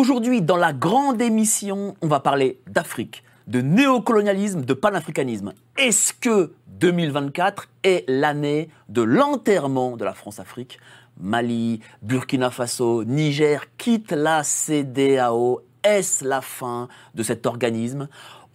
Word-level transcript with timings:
Aujourd'hui, 0.00 0.40
dans 0.40 0.56
la 0.56 0.72
grande 0.72 1.20
émission, 1.20 1.94
on 2.00 2.06
va 2.06 2.20
parler 2.20 2.58
d'Afrique, 2.66 3.22
de 3.46 3.60
néocolonialisme, 3.60 4.62
de 4.62 4.72
panafricanisme. 4.72 5.52
Est-ce 5.76 6.14
que 6.14 6.54
2024 6.68 7.68
est 7.84 8.08
l'année 8.08 8.70
de 8.88 9.02
l'enterrement 9.02 9.98
de 9.98 10.04
la 10.06 10.14
France-Afrique? 10.14 10.80
Mali, 11.20 11.80
Burkina 12.00 12.50
Faso, 12.50 13.04
Niger 13.04 13.66
quittent 13.76 14.12
la 14.12 14.42
CDAO. 14.42 15.60
Est-ce 15.84 16.24
la 16.24 16.40
fin 16.40 16.88
de 17.14 17.22
cet 17.22 17.44
organisme? 17.44 18.08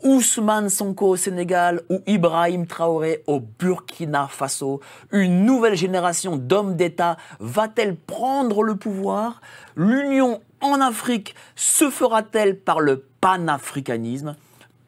Ousmane 0.03 0.70
Sonko 0.70 1.09
au 1.09 1.16
Sénégal 1.16 1.81
ou 1.91 2.00
Ibrahim 2.08 2.66
Traoré 2.66 3.23
au 3.27 3.39
Burkina 3.39 4.27
Faso? 4.31 4.81
Une 5.12 5.45
nouvelle 5.45 5.75
génération 5.75 6.38
d'hommes 6.38 6.75
d'État 6.75 7.17
va-t-elle 7.39 7.95
prendre 7.95 8.64
le 8.64 8.75
pouvoir? 8.75 9.41
L'Union 9.75 10.41
en 10.71 10.81
Afrique 10.81 11.35
se 11.55 11.89
fera-t-elle 11.89 12.59
par 12.59 12.79
le 12.79 13.05
panafricanisme? 13.21 14.35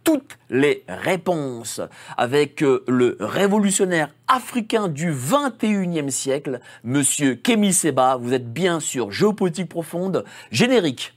Toutes 0.03 0.37
les 0.49 0.83
réponses 0.87 1.81
avec 2.15 2.63
euh, 2.63 2.83
le 2.87 3.17
révolutionnaire 3.19 4.13
africain 4.27 4.87
du 4.87 5.11
21e 5.11 6.09
siècle, 6.09 6.61
monsieur 6.83 7.35
Kémy 7.35 7.73
Seba. 7.73 8.15
Vous 8.15 8.33
êtes 8.33 8.51
bien 8.51 8.79
sûr 8.79 9.11
Géopolitique 9.11 9.67
Profonde, 9.69 10.23
générique. 10.49 11.16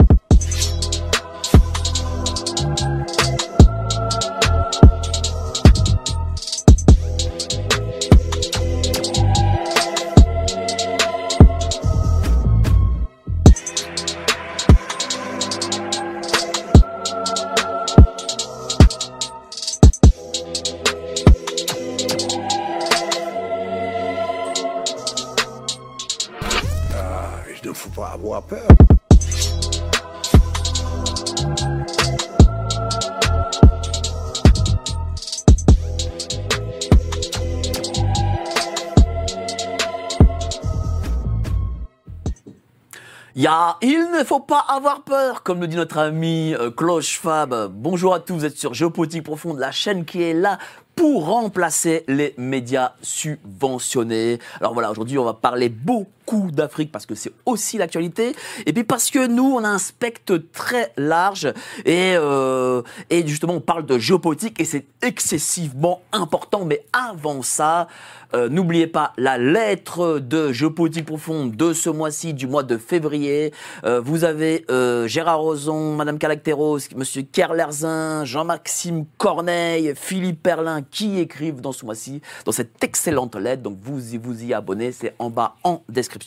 Faut 44.31 44.39
pas 44.39 44.65
avoir 44.69 45.01
peur, 45.01 45.43
comme 45.43 45.59
le 45.59 45.67
dit 45.67 45.75
notre 45.75 45.97
ami 45.97 46.53
euh, 46.53 46.71
Cloche 46.71 47.19
Fab. 47.19 47.69
Bonjour 47.69 48.13
à 48.13 48.21
tous, 48.21 48.33
vous 48.35 48.45
êtes 48.45 48.57
sur 48.57 48.73
Géopolitique 48.73 49.23
Profonde, 49.23 49.59
la 49.59 49.73
chaîne 49.73 50.05
qui 50.05 50.23
est 50.23 50.33
là 50.33 50.57
pour 50.95 51.25
remplacer 51.25 52.05
les 52.07 52.33
médias 52.37 52.93
subventionnés. 53.01 54.39
Alors 54.61 54.73
voilà, 54.73 54.89
aujourd'hui 54.89 55.17
on 55.17 55.25
va 55.25 55.33
parler 55.33 55.67
beaucoup 55.67 56.07
d'Afrique 56.51 56.91
parce 56.91 57.05
que 57.05 57.15
c'est 57.15 57.31
aussi 57.45 57.77
l'actualité 57.77 58.35
et 58.65 58.73
puis 58.73 58.83
parce 58.83 59.09
que 59.11 59.27
nous 59.27 59.53
on 59.55 59.63
a 59.63 59.69
un 59.69 59.77
spectre 59.77 60.37
très 60.53 60.93
large 60.97 61.53
et, 61.85 62.13
euh, 62.15 62.81
et 63.09 63.25
justement 63.27 63.53
on 63.53 63.61
parle 63.61 63.85
de 63.85 63.97
géopolitique 63.97 64.59
et 64.59 64.65
c'est 64.65 64.85
excessivement 65.01 66.01
important 66.11 66.65
mais 66.65 66.85
avant 66.93 67.41
ça 67.41 67.87
euh, 68.33 68.49
n'oubliez 68.49 68.87
pas 68.87 69.13
la 69.17 69.37
lettre 69.37 70.19
de 70.19 70.51
Géopolitique 70.51 71.05
Profonde 71.05 71.55
de 71.55 71.73
ce 71.73 71.89
mois-ci, 71.89 72.33
du 72.33 72.47
mois 72.47 72.63
de 72.63 72.77
février. 72.77 73.53
Euh, 73.83 73.99
vous 73.99 74.23
avez 74.23 74.65
euh, 74.71 75.07
Gérard 75.07 75.41
Rozon, 75.41 75.95
Madame 75.95 76.17
Calacteros, 76.17 76.79
Monsieur 76.95 77.23
Kerlerzin, 77.23 78.23
Jean-Maxime 78.23 79.05
Corneille, 79.17 79.93
Philippe 79.95 80.41
Perlin 80.41 80.81
qui 80.81 81.19
écrivent 81.19 81.61
dans 81.61 81.73
ce 81.73 81.85
mois-ci, 81.85 82.21
dans 82.45 82.51
cette 82.51 82.81
excellente 82.83 83.35
lettre. 83.35 83.63
Donc 83.63 83.77
vous 83.81 84.13
y, 84.13 84.17
vous 84.17 84.43
y 84.43 84.53
abonnez, 84.53 84.91
c'est 84.91 85.13
en 85.19 85.29
bas 85.29 85.55
en 85.63 85.83
description. 85.89 86.20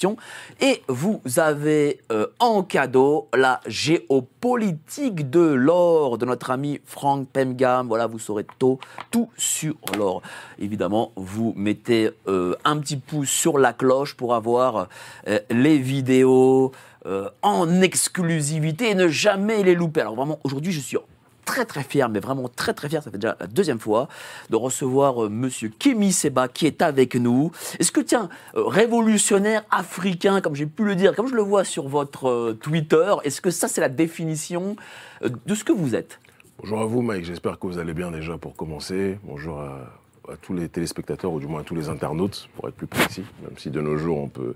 Et 0.60 0.82
vous 0.88 1.21
avez 1.38 2.00
en 2.38 2.62
cadeau 2.62 3.28
la 3.34 3.60
géopolitique 3.66 5.31
de 5.31 5.41
l'or 5.41 6.19
de 6.19 6.27
notre 6.27 6.50
ami 6.50 6.81
Franck 6.84 7.28
Pemgam. 7.28 7.88
Voilà, 7.88 8.06
vous 8.06 8.19
saurez 8.19 8.47
tout, 8.59 8.78
tout 9.10 9.31
sur 9.37 9.75
l'or. 9.97 10.22
Évidemment, 10.59 11.12
vous 11.16 11.53
mettez 11.56 12.10
euh, 12.28 12.54
un 12.65 12.78
petit 12.78 12.97
pouce 12.97 13.28
sur 13.28 13.59
la 13.59 13.72
cloche 13.72 14.15
pour 14.15 14.34
avoir 14.34 14.88
euh, 15.28 15.38
les 15.50 15.78
vidéos 15.78 16.72
euh, 17.06 17.28
en 17.43 17.81
exclusivité 17.83 18.91
et 18.91 18.94
ne 18.94 19.09
jamais 19.09 19.62
les 19.62 19.75
louper. 19.75 20.00
Alors 20.00 20.15
vraiment, 20.15 20.38
aujourd'hui, 20.44 20.72
je 20.72 20.81
suis 20.81 20.97
très 21.44 21.65
très 21.65 21.82
fier, 21.82 22.09
mais 22.09 22.21
vraiment 22.21 22.49
très 22.49 22.75
très 22.75 22.88
fier, 22.88 23.03
ça 23.03 23.10
fait 23.10 23.19
déjà 23.19 23.37
la 23.38 23.47
deuxième 23.47 23.78
fois, 23.78 24.09
de 24.50 24.56
recevoir 24.56 25.31
Monsieur 25.31 25.69
Kémy 25.69 26.12
Seba 26.12 26.49
qui 26.49 26.66
est 26.66 26.82
avec 26.82 27.15
nous. 27.15 27.50
Est-ce 27.78 27.93
que, 27.93 28.00
tiens, 28.00 28.28
révolutionnaire 28.55 29.65
africain, 29.71 30.41
comme 30.41 30.54
j'ai 30.54 30.66
pu 30.66 30.84
le 30.84 30.94
dire, 30.94 31.15
comme 31.15 31.28
je 31.28 31.34
le 31.34 31.43
vois 31.43 31.65
sur 31.65 31.88
votre 31.88 32.53
Twitter, 32.60 33.15
est-ce 33.25 33.41
que 33.41 33.50
ça 33.50 33.69
c'est 33.69 33.81
la 33.81 33.88
définition 33.88 34.77
de 35.22 35.54
ce 35.54 35.65
que 35.65 35.72
vous 35.72 35.94
êtes? 35.94 36.19
Bonjour 36.59 36.81
à 36.81 36.87
vous 36.87 37.03
Mike, 37.03 37.25
j'espère 37.25 37.59
que 37.59 37.66
vous 37.66 37.78
allez 37.78 37.94
bien 37.94 38.10
déjà 38.10 38.38
pour 38.38 38.54
commencer. 38.54 39.19
Bonjour 39.25 39.60
à 39.60 40.37
tous 40.41 40.54
les 40.54 40.69
téléspectateurs, 40.69 41.33
ou 41.33 41.41
du 41.41 41.47
moins 41.47 41.60
à 41.60 41.65
tous 41.65 41.75
les 41.75 41.88
internautes, 41.88 42.49
pour 42.56 42.69
être 42.69 42.75
plus 42.75 42.87
précis, 42.87 43.25
même 43.43 43.56
si 43.59 43.71
de 43.71 43.81
nos 43.81 43.97
jours, 43.97 44.19
on 44.19 44.28
peut, 44.28 44.54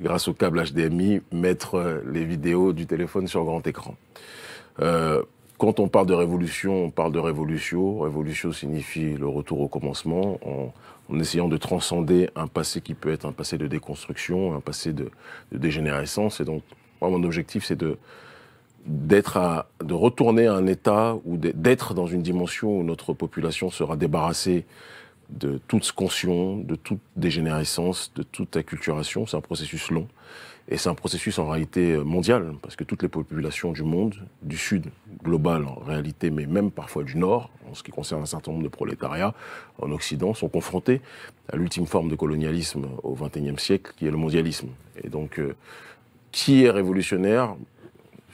grâce 0.00 0.28
au 0.28 0.34
câble 0.34 0.62
HDMI, 0.64 1.20
mettre 1.32 1.76
euh, 1.76 2.00
les 2.10 2.24
vidéos 2.24 2.72
du 2.72 2.86
téléphone 2.86 3.28
sur 3.28 3.44
grand 3.44 3.66
écran. 3.66 3.96
Euh, 4.80 5.22
quand 5.58 5.80
on 5.80 5.88
parle 5.88 6.06
de 6.06 6.14
révolution, 6.14 6.84
on 6.84 6.90
parle 6.90 7.12
de 7.12 7.18
révolution. 7.18 8.00
Révolution 8.00 8.52
signifie 8.52 9.14
le 9.14 9.28
retour 9.28 9.60
au 9.60 9.68
commencement, 9.68 10.38
en, 10.44 10.72
essayant 11.18 11.48
de 11.48 11.56
transcender 11.56 12.30
un 12.34 12.46
passé 12.46 12.80
qui 12.80 12.94
peut 12.94 13.12
être 13.12 13.26
un 13.26 13.32
passé 13.32 13.58
de 13.58 13.66
déconstruction, 13.66 14.54
un 14.54 14.60
passé 14.60 14.92
de, 14.92 15.10
dégénérescence. 15.52 16.40
Et 16.40 16.44
donc, 16.44 16.62
moi, 17.00 17.10
mon 17.10 17.22
objectif, 17.22 17.64
c'est 17.64 17.76
de 17.76 17.98
d'être 18.86 19.38
à, 19.38 19.66
de 19.82 19.94
retourner 19.94 20.46
à 20.46 20.52
un 20.52 20.66
état 20.66 21.16
ou 21.24 21.38
d'être 21.38 21.94
dans 21.94 22.06
une 22.06 22.20
dimension 22.20 22.80
où 22.80 22.82
notre 22.82 23.14
population 23.14 23.70
sera 23.70 23.96
débarrassée 23.96 24.66
de 25.30 25.58
toute 25.68 25.84
scansion, 25.84 26.58
de 26.58 26.74
toute 26.74 27.00
dégénérescence, 27.16 28.12
de 28.14 28.22
toute 28.22 28.58
acculturation. 28.58 29.26
C'est 29.26 29.38
un 29.38 29.40
processus 29.40 29.90
long. 29.90 30.06
Et 30.68 30.78
c'est 30.78 30.88
un 30.88 30.94
processus 30.94 31.38
en 31.38 31.48
réalité 31.48 31.98
mondial, 31.98 32.54
parce 32.62 32.74
que 32.74 32.84
toutes 32.84 33.02
les 33.02 33.08
populations 33.08 33.72
du 33.72 33.82
monde, 33.82 34.14
du 34.42 34.56
sud 34.56 34.86
global 35.22 35.66
en 35.66 35.74
réalité, 35.74 36.30
mais 36.30 36.46
même 36.46 36.70
parfois 36.70 37.04
du 37.04 37.18
nord, 37.18 37.50
en 37.70 37.74
ce 37.74 37.82
qui 37.82 37.90
concerne 37.90 38.22
un 38.22 38.26
certain 38.26 38.52
nombre 38.52 38.64
de 38.64 38.68
prolétariats, 38.68 39.34
en 39.78 39.90
Occident, 39.92 40.32
sont 40.32 40.48
confrontés 40.48 41.02
à 41.52 41.56
l'ultime 41.56 41.86
forme 41.86 42.08
de 42.08 42.16
colonialisme 42.16 42.86
au 43.02 43.14
XXIe 43.14 43.58
siècle, 43.58 43.92
qui 43.96 44.06
est 44.06 44.10
le 44.10 44.16
mondialisme. 44.16 44.68
Et 45.02 45.10
donc, 45.10 45.38
euh, 45.38 45.54
qui 46.32 46.64
est 46.64 46.70
révolutionnaire? 46.70 47.56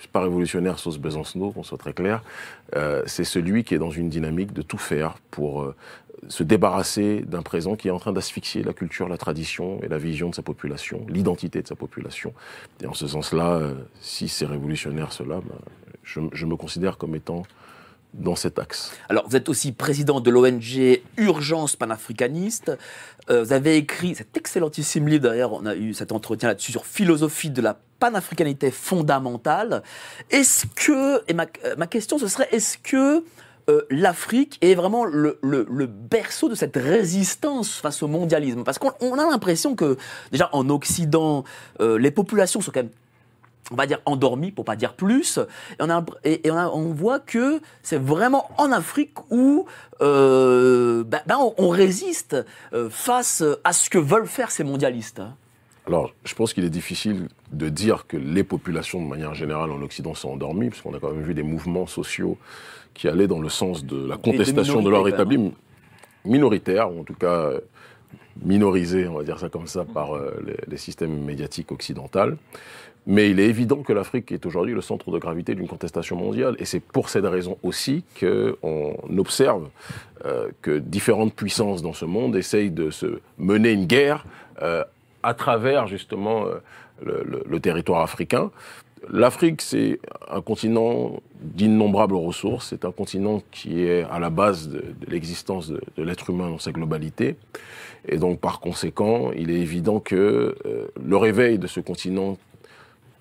Pas 0.08 0.20
révolutionnaire 0.20 0.78
sauce 0.78 0.98
Besancenot, 0.98 1.52
qu'on 1.52 1.62
soit 1.62 1.78
très 1.78 1.92
clair, 1.92 2.22
euh, 2.76 3.02
c'est 3.06 3.24
celui 3.24 3.64
qui 3.64 3.74
est 3.74 3.78
dans 3.78 3.90
une 3.90 4.08
dynamique 4.08 4.52
de 4.52 4.62
tout 4.62 4.78
faire 4.78 5.16
pour 5.30 5.62
euh, 5.62 5.74
se 6.28 6.42
débarrasser 6.42 7.20
d'un 7.20 7.42
présent 7.42 7.76
qui 7.76 7.88
est 7.88 7.90
en 7.90 7.98
train 7.98 8.12
d'asphyxier 8.12 8.62
la 8.62 8.72
culture, 8.72 9.08
la 9.08 9.18
tradition 9.18 9.80
et 9.82 9.88
la 9.88 9.98
vision 9.98 10.30
de 10.30 10.34
sa 10.34 10.42
population, 10.42 11.04
l'identité 11.08 11.62
de 11.62 11.66
sa 11.66 11.76
population. 11.76 12.32
Et 12.82 12.86
en 12.86 12.94
ce 12.94 13.06
sens-là, 13.06 13.54
euh, 13.54 13.74
si 14.00 14.28
c'est 14.28 14.46
révolutionnaire 14.46 15.12
cela, 15.12 15.36
ben, 15.36 15.58
je, 16.02 16.20
je, 16.32 16.46
me 16.46 16.56
considère 16.56 16.98
comme 16.98 17.14
étant 17.14 17.42
dans 18.14 18.36
cet 18.36 18.58
axe. 18.58 18.92
Alors, 19.08 19.28
vous 19.28 19.36
êtes 19.36 19.48
aussi 19.48 19.72
président 19.72 20.20
de 20.20 20.30
l'ONG 20.30 21.00
Urgence 21.16 21.76
panafricaniste. 21.76 22.72
Euh, 23.30 23.44
vous 23.44 23.52
avez 23.52 23.76
écrit 23.76 24.14
cet 24.14 24.36
excellentissime 24.36 25.08
livre, 25.08 25.24
d'ailleurs, 25.24 25.52
on 25.52 25.66
a 25.66 25.74
eu 25.74 25.94
cet 25.94 26.12
entretien 26.12 26.48
là-dessus 26.48 26.72
sur 26.72 26.86
philosophie 26.86 27.50
de 27.50 27.62
la 27.62 27.78
panafricanité 27.98 28.70
fondamentale. 28.70 29.82
Est-ce 30.30 30.66
que, 30.74 31.22
et 31.28 31.34
ma, 31.34 31.46
euh, 31.64 31.76
ma, 31.76 31.86
question 31.86 32.18
ce 32.18 32.28
serait, 32.28 32.48
est-ce 32.50 32.78
que 32.78 33.24
euh, 33.68 33.82
l'Afrique 33.90 34.58
est 34.62 34.74
vraiment 34.74 35.04
le, 35.04 35.38
le, 35.42 35.66
le, 35.70 35.86
berceau 35.86 36.48
de 36.48 36.54
cette 36.54 36.76
résistance 36.76 37.74
face 37.76 38.02
au 38.02 38.08
mondialisme? 38.08 38.64
Parce 38.64 38.78
qu'on 38.78 39.18
a 39.18 39.30
l'impression 39.30 39.76
que, 39.76 39.96
déjà 40.32 40.48
en 40.52 40.68
Occident, 40.70 41.44
les 41.78 42.10
populations 42.10 42.60
sont 42.60 42.72
quand 42.72 42.82
même 42.82 42.90
on 43.70 43.76
va 43.76 43.86
dire 43.86 44.00
endormi 44.04 44.50
pour 44.50 44.64
pas 44.64 44.76
dire 44.76 44.94
plus. 44.94 45.38
Et 45.38 45.82
on, 45.82 45.90
a, 45.90 46.04
et, 46.24 46.50
on, 46.50 46.92
voit 46.92 47.20
que 47.20 47.60
c'est 47.82 48.00
vraiment 48.00 48.50
en 48.58 48.72
Afrique 48.72 49.14
où 49.30 49.66
euh, 50.00 51.04
ben, 51.04 51.20
ben 51.26 51.38
on, 51.56 51.68
résiste 51.68 52.36
euh, 52.72 52.90
face 52.90 53.44
à 53.64 53.72
ce 53.72 53.88
que 53.88 53.98
veulent 53.98 54.26
faire 54.26 54.50
ces 54.50 54.64
mondialistes. 54.64 55.22
Alors, 55.86 56.12
je 56.24 56.34
pense 56.34 56.52
qu'il 56.52 56.64
est 56.64 56.70
difficile 56.70 57.28
de 57.52 57.68
dire 57.68 58.06
que 58.06 58.16
les 58.16 58.44
populations, 58.44 59.02
de 59.02 59.08
manière 59.08 59.34
générale, 59.34 59.70
en 59.70 59.82
Occident, 59.82 60.14
sont 60.14 60.30
endormies, 60.30 60.68
parce 60.68 60.82
qu'on 60.82 60.94
a 60.94 61.00
quand 61.00 61.10
même 61.10 61.22
vu 61.22 61.34
des 61.34 61.42
mouvements 61.42 61.86
sociaux 61.86 62.38
qui 62.94 63.08
allaient 63.08 63.26
dans 63.26 63.40
le 63.40 63.48
sens 63.48 63.84
de 63.84 64.06
la 64.06 64.16
contestation 64.16 64.82
de 64.82 64.90
leur 64.90 65.04
minorités, 65.04 65.16
quand 65.16 65.28
même, 65.28 65.40
établi 65.40 65.54
minoritaire, 66.24 66.92
ou 66.92 67.00
en 67.00 67.04
tout 67.04 67.14
cas 67.14 67.32
euh, 67.32 67.60
minorisé, 68.44 69.08
on 69.08 69.14
va 69.14 69.24
dire 69.24 69.38
ça 69.38 69.48
comme 69.48 69.66
ça, 69.66 69.84
par 69.84 70.12
les, 70.44 70.56
les 70.68 70.76
systèmes 70.76 71.24
médiatiques 71.24 71.72
occidentaux. 71.72 72.36
Mais 73.06 73.30
il 73.30 73.40
est 73.40 73.46
évident 73.46 73.82
que 73.82 73.92
l'Afrique 73.92 74.30
est 74.30 74.44
aujourd'hui 74.44 74.74
le 74.74 74.82
centre 74.82 75.10
de 75.10 75.18
gravité 75.18 75.54
d'une 75.54 75.68
contestation 75.68 76.16
mondiale, 76.16 76.54
et 76.58 76.64
c'est 76.64 76.80
pour 76.80 77.08
cette 77.08 77.24
raison 77.24 77.56
aussi 77.62 78.04
qu'on 78.18 78.94
observe 79.16 79.68
euh, 80.26 80.50
que 80.60 80.78
différentes 80.78 81.34
puissances 81.34 81.80
dans 81.80 81.94
ce 81.94 82.04
monde 82.04 82.36
essayent 82.36 82.70
de 82.70 82.90
se 82.90 83.20
mener 83.38 83.72
une 83.72 83.86
guerre 83.86 84.26
euh, 84.62 84.84
à 85.22 85.32
travers 85.32 85.86
justement 85.86 86.44
euh, 86.44 87.42
le, 87.48 87.60
territoire 87.60 88.02
africain. 88.02 88.50
L'Afrique, 89.10 89.62
c'est 89.62 89.98
un 90.30 90.42
continent 90.42 91.22
d'innombrables 91.40 92.14
ressources, 92.14 92.68
c'est 92.68 92.84
un 92.84 92.92
continent 92.92 93.42
qui 93.50 93.82
est 93.82 94.02
à 94.10 94.18
la 94.18 94.28
base 94.28 94.68
de, 94.68 94.84
l'existence 95.08 95.70
de, 95.70 95.80
l'être 95.96 96.28
humain 96.28 96.50
dans 96.50 96.58
sa 96.58 96.70
globalité. 96.70 97.36
Et 98.06 98.18
donc, 98.18 98.40
par 98.40 98.60
conséquent, 98.60 99.30
il 99.34 99.50
est 99.50 99.60
évident 99.60 100.00
que 100.00 100.54
le 101.02 101.16
réveil 101.16 101.58
de 101.58 101.66
ce 101.66 101.80
continent, 101.80 102.36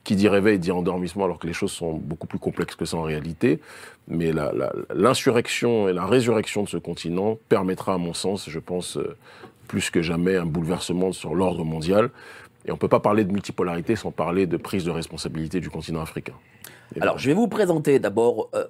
qui 0.04 0.16
dit 0.16 0.28
réveil 0.28 0.60
dit 0.60 0.72
endormissement, 0.72 1.26
alors 1.26 1.40
que 1.40 1.48
les 1.48 1.54
choses 1.54 1.72
sont 1.72 1.94
beaucoup 1.94 2.28
plus 2.28 2.40
complexes 2.40 2.76
que 2.76 2.86
ça 2.86 2.98
en 2.98 3.04
réalité, 3.04 3.60
mais 4.08 4.32
l'insurrection 4.94 5.88
et 5.88 5.94
la 5.94 6.06
résurrection 6.06 6.64
de 6.64 6.70
ce 6.70 6.78
continent 6.78 7.38
permettra, 7.48 7.94
à 7.94 7.98
mon 7.98 8.14
sens, 8.14 8.50
je 8.50 8.60
pense, 8.60 8.98
euh, 8.98 9.16
plus 9.68 9.90
que 9.90 10.02
jamais, 10.02 10.36
un 10.36 10.46
bouleversement 10.46 11.12
sur 11.12 11.36
l'ordre 11.36 11.64
mondial. 11.64 12.10
Et 12.66 12.72
on 12.72 12.76
ne 12.76 12.80
peut 12.80 12.88
pas 12.88 13.00
parler 13.00 13.24
de 13.24 13.32
multipolarité 13.32 13.96
sans 13.96 14.12
parler 14.12 14.46
de 14.46 14.58
prise 14.58 14.84
de 14.84 14.92
responsabilité 14.92 15.60
du 15.60 15.70
continent 15.70 16.02
africain. 16.02 16.34
Alors, 17.00 17.20
je 17.20 17.28
vais 17.28 17.36
vous 17.36 17.48
présenter 17.48 18.00
d'abord, 18.00 18.50
euh, 18.56 18.66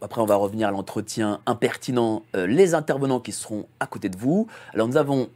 après 0.00 0.20
on 0.20 0.26
va 0.26 0.36
revenir 0.36 0.68
à 0.68 0.70
l'entretien 0.70 1.40
impertinent, 1.44 2.22
euh, 2.36 2.46
les 2.46 2.74
intervenants 2.74 3.18
qui 3.18 3.32
seront 3.32 3.66
à 3.80 3.86
côté 3.86 4.08
de 4.08 4.16
vous. 4.16 4.46
Alors, 4.74 4.86
nous 4.86 4.96
avons 4.96 5.28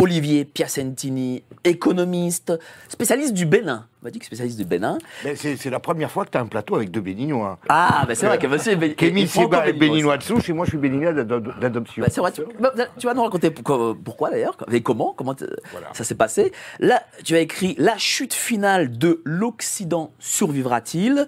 Olivier 0.00 0.44
Piacentini, 0.44 1.42
économiste, 1.64 2.52
spécialiste 2.88 3.34
du 3.34 3.46
Bénin. 3.46 3.86
On 4.00 4.04
va 4.06 4.10
dire 4.12 4.20
que 4.20 4.26
spécialiste 4.26 4.56
du 4.56 4.64
Bénin. 4.64 4.98
C'est 5.34 5.70
la 5.70 5.80
première 5.80 6.08
fois 6.08 6.24
que 6.24 6.30
tu 6.30 6.38
as 6.38 6.40
un 6.40 6.46
plateau 6.46 6.76
avec 6.76 6.92
deux 6.92 7.00
béninois. 7.00 7.58
Ah, 7.68 8.04
bah 8.06 8.14
c'est 8.14 8.26
vrai 8.26 8.38
que 8.38 8.46
monsieur 8.46 8.80
est 8.80 8.94
Kémy 8.94 9.26
Seba 9.26 9.66
est 9.66 9.72
béninois 9.72 10.16
de 10.18 10.22
souche 10.22 10.48
et 10.48 10.52
moi 10.52 10.64
je 10.66 10.70
suis 10.70 10.78
béninois 10.78 11.12
d'ado- 11.12 11.40
d'adoption. 11.60 12.00
Bah, 12.04 12.08
c'est 12.08 12.20
vrai, 12.20 12.30
tu, 12.30 12.42
bah, 12.60 12.72
tu 12.96 13.06
vas 13.08 13.14
nous 13.14 13.24
raconter 13.24 13.50
pourquoi, 13.50 13.96
pourquoi 14.04 14.30
d'ailleurs, 14.30 14.56
et 14.70 14.82
comment, 14.82 15.14
comment 15.16 15.34
Voilà. 15.72 15.88
ça 15.94 16.04
s'est 16.04 16.14
passé. 16.14 16.52
Là, 16.78 17.02
tu 17.24 17.34
as 17.34 17.40
écrit 17.40 17.74
La 17.78 17.98
chute 17.98 18.34
finale 18.34 18.96
de 18.98 19.20
l'Occident 19.24 20.12
survivra-t-il 20.20 21.26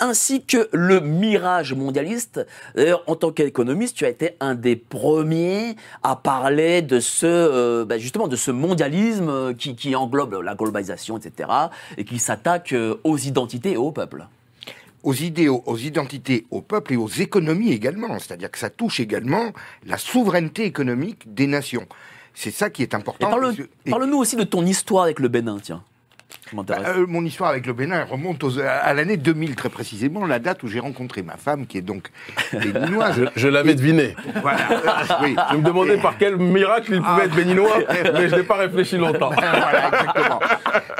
ainsi 0.00 0.42
que 0.44 0.68
le 0.72 1.00
mirage 1.00 1.72
mondialiste. 1.74 2.46
D'ailleurs, 2.74 3.02
en 3.06 3.16
tant 3.16 3.30
qu'économiste, 3.32 3.96
tu 3.96 4.04
as 4.04 4.08
été 4.08 4.32
un 4.40 4.54
des 4.54 4.76
premiers 4.76 5.76
à 6.02 6.16
parler 6.16 6.82
de 6.82 7.00
ce, 7.00 7.26
euh, 7.26 7.84
bah, 7.84 7.98
justement, 7.98 8.28
de 8.28 8.36
ce 8.36 8.50
mondialisme 8.50 9.28
euh, 9.28 9.52
qui, 9.54 9.74
qui 9.76 9.94
englobe 9.96 10.40
la 10.42 10.54
globalisation, 10.54 11.16
etc., 11.18 11.48
et 11.96 12.04
qui 12.04 12.18
s'attaque 12.18 12.72
euh, 12.72 12.96
aux 13.04 13.18
identités 13.18 13.72
et 13.72 13.76
aux 13.76 13.92
peuples. 13.92 14.26
aux 15.04 15.14
idées, 15.14 15.48
aux, 15.48 15.76
identités, 15.76 16.46
aux 16.50 16.60
peuples 16.60 16.92
et 16.92 16.96
aux 16.96 17.08
économies 17.08 17.72
également. 17.72 18.18
C'est-à-dire 18.18 18.50
que 18.50 18.58
ça 18.58 18.68
touche 18.70 19.00
également 19.00 19.52
la 19.86 19.96
souveraineté 19.96 20.64
économique 20.64 21.32
des 21.32 21.46
nations. 21.46 21.86
C'est 22.34 22.50
ça 22.50 22.68
qui 22.70 22.82
est 22.82 22.94
important. 22.94 23.30
parle- 23.30 23.54
parle-nous 23.88 24.18
aussi 24.18 24.36
de 24.36 24.44
ton 24.44 24.64
histoire 24.66 25.04
avec 25.04 25.18
le 25.20 25.28
Bénin, 25.28 25.58
tiens. 25.62 25.82
M'intéresse. 26.52 26.82
Bah, 26.84 26.92
euh, 26.96 27.06
mon 27.06 27.24
histoire 27.24 27.50
avec 27.50 27.66
le 27.66 27.72
Bénin 27.72 28.04
remonte 28.04 28.42
aux- 28.44 28.58
à 28.60 28.92
l'année 28.94 29.16
2000 29.16 29.54
très 29.54 29.68
précisément, 29.68 30.26
la 30.26 30.38
date 30.38 30.62
où 30.62 30.68
j'ai 30.68 30.80
rencontré 30.80 31.22
ma 31.22 31.36
femme 31.36 31.66
qui 31.66 31.78
est 31.78 31.82
donc 31.82 32.08
béninoise. 32.52 33.16
Je, 33.36 33.40
je 33.40 33.48
l'avais 33.48 33.74
deviné. 33.74 34.14
voilà. 34.42 34.58
euh, 34.70 35.14
oui. 35.22 35.36
Je 35.52 35.56
me 35.56 35.62
demandais 35.62 35.98
par 35.98 36.16
quel 36.18 36.36
miracle 36.36 36.94
il 36.94 37.02
pouvait 37.02 37.24
être 37.24 37.34
béninois, 37.34 37.78
mais 38.14 38.28
je 38.28 38.36
n'ai 38.36 38.42
pas 38.42 38.56
réfléchi 38.56 38.96
longtemps. 38.96 39.30
voilà, 39.30 39.88
exactement. 39.88 40.40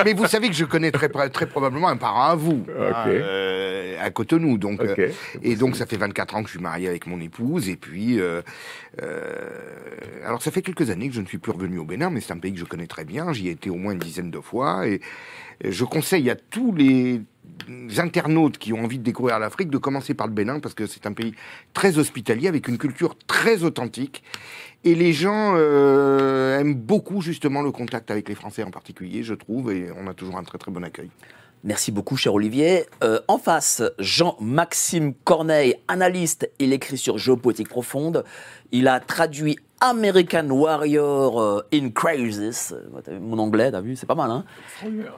Mais 0.05 0.13
vous 0.13 0.27
savez 0.27 0.47
que 0.49 0.55
je 0.55 0.65
connais 0.65 0.91
très, 0.91 1.09
très 1.29 1.45
probablement 1.45 1.89
un 1.89 1.97
parent 1.97 2.29
à 2.29 2.35
vous, 2.35 2.65
hein, 2.69 2.93
euh, 3.07 3.95
à 4.01 4.09
Cotonou. 4.11 4.57
Donc, 4.57 4.81
euh, 4.81 5.09
et 5.43 5.55
donc, 5.55 5.75
ça 5.75 5.85
fait 5.85 5.97
24 5.97 6.35
ans 6.35 6.41
que 6.41 6.47
je 6.47 6.53
suis 6.53 6.61
marié 6.61 6.87
avec 6.87 7.05
mon 7.07 7.19
épouse. 7.19 7.69
Et 7.69 7.75
puis, 7.75 8.19
euh, 9.01 9.49
alors, 10.25 10.41
ça 10.41 10.51
fait 10.51 10.61
quelques 10.61 10.89
années 10.89 11.09
que 11.09 11.15
je 11.15 11.21
ne 11.21 11.25
suis 11.25 11.37
plus 11.37 11.51
revenu 11.51 11.79
au 11.79 11.85
Bénin, 11.85 12.09
mais 12.09 12.21
c'est 12.21 12.33
un 12.33 12.37
pays 12.37 12.53
que 12.53 12.59
je 12.59 12.65
connais 12.65 12.87
très 12.87 13.05
bien. 13.05 13.33
J'y 13.33 13.47
ai 13.47 13.51
été 13.51 13.69
au 13.69 13.75
moins 13.75 13.93
une 13.93 13.99
dizaine 13.99 14.31
de 14.31 14.39
fois. 14.39 14.87
Et 14.87 15.01
je 15.63 15.85
conseille 15.85 16.29
à 16.29 16.35
tous 16.35 16.73
les 16.73 17.21
internautes 17.97 18.57
qui 18.57 18.73
ont 18.73 18.83
envie 18.83 18.99
de 18.99 19.03
découvrir 19.03 19.39
l'Afrique 19.39 19.69
de 19.69 19.77
commencer 19.77 20.13
par 20.13 20.27
le 20.27 20.33
Bénin 20.33 20.59
parce 20.59 20.73
que 20.73 20.87
c'est 20.87 21.05
un 21.05 21.13
pays 21.13 21.33
très 21.73 21.97
hospitalier 21.97 22.47
avec 22.47 22.67
une 22.67 22.77
culture 22.77 23.17
très 23.27 23.63
authentique 23.63 24.23
et 24.83 24.95
les 24.95 25.13
gens 25.13 25.53
euh, 25.55 26.59
aiment 26.59 26.75
beaucoup 26.75 27.21
justement 27.21 27.61
le 27.61 27.71
contact 27.71 28.11
avec 28.11 28.29
les 28.29 28.35
Français 28.35 28.63
en 28.63 28.71
particulier, 28.71 29.23
je 29.23 29.33
trouve, 29.33 29.71
et 29.71 29.89
on 29.97 30.07
a 30.07 30.13
toujours 30.13 30.37
un 30.37 30.43
très 30.43 30.57
très 30.57 30.71
bon 30.71 30.83
accueil. 30.83 31.09
Merci 31.65 31.91
beaucoup, 31.91 32.15
cher 32.15 32.33
Olivier. 32.33 32.85
Euh, 33.03 33.19
en 33.27 33.37
face, 33.37 33.83
Jean-Maxime 33.99 35.13
Corneille, 35.25 35.75
analyste, 35.89 36.49
il 36.57 36.71
écrit 36.71 36.97
sur 36.97 37.17
Géopolitique 37.17 37.67
Profonde. 37.67 38.23
Il 38.71 38.87
a 38.87 39.01
traduit 39.01 39.57
American 39.81 40.49
Warrior 40.49 41.39
euh, 41.41 41.61
in 41.73 41.89
Crisis. 41.89 42.73
Euh, 43.07 43.19
Mon 43.19 43.39
anglais, 43.39 43.71
t'as 43.71 43.81
vu, 43.81 43.95
c'est 43.95 44.05
pas 44.05 44.15
mal, 44.15 44.29
hein 44.31 44.43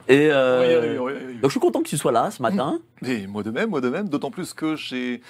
Et 0.08 0.28
euh, 0.30 0.60
Oui, 0.60 0.66
oui, 0.66 0.98
oui, 0.98 1.12
oui, 1.20 1.24
oui. 1.28 1.34
donc 1.40 1.50
je 1.50 1.52
suis 1.52 1.60
content 1.60 1.82
que 1.82 1.88
tu 1.88 1.96
sois 1.98 2.12
là 2.12 2.30
ce 2.30 2.40
matin. 2.42 2.80
Et 3.04 3.26
moi 3.26 3.42
de 3.42 3.50
même, 3.50 3.70
moi 3.70 3.80
de 3.80 3.88
même, 3.88 4.08
d'autant 4.08 4.30
plus 4.30 4.54
que 4.54 4.76
j'ai 4.76 5.20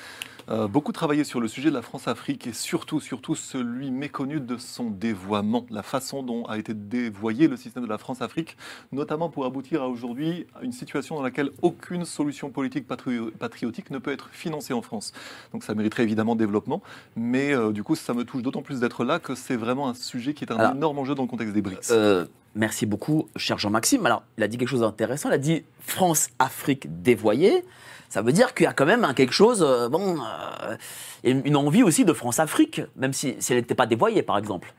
euh, 0.50 0.67
beaucoup 0.67 0.90
travaillé 0.90 1.23
sur 1.23 1.40
le 1.40 1.46
sujet 1.46 1.70
de 1.70 1.75
la 1.75 1.82
France-Afrique 1.82 2.49
et 2.49 2.52
surtout, 2.52 2.99
surtout 2.99 3.37
celui 3.37 3.93
méconnu 3.93 4.40
de 4.40 4.56
son 4.58 4.90
dévoiement, 4.90 5.64
la 5.70 5.85
façon 5.85 6.25
dont 6.25 6.44
a 6.46 6.58
été 6.58 6.75
dévoyé 6.75 7.46
le 7.46 7.56
système 7.56 7.85
de 7.85 7.88
la 7.88 7.96
France-Afrique, 7.96 8.56
notamment 8.90 9.28
pour 9.30 9.45
aboutir 9.47 9.83
à 9.83 9.88
aujourd'hui 9.88 10.47
à 10.61 10.64
une 10.64 10.73
situation 10.73 11.14
dans 11.14 11.23
laquelle 11.23 11.50
aucune 11.62 12.04
solution 12.04 12.50
politique 12.50 12.88
patri- 12.88 13.30
patriotique 13.38 13.90
ne 13.92 13.99
peut 13.99 14.11
être 14.11 14.30
financée 14.33 14.73
en 14.75 14.83
France. 14.83 15.12
Donc 15.52 15.62
ça 15.62 15.75
mériterait 15.76 16.02
évidemment 16.02 16.35
développement, 16.35 16.83
mais 17.14 17.54
euh, 17.54 17.71
du 17.71 17.85
coup 17.85 17.95
ça 17.95 18.12
me 18.12 18.25
touche 18.25 18.42
d'autant 18.42 18.62
plus 18.62 18.80
d'être 18.80 19.04
là 19.04 19.21
que 19.23 19.35
c'est 19.35 19.57
vraiment 19.57 19.88
un 19.88 19.95
sujet 19.95 20.35
qui 20.35 20.45
est 20.45 20.52
un 20.52 20.57
Alors, 20.59 20.73
énorme 20.75 20.99
enjeu 20.99 21.14
dans 21.14 21.23
le 21.23 21.29
contexte 21.29 21.55
des 21.55 21.62
BRICS. 21.62 21.91
Euh, 21.91 22.26
merci 22.55 22.85
beaucoup, 22.87 23.29
cher 23.37 23.59
Jean-Maxime. 23.59 24.05
Alors, 24.07 24.23
il 24.38 24.45
a 24.45 24.49
dit 24.49 24.59
quelque 24.59 24.69
chose 24.69 24.81
d'intéressant. 24.81 25.31
Il 25.31 25.35
a 25.35 25.38
dit 25.38 25.64
France-Afrique 25.81 27.02
dévoyée. 27.02 27.64
Ça 28.09 28.21
veut 28.21 28.33
dire 28.33 28.52
qu'il 28.55 28.64
y 28.64 28.67
a 28.67 28.75
quand 28.75 28.85
même 28.85 29.11
quelque 29.14 29.33
chose, 29.33 29.62
euh, 29.67 29.88
bon, 29.88 30.19
euh, 30.21 30.76
une 31.25 31.41
une 31.47 31.57
envie 31.57 31.83
aussi 31.83 32.05
de 32.05 32.12
France-Afrique, 32.12 32.83
même 32.97 33.12
si, 33.14 33.37
si 33.38 33.52
elle 33.52 33.61
n'était 33.61 33.75
pas 33.75 33.87
dévoyée, 33.87 34.23
par 34.23 34.37
exemple. 34.37 34.75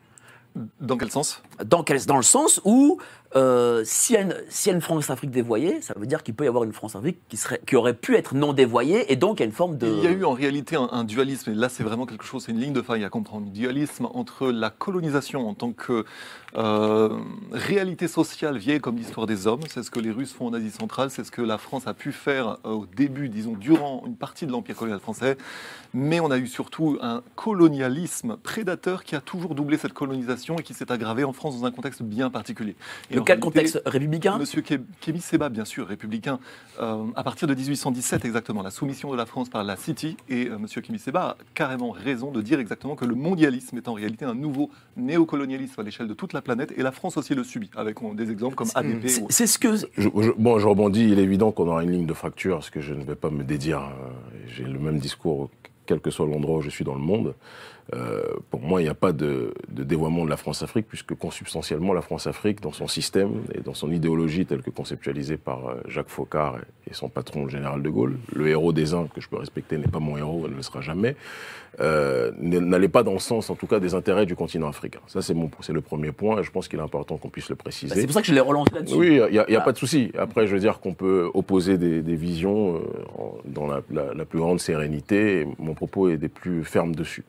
Dans 0.79 0.97
quel 0.97 1.09
sens? 1.09 1.41
Dans, 1.65 1.81
quel- 1.83 2.05
dans 2.05 2.17
le 2.17 2.21
sens 2.21 2.61
où, 2.63 2.99
euh, 3.35 3.81
s'il 3.85 4.15
y, 4.15 4.19
a 4.19 4.71
une- 4.71 4.81
France-Afrique 4.81 5.31
dévoyée, 5.31 5.81
ça 5.81 5.93
veut 5.97 6.05
dire 6.05 6.23
qu'il 6.23 6.35
peut 6.35 6.45
y 6.45 6.47
avoir 6.47 6.63
une 6.63 6.73
France-Afrique 6.73 7.17
qui, 7.29 7.37
serait, 7.37 7.59
qui 7.65 7.75
aurait 7.75 7.93
pu 7.93 8.15
être 8.15 8.35
non 8.35 8.53
dévoyée, 8.53 9.11
et 9.11 9.15
donc 9.15 9.39
il 9.39 9.41
y 9.41 9.43
a 9.43 9.45
une 9.45 9.51
forme 9.51 9.77
de... 9.77 9.87
Il 9.87 10.03
y 10.03 10.07
a 10.07 10.11
eu 10.11 10.23
en 10.23 10.33
réalité 10.33 10.75
un, 10.75 11.03
dualisme, 11.03 11.51
et 11.51 11.55
là 11.55 11.69
c'est 11.69 11.83
vraiment 11.83 12.05
quelque 12.05 12.25
chose, 12.25 12.43
c'est 12.45 12.51
une 12.51 12.59
ligne 12.59 12.73
de 12.73 12.81
faille 12.81 13.03
à 13.03 13.09
comprendre. 13.09 13.47
Un 13.47 13.51
dualisme 13.51 14.07
entre 14.13 14.51
la 14.51 14.69
colonisation 14.69 15.47
en 15.47 15.53
tant 15.53 15.71
que 15.71 16.05
euh, 16.55 17.17
réalité 17.51 18.07
sociale 18.07 18.57
vieille 18.57 18.79
comme 18.79 18.97
l'histoire 18.97 19.25
des 19.25 19.47
hommes, 19.47 19.61
c'est 19.67 19.81
ce 19.81 19.89
que 19.89 19.99
les 19.99 20.11
Russes 20.11 20.33
font 20.33 20.47
en 20.47 20.53
Asie 20.53 20.71
centrale, 20.71 21.09
c'est 21.09 21.23
ce 21.23 21.31
que 21.31 21.41
la 21.41 21.57
France 21.57 21.87
a 21.87 21.93
pu 21.93 22.11
faire 22.11 22.57
euh, 22.65 22.71
au 22.71 22.85
début, 22.85 23.29
disons, 23.29 23.53
durant 23.53 24.03
une 24.05 24.15
partie 24.15 24.45
de 24.45 24.51
l'Empire 24.51 24.75
colonial 24.75 24.99
français, 24.99 25.37
mais 25.93 26.19
on 26.19 26.29
a 26.29 26.37
eu 26.37 26.47
surtout 26.47 26.97
un 27.01 27.23
colonialisme 27.35 28.37
prédateur 28.37 29.03
qui 29.03 29.15
a 29.15 29.21
toujours 29.21 29.55
doublé 29.55 29.77
cette 29.77 29.93
colonisation 29.93 30.57
et 30.57 30.63
qui 30.63 30.73
s'est 30.73 30.91
aggravé 30.91 31.23
en 31.23 31.33
France 31.33 31.59
dans 31.59 31.65
un 31.65 31.71
contexte 31.71 32.03
bien 32.03 32.29
particulier. 32.29 32.75
Et 33.09 33.22
quel 33.25 33.39
contexte 33.39 33.81
républicain 33.85 34.37
Monsieur 34.37 34.61
Ké- 34.61 34.81
Kémy 35.01 35.19
Séba, 35.19 35.49
bien 35.49 35.65
sûr, 35.65 35.87
républicain, 35.87 36.39
euh, 36.79 37.05
à 37.15 37.23
partir 37.23 37.47
de 37.47 37.53
1817 37.55 38.25
exactement, 38.25 38.61
la 38.61 38.71
soumission 38.71 39.11
de 39.11 39.17
la 39.17 39.25
France 39.25 39.49
par 39.49 39.63
la 39.63 39.75
City, 39.75 40.17
et 40.29 40.47
euh, 40.47 40.57
Monsieur 40.57 40.81
Kémy 40.81 40.99
Séba 40.99 41.21
a 41.21 41.37
carrément 41.53 41.91
raison 41.91 42.31
de 42.31 42.41
dire 42.41 42.59
exactement 42.59 42.95
que 42.95 43.05
le 43.05 43.15
mondialisme 43.15 43.77
est 43.77 43.87
en 43.87 43.93
réalité 43.93 44.25
un 44.25 44.35
nouveau 44.35 44.69
néocolonialisme 44.97 45.79
à 45.79 45.83
l'échelle 45.83 46.07
de 46.07 46.13
toute 46.13 46.33
la 46.33 46.41
planète, 46.41 46.73
et 46.77 46.81
la 46.83 46.91
France 46.91 47.17
aussi 47.17 47.35
le 47.35 47.43
subit, 47.43 47.69
avec 47.75 47.97
des 48.15 48.31
exemples 48.31 48.55
comme 48.55 48.69
ADP. 48.75 49.07
C'est 49.07 49.21
ou- 49.43 49.47
ce 49.47 49.57
que... 49.57 49.75
Je- 49.75 49.87
je- 49.97 50.31
bon, 50.37 50.59
je 50.59 50.67
rebondis. 50.67 51.09
Il 51.09 51.19
est 51.19 51.23
évident 51.23 51.51
qu'on 51.51 51.67
aura 51.67 51.83
une 51.83 51.91
ligne 51.91 52.05
de 52.05 52.13
fracture, 52.13 52.55
parce 52.57 52.69
que 52.69 52.81
je 52.81 52.93
ne 52.93 53.03
vais 53.03 53.15
pas 53.15 53.29
me 53.29 53.43
dédire. 53.43 53.79
euh, 53.81 54.09
J'ai 54.47 54.63
le 54.63 54.79
même 54.79 54.99
discours 54.99 55.49
quel 55.85 55.99
que 55.99 56.11
soit 56.11 56.25
l'endroit 56.25 56.57
où 56.57 56.61
je 56.61 56.69
suis 56.69 56.85
dans 56.85 56.95
le 56.95 57.01
monde. 57.01 57.33
Euh, 57.93 58.23
pour 58.49 58.61
moi, 58.61 58.79
il 58.79 58.85
n'y 58.85 58.89
a 58.89 58.93
pas 58.93 59.11
de, 59.11 59.53
de, 59.67 59.83
dévoiement 59.83 60.23
de 60.23 60.29
la 60.29 60.37
France-Afrique, 60.37 60.87
puisque 60.87 61.15
consubstantiellement, 61.15 61.93
la 61.93 62.01
France-Afrique, 62.01 62.61
dans 62.61 62.71
son 62.71 62.87
système 62.87 63.41
et 63.53 63.59
dans 63.59 63.73
son 63.73 63.91
idéologie 63.91 64.45
telle 64.45 64.61
que 64.61 64.69
conceptualisée 64.69 65.35
par 65.35 65.67
euh, 65.67 65.75
Jacques 65.89 66.07
Faucard 66.07 66.59
et 66.89 66.93
son 66.93 67.09
patron, 67.09 67.43
le 67.43 67.49
général 67.49 67.83
de 67.83 67.89
Gaulle, 67.89 68.15
le 68.33 68.47
héros 68.47 68.71
des 68.71 68.93
uns, 68.93 69.07
que 69.13 69.19
je 69.19 69.27
peux 69.27 69.35
respecter, 69.35 69.77
n'est 69.77 69.87
pas 69.87 69.99
mon 69.99 70.17
héros, 70.17 70.47
ne 70.47 70.55
le 70.55 70.61
sera 70.61 70.79
jamais, 70.79 71.17
euh, 71.81 72.31
n'allait 72.39 72.87
pas 72.87 73.03
dans 73.03 73.13
le 73.13 73.19
sens, 73.19 73.49
en 73.49 73.55
tout 73.55 73.67
cas, 73.67 73.81
des 73.81 73.95
intérêts 73.95 74.25
du 74.25 74.35
continent 74.35 74.69
africain. 74.69 75.01
Ça, 75.07 75.21
c'est 75.21 75.33
le 75.33 75.81
premier 75.81 76.13
point, 76.13 76.39
et 76.39 76.43
je 76.43 76.51
pense 76.51 76.69
qu'il 76.69 76.79
est 76.79 76.83
important 76.83 77.17
qu'on 77.17 77.29
puisse 77.29 77.49
le 77.49 77.57
préciser. 77.57 77.93
Bah, 77.93 77.99
c'est 77.99 78.07
pour 78.07 78.13
ça 78.13 78.21
que 78.21 78.27
je 78.27 78.33
l'ai 78.33 78.39
relancé 78.39 78.73
là-dessus. 78.73 78.95
Oui, 78.95 79.19
il 79.27 79.31
n'y 79.33 79.39
a, 79.39 79.51
y 79.51 79.55
a 79.57 79.61
pas 79.61 79.73
de 79.73 79.77
souci. 79.77 80.11
Après, 80.17 80.47
je 80.47 80.53
veux 80.53 80.61
dire 80.61 80.79
qu'on 80.79 80.93
peut 80.93 81.29
opposer 81.33 81.77
des, 81.77 82.01
des 82.01 82.15
visions 82.15 82.77
euh, 82.77 82.79
dans 83.45 83.67
la, 83.67 83.81
la, 83.91 84.13
la 84.13 84.25
plus 84.25 84.39
grande 84.39 84.61
sérénité, 84.61 85.41
et 85.41 85.47
mon 85.59 85.73
propos 85.73 86.07
est 86.07 86.17
des 86.17 86.29
plus 86.29 86.63
fermes 86.63 86.95
dessus. 86.95 87.25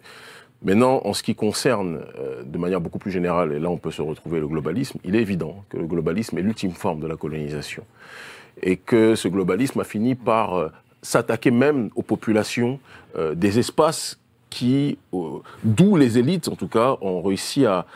Maintenant, 0.65 1.03
en 1.05 1.13
ce 1.13 1.23
qui 1.23 1.35
concerne, 1.35 2.01
euh, 2.19 2.43
de 2.43 2.57
manière 2.57 2.81
beaucoup 2.81 2.99
plus 2.99 3.11
générale, 3.11 3.53
et 3.53 3.59
là 3.59 3.69
on 3.69 3.77
peut 3.77 3.91
se 3.91 4.01
retrouver 4.01 4.41
le 4.41 4.49
globalisme, 4.49 4.99
il 5.05 5.15
est 5.15 5.21
évident 5.21 5.63
que 5.69 5.77
le 5.77 5.87
globalisme 5.87 6.39
est 6.39 6.43
l'ultime 6.43 6.73
forme 6.73 7.01
de 7.01 7.07
la 7.07 7.17
colonisation. 7.17 7.85
Et 8.63 8.79
que 8.79 9.15
ce 9.15 9.29
globalisme 9.29 9.81
a 9.81 9.85
fini 9.85 10.15
par 10.15 10.55
euh, 10.55 10.69
s'attaquer 11.03 11.51
même 11.51 11.91
aux 11.97 12.03
populations 12.03 12.81
euh, 13.17 13.35
des 13.35 13.59
espaces 13.59 14.19
qui, 14.49 14.99
d'où 15.65 15.97
les 15.97 16.17
élites, 16.17 16.47
en 16.47 16.55
tout 16.55 16.69
cas, 16.69 16.97
ont 17.01 17.21
réussi 17.23 17.67
à 17.67 17.87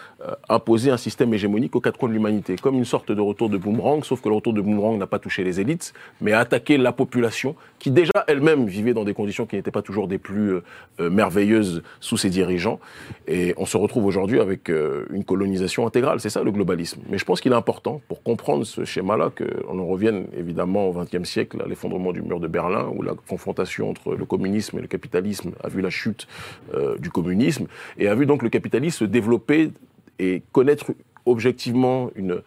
imposer 0.48 0.90
un 0.90 0.96
système 0.96 1.32
hégémonique 1.32 1.76
aux 1.76 1.80
quatre 1.80 1.96
coins 1.96 2.08
de 2.08 2.14
l'humanité, 2.14 2.56
comme 2.56 2.74
une 2.74 2.84
sorte 2.84 3.12
de 3.12 3.20
retour 3.20 3.48
de 3.48 3.56
boomerang, 3.56 4.02
sauf 4.02 4.20
que 4.20 4.28
le 4.28 4.34
retour 4.34 4.52
de 4.54 4.60
boomerang 4.60 4.98
n'a 4.98 5.06
pas 5.06 5.20
touché 5.20 5.44
les 5.44 5.60
élites, 5.60 5.94
mais 6.20 6.32
a 6.32 6.40
attaqué 6.40 6.76
la 6.76 6.90
population, 6.90 7.54
qui 7.78 7.90
déjà 7.90 8.24
elle-même 8.26 8.66
vivait 8.66 8.94
dans 8.94 9.04
des 9.04 9.14
conditions 9.14 9.46
qui 9.46 9.56
n'étaient 9.56 9.70
pas 9.70 9.82
toujours 9.82 10.08
des 10.08 10.18
plus 10.18 10.52
euh, 10.52 10.64
euh, 11.00 11.10
merveilleuses 11.10 11.82
sous 12.00 12.16
ses 12.16 12.30
dirigeants. 12.30 12.80
Et 13.26 13.54
on 13.56 13.66
se 13.66 13.76
retrouve 13.76 14.06
aujourd'hui 14.06 14.40
avec 14.40 14.68
une 14.68 15.24
colonisation 15.24 15.86
intégrale, 15.86 16.20
c'est 16.20 16.30
ça 16.30 16.42
le 16.42 16.50
globalisme. 16.50 17.00
Mais 17.08 17.18
je 17.18 17.24
pense 17.24 17.40
qu'il 17.40 17.52
est 17.52 17.56
important, 17.56 18.00
pour 18.08 18.22
comprendre 18.22 18.64
ce 18.64 18.84
schéma-là, 18.84 19.30
qu'on 19.30 19.78
en 19.78 19.86
revienne 19.86 20.26
évidemment 20.36 20.88
au 20.88 20.92
XXe 20.92 21.28
siècle, 21.28 21.62
à 21.64 21.68
l'effondrement 21.68 22.12
du 22.12 22.22
mur 22.22 22.40
de 22.40 22.48
Berlin, 22.48 22.90
où 22.94 23.02
la 23.02 23.14
confrontation 23.14 23.90
entre 23.90 24.14
le 24.14 24.24
communisme 24.24 24.78
et 24.78 24.80
le 24.80 24.88
capitalisme 24.88 25.52
a 25.62 25.68
vu 25.68 25.80
la 25.80 25.90
chute 25.90 26.26
du 26.98 27.10
communisme, 27.10 27.66
et 27.98 28.08
a 28.08 28.14
vu 28.14 28.26
donc 28.26 28.42
le 28.42 28.48
capitalisme 28.48 28.98
se 28.98 29.04
développer 29.04 29.70
et 30.18 30.42
connaître 30.52 30.92
objectivement 31.26 32.10
une, 32.16 32.42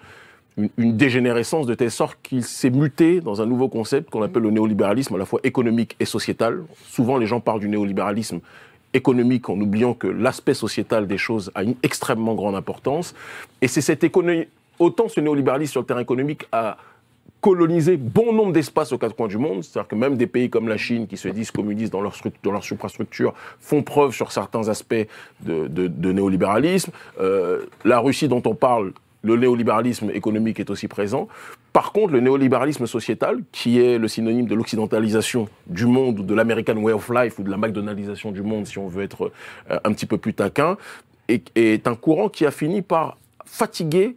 une, 0.58 0.98
dégénérescence 0.98 1.66
de 1.66 1.74
telle 1.74 1.92
sorte 1.92 2.18
qu'il 2.22 2.44
s'est 2.44 2.70
muté 2.70 3.22
dans 3.22 3.42
un 3.42 3.46
nouveau 3.46 3.70
concept 3.70 4.10
qu'on 4.10 4.22
appelle 4.22 4.44
le 4.44 4.52
néolibéralisme, 4.52 5.16
à 5.16 5.18
la 5.18 5.26
fois 5.26 5.40
économique 5.44 5.96
et 6.00 6.06
sociétal. 6.06 6.64
Souvent, 6.88 7.18
les 7.18 7.26
gens 7.26 7.40
parlent 7.40 7.60
du 7.60 7.70
néolibéralisme 7.70 8.40
économique 8.94 9.50
en 9.50 9.60
oubliant 9.60 9.94
que 9.94 10.08
l'aspect 10.08 10.54
sociétal 10.54 11.08
des 11.08 11.18
choses 11.18 11.52
a 11.56 11.64
une 11.64 11.76
extrêmement 11.84 12.36
grande 12.36 12.56
importance. 12.56 13.16
Et 13.62 13.68
c'est 13.68 13.82
cette 13.82 14.04
économie, 14.04 14.48
autant 14.80 15.08
ce 15.08 15.22
néolibéralisme 15.22 15.72
sur 15.72 15.82
le 15.82 15.88
terrain 15.88 16.02
économique 16.02 16.46
a 16.52 16.78
coloniser 17.40 17.98
bon 17.98 18.34
nombre 18.34 18.54
d'espaces 18.54 18.92
aux 18.92 19.00
quatre 19.00 19.16
coins 19.16 19.28
du 19.28 19.38
monde. 19.38 19.64
C'est-à-dire 19.64 19.88
que 19.88 19.96
même 19.96 20.16
des 20.16 20.28
pays 20.28 20.50
comme 20.50 20.68
la 20.68 20.78
Chine, 20.78 21.08
qui 21.08 21.18
se 21.18 21.28
disent 21.28 21.50
communistes 21.52 21.92
dans 21.92 22.02
leur, 22.02 22.16
dans 22.44 22.52
leur 22.52 22.64
suprastructure, 22.64 23.34
font 23.60 23.82
preuve 23.82 24.14
sur 24.14 24.32
certains 24.32 24.70
aspects 24.70 25.08
de, 25.42 26.12
néolibéralisme. 26.12 26.92
Euh, 27.20 27.66
la 27.84 28.00
Russie 28.00 28.28
dont 28.28 28.44
on 28.46 28.54
parle, 28.54 28.94
le 29.24 29.36
néolibéralisme 29.36 30.10
économique 30.12 30.60
est 30.60 30.70
aussi 30.70 30.88
présent. 30.88 31.28
Par 31.74 31.92
contre, 31.92 32.14
le 32.14 32.20
néolibéralisme 32.20 32.88
sociétal, 32.88 33.40
qui 33.52 33.80
est 33.80 33.98
le 33.98 34.08
synonyme 34.08 34.48
de 34.48 34.56
l'occidentalisation 34.56 35.48
du 35.68 35.86
monde, 35.86 36.20
ou 36.20 36.24
de 36.24 36.34
l'American 36.34 36.78
way 36.78 36.94
of 36.94 37.10
life, 37.10 37.40
ou 37.40 37.44
de 37.44 37.52
la 37.52 37.58
McDonaldisation 37.58 38.32
du 38.32 38.42
monde, 38.42 38.66
si 38.66 38.78
on 38.78 38.88
veut 38.88 39.04
être 39.04 39.32
euh, 39.70 39.80
un 39.84 39.94
petit 39.94 40.06
peu 40.06 40.18
plus 40.18 40.34
taquin, 40.34 40.78
est, 41.28 41.52
est 41.56 41.88
un 41.88 41.96
courant 41.96 42.30
qui 42.30 42.46
a 42.46 42.52
fini 42.52 42.82
par 42.82 43.18
fatiguer, 43.46 44.16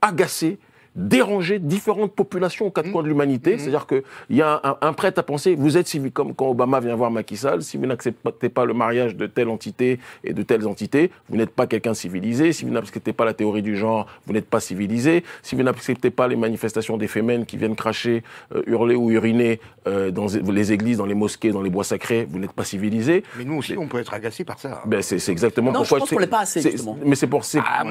agacer 0.00 0.58
déranger 0.98 1.58
différentes 1.58 2.12
populations 2.12 2.66
aux 2.66 2.70
quatre 2.70 2.88
mmh. 2.88 2.92
coins 2.92 3.02
de 3.02 3.08
l'humanité. 3.08 3.54
Mmh. 3.54 3.58
C'est-à-dire 3.58 3.86
qu'il 3.86 4.02
y 4.30 4.42
a 4.42 4.60
un, 4.64 4.76
un, 4.80 4.92
prêt 4.92 5.12
à 5.16 5.22
penser, 5.22 5.54
vous 5.54 5.76
êtes 5.76 5.86
civil, 5.86 6.10
comme 6.10 6.34
quand 6.34 6.48
Obama 6.48 6.80
vient 6.80 6.96
voir 6.96 7.10
Macky 7.10 7.36
Sall, 7.36 7.62
si 7.62 7.76
vous 7.76 7.86
n'acceptez 7.86 8.48
pas 8.48 8.64
le 8.64 8.74
mariage 8.74 9.16
de 9.16 9.26
telle 9.26 9.48
entité 9.48 10.00
et 10.24 10.32
de 10.32 10.42
telles 10.42 10.66
entités, 10.66 11.10
vous 11.28 11.36
n'êtes 11.36 11.50
pas 11.50 11.66
quelqu'un 11.66 11.94
civilisé. 11.94 12.52
Si 12.52 12.64
vous 12.64 12.72
n'acceptez 12.72 13.12
pas 13.12 13.24
la 13.24 13.32
théorie 13.32 13.62
du 13.62 13.76
genre, 13.76 14.06
vous 14.26 14.32
n'êtes 14.32 14.48
pas 14.48 14.60
civilisé. 14.60 15.24
Si 15.42 15.54
vous 15.54 15.62
n'acceptez 15.62 16.10
pas 16.10 16.26
les 16.26 16.36
manifestations 16.36 16.96
des 16.96 17.06
fémènes 17.06 17.46
qui 17.46 17.56
viennent 17.56 17.76
cracher, 17.76 18.24
euh, 18.54 18.62
hurler 18.66 18.96
ou 18.96 19.10
uriner 19.10 19.60
euh, 19.86 20.10
dans 20.10 20.26
les 20.26 20.72
églises, 20.72 20.98
dans 20.98 21.06
les 21.06 21.14
mosquées, 21.14 21.52
dans 21.52 21.62
les 21.62 21.70
bois 21.70 21.84
sacrés, 21.84 22.26
vous 22.28 22.38
n'êtes 22.38 22.52
pas 22.52 22.64
civilisé. 22.64 23.22
Mais 23.36 23.44
nous 23.44 23.54
aussi, 23.54 23.76
on 23.78 23.86
peut 23.86 23.98
être 23.98 24.14
agacé 24.14 24.44
par 24.44 24.58
ça. 24.58 24.82
Ben, 24.84 25.00
c'est 25.00 25.28
exactement 25.30 25.70
non, 25.70 25.80
pourquoi... 25.80 25.98
Je 25.98 26.00
pense 26.00 26.10
qu'on 26.10 26.18
l'est 26.18 26.26
pas 26.26 26.40
assez, 26.40 26.60
justement. 26.60 26.98
Mais 27.04 27.14
c'est 27.14 27.26
pour... 27.26 27.42
Ah, 27.58 27.84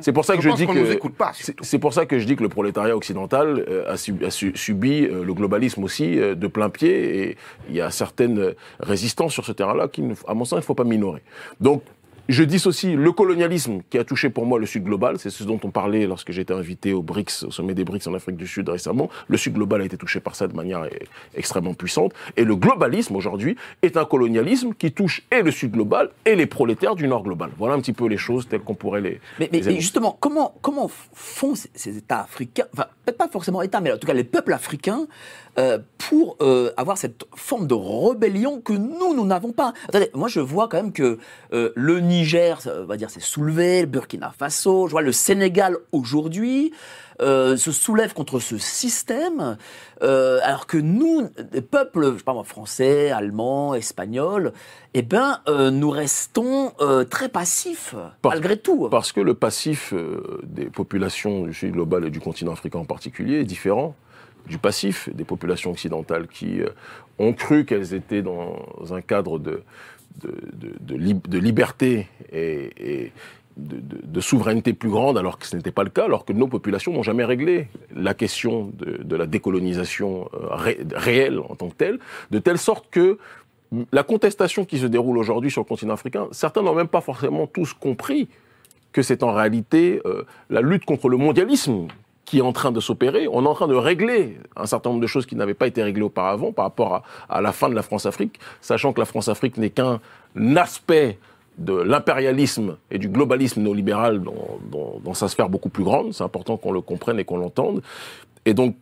c'est 0.00 0.12
pour 0.12 0.24
ça 0.24 0.36
que 0.36 0.42
je, 0.42 0.50
dis 0.50 0.66
que 0.66 0.98
c'est 1.62 1.78
pour 1.78 1.94
ça 1.94 2.04
que 2.04 2.18
je 2.18 2.26
dis 2.26 2.36
que 2.36 2.43
le 2.44 2.48
prolétariat 2.48 2.96
occidental 2.96 3.64
euh, 3.68 3.92
a, 3.92 3.96
subi, 3.96 5.04
euh, 5.04 5.24
le 5.24 5.34
globalisme 5.34 5.82
aussi 5.82 6.18
euh, 6.18 6.34
de 6.34 6.46
plein 6.46 6.70
pied 6.70 6.94
et 7.20 7.36
il 7.68 7.74
y 7.74 7.80
a 7.80 7.90
certaines 7.90 8.54
résistances 8.78 9.32
sur 9.32 9.44
ce 9.44 9.52
terrain-là 9.52 9.88
qui, 9.88 10.02
à 10.28 10.34
mon 10.34 10.44
sens, 10.44 10.58
il 10.58 10.62
ne 10.62 10.70
faut 10.70 10.74
pas 10.74 10.84
minorer. 10.84 11.22
Donc 11.60 11.82
je 12.28 12.42
dissocie 12.42 12.96
le 12.96 13.12
colonialisme 13.12 13.80
qui 13.90 13.98
a 13.98 14.04
touché 14.04 14.30
pour 14.30 14.46
moi 14.46 14.58
le 14.58 14.66
Sud 14.66 14.84
global, 14.84 15.18
c'est 15.18 15.30
ce 15.30 15.44
dont 15.44 15.60
on 15.62 15.70
parlait 15.70 16.06
lorsque 16.06 16.32
j'étais 16.32 16.54
invité 16.54 16.92
au 16.92 17.02
BRICS, 17.02 17.44
au 17.46 17.50
sommet 17.50 17.74
des 17.74 17.84
BRICS 17.84 18.06
en 18.08 18.14
Afrique 18.14 18.36
du 18.36 18.46
Sud 18.46 18.68
récemment. 18.68 19.10
Le 19.28 19.36
Sud 19.36 19.54
global 19.54 19.82
a 19.82 19.84
été 19.84 19.96
touché 19.96 20.20
par 20.20 20.34
ça 20.34 20.46
de 20.46 20.54
manière 20.54 20.86
extrêmement 21.34 21.74
puissante. 21.74 22.12
Et 22.36 22.44
le 22.44 22.56
globalisme 22.56 23.16
aujourd'hui 23.16 23.56
est 23.82 23.96
un 23.96 24.04
colonialisme 24.04 24.72
qui 24.74 24.92
touche 24.92 25.22
et 25.30 25.42
le 25.42 25.50
Sud 25.50 25.72
global 25.72 26.10
et 26.24 26.34
les 26.34 26.46
prolétaires 26.46 26.94
du 26.94 27.06
Nord 27.08 27.22
global. 27.22 27.50
Voilà 27.58 27.74
un 27.74 27.80
petit 27.80 27.92
peu 27.92 28.06
les 28.06 28.16
choses 28.16 28.48
telles 28.48 28.60
qu'on 28.60 28.74
pourrait 28.74 29.00
les. 29.00 29.20
Mais, 29.38 29.48
mais, 29.52 29.62
justement, 29.62 30.16
comment, 30.18 30.54
comment 30.62 30.90
font 31.12 31.54
ces, 31.54 31.70
ces 31.74 31.96
États 31.96 32.20
africains, 32.20 32.66
enfin 32.72 32.86
peut-être 33.04 33.18
pas 33.18 33.28
forcément 33.28 33.62
États, 33.62 33.80
mais 33.80 33.92
en 33.92 33.98
tout 33.98 34.06
cas 34.06 34.14
les 34.14 34.24
peuples 34.24 34.52
africains, 34.52 35.06
euh, 35.56 35.78
pour 35.98 36.36
euh, 36.40 36.72
avoir 36.76 36.98
cette 36.98 37.24
forme 37.36 37.68
de 37.68 37.74
rébellion 37.74 38.60
que 38.60 38.72
nous, 38.72 39.14
nous 39.14 39.24
n'avons 39.24 39.52
pas? 39.52 39.72
Attendez, 39.88 40.10
moi 40.12 40.28
je 40.28 40.40
vois 40.40 40.68
quand 40.68 40.78
même 40.78 40.92
que 40.92 41.18
euh, 41.52 41.70
le 41.76 42.00
Niger, 42.14 42.58
on 42.66 42.84
va 42.84 42.96
dire, 42.96 43.10
s'est 43.10 43.20
soulevé, 43.20 43.80
le 43.80 43.86
Burkina 43.86 44.30
Faso, 44.30 44.86
je 44.86 44.92
vois 44.92 45.02
le 45.02 45.12
Sénégal 45.12 45.76
aujourd'hui. 45.90 46.72
Euh, 47.20 47.56
se 47.56 47.70
soulève 47.70 48.12
contre 48.12 48.40
ce 48.40 48.58
système, 48.58 49.56
euh, 50.02 50.40
alors 50.42 50.66
que 50.66 50.76
nous, 50.76 51.28
des 51.52 51.60
peuples, 51.60 52.12
je 52.12 52.18
sais 52.18 52.24
pas 52.24 52.34
moi, 52.34 52.42
français, 52.42 53.12
allemands, 53.12 53.74
espagnols, 53.74 54.52
eh 54.94 55.02
ben, 55.02 55.40
euh, 55.48 55.70
nous 55.70 55.90
restons 55.90 56.72
très 57.10 57.28
passifs, 57.28 57.94
malgré 58.24 58.56
tout. 58.56 58.88
Parce 58.90 59.12
que 59.12 59.20
le 59.20 59.34
passif 59.34 59.94
des 60.42 60.66
populations 60.66 61.44
du 61.44 61.54
sud 61.54 61.72
global 61.72 62.04
et 62.04 62.10
du 62.10 62.20
continent 62.20 62.52
africain 62.52 62.80
en 62.80 62.84
particulier 62.84 63.40
est 63.40 63.44
différent 63.44 63.94
du 64.46 64.58
passif 64.58 65.08
des 65.14 65.24
populations 65.24 65.70
occidentales 65.70 66.26
qui 66.28 66.60
ont 67.18 67.32
cru 67.32 67.64
qu'elles 67.64 67.94
étaient 67.94 68.22
dans 68.22 68.56
un 68.90 69.00
cadre 69.00 69.38
de, 69.38 69.62
de, 70.20 70.32
de, 70.80 71.38
liberté 71.38 72.08
et, 72.32 72.70
et 72.76 73.12
de, 73.56 74.20
souveraineté 74.20 74.72
plus 74.72 74.88
grande, 74.88 75.18
alors 75.18 75.38
que 75.38 75.46
ce 75.46 75.56
n'était 75.56 75.70
pas 75.70 75.84
le 75.84 75.90
cas, 75.90 76.04
alors 76.04 76.24
que 76.24 76.32
nos 76.32 76.48
populations 76.48 76.92
n'ont 76.92 77.02
jamais 77.02 77.24
réglé 77.24 77.68
la 77.94 78.14
question 78.14 78.70
de, 78.74 79.16
la 79.16 79.26
décolonisation 79.26 80.28
euh, 80.34 80.74
réelle 80.94 81.38
en 81.38 81.54
tant 81.54 81.68
que 81.68 81.74
telle, 81.74 81.98
de 82.30 82.38
telle 82.38 82.58
sorte 82.58 82.86
que 82.90 83.18
la 83.92 84.02
contestation 84.02 84.64
qui 84.64 84.78
se 84.78 84.86
déroule 84.86 85.18
aujourd'hui 85.18 85.50
sur 85.50 85.62
le 85.62 85.66
continent 85.66 85.94
africain, 85.94 86.28
certains 86.32 86.62
n'ont 86.62 86.74
même 86.74 86.88
pas 86.88 87.00
forcément 87.00 87.46
tous 87.46 87.72
compris 87.74 88.28
que 88.92 89.02
c'est 89.02 89.22
en 89.22 89.32
réalité 89.32 90.00
euh, 90.06 90.24
la 90.50 90.60
lutte 90.60 90.84
contre 90.84 91.08
le 91.08 91.16
mondialisme 91.16 91.88
qui 92.24 92.38
est 92.38 92.42
en 92.42 92.52
train 92.52 92.72
de 92.72 92.80
s'opérer. 92.80 93.28
On 93.28 93.44
est 93.44 93.48
en 93.48 93.54
train 93.54 93.68
de 93.68 93.74
régler 93.74 94.38
un 94.56 94.66
certain 94.66 94.90
nombre 94.90 95.02
de 95.02 95.06
choses 95.06 95.26
qui 95.26 95.36
n'avaient 95.36 95.54
pas 95.54 95.66
été 95.66 95.82
réglées 95.82 96.02
auparavant 96.02 96.52
par 96.52 96.64
rapport 96.64 97.02
à, 97.28 97.40
la 97.40 97.52
fin 97.52 97.68
de 97.68 97.74
la 97.74 97.82
France-Afrique, 97.82 98.38
sachant 98.60 98.92
que 98.92 99.00
la 99.00 99.06
France-Afrique 99.06 99.58
n'est 99.58 99.70
qu'un 99.70 100.00
aspect 100.56 101.18
de 101.58 101.74
l'impérialisme 101.74 102.76
et 102.90 102.98
du 102.98 103.08
globalisme 103.08 103.62
néolibéral 103.62 104.22
dans, 104.22 105.00
dans, 105.04 105.14
sa 105.14 105.28
sphère 105.28 105.48
beaucoup 105.48 105.68
plus 105.68 105.84
grande. 105.84 106.12
C'est 106.12 106.24
important 106.24 106.56
qu'on 106.56 106.72
le 106.72 106.80
comprenne 106.80 107.18
et 107.20 107.24
qu'on 107.24 107.36
l'entende. 107.36 107.82
Et 108.44 108.54
donc, 108.54 108.74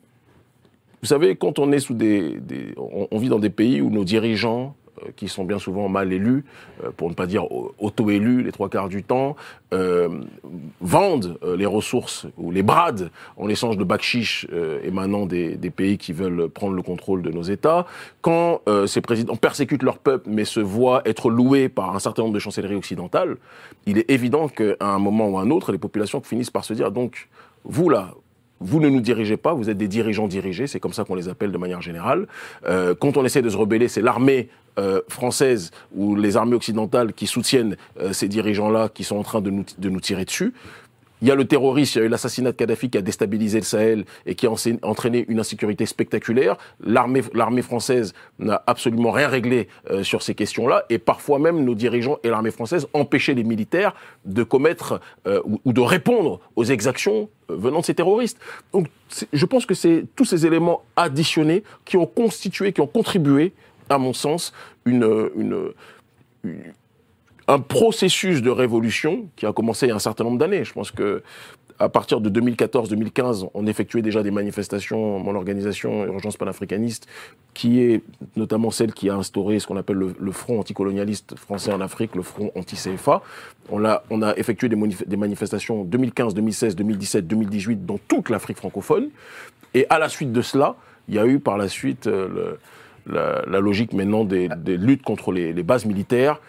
vous 1.02 1.08
savez, 1.08 1.34
quand 1.37 1.58
on 1.58 1.72
est 1.72 1.80
sous 1.80 1.94
des, 1.94 2.38
on, 2.76 3.18
vit 3.18 3.28
dans 3.28 3.40
des 3.40 3.50
pays 3.50 3.80
où 3.80 3.90
nos 3.90 4.04
dirigeants 4.04 4.76
qui 5.16 5.28
sont 5.28 5.44
bien 5.44 5.58
souvent 5.58 5.88
mal 5.88 6.12
élus, 6.12 6.44
euh, 6.84 6.90
pour 6.96 7.08
ne 7.08 7.14
pas 7.14 7.26
dire 7.26 7.46
auto-élus 7.78 8.42
les 8.42 8.52
trois 8.52 8.68
quarts 8.68 8.88
du 8.88 9.02
temps, 9.02 9.37
euh, 9.72 10.08
vendent 10.82 11.38
euh, 11.42 11.56
les 11.56 11.64
ressources 11.64 12.26
ou 12.37 12.50
les 12.50 12.62
bradent 12.62 13.11
en 13.38 13.49
échange 13.49 13.78
de 13.78 13.84
bakchiches 13.84 14.46
euh, 14.52 14.80
émanant 14.84 15.25
des, 15.25 15.56
pays 15.75 15.96
qui 15.96 16.12
veulent 16.12 16.50
prendre 16.50 16.75
le 16.75 16.82
contrôle 16.82 17.22
de 17.22 17.30
nos 17.30 17.42
États. 17.42 17.87
Quand 18.20 18.61
ces 18.87 19.00
présidents 19.00 19.37
persécutent 19.37 19.82
leur 19.82 19.99
peuple 19.99 20.28
mais 20.28 20.44
se 20.44 20.61
voient 20.61 21.00
être 21.06 21.30
loués 21.30 21.70
par 21.70 21.94
un 21.94 21.99
certain 21.99 22.22
nombre 22.22 22.34
de 22.34 22.38
chancelleries 22.38 22.75
occidentales, 22.75 23.37
il 23.87 23.96
est 23.96 24.11
évident 24.11 24.49
qu'à 24.49 24.75
un 24.80 24.99
moment 24.99 25.28
ou 25.28 25.38
à 25.38 25.42
un 25.42 25.50
autre, 25.50 25.72
les 25.72 25.78
populations 25.78 26.20
finissent 26.20 26.50
par 26.50 26.64
se 26.64 26.75
dire 26.75 26.92
donc, 26.92 27.28
vous 27.64 27.88
là, 27.88 28.12
vous 28.62 28.80
ne 28.80 28.88
nous 28.88 29.00
dirigez 29.00 29.37
pas, 29.37 29.52
vous 29.54 29.68
êtes 29.68 29.76
des 29.76 29.88
dirigeants 29.88 30.28
dirigés, 30.28 30.66
c'est 30.66 30.80
comme 30.80 30.92
ça 30.92 31.04
qu'on 31.04 31.14
les 31.14 31.28
appelle 31.28 31.52
de 31.52 31.58
manière 31.58 31.82
générale. 31.82 32.28
Euh, 32.66 32.94
quand 32.94 33.16
on 33.16 33.25
essaie 33.25 33.42
de 33.42 33.50
se 33.50 33.56
rebeller, 33.56 33.88
c'est 33.88 34.02
l'armée 34.02 34.49
euh, 34.79 35.00
françaises 35.09 35.71
ou 35.95 36.17
les 36.17 36.37
armées 36.37 36.57
occidentales 36.57 37.12
qui 37.12 37.26
soutiennent 37.26 37.76
euh, 38.00 38.12
ces 38.12 38.29
dirigeants-là 38.29 38.88
qui 38.88 39.05
sont 39.05 39.17
en 39.17 39.23
train 39.23 39.41
de 39.41 39.50
nous, 39.50 39.64
de 39.79 39.88
nous 39.88 40.00
tirer 40.00 40.25
dessus. 40.25 40.52
Il 41.23 41.29
y 41.29 41.31
a 41.31 41.37
le 41.37 41.45
terrorisme, 41.45 41.99
il 41.99 42.00
y 42.00 42.02
a 42.02 42.07
eu 42.07 42.09
l'assassinat 42.09 42.50
de 42.50 42.57
Kadhafi 42.57 42.91
qui 42.91 42.99
a 42.99 43.00
déstabilisé 43.00 43.59
le 43.59 43.64
Sahel 43.64 44.05
et 44.26 44.35
qui 44.35 44.49
a 44.49 44.50
entraîné 44.83 45.25
une 45.29 45.38
insécurité 45.38 45.87
spectaculaire. 45.87 46.57
L'armée, 46.85 47.23
française 47.62 48.12
n'a 48.41 48.61
absolument 48.67 49.12
rien 49.12 49.29
réglé 49.29 49.69
euh, 49.88 50.02
sur 50.02 50.21
ces 50.23 50.35
questions-là 50.35 50.85
et 50.91 50.99
parfois 50.99 51.38
même 51.38 51.64
nos 51.64 51.76
dirigeants 51.76 52.19
et 52.25 52.29
l'armée 52.29 52.50
française 52.50 52.88
empêchaient 52.93 53.35
les 53.35 53.45
militaires 53.45 53.95
de 54.25 54.43
commettre 54.43 55.00
euh, 55.29 55.41
ou, 55.64 55.73
de 55.73 55.81
répondre 55.81 56.41
aux 56.57 56.64
exactions 56.64 57.31
venant 57.49 57.81
de 57.81 57.85
ces 57.85 57.95
terroristes. 57.95 58.38
Donc 58.73 58.88
je 59.33 59.47
pense 59.47 59.64
que 59.64 59.75
c'est 59.75 60.07
tous 60.17 60.25
ces 60.25 60.45
éléments 60.45 60.83
additionnés 60.97 61.62
qui 61.85 61.97
ont 61.97 62.07
constitué, 62.07 62.73
qui 62.73 62.81
ont 62.81 62.88
contribué, 62.88 63.52
à 63.88 63.98
mon 63.98 64.12
sens, 64.12 64.52
un 67.48 67.58
processus 67.60 68.42
de 68.42 68.50
révolution 68.50 69.28
qui 69.36 69.46
a 69.46 69.52
commencé 69.52 69.86
il 69.86 69.90
y 69.90 69.92
a 69.92 69.96
un 69.96 70.00
certain 70.00 70.24
nombre 70.24 70.38
d'années. 70.38 70.64
Je 70.64 70.72
pense 70.72 70.90
que 70.90 71.22
à 71.82 71.88
partir 71.88 72.20
de 72.20 72.40
2014-2015, 72.40 73.48
on 73.54 73.66
effectuait 73.66 74.02
déjà 74.02 74.22
des 74.22 74.30
manifestations, 74.30 75.18
mon 75.18 75.34
organisation 75.34 76.04
Urgence 76.06 76.36
panafricaniste, 76.36 77.08
qui 77.54 77.80
est 77.80 78.02
notamment 78.36 78.70
celle 78.70 78.92
qui 78.92 79.10
a 79.10 79.16
instauré 79.16 79.58
ce 79.58 79.66
qu'on 79.66 79.76
appelle 79.76 79.96
le, 79.96 80.32
Front 80.32 80.60
anticolonialiste 80.60 81.36
français 81.36 81.72
en 81.72 81.80
Afrique, 81.80 82.14
le 82.14 82.22
Front 82.22 82.52
anti-CFA. 82.54 83.22
On 83.70 83.84
a, 83.84 84.02
effectué 84.36 84.68
des, 84.68 84.76
manif- 84.76 85.06
des 85.06 85.16
manifestations 85.16 85.84
2015, 85.84 86.34
2016, 86.34 86.76
2017, 86.76 87.26
2018 87.26 87.84
dans 87.84 87.98
toute 87.98 88.30
l'Afrique 88.30 88.58
francophone. 88.58 89.08
Et 89.74 89.86
à 89.90 89.98
la 89.98 90.08
suite 90.08 90.32
de 90.32 90.42
cela, 90.42 90.76
il 91.08 91.14
y 91.14 91.18
a 91.18 91.26
eu 91.26 91.40
par 91.40 91.58
la 91.58 91.68
suite 91.68 92.06
euh, 92.06 92.54
la, 93.06 93.61
logique 93.61 93.92
maintenant 93.92 94.25
des, 94.25 94.49
luttes 94.66 95.02
contre 95.02 95.32
les, 95.32 95.52
bases 95.62 95.85
militaires 95.85 96.40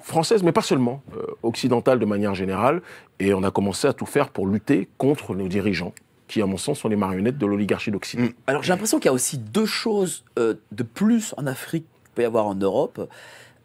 françaises, 0.00 0.42
mais 0.42 0.52
pas 0.52 0.62
seulement, 0.62 1.02
euh, 1.16 1.24
occidentales 1.42 1.98
de 1.98 2.04
manière 2.04 2.34
générale. 2.34 2.82
Et 3.20 3.32
on 3.32 3.42
a 3.42 3.50
commencé 3.50 3.88
à 3.88 3.94
tout 3.94 4.04
faire 4.04 4.28
pour 4.28 4.46
lutter 4.46 4.88
contre 4.98 5.34
nos 5.34 5.48
dirigeants, 5.48 5.94
qui, 6.28 6.42
à 6.42 6.46
mon 6.46 6.58
sens, 6.58 6.80
sont 6.80 6.88
les 6.88 6.96
marionnettes 6.96 7.38
de 7.38 7.46
l'oligarchie 7.46 7.90
d'Occident. 7.90 8.28
Alors 8.46 8.62
j'ai 8.62 8.72
l'impression 8.72 8.98
qu'il 8.98 9.06
y 9.06 9.08
a 9.08 9.14
aussi 9.14 9.38
deux 9.38 9.64
choses 9.64 10.24
euh, 10.38 10.54
de 10.72 10.82
plus 10.82 11.34
en 11.38 11.46
Afrique 11.46 11.86
qu'il 12.04 12.12
peut 12.14 12.22
y 12.22 12.26
avoir 12.26 12.46
en 12.46 12.54
Europe. 12.54 13.08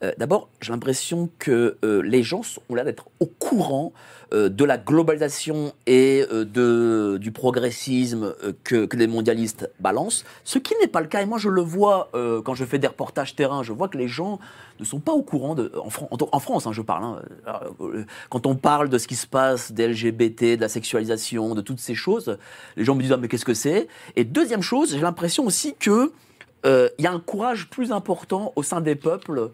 Euh, 0.03 0.12
D'abord, 0.18 0.50
j'ai 0.62 0.72
l'impression 0.72 1.29
que 1.39 1.77
euh, 1.84 2.01
les 2.01 2.24
gens 2.24 2.41
ont 2.70 2.75
l'air 2.75 2.86
d'être 2.86 3.08
au 3.20 3.25
courant 3.25 3.91
euh, 4.34 4.48
de 4.48 4.63
la 4.63 4.77
globalisation 4.77 5.74
et 5.88 6.25
euh, 6.32 6.46
de, 6.46 7.18
du 7.20 7.32
progressisme 7.32 8.34
euh, 8.44 8.53
que, 8.63 8.86
que 8.86 8.96
les 8.96 9.08
mondialistes 9.08 9.70
balancent, 9.79 10.24
ce 10.46 10.58
qui 10.60 10.74
n'est 10.79 10.88
pas 10.88 11.01
le 11.01 11.08
cas. 11.08 11.22
Et 11.22 11.25
moi, 11.25 11.38
je 11.38 11.50
le 11.50 11.62
vois 11.62 12.10
quand 12.13 12.56
je 12.56 12.63
fais 12.65 12.79
des 12.79 12.88
reportages 12.88 13.36
terrain, 13.36 13.62
je 13.63 13.74
vois 13.74 13.88
que 13.89 13.98
les 13.98 14.08
gens 14.08 14.39
ne 14.79 14.86
sont 14.86 15.00
pas 15.00 15.12
au 15.12 15.22
courant, 15.22 15.53
de, 15.56 15.72
en, 15.84 15.89
Fran- 15.89 16.08
en, 16.12 16.39
France, 16.39 16.65
hein, 16.65 16.72
je 16.72 16.82
parle, 16.82 17.03
hein, 17.03 17.22
quand 18.29 18.46
on 18.46 18.56
parle 18.56 18.88
de 18.89 18.98
ce 18.98 19.08
qui 19.08 19.15
se 19.15 19.27
passe, 19.27 19.72
des 19.74 19.88
LGBT, 19.88 20.56
de 20.56 20.62
la 20.62 20.70
sexualisation, 20.70 21.56
de 21.56 21.62
toutes 21.62 21.79
ces 21.79 21.96
choses, 21.96 22.38
les 22.77 22.86
gens 22.86 22.96
me 22.96 23.01
disent 23.01 23.12
ah, 23.12 23.18
mais 23.18 23.27
qu'est-ce 23.27 23.46
que 23.46 23.53
c'est? 23.53 23.88
Et 24.15 24.24
deuxième 24.24 24.62
chose, 24.62 24.91
j'ai 24.91 25.01
l'impression 25.01 25.46
aussi 25.46 25.75
que 25.75 26.12
il 26.65 27.03
y 27.03 27.08
a 27.08 27.12
un 27.12 27.20
courage 27.20 27.70
plus 27.70 27.91
important 27.91 28.53
au 28.56 28.63
sein 28.63 28.79
des 28.82 28.96
peuples. 28.96 29.51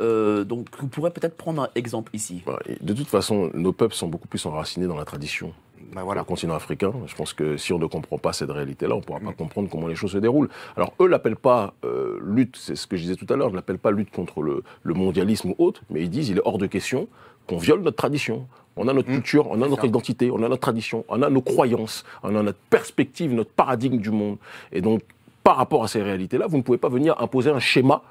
Euh, 0.00 0.44
donc, 0.44 0.66
vous 0.80 0.88
pourrez 0.88 1.10
peut-être 1.10 1.36
prendre 1.36 1.62
un 1.62 1.68
exemple 1.74 2.10
ici. 2.14 2.42
De 2.80 2.92
toute 2.94 3.08
façon, 3.08 3.50
nos 3.54 3.72
peuples 3.72 3.94
sont 3.94 4.08
beaucoup 4.08 4.28
plus 4.28 4.44
enracinés 4.46 4.86
dans 4.86 4.96
la 4.96 5.04
tradition. 5.04 5.52
Bah 5.92 6.02
Voilà. 6.04 6.20
le 6.20 6.24
continent 6.26 6.54
africain. 6.54 6.92
Je 7.06 7.14
pense 7.14 7.32
que 7.32 7.56
si 7.56 7.72
on 7.72 7.78
ne 7.78 7.86
comprend 7.86 8.18
pas 8.18 8.32
cette 8.32 8.50
réalité-là, 8.50 8.94
on 8.94 8.98
ne 8.98 9.02
pourra 9.02 9.20
pas 9.20 9.32
comprendre 9.32 9.68
comment 9.70 9.86
les 9.86 9.94
choses 9.94 10.12
se 10.12 10.18
déroulent. 10.18 10.50
Alors, 10.76 10.92
eux 11.00 11.06
l'appellent 11.06 11.36
pas 11.36 11.72
euh, 11.84 12.18
lutte, 12.22 12.56
c'est 12.56 12.76
ce 12.76 12.86
que 12.86 12.96
je 12.96 13.02
disais 13.02 13.16
tout 13.16 13.26
à 13.32 13.36
l'heure, 13.36 13.48
ils 13.48 13.52
ne 13.52 13.56
l'appellent 13.56 13.78
pas 13.78 13.90
lutte 13.90 14.10
contre 14.10 14.42
le, 14.42 14.62
le 14.82 14.94
mondialisme 14.94 15.50
ou 15.50 15.54
autre, 15.58 15.82
mais 15.88 16.02
ils 16.02 16.10
disent 16.10 16.28
il 16.28 16.38
est 16.38 16.42
hors 16.44 16.58
de 16.58 16.66
question 16.66 17.08
qu'on 17.46 17.56
viole 17.58 17.80
notre 17.80 17.96
tradition. 17.96 18.46
On 18.76 18.86
a 18.86 18.92
notre 18.92 19.08
culture, 19.08 19.48
on 19.50 19.54
a 19.62 19.68
notre 19.68 19.82
ça. 19.82 19.86
identité, 19.88 20.30
on 20.30 20.36
a 20.42 20.48
notre 20.48 20.60
tradition, 20.60 21.04
on 21.08 21.22
a 21.22 21.30
nos 21.30 21.40
croyances, 21.42 22.04
on 22.22 22.36
a 22.36 22.42
notre 22.42 22.58
perspective, 22.70 23.32
notre 23.32 23.50
paradigme 23.50 23.96
du 23.98 24.10
monde. 24.10 24.36
Et 24.70 24.80
donc, 24.80 25.00
par 25.42 25.56
rapport 25.56 25.82
à 25.82 25.88
ces 25.88 26.02
réalités-là, 26.02 26.46
vous 26.46 26.58
ne 26.58 26.62
pouvez 26.62 26.78
pas 26.78 26.88
venir 26.90 27.20
imposer 27.20 27.50
un 27.50 27.58
schéma 27.58 28.02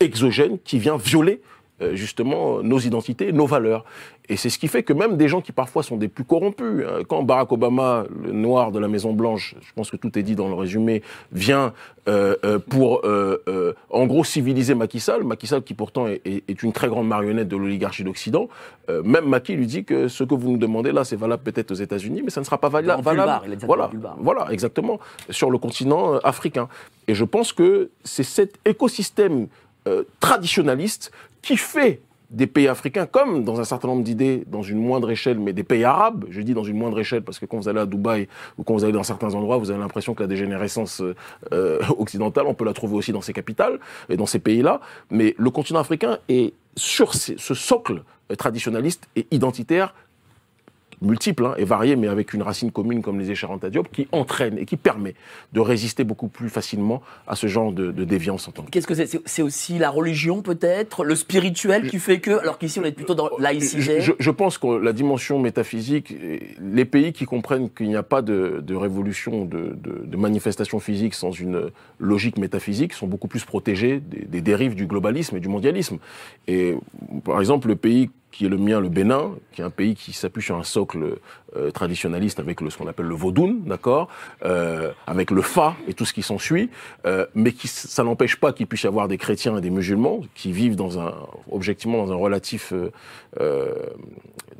exogène 0.00 0.58
qui 0.64 0.78
vient 0.78 0.96
violer 0.96 1.40
euh, 1.82 1.94
justement 1.96 2.62
nos 2.62 2.78
identités, 2.78 3.32
nos 3.32 3.46
valeurs. 3.46 3.84
Et 4.30 4.36
c'est 4.36 4.48
ce 4.48 4.58
qui 4.58 4.68
fait 4.68 4.82
que 4.84 4.92
même 4.94 5.18
des 5.18 5.28
gens 5.28 5.42
qui 5.42 5.52
parfois 5.52 5.82
sont 5.82 5.96
des 5.98 6.08
plus 6.08 6.24
corrompus, 6.24 6.84
hein, 6.88 7.00
quand 7.06 7.24
Barack 7.24 7.50
Obama, 7.52 8.04
le 8.24 8.32
noir 8.32 8.70
de 8.72 8.78
la 8.78 8.88
Maison 8.88 9.12
Blanche, 9.12 9.54
je 9.60 9.72
pense 9.74 9.90
que 9.90 9.98
tout 9.98 10.16
est 10.18 10.22
dit 10.22 10.34
dans 10.34 10.48
le 10.48 10.54
résumé, 10.54 11.02
vient 11.32 11.74
euh, 12.08 12.36
euh, 12.44 12.58
pour 12.58 13.00
euh, 13.04 13.42
euh, 13.48 13.74
en 13.90 14.06
gros 14.06 14.24
civiliser 14.24 14.74
Macky 14.74 14.98
Sall, 15.00 15.24
Macky 15.24 15.46
Sall 15.48 15.62
qui 15.62 15.74
pourtant 15.74 16.06
est, 16.06 16.22
est- 16.24 16.44
est 16.48 16.62
une 16.62 16.72
très 16.72 16.88
grande 16.88 17.06
marionnette 17.08 17.48
de 17.48 17.56
l'oligarchie 17.56 18.04
d'Occident, 18.04 18.48
même 18.88 19.24
Macky 19.26 19.54
lui 19.56 19.66
dit 19.66 19.84
que 19.84 20.08
ce 20.08 20.24
que 20.24 20.34
vous 20.34 20.50
nous 20.52 20.58
demandez 20.58 20.92
là, 20.92 21.04
c'est 21.04 21.16
valable 21.16 21.42
peut-être 21.42 21.70
aux 21.70 21.74
États-Unis, 21.74 22.20
mais 22.22 22.30
ça 22.30 22.40
ne 22.40 22.44
sera 22.46 22.58
pas 22.58 22.68
valable. 22.68 23.02
Vulbar, 23.02 23.42
il 23.46 23.52
a 23.52 23.56
voilà, 23.66 23.90
voilà, 24.20 24.46
exactement, 24.52 25.00
sur 25.30 25.50
le 25.50 25.58
continent 25.58 26.16
africain. 26.18 26.68
Et 27.08 27.14
je 27.14 27.24
pense 27.24 27.52
que 27.52 27.90
c'est 28.04 28.22
cet 28.22 28.58
écosystème 28.66 29.48
euh, 29.88 30.04
traditionnaliste 30.20 31.12
qui 31.42 31.56
fait 31.56 32.00
des 32.30 32.46
pays 32.46 32.68
africains, 32.68 33.06
comme 33.06 33.44
dans 33.44 33.60
un 33.60 33.64
certain 33.64 33.88
nombre 33.88 34.02
d'idées, 34.02 34.44
dans 34.46 34.62
une 34.62 34.78
moindre 34.78 35.10
échelle, 35.10 35.38
mais 35.38 35.52
des 35.52 35.62
pays 35.62 35.84
arabes, 35.84 36.24
je 36.30 36.40
dis 36.40 36.54
dans 36.54 36.64
une 36.64 36.76
moindre 36.76 36.98
échelle, 36.98 37.22
parce 37.22 37.38
que 37.38 37.46
quand 37.46 37.58
vous 37.58 37.68
allez 37.68 37.80
à 37.80 37.86
Dubaï 37.86 38.28
ou 38.58 38.64
quand 38.64 38.74
vous 38.74 38.82
allez 38.82 38.92
dans 38.92 39.04
certains 39.04 39.34
endroits, 39.34 39.58
vous 39.58 39.70
avez 39.70 39.78
l'impression 39.78 40.14
que 40.14 40.22
la 40.22 40.26
dégénérescence 40.26 41.00
euh, 41.00 41.14
euh, 41.52 41.80
occidentale, 41.98 42.46
on 42.46 42.54
peut 42.54 42.64
la 42.64 42.72
trouver 42.72 42.96
aussi 42.96 43.12
dans 43.12 43.20
ces 43.20 43.32
capitales 43.32 43.78
et 44.08 44.16
dans 44.16 44.26
ces 44.26 44.40
pays-là. 44.40 44.80
Mais 45.10 45.34
le 45.38 45.50
continent 45.50 45.80
africain 45.80 46.18
est 46.28 46.54
sur 46.76 47.14
ce 47.14 47.54
socle 47.54 48.02
traditionnaliste 48.36 49.06
et 49.14 49.28
identitaire 49.30 49.94
multiple 51.04 51.44
hein, 51.46 51.54
et 51.58 51.64
varié, 51.64 51.96
mais 51.96 52.08
avec 52.08 52.32
une 52.34 52.42
racine 52.42 52.70
commune 52.70 53.02
comme 53.02 53.18
les 53.20 53.30
Écharanta 53.30 53.70
Diop, 53.70 53.88
qui 53.92 54.08
entraîne 54.12 54.58
et 54.58 54.64
qui 54.64 54.76
permet 54.76 55.14
de 55.52 55.60
résister 55.60 56.04
beaucoup 56.04 56.28
plus 56.28 56.48
facilement 56.48 57.02
à 57.26 57.36
ce 57.36 57.46
genre 57.46 57.72
de, 57.72 57.92
de 57.92 58.04
déviance 58.04 58.48
en 58.48 58.52
tant 58.52 58.62
que 58.62 58.70
Qu'est-ce 58.70 58.86
que 58.86 58.94
c'est? 58.94 59.06
C'est- 59.24 59.42
aussi 59.42 59.78
la 59.78 59.90
religion 59.90 60.40
peut-être, 60.40 61.04
le 61.04 61.14
spirituel 61.14 61.88
qui 61.90 61.98
fait 61.98 62.18
que, 62.18 62.30
alors 62.40 62.58
qu'ici 62.58 62.80
on 62.80 62.84
est 62.84 62.92
plutôt 62.92 63.14
dans 63.14 63.28
laïcité? 63.38 64.00
Je, 64.00 64.12
je 64.18 64.30
pense 64.30 64.56
que 64.56 64.66
la 64.66 64.94
dimension 64.94 65.38
métaphysique, 65.38 66.12
euh, 66.12 66.38
les 66.62 66.86
pays 66.86 67.12
qui 67.12 67.26
comprennent 67.26 67.68
qu'il 67.68 67.88
n'y 67.88 67.96
a 67.96 68.02
pas 68.02 68.22
de, 68.22 68.62
de 68.66 68.74
révolution, 68.74 69.44
de, 69.44 69.76
de, 69.76 70.02
de 70.06 70.16
manifestation 70.16 70.80
physique 70.80 71.12
sans 71.14 71.30
une 71.30 71.70
logique 71.98 72.38
métaphysique, 72.38 72.94
sont 72.94 73.06
beaucoup 73.06 73.28
plus 73.28 73.44
protégés 73.44 74.00
des, 74.00 74.24
des 74.24 74.40
dérives 74.40 74.74
du 74.74 74.86
globalisme 74.86 75.36
et 75.36 75.40
du 75.40 75.48
mondialisme. 75.48 75.98
Et 76.48 76.74
par 77.24 77.38
exemple, 77.40 77.68
le 77.68 77.76
pays 77.76 78.10
qui 78.34 78.46
est 78.46 78.48
le 78.48 78.56
mien, 78.56 78.80
le 78.80 78.88
Bénin, 78.88 79.30
qui 79.52 79.60
est 79.60 79.64
un 79.64 79.70
pays 79.70 79.94
qui 79.94 80.12
s'appuie 80.12 80.42
sur 80.42 80.56
un 80.56 80.64
socle 80.64 81.18
euh, 81.56 81.70
traditionnaliste 81.70 82.40
avec 82.40 82.60
le, 82.60 82.68
ce 82.68 82.76
qu'on 82.76 82.88
appelle 82.88 83.06
le 83.06 83.14
vaudoun, 83.14 83.60
d'accord, 83.64 84.08
euh, 84.44 84.90
avec 85.06 85.30
le 85.30 85.40
fa 85.40 85.76
et 85.86 85.94
tout 85.94 86.04
ce 86.04 86.12
qui 86.12 86.22
s'ensuit, 86.22 86.68
euh, 87.06 87.26
mais 87.36 87.52
qui, 87.52 87.68
ça 87.68 88.02
n'empêche 88.02 88.34
pas 88.36 88.52
qu'il 88.52 88.66
puisse 88.66 88.82
y 88.82 88.86
avoir 88.88 89.06
des 89.06 89.18
chrétiens 89.18 89.56
et 89.56 89.60
des 89.60 89.70
musulmans 89.70 90.20
qui 90.34 90.50
vivent 90.50 90.74
dans 90.74 90.98
un, 90.98 91.14
objectivement 91.50 92.04
dans 92.04 92.12
un 92.12 92.16
relatif, 92.16 92.72
euh, 92.72 92.90
euh, 93.40 93.72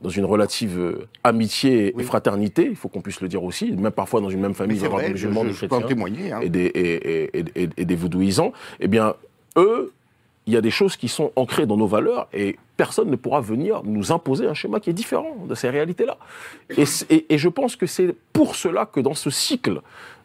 dans 0.03 0.11
une 0.11 0.25
relative 0.25 0.79
euh, 0.79 1.09
amitié 1.25 1.89
et 1.89 1.95
Oui. 1.97 2.05
fraternité, 2.05 2.67
il 2.71 2.77
faut 2.77 2.89
qu'on 2.89 3.01
puisse 3.01 3.21
le 3.23 3.29
dire 3.29 3.43
aussi, 3.43 3.73
même 3.73 3.91
parfois 3.91 4.21
dans 4.21 4.31
une 4.31 4.41
même 4.41 4.55
famille, 4.55 4.77
il 4.77 4.83
y 4.83 4.87
avoir 4.87 5.03
des 5.03 5.09
musulmans, 5.11 5.43
je- 5.43 5.49
des 5.49 5.53
je 5.55 5.59
chrétiens 5.67 5.83
témoigner. 5.89 6.31
hein. 6.33 6.41
et 6.43 6.49
des, 6.49 6.65
et, 6.67 7.39
et- 7.39 7.45
et- 7.63 7.69
et 7.77 7.85
des 7.85 7.97
vaudouisants, 7.97 8.53
eh 8.79 8.87
bien, 8.87 9.15
eux, 9.57 9.93
il 10.47 10.53
y 10.53 10.57
a 10.57 10.61
des 10.61 10.71
choses 10.71 10.97
qui 10.97 11.09
sont 11.09 11.33
ancrées 11.37 11.67
dans 11.67 11.77
nos 11.77 11.87
valeurs 11.87 12.29
et 12.33 12.57
personne 12.77 13.11
ne 13.11 13.17
pourra 13.17 13.41
venir 13.41 13.83
nous 13.85 14.13
imposer 14.13 14.47
un 14.47 14.55
schéma 14.55 14.81
qui 14.81 14.91
est 14.91 14.95
différent 14.95 15.37
de 15.49 15.55
ces 15.55 15.71
réalités-là. 15.71 16.19
Et, 16.77 17.39
je 17.39 17.49
pense 17.49 17.77
que 17.77 17.87
c'est 17.87 18.15
pour 18.33 18.57
cela 18.57 18.85
que 18.85 19.01
dans 19.01 19.15
ce 19.15 19.31
cycle, 19.31 19.81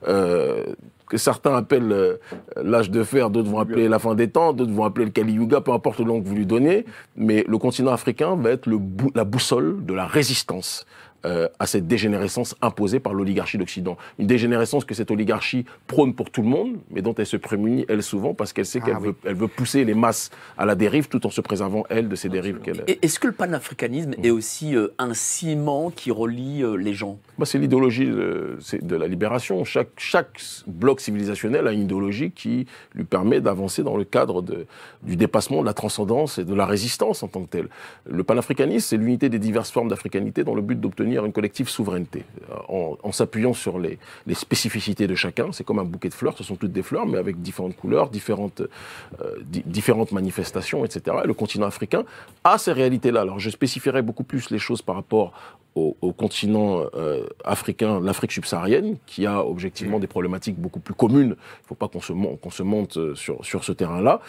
euh, 0.08 0.66
que 1.08 1.18
certains 1.18 1.56
appellent 1.56 1.92
euh, 1.92 2.18
l'âge 2.62 2.92
de 2.92 3.04
fer, 3.04 3.30
d'autres 3.30 3.50
vont 3.50 3.60
appeler 3.60 3.88
la 3.88 4.00
fin 4.00 4.14
des 4.14 4.30
temps, 4.30 4.54
d'autres 4.54 4.74
vont 4.74 4.84
appeler 4.84 5.06
le 5.06 5.12
Kali 5.12 5.34
Yuga, 5.34 5.62
peu 5.62 5.72
importe 5.72 6.00
le 6.00 6.06
nom 6.06 6.22
que 6.22 6.28
vous 6.28 6.36
lui 6.36 6.46
donnez, 6.46 6.86
mais 7.16 7.46
le 7.48 7.58
continent 7.58 7.92
africain 7.92 8.36
va 8.36 8.52
être 8.52 8.70
la 9.16 9.24
boussole 9.24 9.86
de 9.86 9.94
la 9.94 10.06
résistance 10.06 10.86
euh, 11.26 11.50
à 11.60 11.66
cette 11.66 11.86
dégénérescence 11.86 12.56
imposée 12.62 13.02
par 13.02 13.14
l'oligarchie 13.14 13.58
d'Occident. 13.58 13.98
Une 14.20 14.28
dégénérescence 14.28 14.86
que 14.86 14.94
cette 14.94 15.12
oligarchie 15.12 15.66
prône 15.86 16.14
pour 16.14 16.30
tout 16.30 16.42
le 16.42 16.48
monde, 16.48 16.78
mais 16.92 17.02
dont 17.02 17.14
elle 17.14 17.26
se 17.26 17.36
prémunit, 17.36 17.86
elle, 17.90 18.04
souvent, 18.04 18.34
parce 18.34 18.54
qu'elle 18.54 18.66
sait 18.66 18.80
Ah 18.82 18.86
qu'elle 18.86 18.98
oui. 18.98 19.08
veut, 19.08 19.16
elle 19.26 19.36
veut 19.36 19.50
pousser 19.50 19.84
les 19.84 19.94
masses 19.94 20.30
à 20.58 20.66
la 20.66 20.76
dérive 20.76 21.10
tout 21.10 21.28
en 21.28 21.30
se 21.30 21.42
préservant, 21.42 21.84
elle, 21.90 22.08
de 22.08 22.16
ces 22.16 22.30
dérives 22.30 22.60
qu'elle... 22.60 22.86
Et 22.88 23.00
Est-ce 23.02 23.20
que 23.20 23.28
le 23.28 23.34
panafricanisme 23.34 24.14
est 24.24 24.30
aussi 24.30 24.78
euh, 24.78 24.94
un 24.98 25.14
ciment 25.14 25.92
qui 25.92 26.10
relie 26.10 26.64
euh, 26.64 26.76
les 26.76 26.94
gens? 26.94 27.20
Bah, 27.38 27.46
c'est 27.46 27.58
l'idéologie 27.58 28.06
de, 28.06 28.96
la 28.96 29.08
libération. 29.08 29.66
Chaque, 29.66 29.90
chaque 29.98 30.40
bloc 30.68 31.02
civilisationnel 31.02 31.68
a 31.68 31.74
une 31.74 31.82
idéologie 31.82 32.32
qui 32.32 32.66
lui 32.96 33.04
permet 33.04 33.42
d'avancer 33.42 33.84
dans 33.84 33.98
le 33.98 34.06
cadre 34.06 34.42
de, 34.42 34.68
du 35.04 35.18
dépassement, 35.18 35.60
de 35.62 35.66
la 35.66 35.74
transcendance 35.74 36.38
et 36.38 36.46
de 36.46 36.54
la 36.54 36.66
résistance 36.66 37.24
en 37.24 37.28
tant 37.28 37.44
que 37.44 37.50
telle. 37.50 37.68
Le 38.06 38.24
panafricanisme, 38.24 38.88
c'est 38.88 38.98
l'unité 38.98 39.28
des 39.28 39.40
diverses 39.40 39.72
formes 39.72 39.90
d'africanité 39.90 40.46
dans 40.46 40.56
le 40.56 40.62
but 40.62 40.80
d'obtenir 40.80 41.09
une 41.18 41.32
collective 41.34 41.70
souveraineté 41.70 42.24
euh, 42.52 42.56
en, 42.68 42.98
en 43.02 43.12
s'appuyant 43.12 43.54
sur 43.54 43.80
les, 43.80 43.98
les 44.28 44.34
spécificités 44.36 45.08
de 45.08 45.16
chacun. 45.16 45.52
C'est 45.52 45.64
comme 45.64 45.80
un 45.80 45.84
bouquet 45.84 46.10
de 46.10 46.14
fleurs, 46.14 46.38
ce 46.38 46.44
sont 46.44 46.56
toutes 46.56 46.72
des 46.72 46.84
fleurs, 46.84 47.06
mais 47.06 47.18
avec 47.18 47.42
différentes 47.42 47.76
couleurs, 47.76 48.10
différentes, 48.10 48.62
euh, 48.62 49.36
di- 49.44 49.64
différentes 49.66 50.12
manifestations, 50.12 50.86
etc. 50.86 51.18
Et 51.24 51.28
le 51.28 51.34
continent 51.34 51.66
africain 51.68 52.04
a 52.44 52.58
ces 52.58 52.72
réalités-là. 52.72 53.22
Alors 53.22 53.40
je 53.40 53.50
spécifierai 53.50 54.02
beaucoup 54.02 54.24
plus 54.24 54.50
les 54.52 54.60
choses 54.60 54.82
par 54.82 54.96
rapport 54.96 55.34
au, 55.76 55.96
au 56.02 56.12
continent 56.14 56.84
euh, 56.96 57.26
africain, 57.44 58.00
l'Afrique 58.02 58.32
subsaharienne, 58.32 58.98
qui 59.06 59.26
a 59.26 59.46
objectivement 59.46 60.00
des 60.00 60.08
problématiques 60.08 60.58
beaucoup 60.58 60.80
plus 60.80 60.94
communes. 60.96 61.36
Il 61.38 61.64
ne 61.64 61.68
faut 61.68 61.76
pas 61.76 61.88
qu'on 61.88 62.02
se, 62.02 62.64
monte 62.64 63.16
sur, 63.16 63.46
sur 63.46 63.64
ce 63.64 63.72
terrain-là. 63.72 64.20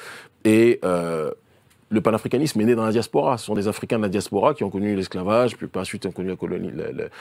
Et 0.44 0.80
euh, 0.84 1.30
le 1.90 2.00
panafricanisme 2.00 2.60
est 2.60 2.64
né 2.64 2.74
dans 2.76 2.84
la 2.84 2.92
diaspora. 2.92 3.36
Ce 3.36 3.46
sont 3.46 3.54
des 3.54 3.66
Africains 3.66 3.98
de 3.98 4.02
la 4.02 4.08
diaspora 4.08 4.54
qui 4.54 4.62
ont 4.62 4.70
connu 4.70 4.94
l'esclavage, 4.94 5.56
puis 5.56 5.66
par 5.66 5.82
la 5.82 5.84
suite 5.84 6.06
ont 6.06 6.12
connu 6.12 6.28
la, 6.28 6.36
colonie, 6.36 6.70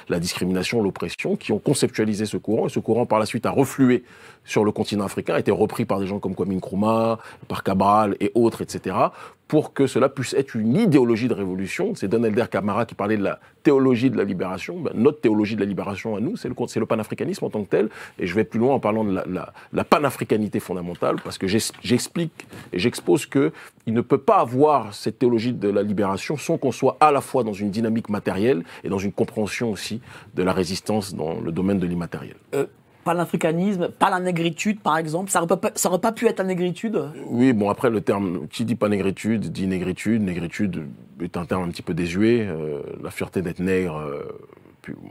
la, 0.08 0.20
discrimination, 0.20 0.82
l'oppression, 0.84 1.36
qui 1.36 1.52
ont 1.52 1.60
conceptualisé 1.60 2.28
ce 2.28 2.38
courant. 2.38 2.68
Et 2.68 2.70
ce 2.70 2.80
courant, 2.80 3.08
par 3.08 3.20
la 3.20 3.26
suite, 3.26 3.48
a 3.48 3.52
reflué 3.52 4.04
sur 4.50 4.66
le 4.66 4.72
continent 4.72 5.06
africain, 5.06 5.36
a 5.36 5.40
été 5.40 5.52
repris 5.52 5.86
par 5.86 6.00
des 6.00 6.08
gens 6.08 6.20
comme 6.20 6.34
Kwame 6.34 6.54
Nkrumah, 6.54 7.20
par 7.48 7.64
Cabral 7.64 8.18
et 8.20 8.32
autres, 8.34 8.62
etc., 8.62 8.96
pour 9.48 9.74
que 9.74 9.88
cela 9.88 10.10
puisse 10.10 10.36
être 10.36 10.56
une 10.56 10.76
idéologie 10.76 11.28
de 11.28 11.34
révolution. 11.34 11.96
C'est 11.96 12.08
Don 12.08 12.24
Elder 12.24 12.46
Camara 12.52 12.86
qui 12.86 12.94
parlait 12.94 13.18
de 13.18 13.24
la 13.24 13.40
théologie 13.64 14.12
de 14.12 14.18
la 14.18 14.24
libération. 14.24 14.80
Ben, 14.80 14.92
notre 14.94 15.22
théologie 15.22 15.56
de 15.56 15.60
la 15.60 15.66
libération 15.66 16.16
à 16.16 16.20
nous, 16.20 16.38
c'est 16.38 16.48
le, 16.48 16.56
le 16.56 16.86
panafricanisme 16.86 17.46
en 17.46 17.50
tant 17.50 17.64
que 17.64 17.70
tel. 17.70 17.90
Et 18.20 18.28
je 18.28 18.36
vais 18.36 18.44
plus 18.44 18.60
loin 18.60 18.76
en 18.76 18.80
parlant 18.80 19.04
de 19.04 19.12
la, 19.12 19.52
la, 19.74 19.84
panafricanité 19.84 20.60
fondamentale, 20.60 21.16
parce 21.24 21.40
que 21.40 21.48
j'explique 21.48 22.46
et 22.72 22.78
j'expose 22.78 23.26
que 23.26 23.52
il 23.88 23.94
ne 23.94 24.02
peut 24.02 24.20
pas 24.20 24.38
avoir 24.38 24.94
cette 24.94 25.18
théologie 25.18 25.54
de 25.54 25.68
la 25.68 25.82
libération 25.82 26.38
sans 26.38 26.60
qu'on 26.60 26.72
soit 26.72 26.98
à 27.00 27.12
la 27.12 27.22
fois 27.22 27.44
dans 27.44 27.54
une 27.54 27.72
dynamique 27.72 28.10
matérielle 28.10 28.64
et 28.84 28.90
dans 28.90 29.00
une 29.00 29.12
compréhension 29.12 29.72
aussi 29.72 30.00
de 30.36 30.44
la 30.44 30.54
résistance 30.54 31.16
dans 31.16 31.42
le 31.42 31.52
domaine 31.52 31.80
de 31.80 31.88
l'immatériel. 31.88 32.36
Euh, 32.54 32.68
Panafricanisme, 33.04 33.90
pas 33.90 34.10
la 34.10 34.20
négritude, 34.20 34.82
par 34.82 34.98
exemple, 34.98 35.32
ça 35.32 35.42
aurait 35.42 35.48
pas, 35.58 35.72
pas 36.00 36.12
pu 36.12 36.28
être 36.28 36.40
la 36.40 36.46
négritude 36.46 37.02
Oui, 37.28 37.54
bon, 37.54 37.70
après, 37.70 37.90
le 37.90 38.02
terme, 38.02 38.48
qui 38.50 38.66
dit 38.66 38.76
pas 38.76 38.90
négritude, 38.90 39.52
dit 39.52 39.68
négritude. 39.68 40.22
Négritude 40.22 40.86
est 41.22 41.38
un 41.38 41.46
terme 41.46 41.64
un 41.64 41.70
petit 41.70 41.82
peu 41.82 41.94
désuet. 41.94 42.46
euh, 42.48 42.82
la 43.02 43.10
fierté 43.12 43.42
d'être 43.42 43.60
nègre. 43.60 43.98
euh, 43.98 44.24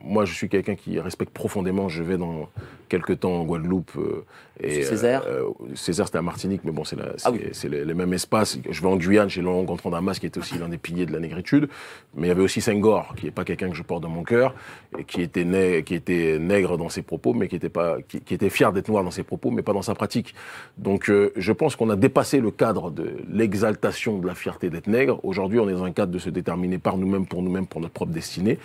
moi, 0.04 0.24
je 0.24 0.34
suis 0.34 0.48
quelqu'un 0.48 0.74
qui 0.74 0.98
respecte 1.00 1.32
profondément. 1.32 1.88
Je 1.88 2.02
vais 2.02 2.16
dans 2.16 2.48
quelques 2.88 3.20
temps 3.20 3.32
en 3.34 3.44
Guadeloupe. 3.44 3.92
euh, 3.96 4.24
et, 4.60 4.82
Sur 4.82 4.90
Césaire 4.90 5.22
euh, 5.26 5.44
Césaire, 5.74 6.06
c'était 6.06 6.18
à 6.18 6.22
Martinique, 6.22 6.62
mais 6.64 6.72
bon, 6.72 6.84
c'est 6.84 6.96
Ah 7.24 7.30
oui. 7.30 7.40
les, 7.68 7.84
les 7.84 7.94
mêmes 7.94 8.12
espaces. 8.12 8.58
Je 8.68 8.80
vais 8.80 8.88
en 8.88 8.96
Guyane, 8.96 9.28
chez 9.28 9.42
Laurent 9.42 9.62
Gontran 9.62 9.90
Damas, 9.90 10.18
qui 10.18 10.26
était 10.26 10.38
aussi 10.38 10.58
l'un 10.58 10.68
des 10.68 10.78
piliers 10.78 11.06
de 11.06 11.12
la 11.12 11.20
négritude. 11.20 11.68
Mais 12.16 12.26
il 12.26 12.28
y 12.28 12.32
avait 12.32 12.42
aussi 12.42 12.60
Senghor, 12.60 13.14
qui 13.16 13.26
n'est 13.26 13.30
pas 13.30 13.44
quelqu'un 13.44 13.68
que 13.70 13.76
je 13.76 13.82
porte 13.82 14.02
dans 14.02 14.08
mon 14.08 14.22
cœur, 14.24 14.54
et 14.98 15.04
qui 15.04 15.20
était, 15.22 15.44
né, 15.44 15.82
qui 15.84 15.94
était 15.94 16.38
nègre 16.38 16.78
dans 16.78 16.88
ses 16.88 17.02
propos, 17.02 17.34
mais 17.34 17.46
qui 17.48 17.56
était, 17.56 17.68
pas, 17.68 17.98
qui, 18.08 18.20
qui 18.20 18.34
était 18.34 18.50
fier 18.50 18.72
d'être 18.72 18.88
noir 18.88 19.04
dans 19.04 19.10
ses 19.10 19.22
propos, 19.22 19.50
mais 19.50 19.62
pas 19.62 19.72
dans 19.74 19.82
sa 19.82 19.94
pratique. 19.94 20.34
Donc 20.78 21.10
euh, 21.10 21.32
je 21.36 21.52
pense 21.52 21.76
qu'on 21.76 21.90
a 21.90 21.96
dépassé 21.96 22.40
le 22.40 22.50
cadre 22.50 22.90
de 22.90 23.12
l'exaltation 23.30 24.18
de 24.18 24.26
la 24.26 24.34
fierté 24.34 24.70
d'être 24.70 24.86
nègre. 24.86 25.20
Aujourd'hui, 25.24 25.60
on 25.60 25.68
est 25.68 25.72
dans 25.72 25.84
un 25.84 25.92
cadre 25.92 26.12
de 26.12 26.18
se 26.18 26.30
déterminer 26.30 26.78
par 26.78 26.96
nous-mêmes, 26.96 27.26
pour 27.26 27.42
nous-mêmes, 27.42 27.66
pour 27.66 27.80
notre 27.80 27.92
propre 27.94 28.12
destinée. 28.12 28.58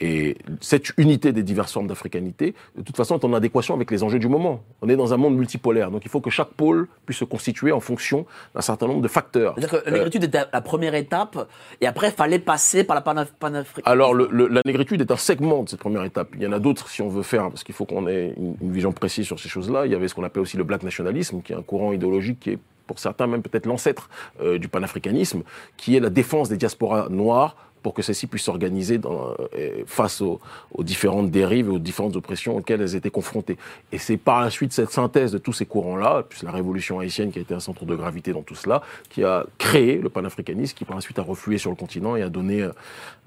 Et 0.00 0.36
cette 0.60 0.92
unité 0.98 1.32
des 1.32 1.42
diverses 1.42 1.72
formes 1.72 1.86
d'africanité, 1.86 2.54
de 2.76 2.82
toute 2.82 2.96
façon, 2.96 3.18
est 3.18 3.24
en 3.24 3.32
adéquation 3.32 3.74
avec 3.74 3.90
les 3.90 4.02
enjeux 4.02 4.18
du 4.18 4.28
moment. 4.28 4.62
On 4.82 4.88
est 4.88 4.96
dans 4.96 5.14
un 5.14 5.16
monde 5.16 5.36
multipolaire, 5.36 5.90
donc 5.90 6.04
il 6.04 6.10
faut 6.10 6.20
que 6.20 6.28
chaque 6.30 6.50
pôle 6.50 6.86
puisse 7.06 7.18
se 7.18 7.24
constituer 7.24 7.72
en 7.72 7.80
fonction 7.80 8.26
d'un 8.54 8.60
certain 8.60 8.86
nombre 8.88 9.00
de 9.00 9.08
facteurs. 9.08 9.54
C'est-à-dire 9.56 9.82
que 9.82 9.86
la 9.90 9.96
négritude 9.96 10.24
était 10.24 10.42
la 10.52 10.60
première 10.60 10.94
étape, 10.94 11.48
et 11.80 11.86
après, 11.86 12.08
il 12.08 12.14
fallait 12.14 12.38
passer 12.38 12.84
par 12.84 12.94
la 12.94 13.00
panaf- 13.00 13.32
panafricanisme. 13.38 13.90
Alors, 13.90 14.12
le- 14.12 14.28
le- 14.30 14.48
la 14.48 14.60
négritude 14.66 15.00
est 15.00 15.10
un 15.10 15.16
segment 15.16 15.62
de 15.62 15.68
cette 15.70 15.80
première 15.80 16.04
étape. 16.04 16.28
Il 16.34 16.42
y 16.42 16.46
en 16.46 16.52
a 16.52 16.58
d'autres 16.58 16.88
si 16.90 17.00
on 17.00 17.08
veut 17.08 17.22
faire, 17.22 17.48
parce 17.48 17.64
qu'il 17.64 17.74
faut 17.74 17.86
qu'on 17.86 18.06
ait 18.06 18.34
une, 18.36 18.54
une 18.60 18.72
vision 18.72 18.92
précise 18.92 19.24
sur 19.26 19.40
ces 19.40 19.48
choses-là. 19.48 19.86
Il 19.86 19.92
y 19.92 19.94
avait 19.94 20.08
ce 20.08 20.14
qu'on 20.14 20.24
appelle 20.24 20.42
aussi 20.42 20.56
le 20.58 20.64
black 20.64 20.82
nationalisme, 20.82 21.40
qui 21.42 21.52
est 21.52 21.56
un 21.56 21.62
courant 21.62 21.92
idéologique 21.92 22.40
qui 22.40 22.50
est 22.50 22.58
pour 22.86 22.98
certains 23.00 23.26
même 23.26 23.42
peut-être 23.42 23.66
l'ancêtre 23.66 24.08
euh, 24.40 24.58
du 24.58 24.68
panafricanisme, 24.68 25.42
qui 25.76 25.96
est 25.96 26.00
la 26.00 26.10
défense 26.10 26.48
des 26.48 26.56
diasporas 26.56 27.08
noires 27.08 27.56
pour 27.86 27.94
que 27.94 28.02
celles-ci 28.02 28.26
puissent 28.26 28.42
s'organiser 28.42 28.98
euh, 29.04 29.84
face 29.86 30.20
aux, 30.20 30.40
différentes 30.80 31.30
dérives 31.30 31.68
et 31.68 31.70
aux 31.70 31.78
différentes 31.78 32.16
oppressions 32.16 32.56
auxquelles 32.56 32.80
elles 32.80 32.96
étaient 32.96 33.12
confrontées. 33.12 33.58
Et 33.92 33.98
c'est 33.98 34.16
par 34.16 34.40
la 34.40 34.50
suite 34.50 34.72
cette 34.72 34.90
synthèse 34.90 35.30
de 35.30 35.38
tous 35.38 35.52
ces 35.52 35.66
courants-là, 35.66 36.24
plus 36.24 36.42
la 36.42 36.50
révolution 36.50 36.98
haïtienne 36.98 37.30
qui 37.30 37.38
a 37.38 37.42
été 37.42 37.54
un 37.54 37.60
centre 37.60 37.84
de 37.84 37.94
gravité 37.94 38.32
dans 38.32 38.42
tout 38.42 38.56
cela, 38.56 38.82
qui 39.08 39.22
a 39.22 39.46
créé 39.58 39.98
le 39.98 40.08
panafricanisme, 40.08 40.74
qui 40.76 40.84
par 40.84 40.96
la 40.96 41.00
suite 41.00 41.20
a 41.20 41.22
reflué 41.22 41.58
sur 41.58 41.70
le 41.70 41.76
continent 41.76 42.16
et 42.16 42.22
a 42.22 42.28
donné 42.28 42.62
euh, 42.62 42.72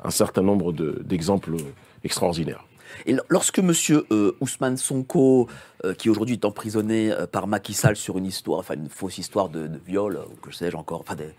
un 0.03 0.09
certain 0.09 0.41
nombre 0.41 0.73
de- 0.73 1.01
d'exemples 1.05 1.55
extraordinaires. 2.03 2.65
Et 3.05 3.15
lorsque 3.29 3.59
Monsieur 3.59 4.05
euh, 4.11 4.35
Ousmane 4.41 4.75
Sonko, 4.75 5.47
euh, 5.85 5.93
qui 5.93 6.09
aujourd'hui 6.09 6.35
est 6.35 6.43
emprisonné 6.43 7.13
euh, 7.13 7.27
par 7.27 7.47
Macky 7.47 7.73
Sall 7.73 7.95
sur 7.95 8.17
une 8.17 8.25
histoire, 8.25 8.59
enfin 8.59 8.73
une 8.73 8.89
fausse 8.89 9.19
histoire 9.19 9.47
de, 9.47 9.67
de 9.67 9.79
viol, 9.87 10.17
euh, 10.17 10.25
ou 10.29 10.35
que 10.45 10.53
sais-je 10.53 10.75
encore, 10.75 10.99
enfin 10.99 11.15
des, 11.15 11.29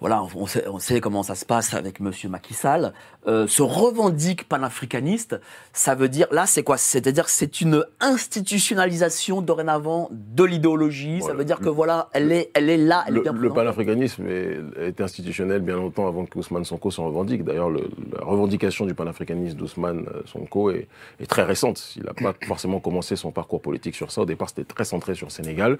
voilà, 0.00 0.22
on, 0.36 0.46
sait, 0.46 0.66
on 0.68 0.78
sait 0.78 1.00
comment 1.00 1.22
ça 1.22 1.34
se 1.34 1.44
passe 1.44 1.74
avec 1.74 1.98
Monsieur 2.00 2.28
Macky 2.28 2.54
Sall, 2.54 2.92
euh, 3.26 3.46
se 3.48 3.62
revendique 3.62 4.48
panafricaniste, 4.48 5.40
ça 5.72 5.94
veut 5.94 6.08
dire, 6.08 6.26
là 6.30 6.46
c'est 6.46 6.62
quoi? 6.62 6.76
C'est-à-dire 6.76 7.24
que 7.24 7.30
c'est 7.32 7.60
une 7.60 7.84
institutionnalisation 8.00 9.42
dorénavant 9.42 10.08
de 10.12 10.44
l'idéologie, 10.44 11.20
ça 11.22 11.34
veut 11.34 11.44
dire 11.44 11.58
que 11.60 11.68
voilà, 11.68 12.08
elle 12.12 12.30
est, 12.32 12.50
elle 12.54 12.70
est 12.70 12.76
là, 12.76 13.04
elle 13.08 13.14
est 13.14 13.16
Le, 13.18 13.22
bien 13.22 13.32
le 13.32 13.50
panafricanisme 13.50 14.26
est, 14.28 14.58
est 14.78 15.00
institutionnel 15.00 15.60
bien 15.62 15.76
longtemps 15.76 16.06
avant 16.06 16.24
que 16.26 16.38
Ousmane 16.38 16.64
Sonko 16.64 16.90
s'en 16.90 17.06
revendique. 17.06 17.44
D'ailleurs, 17.44 17.70
le- 17.70 17.90
la 18.16 18.24
revendication 18.24 18.86
du 18.86 18.94
panafricanisme 18.94 19.56
d'Ousmane 19.58 20.06
euh, 20.14 20.22
Sonko 20.26 20.70
est, 20.70 20.86
est 21.20 21.26
très 21.26 21.42
récente. 21.42 21.94
Il 21.96 22.04
n'a 22.04 22.14
pas 22.14 22.34
forcément 22.46 22.80
commencé 22.80 23.16
son 23.16 23.32
parcours 23.32 23.60
politique 23.60 23.94
sur 23.94 24.10
ça. 24.10 24.22
Au 24.22 24.26
départ, 24.26 24.48
c'était 24.48 24.64
très 24.64 24.84
centré 24.84 25.14
sur 25.14 25.26
le 25.26 25.32
Sénégal. 25.32 25.78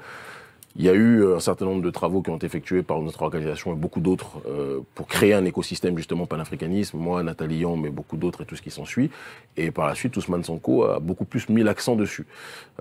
Il 0.77 0.85
y 0.85 0.89
a 0.89 0.93
eu 0.93 1.23
euh, 1.23 1.37
un 1.37 1.41
certain 1.41 1.65
nombre 1.65 1.83
de 1.83 1.91
travaux 1.91 2.23
qui 2.23 2.31
ont 2.31 2.37
été 2.37 2.47
effectués 2.47 2.83
par 2.83 3.01
notre 3.01 3.23
organisation 3.23 3.73
et 3.73 3.77
beaucoup 3.77 4.01
d'autres 4.01 4.41
euh, 4.47 4.81
pour 4.95 5.07
créer 5.07 5.35
un 5.35 5.45
écosystème 5.45 5.97
justement 5.97 6.27
panafricanisme. 6.27 6.99
Moi, 6.99 7.23
Nathalie 7.23 7.59
Yon, 7.59 7.77
mais 7.77 7.91
beaucoup 7.91 8.17
d'autres 8.17 8.43
et 8.43 8.45
tout 8.45 8.55
ce 8.55 8.63
qui 8.63 8.71
s'ensuit. 8.71 9.11
Et 9.57 9.71
par 9.71 9.87
la 9.87 9.95
suite, 9.95 10.17
Ousmane 10.17 10.45
Sonko 10.45 10.85
a 10.85 11.01
beaucoup 11.01 11.25
plus 11.25 11.49
mis 11.49 11.63
l'accent 11.63 11.97
dessus. 11.97 12.27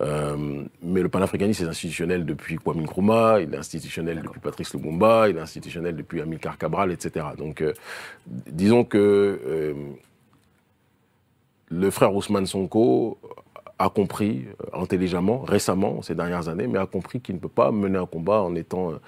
Euh, 0.01 0.63
mais 0.83 1.01
le 1.01 1.09
panafricanisme 1.09 1.65
est 1.65 1.69
institutionnel 1.69 2.25
depuis 2.25 2.57
Kwame 2.57 2.81
Nkrumah, 2.81 3.39
il 3.41 3.53
est 3.53 3.57
institutionnel 3.57 4.21
depuis 4.21 4.39
Patrice 4.39 4.73
Lumumba, 4.73 5.29
il 5.29 5.37
est 5.37 5.41
institutionnel 5.41 5.95
depuis 5.95 6.21
Amilcar 6.21 6.57
Cabral, 6.57 6.91
etc. 6.91 7.25
Donc, 7.37 7.61
euh, 7.61 7.73
disons 8.27 8.83
que 8.83 8.97
euh, 8.97 9.73
le 11.69 11.89
frère 11.89 12.13
Ousmane 12.13 12.45
Sonko 12.45 13.17
a 13.79 13.89
compris 13.89 14.45
euh, 14.47 14.81
intelligemment, 14.81 15.39
récemment, 15.41 16.01
ces 16.01 16.15
dernières 16.15 16.49
années, 16.49 16.67
mais 16.67 16.79
a 16.79 16.85
compris 16.85 17.21
qu'il 17.21 17.35
ne 17.35 17.39
peut 17.39 17.49
pas 17.49 17.71
mener 17.71 17.97
un 17.97 18.05
combat 18.05 18.41
en 18.41 18.55
étant 18.55 18.91
euh, 18.91 18.99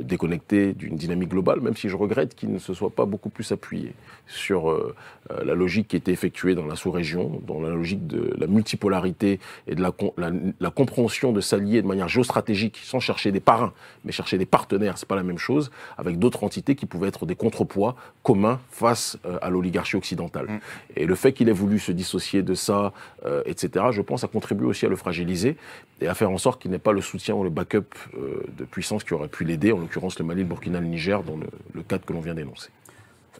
déconnecté 0.00 0.72
d'une 0.72 0.96
dynamique 0.96 1.30
globale, 1.30 1.60
même 1.60 1.76
si 1.76 1.88
je 1.88 1.96
regrette 1.96 2.34
qu'il 2.34 2.52
ne 2.52 2.58
se 2.58 2.74
soit 2.74 2.90
pas 2.90 3.04
beaucoup 3.04 3.28
plus 3.30 3.52
appuyé 3.52 3.92
sur 4.26 4.70
euh, 4.70 4.94
euh, 5.30 5.44
la 5.44 5.54
logique 5.54 5.88
qui 5.88 5.96
était 5.96 6.12
effectuée 6.12 6.54
dans 6.54 6.66
la 6.66 6.76
sous-région, 6.76 7.40
dans 7.46 7.60
la 7.60 7.70
logique 7.70 8.06
de 8.06 8.34
la 8.38 8.46
multipolarité 8.46 9.38
et 9.66 9.74
de 9.74 9.82
la, 9.82 9.92
con- 9.92 10.12
la, 10.16 10.30
la 10.60 10.70
compréhension 10.70 11.32
de 11.32 11.40
s'allier 11.40 11.82
de 11.82 11.86
manière 11.86 12.08
géostratégique, 12.08 12.80
sans 12.82 13.00
chercher 13.00 13.32
des 13.32 13.40
parrains, 13.40 13.72
mais 14.04 14.12
chercher 14.12 14.38
des 14.38 14.46
partenaires, 14.46 14.98
c'est 14.98 15.08
pas 15.08 15.16
la 15.16 15.22
même 15.22 15.38
chose, 15.38 15.70
avec 15.98 16.18
d'autres 16.18 16.42
entités 16.44 16.74
qui 16.74 16.86
pouvaient 16.86 17.08
être 17.08 17.26
des 17.26 17.36
contrepoids 17.36 17.94
communs 18.22 18.60
face 18.70 19.18
euh, 19.24 19.38
à 19.42 19.50
l'oligarchie 19.50 19.96
occidentale. 19.96 20.60
Et 20.96 21.06
le 21.06 21.14
fait 21.14 21.32
qu'il 21.32 21.48
ait 21.48 21.52
voulu 21.52 21.78
se 21.78 21.92
dissocier 21.92 22.42
de 22.42 22.54
ça, 22.54 22.92
euh, 23.24 23.42
etc., 23.46 23.86
je 23.90 24.02
pense, 24.02 24.24
a 24.24 24.28
contribué 24.28 24.66
aussi 24.66 24.86
à 24.86 24.88
le 24.88 24.96
fragiliser 24.96 25.56
et 26.00 26.08
à 26.08 26.14
faire 26.14 26.30
en 26.30 26.38
sorte 26.38 26.60
qu'il 26.60 26.70
n'ait 26.70 26.78
pas 26.78 26.92
le 26.92 27.00
soutien 27.00 27.34
ou 27.34 27.44
le 27.44 27.50
backup 27.50 27.94
euh, 28.18 28.42
de 28.58 28.64
puissance 28.64 29.04
qui 29.04 29.14
aurait 29.14 29.28
pu 29.28 29.44
l'aider, 29.44 29.72
en 29.76 29.80
l'occurrence 29.80 30.18
le 30.18 30.24
Mali, 30.24 30.42
le 30.42 30.48
Burkina, 30.48 30.80
le 30.80 30.86
Niger, 30.86 31.22
dans 31.22 31.36
le, 31.36 31.46
le 31.74 31.82
cadre 31.82 32.04
que 32.04 32.12
l'on 32.12 32.20
vient 32.20 32.34
d'énoncer. 32.34 32.70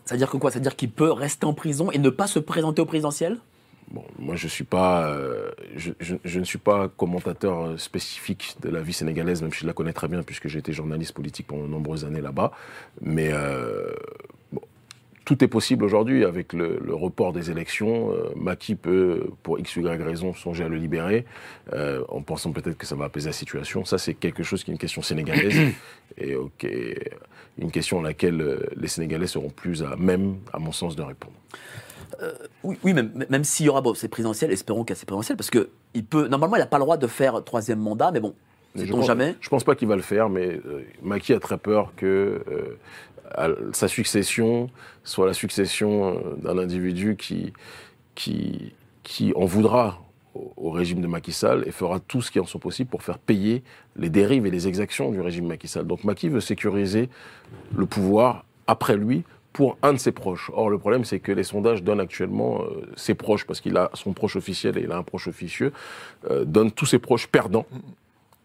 C'est-à-dire 0.05 0.31
que 0.31 0.37
quoi? 0.37 0.51
C'est-à-dire 0.51 0.77
qu'il 0.77 0.90
peut 0.90 1.11
rester 1.11 1.46
en 1.46 1.55
prison 1.55 1.90
et 1.90 1.99
ne 1.99 2.11
pas 2.11 2.27
se 2.29 2.38
présenter 2.38 2.81
au 2.81 2.87
présidentiel? 2.87 3.38
Bon, 3.90 4.05
moi, 4.18 4.35
je 4.35 4.49
suis 4.49 4.64
pas, 4.64 5.09
euh, 5.11 5.51
je, 5.77 5.92
je- 6.01 6.16
je 6.25 6.40
ne 6.40 6.44
suis 6.44 6.59
pas 6.59 6.88
commentateur 6.88 7.66
euh, 7.66 7.77
spécifique 7.77 8.57
de 8.61 8.68
la 8.68 8.81
vie 8.81 8.92
sénégalaise, 8.92 9.42
même 9.42 9.53
si 9.53 9.61
je 9.61 9.66
la 9.66 9.72
connais 9.72 9.92
très 9.92 10.09
bien 10.09 10.22
puisque 10.25 10.49
j'ai 10.49 10.59
été 10.59 10.72
journaliste 10.72 11.12
politique 11.12 11.46
pendant 11.46 11.62
de 11.64 11.68
nombreuses 11.68 12.05
années 12.05 12.20
là-bas. 12.20 12.51
Mais 13.01 13.31
euh, 13.33 13.92
tout 15.27 15.43
est 15.43 15.49
possible 15.49 15.85
aujourd'hui 15.85 16.25
avec 16.25 16.53
le, 16.53 16.79
le 16.83 16.95
report 16.95 17.33
des 17.33 17.51
élections. 17.51 18.12
Euh, 18.12 18.77
peut, 18.81 19.27
pour 19.43 19.59
x 19.59 19.77
ou 19.77 19.81
y 19.81 20.03
raison, 20.03 20.33
songer 20.33 20.65
à 20.65 20.69
le 20.69 20.77
libérer, 20.77 21.27
euh, 21.73 22.05
en 22.09 22.23
pensant 22.23 22.53
peut-être 22.53 22.79
que 22.79 22.87
ça 22.87 22.95
va 22.95 23.07
apaiser 23.07 23.29
la 23.29 23.33
situation. 23.33 23.85
Ça, 23.85 23.99
c'est 23.99 24.15
quelque 24.15 24.45
chose 24.45 24.62
qui 24.62 24.71
est 24.71 24.75
une 24.75 24.79
question 24.79 25.03
sénégalaise 25.03 25.73
et 26.19 26.37
une 27.59 27.71
question 27.73 27.99
à 27.99 28.03
laquelle 28.05 28.41
euh, 28.41 28.61
les 28.77 28.87
Sénégalais 28.87 29.27
seront 29.27 29.51
plus 29.51 29.83
à 29.83 29.97
même, 29.97 30.37
à 30.53 30.61
mon 30.61 30.73
sens, 30.73 30.95
de 30.95 31.03
répondre. 31.03 31.35
Oui, 32.62 32.79
oui 32.85 32.95
même, 32.95 33.27
même 33.29 33.45
s'il 33.45 33.67
y 33.67 33.69
aura, 33.69 33.81
bon, 33.81 33.95
c'est 33.95 34.09
présidentiel, 34.09 34.53
espérons 34.53 34.85
qu'il 34.85 34.95
y 34.95 34.97
a 34.97 35.01
c'est 35.01 35.07
présidentiel, 35.07 35.37
parce 35.37 35.51
que 35.51 35.71
il 35.93 36.05
peut, 36.05 36.29
normalement, 36.29 36.57
il 36.57 36.61
n'a 36.61 36.67
pas 36.67 36.79
le 36.79 36.85
droit 36.85 36.97
de 36.97 37.07
faire 37.09 37.43
troisième 37.43 37.81
mandat, 37.81 38.12
mais 38.12 38.21
bon, 38.21 38.35
je 38.77 38.93
pense- 38.93 39.07
jamais 39.07 39.35
Je 39.41 39.49
pense 39.49 39.65
pas 39.65 39.75
qu'il 39.75 39.89
va 39.89 39.97
le 39.97 40.03
faire, 40.03 40.29
mais 40.29 40.61
euh, 40.67 41.35
a 41.35 41.41
très 41.41 41.59
peur 41.59 41.93
que 41.97 42.43
euh, 42.49 42.79
sa 43.73 43.89
succession 43.89 44.71
soit 45.05 45.27
la 45.27 45.35
succession 45.35 46.19
euh, 46.19 46.37
d'un 46.43 46.59
individu 46.59 47.17
qui 47.17 47.53
en 49.35 49.45
voudra 49.45 50.01
au, 50.57 50.71
régime 50.71 51.01
de 51.01 51.07
Macky 51.07 51.33
Sall 51.33 51.65
et 51.67 51.71
fera 51.71 52.01
tout 52.01 52.23
ce 52.23 52.31
qui 52.31 52.41
en 52.41 52.47
son 52.47 52.59
possible 52.59 52.91
pour 52.91 53.03
faire 53.03 53.19
payer 53.19 53.62
les 53.97 54.11
dérives 54.11 54.47
et 54.47 54.51
les 54.51 54.69
exactions 54.69 55.11
du 55.11 55.21
régime 55.21 55.47
Macky 55.47 55.69
Sall. 55.69 55.87
Donc 55.87 56.05
Macky 56.05 56.29
veut 56.29 56.41
sécuriser 56.41 57.09
le 57.77 57.87
pouvoir 57.87 58.45
après 58.67 58.97
lui 58.97 59.25
pour 59.53 59.79
un 59.83 59.95
de 59.95 59.99
ses 59.99 60.12
proches. 60.12 60.51
Or, 60.53 60.69
le 60.69 60.79
problème, 60.79 61.05
c'est 61.05 61.19
que 61.19 61.33
les 61.33 61.45
sondages 61.45 61.83
donnent 61.83 62.01
actuellement 62.01 62.61
euh, 62.62 62.83
ses 62.95 63.15
proches, 63.15 63.47
parce 63.47 63.62
qu'il 63.62 63.77
a 63.79 63.91
son 63.95 64.12
proche 64.12 64.37
officiel 64.37 64.77
et 64.77 64.83
il 64.83 64.93
a 64.93 64.99
un 64.99 65.03
proche 65.03 65.29
officieux, 65.29 65.73
euh, 66.31 66.45
donnent 66.45 66.71
tous 66.71 66.85
ses 66.85 66.99
proches 66.99 67.27
perdants. 67.27 67.65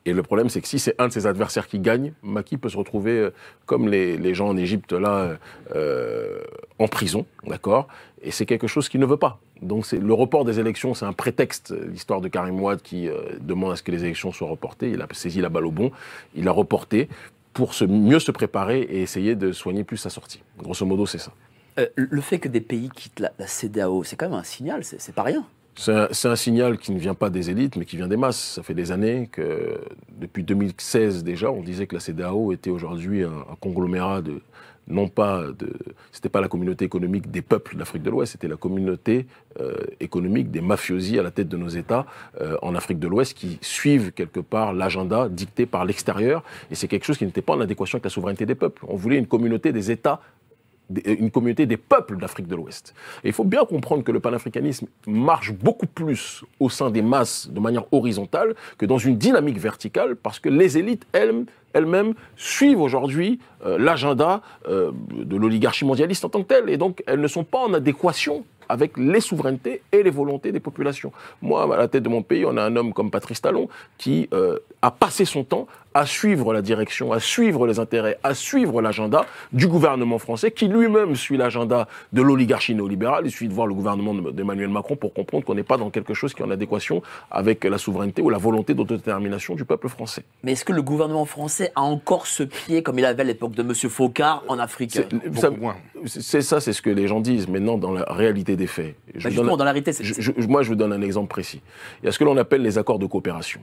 Et 0.06 0.14
le 0.14 0.24
problème, 0.24 0.50
c'est 0.50 0.62
que 0.62 0.68
si 0.68 0.80
c'est 0.80 0.96
un 1.00 1.08
de 1.08 1.14
ses 1.14 1.28
adversaires 1.28 1.68
qui 1.68 1.80
gagne, 1.80 2.14
Macky 2.24 2.58
peut 2.58 2.70
se 2.70 2.78
retrouver, 2.78 3.20
euh, 3.20 3.34
comme 3.66 3.88
les, 3.88 4.34
gens 4.34 4.48
en 4.48 4.58
Égypte, 4.58 4.94
là, 4.94 5.38
euh, 5.76 6.40
en 6.80 6.88
prison, 6.88 7.26
d'accord? 7.46 7.88
Et 8.24 8.32
c'est 8.32 8.46
quelque 8.46 8.68
chose 8.68 8.90
qu'il 8.90 9.00
ne 9.00 9.06
veut 9.06 9.18
pas. 9.18 9.40
Donc 9.62 9.92
le 9.92 10.14
report 10.14 10.46
des 10.46 10.60
élections, 10.60 10.94
c'est 10.94 11.06
un 11.06 11.14
prétexte. 11.14 11.74
L'histoire 11.88 12.22
de 12.22 12.28
Karim 12.28 12.60
Ouad 12.60 12.82
qui 12.82 13.08
euh, 13.08 13.22
demande 13.40 13.74
à 13.74 13.76
ce 13.76 13.84
que 13.84 13.92
les 13.92 14.04
élections 14.04 14.32
soient 14.32 14.50
reportées, 14.50 14.90
il 14.92 15.02
a 15.02 15.08
saisi 15.12 15.40
la 15.42 15.50
balle 15.50 15.66
au 15.66 15.72
bon, 15.72 15.92
il 16.36 16.48
a 16.48 16.52
reporté 16.52 17.08
pour 17.54 17.74
se, 17.74 17.86
mieux 17.86 18.20
se 18.20 18.32
préparer 18.32 18.82
et 18.82 19.02
essayer 19.02 19.36
de 19.36 19.52
soigner 19.52 19.84
plus 19.84 19.98
sa 19.98 20.10
sortie. 20.10 20.42
Grosso 20.58 20.86
modo, 20.86 21.06
c'est 21.06 21.20
ça. 21.20 21.32
Euh, 21.80 21.88
le 21.96 22.22
fait 22.22 22.40
que 22.40 22.48
des 22.48 22.62
pays 22.62 22.90
quittent 22.90 23.20
la, 23.20 23.32
la 23.38 23.48
CDAO, 23.48 24.04
c'est 24.04 24.16
quand 24.16 24.30
même 24.30 24.40
un 24.40 24.44
signal, 24.44 24.84
c'est 24.84 25.16
pas 25.16 25.24
rien. 25.24 25.46
C'est 25.76 26.28
un, 26.28 26.36
signal 26.36 26.78
qui 26.78 26.92
ne 26.92 27.00
vient 27.00 27.14
pas 27.14 27.30
des 27.30 27.50
élites, 27.50 27.76
mais 27.76 27.86
qui 27.86 27.96
vient 27.96 28.08
des 28.08 28.18
masses. 28.18 28.54
Ça 28.56 28.64
fait 28.64 28.74
des 28.74 28.92
années 28.92 29.30
que, 29.32 29.80
depuis 30.20 30.44
2016 30.44 31.24
déjà, 31.24 31.50
on 31.52 31.62
disait 31.62 31.88
que 31.88 31.96
la 31.96 32.02
CEDEAO 32.02 32.52
était 32.52 32.70
aujourd'hui 32.70 33.24
un, 33.24 33.56
conglomérat 33.60 34.22
de, 34.22 34.42
non 34.88 35.08
pas 35.08 35.44
de, 35.58 35.74
c'était 36.12 36.30
pas 36.30 36.42
la 36.42 36.50
communauté 36.50 36.86
économique 36.86 37.32
des 37.32 37.42
peuples 37.42 37.78
d'Afrique 37.78 38.04
de 38.04 38.10
l'Ouest, 38.10 38.34
c'était 38.34 38.50
la 38.50 38.58
communauté 38.58 39.26
euh, 39.60 39.76
économique 40.00 40.52
des 40.52 40.62
mafiosi 40.62 41.18
à 41.18 41.24
la 41.24 41.32
tête 41.32 41.48
de 41.48 41.58
nos 41.58 41.70
États 41.70 42.06
euh, 42.42 42.58
en 42.62 42.76
Afrique 42.76 43.00
de 43.00 43.08
l'Ouest 43.08 43.34
qui 43.34 43.58
suivent 43.62 44.12
quelque 44.12 44.42
part 44.42 44.74
l'agenda 44.74 45.30
dicté 45.30 45.66
par 45.66 45.86
l'extérieur. 45.86 46.44
Et 46.70 46.76
c'est 46.76 46.90
quelque 46.90 47.06
chose 47.06 47.18
qui 47.18 47.26
n'était 47.26 47.42
pas 47.42 47.54
en 47.54 47.62
adéquation 47.62 47.96
avec 47.96 48.04
la 48.04 48.10
souveraineté 48.10 48.46
des 48.46 48.56
peuples. 48.56 48.84
On 48.88 48.98
voulait 48.98 49.18
une 49.18 49.28
communauté 49.28 49.72
des 49.72 49.90
États 49.90 50.20
une 51.06 51.32
communauté 51.32 51.66
des 51.66 51.78
peuples 51.78 52.18
d'Afrique 52.18 52.48
de 52.48 52.56
l'Ouest. 52.56 52.94
Et 53.24 53.28
il 53.28 53.34
faut 53.34 53.44
bien 53.44 53.66
comprendre 53.66 54.04
que 54.04 54.12
le 54.12 54.20
panafricanisme 54.20 54.88
marche 55.08 55.52
beaucoup 55.54 55.88
plus 55.88 56.44
au 56.60 56.70
sein 56.70 56.90
des 56.90 57.02
masses 57.02 57.50
de 57.50 57.60
manière 57.60 57.86
horizontale 57.92 58.56
que 58.78 58.86
dans 58.86 58.98
une 58.98 59.18
dynamique 59.18 59.58
verticale, 59.58 60.16
parce 60.16 60.40
que 60.40 60.50
les 60.50 60.78
élites 60.78 61.06
elles- 61.14 61.46
elles-mêmes 61.74 62.14
suivent 62.36 62.82
aujourd'hui 62.82 63.40
euh, 63.66 63.78
l'agenda 63.78 64.42
euh, 64.68 64.92
de 65.12 65.38
l'oligarchie 65.38 65.86
mondialiste 65.86 66.26
en 66.26 66.30
tant 66.30 66.42
que 66.44 66.48
telle, 66.48 66.70
et 66.70 66.78
donc 66.78 67.04
elles 67.08 67.22
ne 67.22 67.28
sont 67.28 67.44
pas 67.44 67.60
en 67.60 67.74
adéquation 67.74 68.44
avec 68.70 68.98
les 68.98 69.20
souverainetés 69.20 69.82
et 69.92 70.02
les 70.02 70.10
volontés 70.12 70.54
des 70.54 70.62
populations. 70.62 71.12
Moi, 71.42 71.64
à 71.74 71.78
la 71.78 71.90
tête 71.90 72.04
de 72.04 72.10
mon 72.10 72.22
pays, 72.22 72.46
on 72.46 72.56
a 72.56 72.64
un 72.64 72.74
homme 72.78 72.94
comme 72.94 73.12
Patrice 73.12 73.42
Talon 73.42 73.68
qui 73.98 74.30
euh, 74.34 74.60
a 74.82 74.92
passé 74.92 75.26
son 75.26 75.44
temps 75.44 75.68
à 75.94 76.06
suivre 76.06 76.54
la 76.54 76.62
direction, 76.62 77.12
à 77.12 77.20
suivre 77.20 77.68
les 77.68 77.80
intérêts, 77.80 78.18
à 78.24 78.34
suivre 78.34 78.82
l'agenda 78.82 79.26
du 79.52 79.68
gouvernement 79.68 80.20
français, 80.20 80.52
qui 80.52 80.68
lui-même 80.68 81.16
suit 81.16 81.38
l'agenda 81.38 81.88
de 82.14 82.22
l'oligarchie 82.22 82.74
néolibérale. 82.76 83.24
Il 83.26 83.32
suffit 83.32 83.48
de 83.50 83.54
voir 83.54 83.68
le 83.68 83.74
gouvernement 83.74 84.14
de- 84.14 84.32
d'Emmanuel 84.32 84.70
Macron 84.70 84.96
pour 84.96 85.14
comprendre 85.14 85.44
qu'on 85.44 85.56
n'est 85.56 85.64
pas 85.64 85.78
dans 85.78 85.90
quelque 85.90 86.14
chose 86.14 86.34
qui 86.34 86.42
est 86.42 86.46
en 86.46 86.52
adéquation 86.52 87.02
avec 87.30 87.64
la 87.66 87.78
souveraineté 87.78 88.22
ou 88.22 88.30
la 88.30 88.38
volonté 88.38 88.74
d'autodétermination 88.74 89.56
du 89.56 89.66
peuple 89.66 89.90
français. 89.90 90.24
Mais 90.44 90.54
est-ce 90.54 90.64
que 90.66 90.74
le 90.74 90.82
gouvernement 90.82 91.26
français 91.26 91.72
a 91.76 91.82
encore 91.82 92.28
ce 92.28 92.44
pied, 92.44 92.84
comme 92.84 92.98
il 93.00 93.06
avait 93.06 93.22
à 93.22 93.26
l'époque 93.26 93.52
de 93.54 93.62
M. 93.62 93.74
Faucard, 93.74 94.44
en 94.48 94.60
Afrique? 94.60 94.92
C'est- 96.06 96.42
ça-. 96.42 96.60
C'est 96.62 96.74
ce 96.74 96.82
que 96.82 96.90
les 96.90 97.08
gens 97.08 97.20
disent. 97.20 97.48
Maintenant, 97.48 97.78
dans 97.78 97.92
la 97.92 98.04
réalité 98.04 98.56
des 98.56 98.68
faits, 98.68 98.96
je 99.16 99.24
Bah, 99.24 99.30
Justement, 99.30 99.58
dans 99.58 99.66
la 99.66 99.72
réalité, 99.72 99.92
je- 100.02 100.48
moi, 100.48 100.62
je 100.64 100.70
vous 100.70 100.76
donne 100.76 100.94
un 100.94 101.02
exemple 101.02 101.28
précis. 101.30 101.62
Il 102.02 102.06
y 102.06 102.10
a 102.10 102.12
ce 102.12 102.20
que 102.20 102.24
l'on 102.24 102.38
appelle 102.38 102.62
les 102.62 102.78
accords 102.78 103.00
de 103.00 103.06
coopération. 103.06 103.62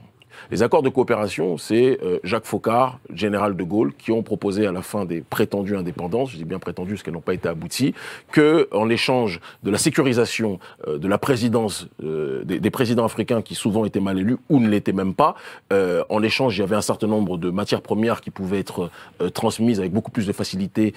Les 0.51 0.63
accords 0.63 0.83
de 0.83 0.89
coopération, 0.89 1.57
c'est 1.57 1.97
euh, 2.03 2.18
Jacques 2.23 2.45
Faucard, 2.45 2.99
général 3.13 3.55
de 3.55 3.63
Gaulle, 3.63 3.93
qui 3.93 4.11
ont 4.11 4.23
proposé 4.23 4.67
à 4.67 4.71
la 4.71 4.81
fin 4.81 5.05
des 5.05 5.21
prétendues 5.21 5.77
indépendances, 5.77 6.31
je 6.31 6.37
dis 6.37 6.45
bien 6.45 6.59
prétendues 6.59 6.93
parce 6.93 7.03
qu'elles 7.03 7.13
n'ont 7.13 7.21
pas 7.21 7.33
été 7.33 7.47
abouties, 7.47 7.93
que 8.31 8.67
en 8.71 8.89
échange 8.89 9.39
de 9.63 9.71
la 9.71 9.77
sécurisation 9.77 10.59
euh, 10.87 10.97
de 10.97 11.07
la 11.07 11.17
présidence 11.17 11.87
euh, 12.03 12.43
des, 12.43 12.69
présidents 12.71 13.05
africains 13.05 13.41
qui 13.41 13.55
souvent 13.55 13.85
étaient 13.85 13.99
mal 13.99 14.17
élus 14.19 14.37
ou 14.49 14.59
ne 14.59 14.69
l'étaient 14.69 14.93
même 14.93 15.13
pas, 15.13 15.35
euh, 15.73 16.03
en 16.09 16.21
échange, 16.23 16.57
il 16.57 16.61
y 16.61 16.63
avait 16.63 16.75
un 16.75 16.81
certain 16.81 17.07
nombre 17.07 17.37
de 17.37 17.49
matières 17.49 17.81
premières 17.81 18.21
qui 18.21 18.31
pouvaient 18.31 18.59
être 18.59 18.89
transmises 19.33 19.79
avec 19.79 19.91
beaucoup 19.91 20.11
plus 20.11 20.27
de 20.27 20.33
facilité, 20.33 20.93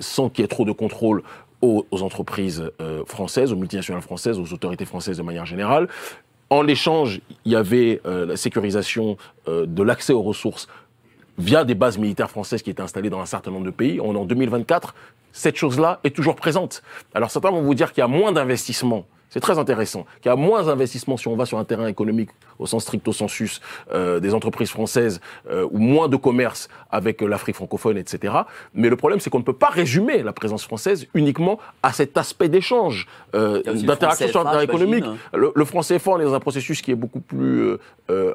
sans 0.00 0.28
qu'il 0.28 0.42
y 0.42 0.44
ait 0.44 0.48
trop 0.48 0.64
de 0.64 0.72
contrôle 0.72 1.22
aux, 1.62 1.86
entreprises 1.92 2.70
françaises, 3.06 3.52
aux 3.52 3.56
multinationales 3.56 4.02
françaises, 4.02 4.38
aux 4.38 4.52
autorités 4.52 4.84
françaises 4.84 5.16
de 5.16 5.22
manière 5.22 5.46
générale. 5.46 5.88
En 6.50 6.62
l'échange, 6.62 7.20
il 7.44 7.52
y 7.52 7.56
avait 7.56 8.00
euh, 8.06 8.26
la 8.26 8.36
sécurisation 8.36 9.16
euh, 9.48 9.66
de 9.66 9.82
l'accès 9.82 10.12
aux 10.12 10.22
ressources 10.22 10.68
via 11.38 11.64
des 11.64 11.74
bases 11.74 11.98
militaires 11.98 12.30
françaises 12.30 12.62
qui 12.62 12.70
étaient 12.70 12.82
installées 12.82 13.10
dans 13.10 13.20
un 13.20 13.26
certain 13.26 13.50
nombre 13.50 13.66
de 13.66 13.70
pays. 13.70 14.00
On 14.00 14.14
est 14.14 14.18
en 14.18 14.24
2024, 14.24 14.94
cette 15.32 15.56
chose-là 15.56 16.00
est 16.04 16.14
toujours 16.14 16.36
présente. 16.36 16.82
Alors 17.14 17.30
certains 17.30 17.50
vont 17.50 17.62
vous 17.62 17.74
dire 17.74 17.92
qu'il 17.92 18.02
y 18.02 18.04
a 18.04 18.08
moins 18.08 18.30
d'investissement. 18.30 19.04
C'est 19.34 19.40
très 19.40 19.58
intéressant. 19.58 20.06
Qu'il 20.22 20.30
y 20.30 20.32
a 20.32 20.36
moins 20.36 20.62
d'investissement 20.62 21.16
si 21.16 21.26
on 21.26 21.34
va 21.34 21.44
sur 21.44 21.58
un 21.58 21.64
terrain 21.64 21.88
économique 21.88 22.30
au 22.60 22.66
sens 22.66 22.84
stricto 22.84 23.12
sensus 23.12 23.60
euh, 23.92 24.20
des 24.20 24.32
entreprises 24.32 24.70
françaises 24.70 25.20
euh, 25.50 25.66
ou 25.72 25.78
moins 25.78 26.08
de 26.08 26.14
commerce 26.16 26.68
avec 26.88 27.20
euh, 27.20 27.26
l'Afrique 27.26 27.56
francophone, 27.56 27.98
etc. 27.98 28.32
Mais 28.74 28.88
le 28.88 28.94
problème, 28.94 29.18
c'est 29.18 29.30
qu'on 29.30 29.40
ne 29.40 29.44
peut 29.44 29.52
pas 29.52 29.70
résumer 29.70 30.22
la 30.22 30.32
présence 30.32 30.62
française 30.64 31.08
uniquement 31.14 31.58
à 31.82 31.92
cet 31.92 32.16
aspect 32.16 32.48
d'échange, 32.48 33.08
euh, 33.34 33.60
d'interaction 33.64 34.28
sur 34.28 34.40
un 34.40 34.44
terrain 34.44 34.60
économique. 34.62 35.02
j'imagine. 35.04 35.20
Le, 35.34 35.52
le 35.54 35.64
franc 35.64 35.80
CFA, 35.80 36.12
on 36.12 36.20
est 36.20 36.24
dans 36.24 36.34
un 36.34 36.40
processus 36.40 36.80
qui 36.80 36.92
est 36.92 36.94
beaucoup 36.94 37.20
plus, 37.20 37.72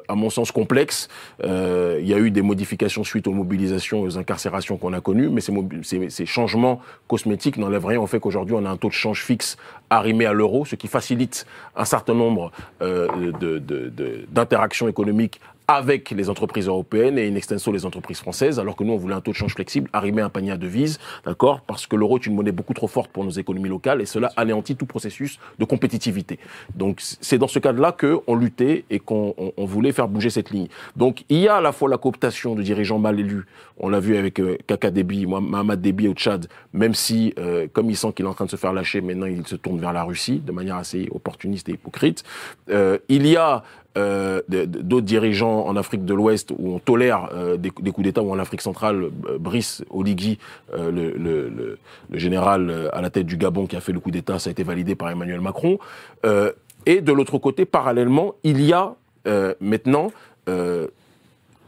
à 0.08 0.14
mon 0.14 0.28
sens, 0.28 0.52
complexe. 0.52 1.08
Euh, 1.44 1.96
il 2.00 2.06
y 2.08 2.12
a 2.12 2.18
eu 2.18 2.30
des 2.30 2.42
modifications 2.42 3.04
suite 3.04 3.26
aux 3.26 3.32
mobilisations 3.32 4.04
et 4.04 4.06
aux 4.06 4.18
incarcérations 4.18 4.76
qu'on 4.76 4.92
a 4.92 5.00
connues, 5.00 5.30
mais 5.30 5.40
ces- 5.40 6.10
ces 6.10 6.26
changements 6.26 6.80
cosmétiques 7.08 7.56
n'enlèvent 7.56 7.86
rien 7.86 8.00
au 8.00 8.06
fait 8.06 8.20
qu'aujourd'hui, 8.20 8.54
on 8.58 8.66
a 8.66 8.68
un 8.70 8.76
taux 8.76 8.88
de 8.88 8.92
change 8.92 9.24
fixe 9.24 9.56
arrimé 9.90 10.24
à 10.24 10.32
l'euro, 10.32 10.64
ce 10.64 10.76
qui 10.76 10.88
facilite 10.88 11.46
un 11.76 11.84
certain 11.84 12.14
nombre 12.14 12.52
euh, 12.80 13.08
d'interactions 14.30 14.88
économiques 14.88 15.40
avec 15.74 16.10
les 16.10 16.28
entreprises 16.28 16.66
européennes 16.66 17.18
et 17.18 17.28
in 17.28 17.34
extenso 17.34 17.72
les 17.72 17.86
entreprises 17.86 18.18
françaises, 18.20 18.58
alors 18.58 18.76
que 18.76 18.84
nous, 18.84 18.92
on 18.92 18.96
voulait 18.96 19.14
un 19.14 19.20
taux 19.20 19.30
de 19.30 19.36
change 19.36 19.54
flexible, 19.54 19.88
arrimer 19.92 20.22
un 20.22 20.28
panier 20.28 20.52
à 20.52 20.56
devises, 20.56 20.98
d'accord 21.24 21.60
Parce 21.62 21.86
que 21.86 21.96
l'euro 21.96 22.18
est 22.18 22.26
une 22.26 22.34
monnaie 22.34 22.52
beaucoup 22.52 22.74
trop 22.74 22.88
forte 22.88 23.10
pour 23.10 23.24
nos 23.24 23.30
économies 23.30 23.68
locales 23.68 24.00
et 24.00 24.06
cela 24.06 24.30
anéantit 24.36 24.76
tout 24.76 24.86
processus 24.86 25.38
de 25.58 25.64
compétitivité. 25.64 26.38
Donc, 26.74 27.00
c'est 27.20 27.38
dans 27.38 27.48
ce 27.48 27.58
cadre-là 27.58 27.92
qu'on 27.92 28.34
luttait 28.34 28.84
et 28.90 28.98
qu'on 28.98 29.34
on- 29.38 29.52
on 29.56 29.64
voulait 29.64 29.92
faire 29.92 30.08
bouger 30.08 30.30
cette 30.30 30.50
ligne. 30.50 30.68
Donc, 30.96 31.24
il 31.28 31.38
y 31.38 31.48
a 31.48 31.56
à 31.56 31.60
la 31.60 31.72
fois 31.72 31.88
la 31.88 31.98
cooptation 31.98 32.54
de 32.54 32.62
dirigeants 32.62 32.98
mal 32.98 33.18
élus, 33.20 33.44
on 33.78 33.88
l'a 33.88 34.00
vu 34.00 34.16
avec 34.16 34.40
euh, 34.40 34.58
Kaka 34.66 34.90
Déby, 34.90 35.26
moi, 35.26 35.40
Mahamad 35.40 35.80
Déby 35.80 36.08
au 36.08 36.12
Tchad, 36.14 36.46
même 36.72 36.94
si, 36.94 37.32
euh, 37.38 37.66
comme 37.72 37.88
il 37.90 37.96
sent 37.96 38.12
qu'il 38.14 38.26
est 38.26 38.28
en 38.28 38.34
train 38.34 38.44
de 38.44 38.50
se 38.50 38.56
faire 38.56 38.72
lâcher, 38.72 39.00
maintenant 39.00 39.26
il 39.26 39.46
se 39.46 39.56
tourne 39.56 39.78
vers 39.80 39.92
la 39.92 40.02
Russie 40.04 40.38
de 40.38 40.52
manière 40.52 40.76
assez 40.76 41.08
opportuniste 41.12 41.68
et 41.68 41.72
hypocrite. 41.72 42.22
Euh, 42.70 42.98
il 43.08 43.26
y 43.26 43.36
a 43.36 43.62
euh, 43.98 44.40
d'autres 44.46 45.06
dirigeants 45.06 45.66
en 45.66 45.74
Afrique 45.74 46.04
de 46.04 46.14
l'Ouest 46.14 46.52
où 46.56 46.74
on 46.74 46.78
tolère 46.78 47.28
euh, 47.34 47.56
des, 47.56 47.70
coups 47.70 48.02
d'État 48.04 48.22
ou 48.22 48.30
en 48.30 48.38
Afrique 48.38 48.60
centrale, 48.60 49.10
euh, 49.28 49.36
Brice 49.38 49.82
Oligui, 49.90 50.38
le, 50.72 51.76
général 52.12 52.88
à 52.92 53.00
la 53.00 53.10
tête 53.10 53.26
du 53.26 53.36
Gabon 53.36 53.66
qui 53.66 53.74
a 53.74 53.80
fait 53.80 53.92
le 53.92 53.98
coup 53.98 54.12
d'État, 54.12 54.38
ça 54.38 54.48
a 54.48 54.52
été 54.52 54.62
validé 54.62 54.94
par 54.94 55.10
Emmanuel 55.10 55.40
Macron. 55.40 55.78
Et 56.86 57.00
de 57.00 57.12
l'autre 57.12 57.38
côté, 57.38 57.64
parallèlement, 57.64 58.34
il 58.42 58.60
y 58.62 58.72
a 58.72 58.94
maintenant 59.60 60.10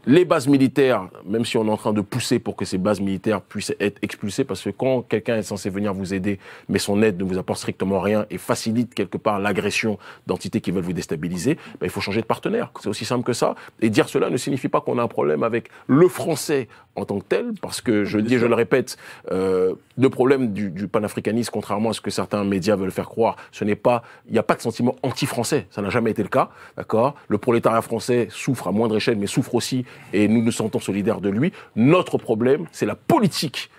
les 0.05 0.25
bases 0.25 0.47
militaires, 0.47 1.07
même 1.25 1.45
si 1.45 1.57
on 1.57 1.65
est 1.65 1.71
en 1.71 1.77
train 1.77 1.93
de 1.93 2.01
pousser 2.01 2.39
pour 2.39 2.55
que 2.55 2.65
ces 2.65 2.77
bases 2.77 2.99
militaires 2.99 3.41
puissent 3.41 3.73
être 3.79 3.97
expulsées, 4.01 4.43
parce 4.43 4.61
que 4.61 4.69
quand 4.69 5.01
quelqu'un 5.01 5.37
est 5.37 5.43
censé 5.43 5.69
venir 5.69 5.93
vous 5.93 6.13
aider, 6.13 6.39
mais 6.67 6.79
son 6.79 7.01
aide 7.01 7.17
ne 7.19 7.23
vous 7.23 7.37
apporte 7.37 7.59
strictement 7.59 7.99
rien 7.99 8.25
et 8.29 8.37
facilite 8.37 8.93
quelque 8.93 9.17
part 9.17 9.39
l'agression 9.39 9.97
d'entités 10.27 10.61
qui 10.61 10.71
veulent 10.71 10.83
vous 10.83 10.93
déstabiliser, 10.93 11.55
ben, 11.79 11.85
il 11.85 11.89
faut 11.89 12.01
changer 12.01 12.21
de 12.21 12.25
partenaire. 12.25 12.71
C'est 12.81 12.89
aussi 12.89 13.05
simple 13.05 13.23
que 13.23 13.33
ça. 13.33 13.55
Et 13.81 13.89
dire 13.89 14.09
cela 14.09 14.29
ne 14.29 14.37
signifie 14.37 14.67
pas 14.67 14.81
qu'on 14.81 14.97
a 14.97 15.03
un 15.03 15.07
problème 15.07 15.43
avec 15.43 15.69
le 15.87 16.07
français 16.07 16.67
en 16.95 17.05
tant 17.05 17.19
que 17.19 17.25
tel, 17.25 17.53
parce 17.61 17.81
que 17.81 18.03
je 18.03 18.19
dis, 18.19 18.35
et 18.35 18.39
je 18.39 18.45
le 18.45 18.55
répète, 18.55 18.97
euh, 19.31 19.73
le 19.97 20.09
problème 20.09 20.53
du, 20.53 20.69
du 20.69 20.87
panafricanisme, 20.87 21.51
contrairement 21.51 21.91
à 21.91 21.93
ce 21.93 22.01
que 22.01 22.09
certains 22.09 22.43
médias 22.43 22.75
veulent 22.75 22.91
faire 22.91 23.09
croire, 23.09 23.35
ce 23.51 23.63
n'est 23.63 23.75
pas, 23.75 24.03
il 24.27 24.33
n'y 24.33 24.39
a 24.39 24.43
pas 24.43 24.55
de 24.55 24.61
sentiment 24.61 24.95
anti-français. 25.03 25.67
Ça 25.69 25.81
n'a 25.81 25.89
jamais 25.89 26.11
été 26.11 26.23
le 26.23 26.29
cas, 26.29 26.49
d'accord? 26.77 27.15
Le 27.27 27.37
prolétariat 27.37 27.81
français 27.81 28.27
souffre 28.31 28.67
à 28.67 28.71
moindre 28.71 28.97
échelle, 28.97 29.17
mais 29.17 29.27
souffre 29.27 29.55
aussi, 29.55 29.85
et 30.11 30.27
nous 30.27 30.41
nous 30.41 30.51
sentons 30.51 30.79
solidaires 30.79 31.21
de 31.21 31.29
lui. 31.29 31.53
Notre 31.75 32.17
problème, 32.17 32.65
c'est 32.71 32.85
la 32.85 32.95
politique 32.95 33.69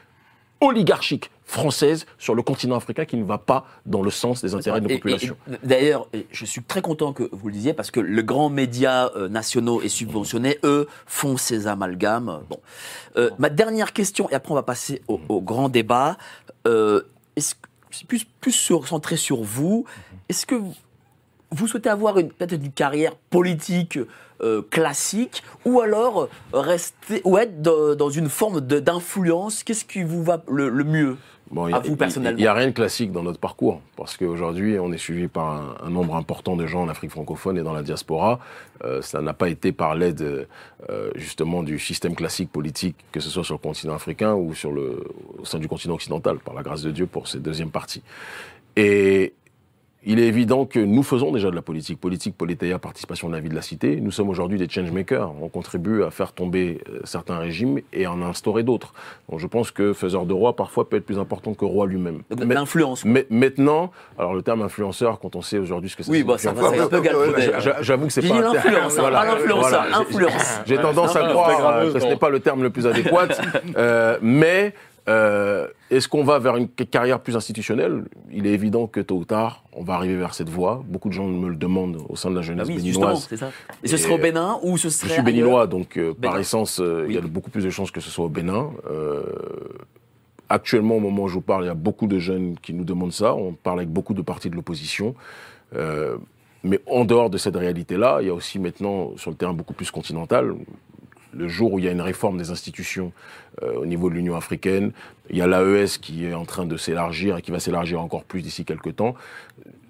oligarchique 0.61 1.31
française 1.45 2.07
sur 2.19 2.35
le 2.35 2.43
continent 2.43 2.77
africain 2.77 3.05
qui 3.05 3.17
ne 3.17 3.25
va 3.25 3.39
pas 3.39 3.67
dans 3.87 4.03
le 4.03 4.11
sens 4.11 4.41
des 4.43 4.55
intérêts 4.55 4.81
de 4.81 4.85
nos 4.89 4.91
Et- 4.91 4.97
populations. 4.99 5.37
D'ailleurs, 5.63 6.09
je 6.33 6.45
suis 6.47 6.63
très 6.63 6.81
content 6.83 7.13
que 7.13 7.29
vous 7.33 7.49
le 7.49 7.55
disiez 7.55 7.75
parce 7.75 7.91
que 7.91 8.01
les 8.01 8.25
grands 8.25 8.49
médias 8.49 9.11
euh, 9.15 9.29
nationaux 9.29 9.83
et 9.83 9.89
subventionnés, 9.89 10.59
eux, 10.65 10.89
font 11.07 11.37
ces 11.37 11.67
amalgames. 11.67 12.41
Bon. 12.49 12.59
Euh, 13.17 13.31
ma 13.39 13.51
dernière 13.51 13.93
question, 13.93 14.29
et 14.31 14.35
après 14.35 14.53
on 14.53 14.57
va 14.57 14.63
passer 14.63 15.03
au, 15.07 15.21
au 15.29 15.41
grand 15.43 15.69
débat. 15.69 16.17
Euh, 16.67 17.03
est-ce 17.37 17.55
c'est 17.91 18.07
plus, 18.09 18.25
plus 18.25 18.51
sur- 18.53 18.89
centré 18.89 19.17
sur 19.17 19.43
vous. 19.45 19.85
Est-ce 20.29 20.47
que 20.47 20.57
vous, 20.57 20.75
vous 21.53 21.69
souhaitez 21.69 21.89
avoir 21.91 22.19
une- 22.19 22.31
peut-être 22.31 22.55
une 22.55 22.73
carrière 22.73 23.15
politique 23.31 23.99
euh, 24.43 24.63
classique 24.71 25.43
ou 25.65 25.81
alors 25.81 26.29
rester 26.53 27.21
ou 27.25 27.39
être 27.39 27.63
dans, 27.63 27.95
dans 27.95 28.11
une 28.11 28.29
forme 28.29 28.61
d'influence 28.61 29.63
Qu'est-ce 29.65 29.85
qui 29.85 30.03
vous 30.03 30.23
va 30.25 30.43
le, 30.51 30.69
le 30.69 30.85
mieux 30.85 31.17
Bon, 31.51 31.73
a- 31.73 31.77
à 31.77 31.81
vous 31.81 31.95
personnellement 31.95 32.39
Il 32.39 32.41
n'y 32.41 32.47
a 32.49 32.55
rien 32.55 32.67
de 32.69 32.73
classique 32.73 33.13
dans 33.13 33.23
notre 33.23 33.39
parcours, 33.39 33.81
parce 33.97 34.17
qu'aujourd'hui, 34.17 34.79
on 34.79 34.91
est 34.93 34.99
suivi 34.99 35.29
par 35.29 35.51
un, 35.51 35.75
un 35.87 35.91
nombre 35.91 36.17
important 36.17 36.57
de 36.57 36.67
gens 36.67 36.83
en 36.83 36.89
Afrique 36.89 37.11
francophone 37.11 37.59
et 37.59 37.63
dans 37.63 37.75
la 37.75 37.83
diaspora. 37.83 38.41
Euh, 38.83 39.03
ça 39.03 39.21
n'a 39.21 39.35
pas 39.35 39.51
été 39.51 39.71
par 39.71 39.95
l'aide, 39.95 40.49
euh, 40.91 41.11
justement, 41.15 41.63
du 41.63 41.79
système 41.79 42.15
classique 42.17 42.51
politique, 42.51 42.97
que 43.13 43.21
ce 43.21 43.29
soit 43.29 43.45
sur 43.45 43.55
le 43.55 43.59
continent 43.59 43.95
africain 43.95 44.35
ou 44.35 44.55
sur 44.55 44.73
le, 44.73 45.05
au 45.39 45.45
sein 45.45 45.59
du 45.59 45.69
continent 45.69 45.95
occidental, 45.95 46.39
par 46.39 46.55
la 46.55 46.63
grâce 46.63 46.83
de 46.83 46.91
Dieu 46.91 47.07
pour 47.07 47.29
cette 47.29 47.43
deuxième 47.43 47.71
partie. 47.71 48.03
Et 48.77 49.35
il 50.07 50.19
est 50.21 50.27
évident 50.27 50.67
que 50.67 50.79
nous 50.79 51.03
faisons 51.03 51.33
déjà 51.33 51.51
de 51.51 51.55
la 51.57 51.63
politique. 51.63 52.01
Politique, 52.01 52.37
politéa, 52.37 52.79
participation 52.79 53.29
de 53.29 53.35
la 53.35 53.41
vie 53.41 53.49
de 53.49 53.55
la 53.55 53.63
cité. 53.63 54.01
Nous 54.01 54.11
sommes 54.11 54.29
aujourd'hui 54.29 54.59
des 54.59 54.69
changemakers. 54.69 55.33
On 55.41 55.49
contribue 55.49 56.03
à 56.03 56.11
faire 56.11 56.33
tomber 56.33 56.81
euh, 56.89 57.01
certains 57.05 57.39
régimes 57.39 57.81
et 57.93 58.05
à 58.05 58.13
en 58.13 58.23
instaurer 58.23 58.63
d'autres. 58.63 58.93
Donc 59.31 59.41
je 59.41 59.47
pense 59.47 59.71
que 59.71 59.93
faiseur 59.93 60.27
de 60.27 60.33
roi, 60.33 60.57
parfois, 60.57 60.89
peut 60.89 60.97
être 60.97 61.07
plus 61.07 61.19
important 61.19 61.55
que 61.55 61.65
roi 61.65 61.87
lui-même. 61.87 62.23
L'influence. 62.39 63.05
mais 63.05 63.27
maintenant, 63.31 63.91
alors 64.19 64.35
le 64.35 64.43
terme 64.43 64.63
influenceur, 64.63 65.19
quand 65.21 65.37
on 65.37 65.43
sait 65.43 65.59
aujourd'hui 65.59 65.91
ce 65.91 65.97
que 65.97 66.03
c'est. 66.03 66.11
Oui, 66.11 66.23
bah, 66.23 66.39
ça 66.39 66.53
va, 66.53 66.71
c'est 66.71 66.81
un 66.81 66.89
peu 66.89 67.03
J'avoue 67.81 68.07
que 68.07 68.13
c'est 68.13 68.23
J'ai 68.23 68.29
pas. 68.29 68.35
dit 68.35 68.41
un 68.41 68.53
terme- 68.53 68.55
l'influence, 68.65 68.93
hein, 68.99 69.01
Voilà, 69.01 69.19
pas 69.21 69.25
l'influenceur, 69.27 70.01
influence. 70.01 70.61
J'ai 70.67 70.77
tendance 70.77 71.17
à 71.17 71.29
croire 71.29 71.59
grave, 71.59 71.87
euh, 71.89 71.93
que 71.93 71.99
ce 72.01 72.07
n'est 72.07 72.17
pas 72.17 72.31
le 72.31 72.41
terme 72.41 72.63
le 72.63 72.71
plus 72.71 72.87
adéquat. 72.87 73.29
Euh, 73.77 74.19
mais 74.23 74.75
euh, 75.09 75.69
est-ce 75.91 76.09
qu'on 76.09 76.25
va 76.25 76.39
vers 76.39 76.57
une 76.57 76.69
carrière 76.69 77.21
plus 77.21 77.37
institutionnelle? 77.37 78.05
Il 78.33 78.47
est 78.47 78.53
évident 78.53 78.87
que 78.87 79.01
tôt 79.01 79.17
ou 79.17 79.25
tard, 79.25 79.65
on 79.75 79.83
va 79.85 79.95
arriver 79.95 80.17
vers 80.17 80.33
cette 80.35 80.49
voie. 80.49 80.83
Beaucoup 80.87 81.09
de 81.09 81.15
gens 81.15 81.27
me 81.27 81.49
le 81.49 81.57
demandent 81.57 81.99
au 82.09 82.17
sein 82.17 82.31
de 82.31 82.35
la 82.35 82.41
Ah 82.41 82.45
jeunesse 82.45 82.69
oui, 82.69 82.75
justement, 82.83 83.07
béninoise. 83.09 83.27
c'est 83.29 83.37
ça. 83.37 83.51
Et 83.83 83.89
ce 83.89 83.97
serait 83.99 84.15
au 84.15 84.19
Bénin 84.19 84.59
ou 84.63 84.79
ce 84.79 84.89
Je 84.89 84.93
serait 84.95 85.09
suis 85.09 85.13
ailleurs? 85.17 85.25
béninois, 85.27 85.67
donc 85.67 85.99
euh, 85.99 86.15
par 86.15 86.39
essence, 86.39 86.81
euh, 86.81 87.05
il 87.09 87.15
y 87.15 87.19
a 87.19 87.21
Oui. 87.21 87.29
beaucoup 87.29 87.51
plus 87.51 87.65
de 87.65 87.71
chances 87.71 87.91
que 87.91 88.01
ce 88.01 88.11
soit 88.11 88.25
au 88.25 88.29
Bénin. 88.31 88.71
Actuellement, 90.51 90.97
au 90.97 91.01
moment 91.01 91.23
où 91.25 91.29
je 91.29 91.35
vous 91.35 91.41
parle, 91.41 91.65
il 91.65 91.69
y 91.69 91.71
a 91.71 91.75
beaucoup 91.75 92.07
de 92.07 92.19
jeunes 92.19 92.57
qui 92.61 92.75
nous 92.75 92.85
demandent 92.85 93.13
ça. 93.13 93.35
On 93.35 93.53
parle 93.55 93.79
avec 93.81 93.91
beaucoup 93.91 94.13
de 94.15 94.21
partis 94.23 94.51
de 94.51 94.57
l'opposition. 94.57 95.15
Mais 96.67 96.81
en 96.87 97.05
dehors 97.05 97.29
de 97.31 97.37
cette 97.39 97.57
réalité-là, 97.57 98.19
il 98.23 98.27
y 98.29 98.31
a 98.31 98.35
aussi 98.35 98.59
maintenant, 98.59 99.13
sur 99.17 99.31
le 99.31 99.37
terrain 99.37 99.53
beaucoup 99.53 99.75
plus 99.75 99.91
continental, 99.91 100.55
le 101.33 101.49
jour 101.49 101.73
où 101.73 101.79
il 101.79 101.85
y 101.85 101.89
a 101.89 101.91
une 101.91 102.01
réforme 102.01 102.39
des 102.39 102.51
institutions 102.51 103.13
euh, 103.63 103.75
au 103.79 103.87
niveau 103.87 104.11
de 104.11 104.15
l'Union 104.15 104.37
africaine, 104.37 104.93
il 105.31 105.37
y 105.37 105.43
a 105.43 105.47
l'AES 105.47 105.99
qui 106.01 106.27
est 106.27 106.35
en 106.35 106.45
train 106.45 106.67
de 106.67 106.77
s'élargir 106.77 107.37
et 107.37 107.43
qui 107.43 107.51
va 107.51 107.61
s'élargir 107.61 108.01
encore 108.01 108.25
plus 108.25 108.43
d'ici 108.43 108.65
quelques 108.65 108.97
temps. 108.97 109.15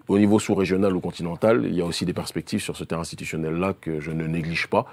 Au 0.06 0.18
niveau 0.18 0.38
sous-régional 0.38 0.94
ou 0.94 1.00
continental, 1.00 1.64
il 1.64 1.74
y 1.74 1.80
a 1.80 1.84
aussi 1.84 2.04
des 2.04 2.12
perspectives 2.12 2.60
sur 2.60 2.76
ce 2.76 2.84
terrain 2.84 3.00
institutionnel-là 3.00 3.74
que 3.80 4.00
je 4.00 4.10
ne 4.10 4.26
néglige 4.26 4.66
pas. 4.66 4.86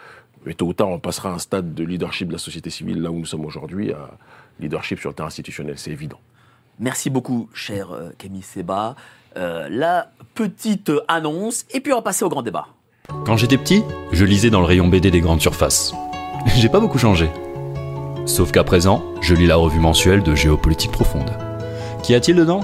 Mais 0.45 0.53
tôt 0.53 0.67
ou 0.67 0.73
tard, 0.73 0.89
on 0.89 0.99
passera 0.99 1.29
à 1.29 1.34
un 1.34 1.39
stade 1.39 1.73
de 1.73 1.84
leadership 1.84 2.29
de 2.29 2.34
la 2.34 2.39
société 2.39 2.69
civile, 2.69 3.01
là 3.01 3.12
où 3.12 3.19
nous 3.19 3.25
sommes 3.25 3.45
aujourd'hui, 3.45 3.91
à 3.91 4.10
leadership 4.60 4.99
sur 4.99 5.10
le 5.10 5.15
terrain 5.15 5.27
institutionnel, 5.27 5.77
c'est 5.77 5.91
évident. 5.91 6.19
Merci 6.79 7.10
beaucoup, 7.10 7.49
cher 7.53 7.91
euh, 7.91 8.10
Camille 8.17 8.41
Seba. 8.41 8.95
Euh, 9.38 9.67
la 9.69 10.12
petite 10.34 10.91
annonce, 11.07 11.65
et 11.71 11.79
puis 11.79 11.93
on 11.93 11.97
va 11.97 12.01
passer 12.01 12.25
au 12.25 12.29
grand 12.29 12.41
débat. 12.41 12.67
Quand 13.25 13.38
j'étais 13.38 13.57
petit, 13.57 13.84
je 14.12 14.25
lisais 14.25 14.49
dans 14.49 14.62
le 14.62 14.65
rayon 14.65 14.88
BD 14.88 15.12
des 15.12 15.21
grandes 15.21 15.41
surfaces. 15.41 15.93
J'ai 16.55 16.69
pas 16.69 16.79
beaucoup 16.79 16.97
changé. 16.97 17.29
Sauf 18.25 18.51
qu'à 18.51 18.63
présent, 18.63 19.03
je 19.21 19.34
lis 19.34 19.47
la 19.47 19.55
revue 19.55 19.79
mensuelle 19.79 20.21
de 20.21 20.36
Géopolitique 20.36 20.91
Profonde. 20.91 21.31
Qu'y 22.03 22.13
a-t-il 22.13 22.38
dedans? 22.38 22.62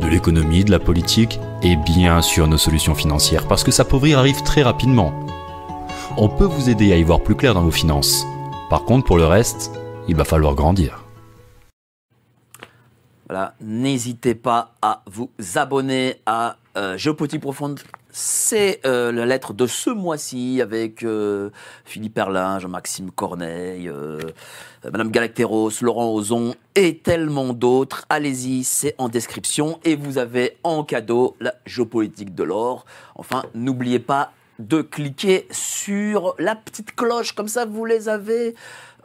De 0.00 0.06
l'économie, 0.06 0.64
de 0.64 0.70
la 0.70 0.78
politique 0.78 1.40
et 1.62 1.76
bien 1.76 2.22
sûr 2.22 2.46
nos 2.46 2.58
solutions 2.58 2.94
financières 2.94 3.48
parce 3.48 3.64
que 3.64 3.70
s'appauvrir 3.70 4.18
arrive 4.18 4.42
très 4.42 4.62
rapidement. 4.62 5.12
On 6.16 6.28
peut 6.28 6.44
vous 6.44 6.68
aider 6.68 6.92
à 6.92 6.96
y 6.96 7.02
voir 7.02 7.22
plus 7.22 7.34
clair 7.34 7.54
dans 7.54 7.62
vos 7.62 7.70
finances. 7.70 8.24
Par 8.68 8.84
contre, 8.84 9.06
pour 9.06 9.16
le 9.16 9.26
reste, 9.26 9.72
il 10.06 10.16
va 10.16 10.24
falloir 10.24 10.54
grandir. 10.54 11.04
Voilà, 13.28 13.54
n'hésitez 13.60 14.34
pas 14.34 14.74
à 14.82 15.02
vous 15.06 15.30
abonner 15.54 16.16
à 16.26 16.56
euh, 16.76 16.96
Géopolitique 16.96 17.40
Profonde. 17.40 17.80
C'est 18.12 18.80
euh, 18.84 19.12
la 19.12 19.24
lettre 19.26 19.52
de 19.52 19.66
ce 19.66 19.90
mois-ci 19.90 20.60
avec 20.60 21.04
euh, 21.04 21.50
Philippe 21.84 22.18
Erlin, 22.18 22.58
Jean-Maxime 22.58 23.10
Corneille, 23.10 23.88
euh, 23.88 24.18
euh, 24.84 24.90
Madame 24.90 25.10
Galacteros, 25.10 25.70
Laurent 25.80 26.12
Ozon 26.12 26.54
et 26.74 26.98
tellement 26.98 27.52
d'autres. 27.52 28.06
Allez-y, 28.08 28.64
c'est 28.64 28.94
en 28.98 29.08
description 29.08 29.78
et 29.84 29.94
vous 29.94 30.18
avez 30.18 30.58
en 30.64 30.82
cadeau 30.82 31.36
la 31.40 31.54
géopolitique 31.66 32.34
de 32.34 32.42
l'or. 32.42 32.84
Enfin, 33.14 33.44
n'oubliez 33.54 34.00
pas 34.00 34.32
de 34.58 34.82
cliquer 34.82 35.46
sur 35.50 36.34
la 36.38 36.54
petite 36.54 36.94
cloche, 36.94 37.32
comme 37.32 37.48
ça 37.48 37.64
vous 37.64 37.84
les 37.84 38.08
avez 38.08 38.54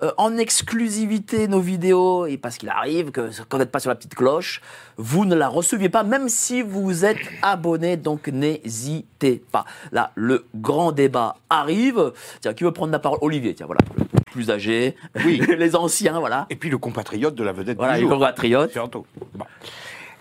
euh, 0.03 0.11
en 0.17 0.37
exclusivité 0.37 1.47
nos 1.47 1.59
vidéos, 1.59 2.25
et 2.25 2.37
parce 2.37 2.57
qu'il 2.57 2.69
arrive 2.69 3.11
que 3.11 3.29
quand 3.43 3.57
vous 3.57 3.59
n'êtes 3.59 3.71
pas 3.71 3.79
sur 3.79 3.89
la 3.89 3.95
petite 3.95 4.15
cloche, 4.15 4.61
vous 4.97 5.25
ne 5.25 5.35
la 5.35 5.47
receviez 5.47 5.89
pas, 5.89 6.03
même 6.03 6.29
si 6.29 6.61
vous 6.61 7.05
êtes 7.05 7.17
abonné, 7.41 7.97
donc 7.97 8.27
n'hésitez 8.27 9.43
pas. 9.51 9.65
Là, 9.91 10.11
le 10.15 10.45
grand 10.55 10.91
débat 10.91 11.37
arrive. 11.49 12.13
Tiens, 12.41 12.53
qui 12.53 12.63
veut 12.63 12.71
prendre 12.71 12.91
la 12.91 12.99
parole? 12.99 13.19
Olivier, 13.21 13.55
tiens, 13.55 13.65
voilà, 13.65 13.81
le 13.97 14.05
plus 14.25 14.51
âgé, 14.51 14.95
Oui. 15.23 15.41
les 15.57 15.75
anciens, 15.75 16.19
voilà. 16.19 16.45
Et 16.49 16.55
puis 16.55 16.69
le 16.69 16.77
compatriote 16.77 17.35
de 17.35 17.43
la 17.43 17.51
vedette 17.53 17.77
Voilà, 17.77 17.97
du 17.97 18.01
jour. 18.07 18.27
Surtout. 18.71 19.05
Bon. 19.33 19.45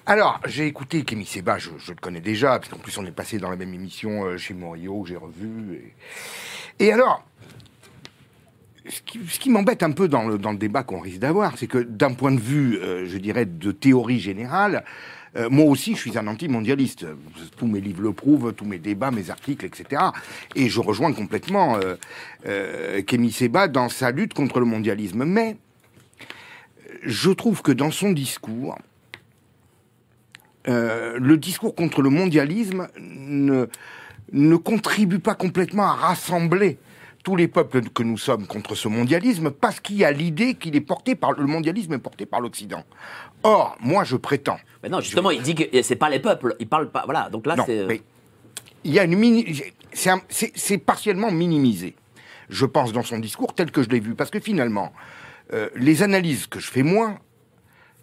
Alors, 0.07 0.39
j'ai 0.45 0.67
écouté 0.67 1.03
Kémy 1.03 1.25
Seba, 1.25 1.57
je, 1.57 1.71
je 1.79 1.93
le 1.93 1.99
connais 1.99 2.21
déjà, 2.21 2.59
puisqu'en 2.59 2.77
plus 2.79 2.99
on 2.99 3.07
est 3.07 3.11
passé 3.11 3.39
dans 3.39 3.49
la 3.49 3.57
même 3.57 3.73
émission 3.73 4.25
euh, 4.25 4.37
chez 4.37 4.53
Morio, 4.53 5.03
j'ai 5.07 5.17
revu. 5.17 5.95
Et, 6.79 6.87
et 6.87 6.93
alors, 6.93 7.25
ce 8.89 9.39
qui, 9.39 9.51
m'embête 9.51 9.83
un 9.83 9.93
peu 9.93 10.09
dans 10.09 10.29
le, 10.29 10.39
débat 10.57 10.83
qu'on 10.83 11.01
risque 11.01 11.19
d'avoir, 11.19 11.57
c'est 11.57 11.67
que 11.67 11.79
d'un 11.79 12.13
point 12.13 12.33
de 12.33 12.41
vue, 12.41 12.79
euh, 12.79 13.07
je 13.07 13.17
dirais, 13.17 13.47
de 13.47 13.73
théorie 13.73 14.21
générale, 14.21 14.85
euh, 15.37 15.49
moi 15.49 15.65
aussi, 15.65 15.95
je 15.95 16.01
suis 16.01 16.19
un 16.19 16.27
anti-mondialiste. 16.27 17.07
Tous 17.57 17.67
mes 17.67 17.81
livres 17.81 18.03
le 18.03 18.13
prouvent, 18.13 18.53
tous 18.53 18.67
mes 18.67 18.79
débats, 18.79 19.11
mes 19.11 19.31
articles, 19.31 19.65
etc. 19.65 20.03
Et 20.55 20.69
je 20.69 20.81
rejoins 20.81 21.13
complètement 21.13 21.79
euh, 22.47 23.03
Kémy 23.03 23.33
Seba 23.33 23.69
dans 23.69 23.89
sa 23.89 24.11
lutte 24.11 24.35
contre 24.35 24.61
le 24.61 24.67
mondialisme. 24.67 25.25
Mais 25.25 25.57
je 27.03 27.31
trouve 27.31 27.63
que 27.63 27.73
dans 27.73 27.91
son 27.91 28.13
discours, 28.13 28.79
le 30.67 31.35
discours 31.37 31.75
contre 31.75 32.01
le 32.01 32.11
mondialisme 32.11 32.89
ne 32.99 34.57
contribue 34.57 35.19
pas 35.19 35.35
complètement 35.35 35.85
à 35.85 35.95
rassembler 35.95 36.79
tous 37.25 37.35
les 37.37 37.49
peuples 37.49 37.81
que 37.89 38.03
nous 38.03 38.19
sommes 38.19 38.47
contre 38.47 38.75
ce 38.75 38.87
mondialisme 38.87 39.51
parce 39.51 39.81
qu'il 39.81 39.97
y 39.97 40.05
a 40.05 40.13
l'idée 40.13 40.55
qu'il 40.55 40.77
est 40.77 40.81
porté 40.81 41.15
par 41.17 41.33
le 41.33 41.47
mondialisme 41.47 41.95
est 41.95 41.99
porté 41.99 42.27
par 42.27 42.41
l'Occident. 42.41 42.85
Or, 43.43 43.77
moi, 43.81 44.05
je 44.05 44.17
prétends. 44.17 44.59
Mais 44.83 44.91
non, 44.91 45.01
justement, 45.01 45.31
il 45.31 45.43
dit 45.43 45.55
que 45.55 45.83
c'est 45.83 45.97
pas 45.97 46.11
les 46.11 46.21
peuples, 46.21 46.55
il 46.61 46.69
parle 46.69 46.91
pas. 46.91 47.03
Voilà, 47.07 47.31
donc 47.31 47.47
là, 47.47 47.57
c'est. 47.67 47.87
mais 47.87 48.03
il 48.85 48.93
y 48.93 48.99
a 48.99 49.05
une 49.05 49.17
mini, 49.17 49.63
c'est 49.93 50.79
partiellement 50.79 51.31
minimisé, 51.31 51.97
je 52.51 52.67
pense, 52.67 52.93
dans 52.93 53.03
son 53.03 53.19
discours 53.19 53.55
tel 53.55 53.71
que 53.71 53.83
je 53.83 53.89
l'ai 53.89 54.01
vu, 54.01 54.15
parce 54.15 54.31
que 54.31 54.39
finalement, 54.39 54.93
euh, 55.55 55.71
les 55.75 56.03
analyses 56.03 56.47
que 56.47 56.61
je 56.61 56.71
fais 56.71 56.83
moi, 56.83 57.19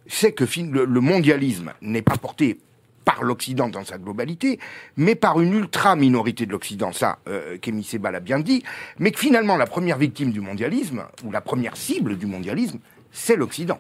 c'est 0.08 0.32
que 0.32 0.44
le 0.44 1.00
mondialisme 1.00 1.74
n'est 1.82 2.02
pas 2.02 2.18
porté 2.18 2.60
par 3.06 3.24
l'Occident 3.24 3.70
dans 3.70 3.84
sa 3.84 3.98
globalité, 3.98 4.60
mais 4.98 5.16
par 5.16 5.42
une 5.42 5.54
ultra 5.54 5.96
minorité 5.96 6.46
de 6.46 6.52
l'Occident. 6.52 6.92
Ça, 6.92 7.20
euh, 7.28 7.58
Kémy 7.58 7.84
Seba 7.84 8.12
l'a 8.12 8.20
bien 8.20 8.40
dit. 8.40 8.64
Mais 9.00 9.12
que 9.12 9.20
finalement, 9.20 9.58
la 9.58 9.66
première 9.68 9.98
victime 9.98 10.32
du 10.32 10.42
mondialisme, 10.42 11.04
ou 11.24 11.32
la 11.32 11.42
première 11.42 11.78
cible 11.78 12.18
du 12.18 12.26
mondialisme, 12.26 12.80
c'est 13.12 13.36
l'Occident. 13.36 13.80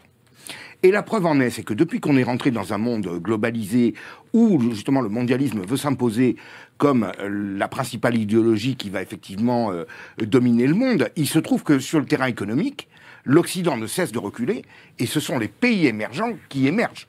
Et 0.83 0.89
la 0.89 1.03
preuve 1.03 1.27
en 1.27 1.39
est, 1.39 1.51
c'est 1.51 1.63
que 1.63 1.75
depuis 1.75 1.99
qu'on 1.99 2.17
est 2.17 2.23
rentré 2.23 2.49
dans 2.49 2.73
un 2.73 2.79
monde 2.79 3.07
globalisé 3.21 3.93
où 4.33 4.59
justement 4.71 5.01
le 5.01 5.09
mondialisme 5.09 5.61
veut 5.61 5.77
s'imposer 5.77 6.37
comme 6.77 7.11
euh, 7.19 7.55
la 7.57 7.67
principale 7.67 8.17
idéologie 8.17 8.75
qui 8.75 8.89
va 8.89 9.03
effectivement 9.03 9.71
euh, 9.71 9.85
dominer 10.17 10.65
le 10.65 10.73
monde, 10.73 11.09
il 11.15 11.27
se 11.27 11.37
trouve 11.37 11.61
que 11.61 11.77
sur 11.77 11.99
le 11.99 12.05
terrain 12.05 12.25
économique, 12.25 12.87
l'Occident 13.25 13.77
ne 13.77 13.85
cesse 13.85 14.11
de 14.11 14.17
reculer 14.17 14.63
et 14.97 15.05
ce 15.05 15.19
sont 15.19 15.37
les 15.37 15.47
pays 15.47 15.85
émergents 15.85 16.33
qui 16.49 16.67
émergent. 16.67 17.05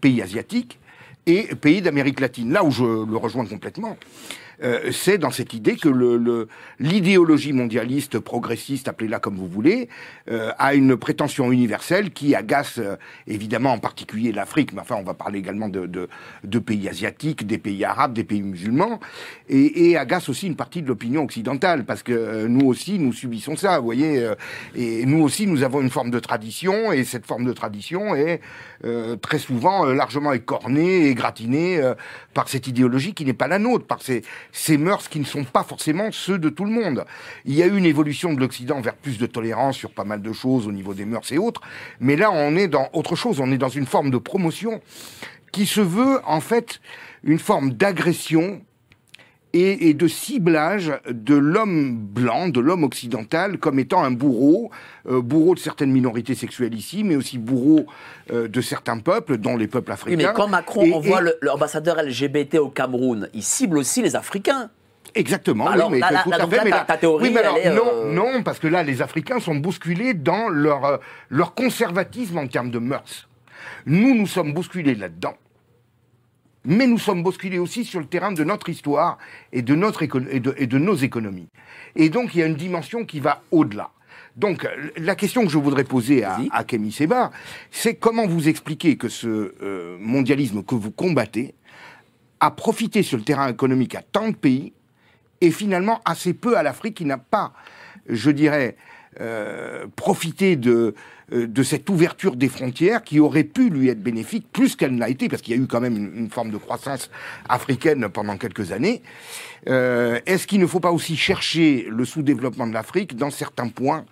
Pays 0.00 0.22
asiatiques 0.22 0.78
et 1.28 1.54
pays 1.54 1.82
d'Amérique 1.82 2.20
latine. 2.20 2.52
Là 2.52 2.64
où 2.64 2.70
je 2.70 2.84
le 2.84 3.16
rejoins 3.16 3.46
complètement, 3.46 3.96
euh, 4.62 4.90
c'est 4.92 5.18
dans 5.18 5.30
cette 5.30 5.54
idée 5.54 5.76
que 5.76 5.88
le- 5.88 6.16
le- 6.16 6.48
l'idéologie 6.80 7.52
mondialiste, 7.52 8.18
progressiste, 8.18 8.88
appelez-la 8.88 9.18
comme 9.20 9.36
vous 9.36 9.46
voulez, 9.48 9.88
euh, 10.30 10.52
a 10.58 10.74
une 10.74 10.96
prétention 10.96 11.52
universelle 11.52 12.10
qui 12.10 12.34
agace 12.34 12.78
euh, 12.78 12.96
évidemment 13.26 13.72
en 13.72 13.78
particulier 13.78 14.32
l'Afrique, 14.32 14.72
mais 14.72 14.80
enfin 14.80 14.96
on 14.98 15.04
va 15.04 15.14
parler 15.14 15.38
également 15.38 15.68
de, 15.68 15.86
de- 15.86 16.08
de 16.44 16.58
pays 16.58 16.88
asiatiques, 16.88 17.46
des 17.46 17.58
pays 17.58 17.84
arabes, 17.84 18.12
des 18.12 18.24
pays 18.24 18.42
musulmans, 18.42 19.00
et, 19.48 19.90
et 19.90 19.96
agace 19.96 20.28
aussi 20.28 20.46
une 20.46 20.56
partie 20.56 20.82
de 20.82 20.88
l'opinion 20.88 21.22
occidentale, 21.24 21.84
parce 21.84 22.02
que 22.02 22.12
euh, 22.12 22.48
nous 22.48 22.66
aussi 22.66 22.98
nous 22.98 23.12
subissons 23.12 23.56
ça, 23.56 23.78
vous 23.78 23.84
voyez, 23.84 24.18
euh, 24.24 24.34
et 24.74 25.04
nous 25.06 25.22
aussi 25.22 25.46
nous 25.46 25.62
avons 25.62 25.80
une 25.80 25.90
forme 25.90 26.10
de 26.10 26.18
tradition, 26.18 26.92
et 26.92 27.04
cette 27.04 27.26
forme 27.26 27.44
de 27.44 27.52
tradition 27.52 28.14
est 28.14 28.40
euh, 28.84 29.16
très 29.16 29.38
souvent 29.38 29.84
largement 29.86 30.32
écornée, 30.32 31.06
égratignée 31.08 31.80
euh, 31.80 31.94
par 32.34 32.48
cette 32.48 32.66
idéologie 32.66 33.14
qui 33.14 33.24
n'est 33.24 33.32
pas 33.32 33.48
la 33.48 33.58
nôtre, 33.58 33.86
par 33.86 34.02
ces, 34.02 34.22
ces 34.52 34.78
mœurs 34.78 35.08
qui 35.08 35.20
ne 35.20 35.24
sont 35.24 35.44
pas 35.44 35.62
forcément 35.62 36.10
ceux 36.10 36.38
de 36.38 36.48
tout 36.48 36.64
le 36.64 36.70
monde. 36.70 37.04
Il 37.44 37.54
y 37.54 37.62
a 37.62 37.66
eu 37.66 37.76
une 37.76 37.86
évolution 37.86 38.32
de 38.32 38.40
l'Occident 38.40 38.80
vers 38.80 38.94
plus 38.94 39.18
de 39.18 39.26
tolérance 39.26 39.76
sur 39.76 39.90
pas 39.90 40.04
mal 40.04 40.22
de 40.22 40.32
choses 40.32 40.66
au 40.66 40.72
niveau 40.72 40.94
des 40.94 41.04
mœurs 41.04 41.30
et 41.32 41.38
autres, 41.38 41.60
mais 42.00 42.16
là 42.16 42.30
on 42.32 42.56
est 42.56 42.68
dans 42.68 42.88
autre 42.92 43.16
chose, 43.16 43.40
on 43.40 43.50
est 43.52 43.58
dans 43.58 43.68
une 43.68 43.86
forme 43.86 44.10
de 44.10 44.18
promotion 44.18 44.80
qui 45.52 45.66
se 45.66 45.80
veut 45.80 46.20
en 46.26 46.40
fait 46.40 46.80
une 47.24 47.38
forme 47.38 47.72
d'agression 47.72 48.60
et, 49.60 49.88
et 49.88 49.94
de 49.94 50.08
ciblage 50.08 50.92
de 51.10 51.34
l'homme 51.34 51.96
blanc, 51.96 52.48
de 52.48 52.60
l'homme 52.60 52.84
occidental, 52.84 53.58
comme 53.58 53.78
étant 53.78 54.02
un 54.02 54.10
bourreau, 54.10 54.70
euh, 55.08 55.20
bourreau 55.20 55.54
de 55.54 55.58
certaines 55.60 55.90
minorités 55.90 56.34
sexuelles 56.34 56.74
ici, 56.74 57.04
mais 57.04 57.16
aussi 57.16 57.38
bourreau 57.38 57.86
euh, 58.32 58.48
de 58.48 58.60
certains 58.60 58.98
peuples, 58.98 59.36
dont 59.38 59.56
les 59.56 59.66
peuples 59.66 59.90
Oui, 59.90 59.94
africains. 59.94 60.16
mais 60.28 60.34
quand 60.34 60.48
Macron 60.48 60.82
Et- 60.82 60.92
envoie 60.92 61.22
et- 61.22 61.32
l'ambassadeur 61.42 61.96
LGBT 62.02 62.58
au 62.58 62.68
Cameroun, 62.68 63.28
il 63.34 63.42
cible 63.42 63.78
aussi 63.78 64.02
les 64.02 64.16
Africains. 64.16 64.70
Exactement. 65.14 65.66
oui, 65.66 65.82
mais 65.90 65.98
là, 66.00 66.10
là, 66.10 66.20
tout 66.22 66.30
là, 66.30 66.36
à 66.36 66.38
donc 66.40 66.50
fait, 66.50 66.56
là, 66.56 66.62
mais 66.64 66.70
ta- 66.70 66.96
théorie, 66.98 67.24
oui, 67.28 67.32
mais 67.34 67.40
alors, 67.40 67.56
elle 67.62 67.72
est, 67.72 67.74
non, 67.74 67.82
euh, 67.92 68.12
non, 68.12 68.42
parce 68.42 68.58
que 68.58 68.66
là, 68.68 68.82
les 68.82 69.00
Africains 69.00 69.40
sont 69.40 69.54
bousculés 69.54 70.12
dans 70.12 70.48
leur, 70.48 71.00
leur 71.30 71.54
conservatisme 71.54 72.36
en 72.38 72.46
termes 72.46 72.70
de 72.70 72.78
mœurs. 72.78 73.26
Nous, 73.86 74.14
nous 74.14 74.26
sommes 74.26 74.52
bousculés 74.52 74.94
là-dedans. 74.94 75.34
Mais 76.68 76.86
nous 76.86 76.98
sommes 76.98 77.22
bousculés 77.22 77.58
aussi 77.58 77.84
sur 77.86 77.98
le 77.98 78.04
terrain 78.06 78.30
de 78.30 78.44
notre 78.44 78.68
histoire 78.68 79.16
et 79.52 79.62
de, 79.62 79.74
notre 79.74 80.02
éco- 80.02 80.20
et 80.30 80.38
de, 80.38 80.54
et 80.58 80.66
de 80.66 80.76
nos 80.78 80.94
économies. 80.94 81.48
Et 81.96 82.10
donc, 82.10 82.34
il 82.34 82.40
y 82.40 82.42
a 82.42 82.46
une 82.46 82.56
dimension 82.56 83.06
qui 83.06 83.20
va 83.20 83.40
au-delà. 83.50 83.90
Donc, 84.36 84.66
euh, 84.66 84.90
la 84.98 85.14
question 85.14 85.42
que 85.44 85.48
je 85.48 85.56
voudrais 85.56 85.84
poser 85.84 86.24
à, 86.24 86.38
à 86.52 86.64
Kémy 86.64 86.92
Seba, 86.92 87.30
c'est 87.70 87.94
comment 87.94 88.26
vous 88.26 88.48
expliquer 88.48 88.96
que 88.98 89.08
ce 89.08 89.54
euh, 89.62 89.96
mondialisme 89.98 90.62
que 90.62 90.74
vous 90.74 90.90
combattez 90.90 91.54
a 92.40 92.50
profité 92.50 93.02
sur 93.02 93.16
le 93.16 93.24
terrain 93.24 93.48
économique 93.48 93.94
à 93.94 94.02
tant 94.02 94.28
de 94.28 94.36
pays 94.36 94.74
et 95.40 95.50
finalement 95.50 96.02
assez 96.04 96.34
peu 96.34 96.58
à 96.58 96.62
l'Afrique 96.62 96.96
qui 96.96 97.06
n'a 97.06 97.18
pas, 97.18 97.54
je 98.08 98.30
dirais, 98.30 98.76
euh, 99.20 99.86
profité 99.96 100.54
de, 100.56 100.94
de 101.30 101.62
cette 101.62 101.90
ouverture 101.90 102.36
des 102.36 102.48
frontières 102.48 103.02
qui 103.02 103.20
aurait 103.20 103.44
pu 103.44 103.68
lui 103.68 103.88
être 103.88 104.02
bénéfique 104.02 104.46
plus 104.52 104.76
qu'elle 104.76 104.94
n'a 104.94 105.08
été, 105.08 105.28
parce 105.28 105.42
qu'il 105.42 105.54
y 105.54 105.58
a 105.58 105.62
eu 105.62 105.66
quand 105.66 105.80
même 105.80 105.96
une, 105.96 106.30
forme 106.30 106.50
de 106.50 106.56
croissance 106.56 107.10
africaine 107.48 108.08
pendant 108.08 108.36
quelques 108.36 108.72
années. 108.72 109.02
Euh, 109.68 110.20
Est-ce 110.26 110.46
qu'il 110.46 110.60
ne 110.60 110.66
faut 110.66 110.80
pas 110.80 110.92
aussi 110.92 111.16
chercher 111.16 111.86
le 111.90 112.04
sous-développement 112.04 112.66
de 112.66 112.72
l'Afrique 112.72 113.16
dans 113.16 113.30
certains 113.30 113.68
points 113.68 114.04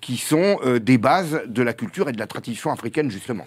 qui 0.00 0.16
sont 0.16 0.58
euh, 0.64 0.78
des 0.78 0.98
bases 0.98 1.42
de 1.46 1.62
la 1.62 1.72
culture 1.72 2.08
et 2.08 2.12
de 2.12 2.18
la 2.18 2.26
tradition 2.26 2.70
africaine, 2.70 3.10
justement? 3.10 3.46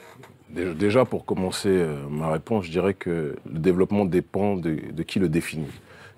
Déjà- 0.50 1.06
pour 1.06 1.26
commencer 1.26 1.70
euh, 1.70 2.08
ma 2.10 2.32
réponse, 2.32 2.66
je 2.66 2.72
dirais 2.72 2.94
que 2.94 3.36
le 3.52 3.60
développement 3.60 4.06
dépend 4.06 4.56
de 4.58 5.04
qui 5.04 5.20
le 5.20 5.30
définit. 5.30 5.68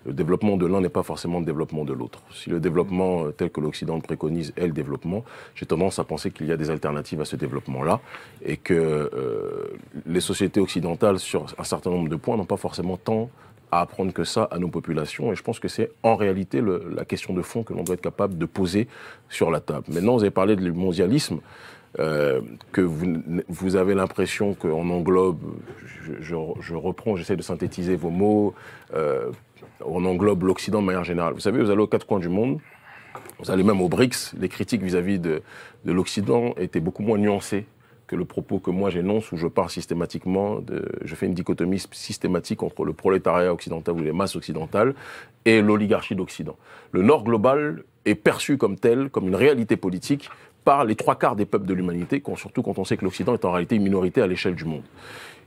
Le 0.05 0.13
développement 0.13 0.57
de 0.57 0.65
l'un 0.65 0.81
n'est 0.81 0.89
pas 0.89 1.03
forcément 1.03 1.39
le 1.39 1.45
développement 1.45 1.85
de 1.85 1.93
l'autre. 1.93 2.21
Si 2.33 2.49
le 2.49 2.59
développement 2.59 3.25
euh, 3.25 3.31
tel 3.31 3.49
que 3.49 3.61
l'Occident 3.61 3.99
préconise 3.99 4.53
est 4.57 4.67
le 4.67 4.73
développement, 4.73 5.23
j'ai 5.55 5.65
tendance 5.65 5.99
à 5.99 6.03
penser 6.03 6.31
qu'il 6.31 6.47
y 6.47 6.51
a 6.51 6.57
des 6.57 6.69
alternatives 6.69 7.21
à 7.21 7.25
ce 7.25 7.35
développement-là 7.35 8.01
et 8.43 8.57
que 8.57 8.73
euh, 8.73 9.77
les 10.05 10.19
sociétés 10.19 10.59
occidentales, 10.59 11.19
sur 11.19 11.45
un 11.57 11.63
certain 11.63 11.89
nombre 11.89 12.09
de 12.09 12.15
points, 12.15 12.35
n'ont 12.35 12.45
pas 12.45 12.57
forcément 12.57 12.97
tant 12.97 13.29
à 13.71 13.81
apprendre 13.81 14.13
que 14.13 14.23
ça 14.23 14.43
à 14.51 14.59
nos 14.59 14.67
populations. 14.67 15.31
Et 15.31 15.35
je 15.35 15.41
pense 15.41 15.59
que 15.59 15.67
c'est 15.67 15.91
en 16.03 16.15
réalité 16.15 16.61
la 16.61 17.05
question 17.05 17.33
de 17.33 17.41
fond 17.41 17.63
que 17.63 17.73
l'on 17.73 17.83
doit 17.83 17.95
être 17.95 18.01
capable 18.01 18.37
de 18.37 18.45
poser 18.45 18.87
sur 19.29 19.49
la 19.49 19.61
table. 19.61 19.85
Maintenant, 19.87 20.13
vous 20.13 20.23
avez 20.23 20.31
parlé 20.31 20.55
du 20.55 20.71
mondialisme. 20.71 21.39
euh, 21.99 22.41
que 22.71 22.81
vous, 22.81 23.75
avez 23.75 23.93
l'impression 23.93 24.55
qu'on 24.55 24.89
englobe, 24.89 25.41
je, 26.19 26.75
reprends, 26.75 27.15
j'essaie 27.15 27.35
de 27.35 27.43
synthétiser 27.43 27.95
vos 27.95 28.09
mots, 28.09 28.55
on 29.85 30.05
englobe 30.05 30.43
l'Occident 30.43 30.81
de 30.81 30.87
manière 30.87 31.03
générale. 31.03 31.33
Vous 31.33 31.39
savez, 31.39 31.61
vous 31.61 31.69
allez 31.69 31.81
aux 31.81 31.87
quatre 31.87 32.05
coins 32.05 32.19
du 32.19 32.29
monde, 32.29 32.59
vous 33.39 33.51
allez 33.51 33.63
même 33.63 33.81
aux 33.81 33.89
BRICS, 33.89 34.33
les 34.39 34.49
critiques 34.49 34.81
vis-à-vis 34.81 35.19
de, 35.19 35.41
de 35.85 35.91
l'Occident 35.91 36.53
étaient 36.57 36.79
beaucoup 36.79 37.03
moins 37.03 37.17
nuancées 37.17 37.65
que 38.07 38.15
le 38.15 38.25
propos 38.25 38.59
que 38.59 38.69
moi 38.69 38.89
j'énonce 38.89 39.31
où 39.31 39.37
je 39.37 39.47
pars 39.47 39.71
systématiquement, 39.71 40.59
je 41.03 41.15
fais 41.15 41.25
une 41.25 41.33
dichotomie 41.33 41.81
systématique 41.91 42.61
entre 42.61 42.83
le 42.85 42.93
prolétariat 42.93 43.51
occidental 43.51 43.95
ou 43.95 44.01
les 44.01 44.11
masses 44.11 44.35
occidentales 44.35 44.93
et 45.45 45.61
l'oligarchie 45.61 46.15
d'Occident. 46.15 46.55
Le 46.91 47.01
Nord 47.01 47.23
global 47.23 47.83
est 48.05 48.15
perçu 48.15 48.57
comme 48.57 48.77
tel, 48.77 49.09
comme 49.09 49.27
une 49.27 49.35
réalité 49.35 49.77
politique 49.77 50.29
par 50.63 50.85
les 50.85 50.95
trois 50.95 51.15
quarts 51.15 51.35
des 51.35 51.45
peuples 51.45 51.65
de 51.65 51.73
l'humanité, 51.73 52.21
surtout 52.35 52.61
quand 52.61 52.77
on 52.77 52.85
sait 52.85 52.97
que 52.97 53.05
l'Occident 53.05 53.33
est 53.33 53.45
en 53.45 53.51
réalité 53.51 53.75
une 53.75 53.83
minorité 53.83 54.21
à 54.21 54.27
l'échelle 54.27 54.55
du 54.55 54.65
monde. 54.65 54.83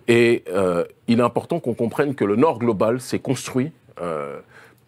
Et 0.09 0.45
euh, 0.49 0.85
il 1.09 1.19
est 1.21 1.23
important 1.23 1.59
qu'on 1.61 1.75
comprenne 1.75 2.15
que 2.15 2.25
le 2.25 2.37
Nord 2.37 2.59
global 2.59 3.01
s'est 3.01 3.19
construit 3.19 3.73
euh, 4.01 4.39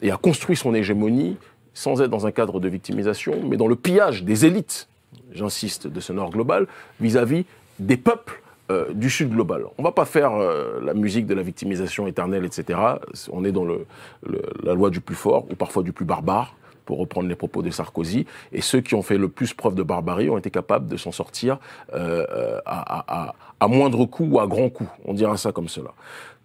et 0.03 0.11
a 0.11 0.17
construit 0.17 0.57
son 0.57 0.75
hégémonie 0.75 1.37
sans 1.75 2.01
être 2.03 2.11
dans 2.11 2.27
un 2.27 2.33
cadre 2.33 2.59
de 2.61 2.69
victimisation, 2.69 3.35
mais 3.45 3.57
dans 3.57 3.69
le 3.69 3.77
pillage 3.77 4.25
des 4.25 4.47
élites, 4.47 4.89
j'insiste, 5.33 5.87
de 5.87 6.01
ce 6.01 6.13
Nord 6.13 6.31
global 6.31 6.67
vis-à-vis 7.01 7.45
des 7.79 7.97
peuples 7.97 8.43
euh, 8.71 8.93
du 8.93 9.09
Sud 9.11 9.31
global. 9.31 9.65
On 9.79 9.83
va 9.83 9.93
pas 9.93 10.05
faire 10.05 10.35
euh, 10.35 10.81
la 10.83 10.93
musique 10.95 11.27
de 11.27 11.35
la 11.35 11.43
victimisation 11.43 12.07
éternelle, 12.07 12.45
etc. 12.45 12.79
On 13.33 13.45
est 13.45 13.53
dans 13.53 13.65
la 13.65 14.75
loi 14.75 14.91
du 14.91 15.01
plus 15.01 15.15
fort 15.15 15.47
ou 15.51 15.55
parfois 15.55 15.83
du 15.83 15.93
plus 15.93 16.05
barbare 16.05 16.55
pour 16.85 16.99
reprendre 16.99 17.29
les 17.29 17.35
propos 17.37 17.61
de 17.63 17.71
Sarkozy, 17.71 18.25
et 18.51 18.61
ceux 18.63 18.81
qui 18.81 18.95
ont 18.95 19.03
fait 19.03 19.19
le 19.19 19.29
plus 19.29 19.53
preuve 19.53 19.75
de 19.75 19.83
barbarie 19.83 20.31
ont 20.31 20.39
été 20.39 20.51
capables 20.51 20.87
de 20.89 20.97
s'en 20.97 21.13
sortir 21.13 21.59
à- 21.93 23.35
à 23.61 23.69
moindre 23.69 24.07
coût 24.07 24.27
ou 24.31 24.41
à 24.41 24.47
grand 24.47 24.71
coût. 24.71 24.89
On 25.05 25.13
dira 25.15 25.37
ça 25.37 25.53
comme 25.53 25.69
cela. 25.69 25.91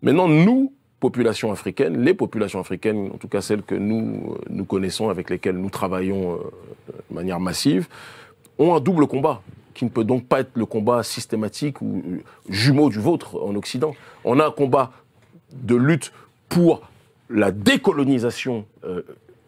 Maintenant, 0.02 0.28
nous, 0.28 0.74
population 1.04 1.52
africaine, 1.52 2.02
les 2.02 2.14
populations 2.14 2.62
africaines, 2.62 3.12
en 3.14 3.18
tout 3.18 3.28
cas 3.28 3.42
celles 3.42 3.62
que 3.62 3.76
nous, 3.76 4.36
euh, 4.36 4.38
nous 4.50 4.64
connaissons, 4.64 5.10
avec 5.10 5.30
lesquelles 5.30 5.58
nous 5.58 5.70
travaillons 5.70 6.36
euh, 6.36 6.38
de 7.10 7.14
manière 7.14 7.42
massive, 7.42 7.90
ont 8.58 8.74
un 8.74 8.80
double 8.80 9.06
combat 9.08 9.42
qui 9.74 9.84
ne 9.84 9.90
peut 9.90 10.06
donc 10.06 10.26
pas 10.26 10.40
être 10.40 10.52
le 10.54 10.66
combat 10.66 11.04
systématique 11.04 11.82
ou 11.82 12.02
euh, 12.08 12.20
jumeau 12.48 12.90
du 12.90 13.00
vôtre 13.00 13.36
en 13.44 13.54
Occident. 13.56 13.94
On 14.24 14.40
a 14.40 14.46
un 14.48 14.52
combat 14.52 14.92
de 15.52 15.76
lutte 15.76 16.14
pour 16.48 16.90
la 17.30 17.52
décolonisation 17.52 18.66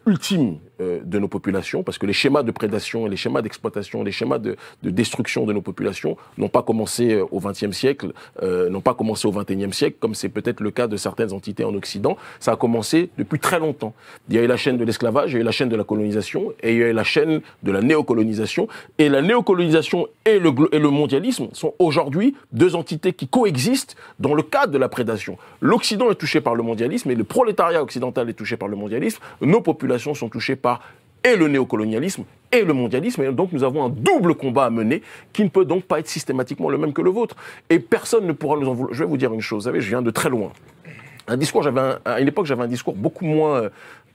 ultime 0.06 0.58
euh, 0.80 1.00
de 1.04 1.18
nos 1.18 1.28
populations, 1.28 1.82
parce 1.82 1.98
que 1.98 2.06
les 2.06 2.12
schémas 2.12 2.42
de 2.42 2.50
prédation, 2.52 3.06
les 3.06 3.16
schémas 3.16 3.42
d'exploitation, 3.42 4.04
les 4.04 4.12
schémas 4.12 4.38
de, 4.38 4.56
de 4.82 4.90
destruction 4.90 5.44
de 5.44 5.52
nos 5.52 5.62
populations 5.62 6.16
n'ont 6.38 6.48
pas 6.48 6.62
commencé 6.62 7.14
euh, 7.14 7.24
au 7.30 7.40
XXe 7.40 7.72
siècle, 7.72 8.12
euh, 8.42 8.68
n'ont 8.68 8.80
pas 8.80 8.94
commencé 8.94 9.26
au 9.26 9.32
XXIe 9.32 9.72
siècle, 9.72 9.96
comme 9.98 10.14
c'est 10.14 10.28
peut-être 10.28 10.60
le 10.60 10.70
cas 10.70 10.86
de 10.86 10.96
certaines 10.96 11.32
entités 11.32 11.64
en 11.64 11.74
Occident. 11.74 12.16
Ça 12.40 12.52
a 12.52 12.56
commencé 12.56 13.10
depuis 13.18 13.38
très 13.40 13.58
longtemps. 13.58 13.94
Il 14.28 14.36
y 14.36 14.38
a 14.38 14.42
eu 14.42 14.46
la 14.46 14.56
chaîne 14.56 14.76
de 14.76 14.84
l'esclavage, 14.84 15.32
il 15.32 15.34
y 15.34 15.36
a 15.38 15.40
eu 15.40 15.44
la 15.44 15.50
chaîne 15.50 15.68
de 15.68 15.76
la 15.76 15.84
colonisation, 15.84 16.52
et 16.62 16.72
il 16.72 16.78
y 16.78 16.82
a 16.84 16.88
eu 16.88 16.92
la 16.92 17.04
chaîne 17.04 17.40
de 17.62 17.72
la 17.72 17.82
néocolonisation. 17.82 18.68
Et 18.98 19.08
la 19.08 19.22
néocolonisation 19.22 20.06
et 20.24 20.38
le, 20.38 20.52
et 20.72 20.78
le 20.78 20.90
mondialisme 20.90 21.48
sont 21.52 21.74
aujourd'hui 21.78 22.36
deux 22.52 22.76
entités 22.76 23.12
qui 23.12 23.26
coexistent 23.26 23.96
dans 24.20 24.34
le 24.34 24.42
cadre 24.42 24.72
de 24.72 24.78
la 24.78 24.88
prédation. 24.88 25.36
L'Occident 25.60 26.10
est 26.10 26.16
touché 26.16 26.40
par 26.40 26.54
le 26.54 26.62
mondialisme 26.62 27.10
et 27.10 27.14
le 27.14 27.24
prolétariat 27.24 27.82
occidental 27.82 28.28
est 28.28 28.34
touché 28.34 28.56
par 28.56 28.68
le 28.68 28.76
mondialisme. 28.76 29.20
Nos 29.40 29.60
populations 29.60 29.95
sont 29.98 30.28
touchées 30.28 30.56
par 30.56 30.80
et 31.24 31.34
le 31.36 31.48
néocolonialisme 31.48 32.24
et 32.52 32.62
le 32.62 32.72
mondialisme. 32.72 33.22
Et 33.22 33.32
donc 33.32 33.52
nous 33.52 33.64
avons 33.64 33.84
un 33.84 33.88
double 33.88 34.34
combat 34.34 34.66
à 34.66 34.70
mener 34.70 35.02
qui 35.32 35.42
ne 35.42 35.48
peut 35.48 35.64
donc 35.64 35.84
pas 35.84 35.98
être 35.98 36.08
systématiquement 36.08 36.68
le 36.70 36.78
même 36.78 36.92
que 36.92 37.02
le 37.02 37.10
vôtre. 37.10 37.34
Et 37.70 37.78
personne 37.80 38.26
ne 38.26 38.32
pourra 38.32 38.56
nous 38.58 38.68
en 38.68 38.74
vouloir. 38.74 38.94
Je 38.94 39.02
vais 39.02 39.08
vous 39.10 39.16
dire 39.16 39.32
une 39.32 39.40
chose, 39.40 39.64
savez, 39.64 39.80
je 39.80 39.88
viens 39.88 40.02
de 40.02 40.10
très 40.10 40.28
loin. 40.30 40.52
Un 41.26 41.36
discours, 41.36 41.62
j'avais 41.64 41.80
un- 41.80 41.98
à 42.04 42.20
une 42.20 42.28
époque, 42.28 42.46
j'avais 42.46 42.62
un 42.62 42.68
discours 42.68 42.94
beaucoup 42.94 43.24
moins, 43.24 43.68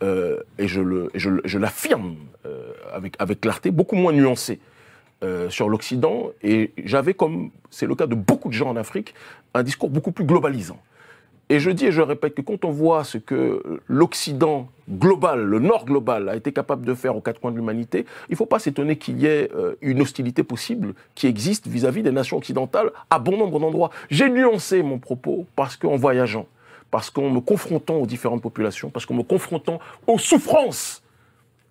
euh, 0.03 0.37
et 0.57 0.67
je 0.69 0.79
le- 0.79 1.11
je 1.13 1.57
l'affirme 1.59 2.15
euh, 2.45 2.71
avec, 2.93 3.15
avec 3.19 3.41
clarté, 3.41 3.69
beaucoup 3.69 3.95
moins 3.97 4.13
nuancé 4.13 4.59
euh, 5.23 5.49
sur 5.49 5.67
l'Occident. 5.67 6.31
Et 6.41 6.71
j'avais, 6.85 7.13
comme 7.13 7.51
c'est 7.69 7.85
le 7.85 7.95
cas 7.95 8.07
de 8.07 8.15
beaucoup 8.15 8.47
de 8.47 8.53
gens 8.53 8.69
en 8.69 8.77
Afrique, 8.77 9.13
un 9.53 9.63
discours 9.63 9.89
beaucoup 9.89 10.11
plus 10.13 10.23
globalisant. 10.25 10.79
Et 11.51 11.59
je 11.59 11.69
dis 11.69 11.87
et 11.87 11.91
je 11.91 12.01
répète 12.01 12.33
que 12.33 12.41
quand 12.41 12.63
on 12.63 12.71
voit 12.71 13.03
ce 13.03 13.17
que 13.17 13.81
l'Occident 13.89 14.69
global, 14.89 15.43
le 15.43 15.59
Nord 15.59 15.83
global, 15.83 16.29
a 16.29 16.37
été 16.37 16.53
capable 16.53 16.85
de 16.85 16.93
faire 16.93 17.13
aux 17.17 17.19
quatre 17.19 17.41
coins 17.41 17.51
de 17.51 17.57
l'humanité, 17.57 18.05
il 18.29 18.31
ne 18.31 18.37
faut 18.37 18.45
pas 18.45 18.57
s'étonner 18.57 18.97
qu'il 18.97 19.19
y 19.19 19.25
ait 19.25 19.51
euh, 19.53 19.75
une 19.81 19.99
hostilité 19.99 20.43
possible 20.43 20.93
qui 21.13 21.27
existe 21.27 21.67
vis-à-vis 21.67 22.03
des 22.03 22.13
nations 22.13 22.37
occidentales 22.37 22.89
à 23.09 23.19
bon 23.19 23.35
nombre 23.35 23.59
d'endroits. 23.59 23.89
J'ai 24.09 24.29
nuancé 24.29 24.81
mon 24.81 24.97
propos 24.97 25.45
parce 25.57 25.75
qu'en 25.75 25.97
voyageant, 25.97 26.47
parce 26.89 27.09
qu'en 27.09 27.29
me 27.29 27.41
confrontant 27.41 27.95
aux 27.95 28.05
différentes 28.05 28.41
populations, 28.41 28.89
parce 28.89 29.05
qu'en 29.05 29.15
me 29.15 29.23
confrontant 29.23 29.81
aux 30.07 30.19
souffrances 30.19 31.03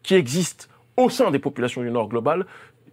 qui 0.02 0.14
existent 0.14 0.66
au 0.98 1.08
sein 1.08 1.30
des 1.30 1.38
populations 1.38 1.80
du 1.80 1.90
Nord 1.90 2.10
global, 2.10 2.44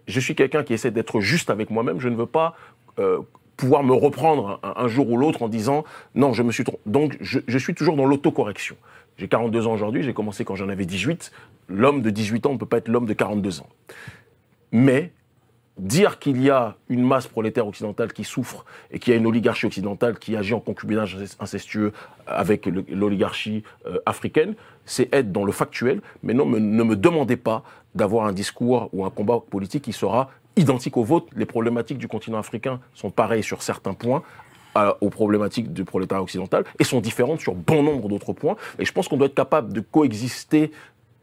je 0.06 0.20
suis 0.20 0.34
quelqu'un 0.34 0.62
qui 0.62 0.72
essaie 0.72 0.90
d'être 0.90 1.20
juste 1.20 1.50
avec 1.50 1.68
moi-même. 1.68 2.00
Je 2.00 2.08
ne 2.08 2.16
veux 2.16 2.24
pas 2.24 2.56
euh, 2.98 3.18
pouvoir 3.58 3.82
me 3.82 3.92
reprendre 3.92 4.60
un, 4.62 4.88
jour 4.88 5.10
ou 5.10 5.18
l'autre 5.18 5.42
en 5.42 5.48
disant 5.48 5.84
non, 6.14 6.32
je 6.32 6.42
me 6.42 6.52
suis 6.52 6.64
trompé. 6.64 6.80
Donc, 6.86 7.18
je, 7.20 7.58
suis 7.58 7.74
toujours 7.74 7.96
dans 7.96 8.06
l'autocorrection. 8.06 8.76
J'ai 9.18 9.28
42 9.28 9.66
ans 9.66 9.72
aujourd'hui, 9.72 10.02
j'ai 10.02 10.14
commencé 10.14 10.44
quand 10.44 10.54
j'en 10.54 10.68
avais 10.68 10.86
18. 10.86 11.32
L'homme 11.68 12.00
de 12.00 12.08
18 12.08 12.46
ans 12.46 12.52
ne 12.52 12.56
peut 12.56 12.66
pas 12.66 12.78
être 12.78 12.88
l'homme 12.88 13.04
de 13.04 13.12
42 13.12 13.60
ans. 13.60 13.68
Mais 14.70 15.10
dire 15.76 16.20
qu'il 16.20 16.40
y 16.40 16.50
a 16.50 16.76
une 16.88 17.02
masse 17.02 17.26
prolétaire 17.26 17.66
occidentale 17.66 18.12
qui 18.12 18.22
souffre 18.22 18.64
et 18.92 19.00
qu'il 19.00 19.12
y 19.12 19.16
a 19.16 19.18
une 19.18 19.26
oligarchie 19.26 19.66
occidentale 19.66 20.18
qui 20.18 20.36
agit 20.36 20.54
en 20.54 20.60
concubinage 20.60 21.18
incestueux 21.40 21.92
avec 22.26 22.66
l'oligarchie 22.66 23.64
euh, 23.86 23.98
africaine, 24.06 24.54
c'est 24.84 25.12
être 25.12 25.32
dans 25.32 25.44
le 25.44 25.52
factuel, 25.52 26.00
mais 26.22 26.32
non, 26.32 26.46
ne 26.46 26.82
me 26.82 26.96
demandez 26.96 27.36
pas 27.36 27.64
d'avoir 27.94 28.26
un 28.26 28.32
discours 28.32 28.88
ou 28.92 29.04
un 29.04 29.10
combat 29.10 29.40
politique 29.50 29.84
qui 29.84 29.92
sera 29.92 30.30
identique 30.58 30.96
au 30.96 31.04
vôtre. 31.04 31.28
Les 31.34 31.46
problématiques 31.46 31.98
du 31.98 32.08
continent 32.08 32.38
africain 32.38 32.80
sont 32.94 33.10
pareilles 33.10 33.42
sur 33.42 33.62
certains 33.62 33.94
points 33.94 34.22
aux 35.00 35.10
problématiques 35.10 35.72
du 35.72 35.84
prolétariat 35.84 36.22
occidental 36.22 36.64
et 36.78 36.84
sont 36.84 37.00
différentes 37.00 37.40
sur 37.40 37.54
bon 37.54 37.82
nombre 37.82 38.08
d'autres 38.08 38.32
points. 38.32 38.56
Et 38.78 38.84
je 38.84 38.92
pense 38.92 39.08
qu'on 39.08 39.16
doit 39.16 39.26
être 39.26 39.34
capable 39.34 39.72
de 39.72 39.80
coexister 39.80 40.70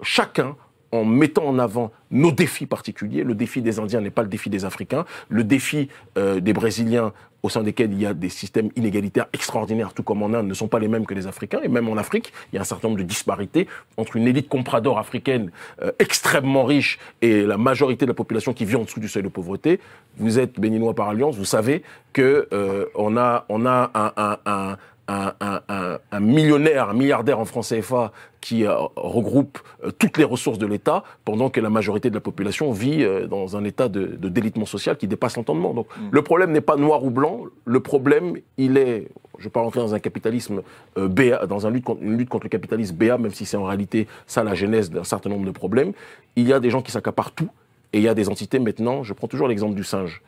chacun 0.01 0.57
en 0.95 1.05
mettant 1.05 1.45
en 1.45 1.59
avant 1.59 1.91
nos 2.11 2.31
défis 2.31 2.65
particuliers. 2.65 3.23
Le 3.23 3.35
défi 3.35 3.61
des 3.61 3.79
Indiens 3.79 4.01
n'est 4.01 4.09
pas 4.09 4.23
le 4.23 4.27
défi 4.27 4.49
des 4.49 4.65
Africains. 4.65 5.05
Le 5.29 5.43
défi 5.43 5.89
euh, 6.17 6.39
des 6.39 6.53
Brésiliens, 6.53 7.13
au 7.43 7.49
sein 7.49 7.61
desquels 7.61 7.91
il 7.93 8.01
y 8.01 8.05
a 8.05 8.13
des 8.13 8.29
systèmes 8.29 8.69
inégalitaires 8.75 9.27
extraordinaires, 9.33 9.93
tout 9.93 10.03
comme 10.03 10.23
en 10.23 10.33
Inde, 10.33 10.47
ne 10.47 10.53
sont 10.53 10.67
pas 10.67 10.79
les 10.79 10.87
mêmes 10.87 11.05
que 11.05 11.13
les 11.13 11.27
Africains. 11.27 11.59
Et 11.63 11.67
même 11.67 11.87
en 11.89 11.97
Afrique, 11.97 12.33
il 12.51 12.55
y 12.55 12.57
a 12.57 12.61
un 12.61 12.65
certain 12.65 12.87
nombre 12.87 12.99
de 12.99 13.05
disparités 13.05 13.67
entre 13.97 14.15
une 14.15 14.27
élite 14.27 14.49
comprador 14.49 14.97
africaine 14.97 15.51
euh, 15.81 15.91
extrêmement 15.99 16.63
riche 16.65 16.97
et 17.21 17.43
la 17.43 17.57
majorité 17.57 18.05
de 18.05 18.11
la 18.11 18.15
population 18.15 18.53
qui 18.53 18.65
vit 18.65 18.75
en 18.75 18.83
dessous 18.83 18.99
du 18.99 19.07
seuil 19.07 19.23
de 19.23 19.29
pauvreté. 19.29 19.79
Vous 20.17 20.39
êtes 20.39 20.59
béninois 20.59 20.95
par 20.95 21.09
alliance, 21.09 21.35
vous 21.35 21.45
savez 21.45 21.83
que 22.13 22.47
euh, 22.53 22.85
on 22.95 23.17
a 23.17 23.45
un 23.49 24.77
un, 25.07 25.33
un- 25.39 25.61
un- 25.69 25.97
un 26.11 26.19
millionnaire, 26.19 26.89
un 26.89 26.93
milliardaire 26.93 27.39
en 27.39 27.45
francs 27.45 27.65
CFA 27.65 28.11
qui 28.41 28.65
euh, 28.65 28.73
regroupe 28.95 29.59
euh, 29.83 29.91
toutes 29.91 30.17
les 30.17 30.23
ressources 30.23 30.57
de 30.57 30.65
l'État, 30.65 31.03
pendant 31.25 31.49
que 31.49 31.59
la 31.61 31.69
majorité 31.69 32.09
de 32.09 32.15
la 32.15 32.21
population 32.21 32.71
vit 32.71 33.03
euh, 33.03 33.27
dans 33.27 33.55
un 33.57 33.63
état 33.63 33.87
de, 33.87 34.05
de 34.05 34.29
délitement 34.29 34.65
social 34.65 34.97
qui 34.97 35.07
dépasse 35.07 35.35
l'entendement. 35.37 35.73
Donc 35.73 35.87
le 36.11 36.21
problème 36.21 36.51
n'est 36.51 36.61
pas 36.61 36.75
noir 36.75 37.03
ou 37.03 37.09
blanc, 37.11 37.41
le 37.65 37.79
problème, 37.79 38.37
il 38.57 38.77
est, 38.77 39.07
je 39.37 39.41
ne 39.41 39.43
vais 39.45 39.49
pas 39.49 39.61
rentrer 39.61 39.79
dans 39.81 39.93
un 39.93 39.99
capitalisme 39.99 40.61
BA, 40.95 41.45
dans 41.47 41.67
un 41.67 41.69
lutte 41.71 41.83
contre, 41.85 42.01
une 42.03 42.17
lutte 42.17 42.29
contre 42.29 42.45
le 42.45 42.49
capitalisme 42.49 42.95
BA, 42.95 43.17
même 43.17 43.31
si 43.33 43.45
c'est 43.45 43.57
en 43.57 43.63
réalité 43.65 44.07
ça 44.27 44.43
la 44.43 44.53
genèse 44.55 44.89
d'un 44.91 45.03
certain 45.03 45.29
nombre 45.29 45.45
de 45.45 45.51
problèmes. 45.51 45.91
Il 46.35 46.47
y 46.47 46.53
a 46.53 46.59
des 46.59 46.69
gens 46.69 46.81
qui 46.81 46.91
s'accaparent 46.91 47.31
tout, 47.31 47.49
et 47.93 47.97
il 47.99 48.03
y 48.03 48.07
a 48.07 48.13
des 48.13 48.27
entités 48.29 48.59
maintenant, 48.59 49.03
je 49.03 49.13
prends 49.13 49.27
toujours 49.27 49.47
l'exemple 49.47 49.75
du 49.75 49.83
singe. 49.83 50.21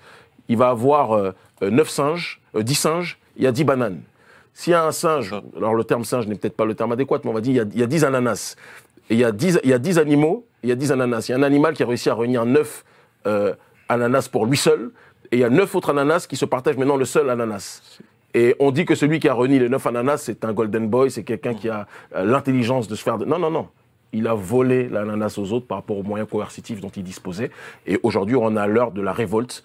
Il 0.49 0.57
va 0.57 0.69
avoir 0.69 1.11
euh, 1.13 1.31
euh, 1.63 1.69
9 1.69 1.89
singes, 1.89 2.41
euh, 2.55 2.63
10 2.63 2.75
singes, 2.75 3.19
il 3.37 3.43
y 3.43 3.47
a 3.47 3.51
10 3.51 3.63
bananes. 3.65 4.01
S'il 4.57 4.71
y 4.71 4.73
a 4.73 4.83
un 4.83 4.91
singe, 4.91 5.35
alors 5.55 5.75
le 5.75 5.83
terme 5.83 6.03
singe 6.03 6.25
n'est 6.25 6.33
peut-être 6.33 6.55
pas 6.57 6.65
le 6.65 6.73
terme 6.73 6.91
adéquat, 6.91 7.19
mais 7.23 7.29
on 7.29 7.33
va 7.33 7.41
dire 7.41 7.51
il 7.53 7.57
y 7.57 7.59
a, 7.59 7.65
il 7.71 7.79
y 7.79 7.83
a 7.83 7.85
10 7.85 8.05
ananas. 8.05 8.55
Il 9.11 9.19
y, 9.19 9.23
a 9.23 9.31
10, 9.31 9.59
il 9.63 9.69
y 9.69 9.73
a 9.73 9.77
10 9.77 9.99
animaux, 9.99 10.47
il 10.63 10.69
y 10.69 10.71
a 10.71 10.75
10 10.75 10.93
ananas. 10.93 11.27
Il 11.29 11.33
y 11.33 11.35
a 11.35 11.37
un 11.37 11.43
animal 11.43 11.75
qui 11.75 11.83
a 11.83 11.85
réussi 11.85 12.09
à 12.09 12.15
réunir 12.15 12.43
9 12.43 12.83
euh, 13.27 13.53
ananas 13.87 14.29
pour 14.31 14.47
lui 14.47 14.57
seul, 14.57 14.89
et 15.31 15.35
il 15.35 15.39
y 15.41 15.43
a 15.43 15.51
9 15.51 15.75
autres 15.75 15.91
ananas 15.91 16.25
qui 16.27 16.35
se 16.35 16.45
partagent 16.45 16.75
maintenant 16.75 16.97
le 16.97 17.05
seul 17.05 17.29
ananas. 17.29 17.99
Et 18.33 18.55
on 18.57 18.71
dit 18.71 18.85
que 18.85 18.95
celui 18.95 19.19
qui 19.19 19.29
a 19.29 19.35
réuni 19.35 19.59
les 19.59 19.69
9 19.69 19.85
ananas, 19.85 20.17
c'est 20.17 20.43
un 20.43 20.53
golden 20.53 20.89
boy, 20.89 21.11
c'est 21.11 21.23
quelqu'un 21.23 21.53
qui 21.53 21.69
a 21.69 21.85
euh, 22.15 22.25
l'intelligence 22.25 22.87
de 22.87 22.95
se 22.95 23.03
faire... 23.03 23.19
De... 23.19 23.25
Non, 23.25 23.37
non, 23.37 23.51
non. 23.51 23.67
Il 24.11 24.27
a 24.27 24.33
volé 24.33 24.89
l'ananas 24.89 25.37
aux 25.37 25.53
autres 25.53 25.67
par 25.67 25.77
rapport 25.77 25.99
aux 25.99 26.03
moyens 26.03 26.27
coercitifs 26.27 26.81
dont 26.81 26.89
il 26.89 27.03
disposait. 27.03 27.51
Et 27.85 27.99
aujourd'hui, 28.01 28.35
on 28.35 28.55
a 28.55 28.65
l'heure 28.65 28.91
de 28.91 29.03
la 29.03 29.13
révolte 29.13 29.63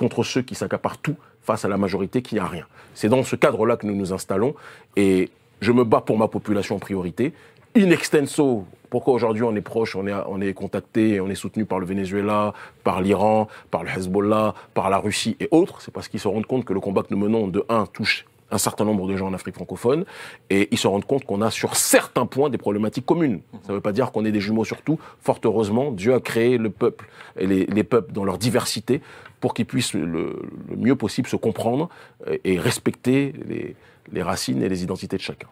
contre 0.00 0.24
ceux 0.24 0.40
qui 0.40 0.54
s'accaparent 0.54 0.96
tout 0.96 1.16
face 1.42 1.66
à 1.66 1.68
la 1.68 1.76
majorité 1.76 2.22
qui 2.22 2.36
n'a 2.36 2.46
rien. 2.46 2.64
C'est 2.94 3.10
dans 3.10 3.22
ce 3.22 3.36
cadre-là 3.36 3.76
que 3.76 3.86
nous 3.86 3.94
nous 3.94 4.14
installons 4.14 4.54
et 4.96 5.28
je 5.60 5.72
me 5.72 5.84
bats 5.84 6.00
pour 6.00 6.16
ma 6.16 6.26
population 6.26 6.76
en 6.76 6.78
priorité. 6.78 7.34
In 7.76 7.90
extenso, 7.90 8.64
pourquoi 8.88 9.12
aujourd'hui 9.12 9.42
on 9.42 9.54
est 9.54 9.60
proche, 9.60 9.94
on 9.96 10.06
est, 10.06 10.14
on 10.14 10.40
contacté, 10.54 11.20
on 11.20 11.28
est 11.28 11.34
soutenu 11.34 11.66
par 11.66 11.80
le 11.80 11.84
Venezuela, 11.84 12.54
par 12.82 13.02
l'Iran, 13.02 13.48
par 13.70 13.84
le 13.84 13.90
Hezbollah, 13.90 14.54
par 14.72 14.88
la 14.88 14.96
Russie 14.96 15.36
et 15.38 15.48
autres, 15.50 15.82
c'est 15.82 15.92
parce 15.92 16.08
qu'ils 16.08 16.18
se 16.18 16.28
rendent 16.28 16.46
compte 16.46 16.64
que 16.64 16.72
le 16.72 16.80
combat 16.80 17.02
que 17.02 17.08
nous 17.10 17.20
menons, 17.20 17.46
de 17.46 17.62
un, 17.68 17.84
touche 17.84 18.24
un 18.50 18.58
certain 18.58 18.84
nombre 18.84 19.06
de 19.08 19.16
gens 19.16 19.28
en 19.28 19.34
Afrique 19.34 19.54
francophone, 19.54 20.04
et 20.48 20.68
ils 20.70 20.78
se 20.78 20.86
rendent 20.86 21.04
compte 21.04 21.24
qu'on 21.24 21.42
a 21.42 21.50
sur 21.50 21.76
certains 21.76 22.26
points 22.26 22.50
des 22.50 22.58
problématiques 22.58 23.06
communes. 23.06 23.40
Ça 23.62 23.68
ne 23.70 23.74
veut 23.74 23.80
pas 23.80 23.92
dire 23.92 24.12
qu'on 24.12 24.24
est 24.24 24.32
des 24.32 24.40
jumeaux 24.40 24.64
sur 24.64 24.82
tout. 24.82 24.98
Fort 25.20 25.40
heureusement, 25.44 25.90
Dieu 25.90 26.14
a 26.14 26.20
créé 26.20 26.58
le 26.58 26.70
peuple 26.70 27.08
et 27.38 27.46
les, 27.46 27.66
les 27.66 27.84
peuples 27.84 28.12
dans 28.12 28.24
leur 28.24 28.38
diversité 28.38 29.00
pour 29.40 29.54
qu'ils 29.54 29.66
puissent 29.66 29.94
le, 29.94 30.42
mieux 30.76 30.96
possible 30.96 31.28
se 31.28 31.36
comprendre 31.36 31.88
euh, 32.26 32.36
et 32.44 32.58
respecter 32.58 33.32
les, 33.46 33.76
les 34.12 34.22
racines 34.22 34.62
et 34.62 34.68
les 34.68 34.82
identités 34.82 35.16
de 35.16 35.22
chacun. 35.22 35.48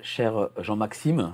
Cher 0.00 0.48
Jean-Maxime, 0.58 1.16
bah, 1.16 1.32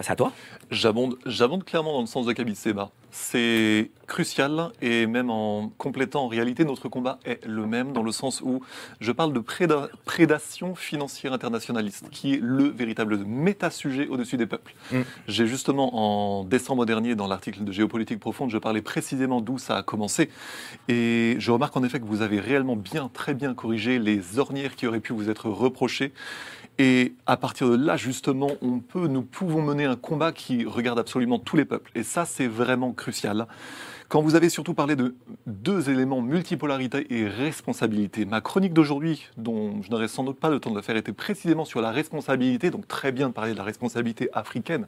c'est 0.00 0.10
à 0.12 0.16
toi. 0.16 0.32
J'abonde, 0.70 1.16
j'abonde 1.26 1.64
clairement 1.64 1.92
dans 1.92 2.00
le 2.00 2.06
sens 2.06 2.26
de 2.26 2.32
Kaby 2.32 2.54
Seba. 2.54 2.90
C'est 3.10 3.92
crucial 4.08 4.72
et 4.82 5.06
même 5.06 5.30
en 5.30 5.70
complétant 5.78 6.24
en 6.24 6.28
réalité 6.28 6.64
notre 6.64 6.88
combat 6.88 7.20
est 7.24 7.46
le 7.46 7.64
même 7.64 7.92
dans 7.92 8.02
le 8.02 8.10
sens 8.10 8.40
où 8.40 8.60
je 8.98 9.12
parle 9.12 9.32
de 9.32 9.38
préda- 9.38 9.88
prédation 10.04 10.74
financière 10.74 11.32
internationaliste 11.32 12.10
qui 12.10 12.34
est 12.34 12.40
le 12.42 12.64
véritable 12.64 13.18
méta-sujet 13.18 14.08
au-dessus 14.08 14.36
des 14.36 14.46
peuples. 14.46 14.74
J'ai 15.28 15.46
justement 15.46 15.94
en 16.40 16.42
décembre 16.42 16.86
dernier 16.86 17.14
dans 17.14 17.28
l'article 17.28 17.62
de 17.62 17.70
Géopolitique 17.70 18.18
profonde, 18.18 18.50
je 18.50 18.58
parlais 18.58 18.82
précisément 18.82 19.40
d'où 19.40 19.58
ça 19.58 19.76
a 19.76 19.82
commencé 19.84 20.28
et 20.88 21.36
je 21.38 21.52
remarque 21.52 21.76
en 21.76 21.84
effet 21.84 22.00
que 22.00 22.06
vous 22.06 22.22
avez 22.22 22.40
réellement 22.40 22.74
bien, 22.76 23.08
très 23.14 23.34
bien 23.34 23.54
corrigé 23.54 24.00
les 24.00 24.40
ornières 24.40 24.74
qui 24.74 24.88
auraient 24.88 24.98
pu 24.98 25.12
vous 25.12 25.30
être 25.30 25.48
reprochées. 25.48 26.12
Et 26.78 27.14
à 27.26 27.36
partir 27.36 27.70
de 27.70 27.76
là, 27.76 27.96
justement, 27.96 28.50
on 28.60 28.80
peut, 28.80 29.06
nous 29.06 29.22
pouvons 29.22 29.62
mener 29.62 29.84
un 29.84 29.94
combat 29.94 30.32
qui 30.32 30.64
regarde 30.64 30.98
absolument 30.98 31.38
tous 31.38 31.56
les 31.56 31.64
peuples. 31.64 31.90
Et 31.94 32.02
ça, 32.02 32.24
c'est 32.24 32.48
vraiment 32.48 32.92
crucial. 32.92 33.46
Quand 34.08 34.20
vous 34.20 34.34
avez 34.34 34.48
surtout 34.48 34.74
parlé 34.74 34.96
de 34.96 35.14
deux 35.46 35.88
éléments, 35.88 36.20
multipolarité 36.20 37.06
et 37.10 37.26
responsabilité, 37.26 38.24
ma 38.24 38.40
chronique 38.40 38.72
d'aujourd'hui, 38.72 39.28
dont 39.36 39.82
je 39.82 39.90
n'aurai 39.90 40.08
sans 40.08 40.24
doute 40.24 40.38
pas 40.38 40.50
le 40.50 40.60
temps 40.60 40.70
de 40.70 40.76
le 40.76 40.82
faire, 40.82 40.96
était 40.96 41.12
précisément 41.12 41.64
sur 41.64 41.80
la 41.80 41.90
responsabilité, 41.90 42.70
donc 42.70 42.86
très 42.86 43.12
bien 43.12 43.28
de 43.28 43.32
parler 43.32 43.52
de 43.52 43.58
la 43.58 43.64
responsabilité 43.64 44.28
africaine. 44.32 44.86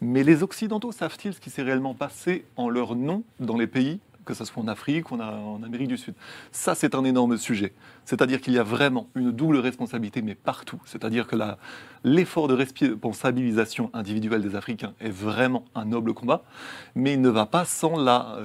Mais 0.00 0.24
les 0.24 0.42
Occidentaux 0.42 0.92
savent-ils 0.92 1.32
ce 1.32 1.40
qui 1.40 1.50
s'est 1.50 1.62
réellement 1.62 1.94
passé 1.94 2.44
en 2.56 2.68
leur 2.68 2.96
nom 2.96 3.22
dans 3.38 3.56
les 3.56 3.66
pays 3.66 4.00
que 4.26 4.34
ce 4.34 4.44
soit 4.44 4.62
en 4.62 4.68
Afrique 4.68 5.10
ou 5.10 5.16
en, 5.16 5.20
en 5.20 5.62
Amérique 5.62 5.88
du 5.88 5.96
Sud? 5.96 6.14
Ça, 6.52 6.74
c'est 6.74 6.94
un 6.94 7.04
énorme 7.04 7.36
sujet. 7.36 7.72
C'est-à-dire 8.10 8.40
qu'il 8.40 8.54
y 8.54 8.58
a 8.58 8.64
vraiment 8.64 9.06
une 9.14 9.30
double 9.30 9.58
responsabilité, 9.58 10.20
mais 10.20 10.34
partout. 10.34 10.80
C'est-à-dire 10.84 11.28
que 11.28 11.36
l'effort 12.02 12.48
de 12.48 12.54
responsabilisation 12.54 13.88
individuelle 13.92 14.42
des 14.42 14.56
Africains 14.56 14.94
est 15.00 15.12
vraiment 15.12 15.64
un 15.76 15.84
noble 15.84 16.12
combat, 16.12 16.42
mais 16.96 17.12
il 17.12 17.20
ne 17.20 17.28
va 17.28 17.46
pas 17.46 17.64
sans 17.64 17.94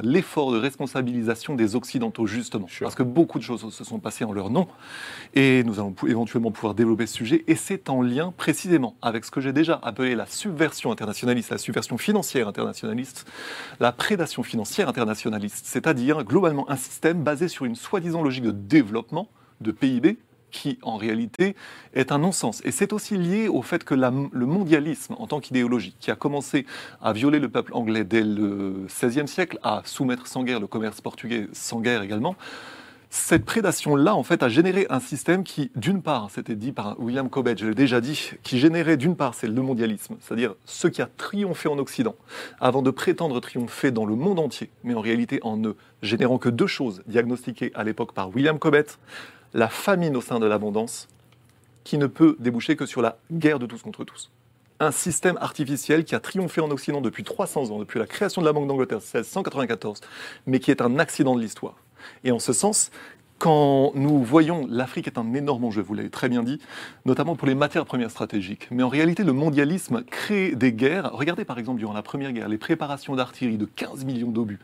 l'effort 0.04 0.52
de 0.52 0.60
responsabilisation 0.60 1.56
des 1.56 1.76
Occidentaux, 1.76 2.28
justement. 2.28 2.68
Parce 2.80 2.94
que 2.94 3.02
beaucoup 3.02 3.40
de 3.40 3.44
choses 3.44 3.68
se 3.74 3.84
sont 3.84 3.98
passées 3.98 4.24
en 4.24 4.34
leur 4.34 4.52
nom, 4.52 4.68
et 5.34 5.64
nous 5.64 5.80
allons 5.80 5.96
éventuellement 6.06 6.52
pouvoir 6.52 6.76
développer 6.76 7.08
ce 7.08 7.16
sujet, 7.16 7.44
et 7.48 7.56
c'est 7.56 7.90
en 7.90 8.04
lien 8.04 8.36
précisément 8.38 8.96
avec 9.02 9.26
ce 9.26 9.32
que 9.32 9.42
j'ai 9.42 9.52
déjà 9.52 9.80
appelé 9.82 10.14
la 10.14 10.28
subversion 10.28 10.92
internationaliste, 10.92 11.50
la 11.50 11.58
subversion 11.58 11.98
financière 11.98 12.48
internationaliste, 12.48 13.28
la 13.80 13.92
prédation 13.92 14.44
financière 14.44 14.90
internationaliste, 14.90 15.66
c'est-à-dire 15.66 16.24
globalement 16.24 16.70
un 16.70 16.76
système 16.76 17.24
basé 17.24 17.48
sur 17.48 17.66
une 17.66 17.76
soi-disant 17.76 18.22
logique 18.22 18.44
de 18.44 18.52
développement, 18.52 19.28
de 19.62 19.72
PIB, 19.72 20.18
qui 20.52 20.80
en 20.84 20.96
réalité 20.96 21.56
est 21.94 22.12
un 22.12 22.20
non-sens. 22.20 22.62
Et 22.64 22.72
c'est 22.72 22.94
aussi 22.94 23.18
lié 23.18 23.50
au 23.50 23.62
fait 23.62 23.84
que 23.84 23.94
le 23.94 24.46
mondialisme 24.46 25.16
en 25.20 25.28
tant 25.28 25.42
qu'idéologie, 25.42 25.96
qui 26.00 26.12
a 26.12 26.16
commencé 26.16 26.66
à 27.02 27.12
violer 27.12 27.40
le 27.40 27.50
peuple 27.50 27.74
anglais 27.74 28.06
dès 28.06 28.24
le 28.24 28.86
XVIe 28.88 29.28
siècle, 29.28 29.60
à 29.64 29.82
soumettre 29.84 30.28
sans 30.28 30.44
guerre 30.44 30.62
le 30.62 30.68
commerce 30.68 31.02
portugais 31.02 31.48
sans 31.52 31.82
guerre 31.82 32.02
également, 32.04 32.36
cette 33.10 33.46
prédation-là, 33.46 34.14
en 34.14 34.24
fait, 34.24 34.44
a 34.44 34.50
généré 34.50 34.88
un 34.90 35.00
système 35.00 35.44
qui, 35.44 35.72
d'une 35.76 36.02
part, 36.02 36.30
c'était 36.32 36.56
dit 36.56 36.74
par 36.74 37.00
William 37.00 37.30
Cobbett, 37.30 37.58
je 37.58 37.68
l'ai 37.68 37.76
déjà 37.76 38.02
dit, 38.02 38.32
qui 38.44 38.60
générait, 38.60 38.98
d'une 38.98 39.16
part, 39.16 39.36
c'est 39.36 39.48
le 39.48 39.62
mondialisme, 39.62 40.16
c'est-à-dire 40.20 40.56
ce 40.66 40.88
qui 40.90 41.02
a 41.02 41.10
triomphé 41.18 41.70
en 41.70 41.78
Occident, 41.78 42.16
avant 42.60 42.82
de 42.82 42.92
prétendre 42.92 43.40
triompher 43.40 43.92
dans 43.92 44.06
le 44.06 44.16
monde 44.16 44.40
entier, 44.40 44.70
mais 44.84 44.96
en 44.96 45.02
réalité 45.02 45.40
en 45.44 45.56
ne 45.56 45.72
générant 46.02 46.38
que 46.38 46.50
deux 46.50 46.68
choses, 46.68 47.04
diagnostiquées 47.08 47.72
à 47.74 47.86
l'époque 47.86 48.14
par 48.14 48.36
William 48.36 48.60
Cobbett, 48.60 49.00
la 49.56 49.70
famine 49.70 50.16
au 50.16 50.22
sein 50.22 50.40
de 50.40 50.46
l'abondance, 50.46 51.08
qui 51.86 51.98
ne 51.98 52.08
peut 52.08 52.36
déboucher 52.40 52.76
que 52.76 52.86
sur 52.86 53.02
la 53.02 53.18
guerre 53.32 53.58
de 53.58 53.66
tous 53.66 53.82
contre 53.82 54.04
tous. 54.04 54.30
Un 54.82 54.92
système 54.92 55.38
artificiel 55.40 56.04
qui 56.04 56.14
a 56.14 56.20
triomphé 56.20 56.60
en 56.60 56.70
Occident 56.70 57.00
depuis 57.00 57.24
300 57.24 57.72
ans, 57.72 57.80
depuis 57.80 57.98
la 57.98 58.06
création 58.06 58.42
de 58.42 58.46
la 58.46 58.52
Banque 58.52 58.68
d'Angleterre 58.68 59.00
1694, 59.00 60.02
mais 60.46 60.60
qui 60.60 60.72
est 60.72 60.82
un 60.82 61.00
accident 61.00 61.36
de 61.36 61.42
l'histoire. 61.42 61.76
Et 62.26 62.32
en 62.32 62.40
ce 62.40 62.52
sens, 62.52 62.92
quand 63.40 63.94
nous 63.96 64.22
voyons 64.22 64.68
l'Afrique 64.70 65.08
est 65.08 65.18
un 65.18 65.34
énorme 65.34 65.64
enjeu, 65.64 65.82
vous 65.82 65.94
l'avez 65.94 66.10
très 66.10 66.28
bien 66.28 66.44
dit, 66.44 66.60
notamment 67.06 67.38
pour 67.38 67.48
les 67.48 67.56
matières 67.56 67.86
premières 67.86 68.12
stratégiques. 68.12 68.68
Mais 68.72 68.84
en 68.84 68.90
réalité, 68.90 69.24
le 69.24 69.32
mondialisme 69.34 70.04
crée 70.04 70.54
des 70.54 70.74
guerres. 70.74 71.12
Regardez 71.14 71.46
par 71.46 71.60
exemple 71.60 71.80
durant 71.80 71.94
la 71.94 72.02
Première 72.02 72.34
Guerre, 72.34 72.50
les 72.50 72.58
préparations 72.58 73.16
d'artillerie 73.16 73.58
de 73.58 73.66
15 73.66 74.04
millions 74.04 74.32
d'obus, 74.32 74.60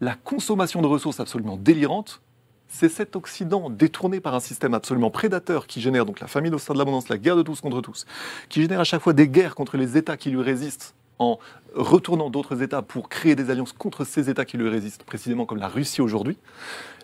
la 0.00 0.14
consommation 0.14 0.80
de 0.80 0.86
ressources 0.86 1.18
absolument 1.18 1.56
délirante. 1.56 2.20
C'est 2.68 2.90
cet 2.90 3.16
Occident 3.16 3.70
détourné 3.70 4.20
par 4.20 4.34
un 4.34 4.40
système 4.40 4.74
absolument 4.74 5.10
prédateur 5.10 5.66
qui 5.66 5.80
génère 5.80 6.04
donc 6.04 6.20
la 6.20 6.26
famine 6.26 6.54
au 6.54 6.58
sein 6.58 6.74
de 6.74 6.78
l'abondance, 6.78 7.08
la 7.08 7.18
guerre 7.18 7.36
de 7.36 7.42
tous 7.42 7.60
contre 7.60 7.80
tous, 7.80 8.04
qui 8.48 8.60
génère 8.60 8.80
à 8.80 8.84
chaque 8.84 9.00
fois 9.00 9.14
des 9.14 9.26
guerres 9.26 9.54
contre 9.54 9.76
les 9.76 9.96
États 9.96 10.16
qui 10.16 10.30
lui 10.30 10.42
résistent 10.42 10.94
en 11.18 11.38
retournant 11.74 12.30
d'autres 12.30 12.62
États 12.62 12.82
pour 12.82 13.08
créer 13.08 13.34
des 13.34 13.50
alliances 13.50 13.72
contre 13.72 14.04
ces 14.04 14.30
États 14.30 14.44
qui 14.44 14.56
lui 14.58 14.68
résistent, 14.68 15.02
précisément 15.02 15.46
comme 15.46 15.58
la 15.58 15.68
Russie 15.68 16.02
aujourd'hui. 16.02 16.36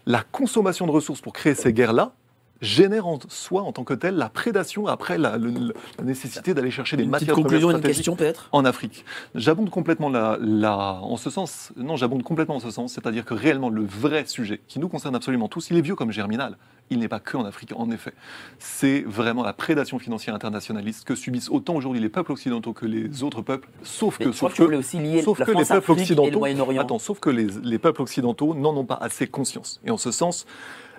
La 0.06 0.22
consommation 0.22 0.86
de 0.86 0.92
ressources 0.92 1.20
pour 1.20 1.32
créer 1.32 1.54
ces 1.54 1.72
guerres-là 1.72 2.12
génère 2.60 3.06
en 3.06 3.18
soi, 3.28 3.62
en 3.62 3.72
tant 3.72 3.84
que 3.84 3.94
telle, 3.94 4.16
la 4.16 4.28
prédation 4.28 4.86
après 4.86 5.18
la, 5.18 5.36
le- 5.36 5.74
la 5.98 6.04
nécessité 6.04 6.54
d'aller 6.54 6.70
chercher 6.70 6.96
des 6.96 7.02
Une 7.04 7.10
matières 7.10 7.34
conclusion, 7.34 7.68
premières 7.68 7.78
une 7.80 7.86
question 7.86 8.16
peut-être? 8.16 8.48
en 8.52 8.64
Afrique. 8.64 9.04
J'abonde 9.34 9.70
complètement 9.70 10.08
la, 10.08 10.38
la- 10.40 11.00
en 11.02 11.16
ce 11.16 11.30
sens. 11.30 11.72
Non, 11.76 11.96
j'abonde 11.96 12.22
complètement 12.22 12.56
en 12.56 12.60
ce 12.60 12.70
sens. 12.70 12.92
C'est-à-dire 12.92 13.24
que 13.24 13.34
réellement, 13.34 13.68
le 13.70 13.84
vrai 13.84 14.24
sujet 14.26 14.60
qui 14.68 14.78
nous 14.78 14.88
concerne 14.88 15.14
absolument 15.14 15.48
tous, 15.48 15.70
il 15.70 15.76
est 15.76 15.82
vieux 15.82 15.96
comme 15.96 16.10
Germinal. 16.12 16.56
Il 16.90 16.98
n'est 16.98 17.08
pas 17.08 17.18
que 17.20 17.36
en 17.36 17.44
Afrique, 17.46 17.72
en 17.76 17.90
effet. 17.90 18.12
C'est 18.58 19.02
vraiment 19.06 19.42
la 19.42 19.54
prédation 19.54 19.98
financière 19.98 20.34
internationaliste 20.34 21.04
que 21.04 21.14
subissent 21.14 21.48
autant 21.50 21.74
aujourd'hui 21.76 22.00
les 22.00 22.10
peuples 22.10 22.32
occidentaux 22.32 22.72
que 22.74 22.84
les 22.86 23.22
autres 23.22 23.40
peuples, 23.42 23.68
sauf 23.82 24.18
Mais 24.20 24.26
que, 24.26 24.32
sauf 24.32 24.54
que 24.54 24.62
voulais 24.62 24.76
aussi 24.76 24.98
lier 24.98 25.22
sauf 25.22 25.38
la 25.38 25.46
que 25.46 25.52
les 25.52 25.64
peuples 25.64 25.72
Afrique 25.92 26.10
et 26.10 26.14
le 26.14 26.26
occidentaux, 26.26 26.78
attends, 26.78 26.98
sauf 26.98 27.20
que 27.20 27.30
les, 27.30 27.46
les 27.62 27.78
peuples 27.78 28.02
occidentaux 28.02 28.54
n'en 28.54 28.76
ont 28.76 28.84
pas 28.84 28.98
assez 29.00 29.26
conscience. 29.26 29.80
Et 29.86 29.90
en 29.90 29.96
ce 29.96 30.10
sens, 30.10 30.44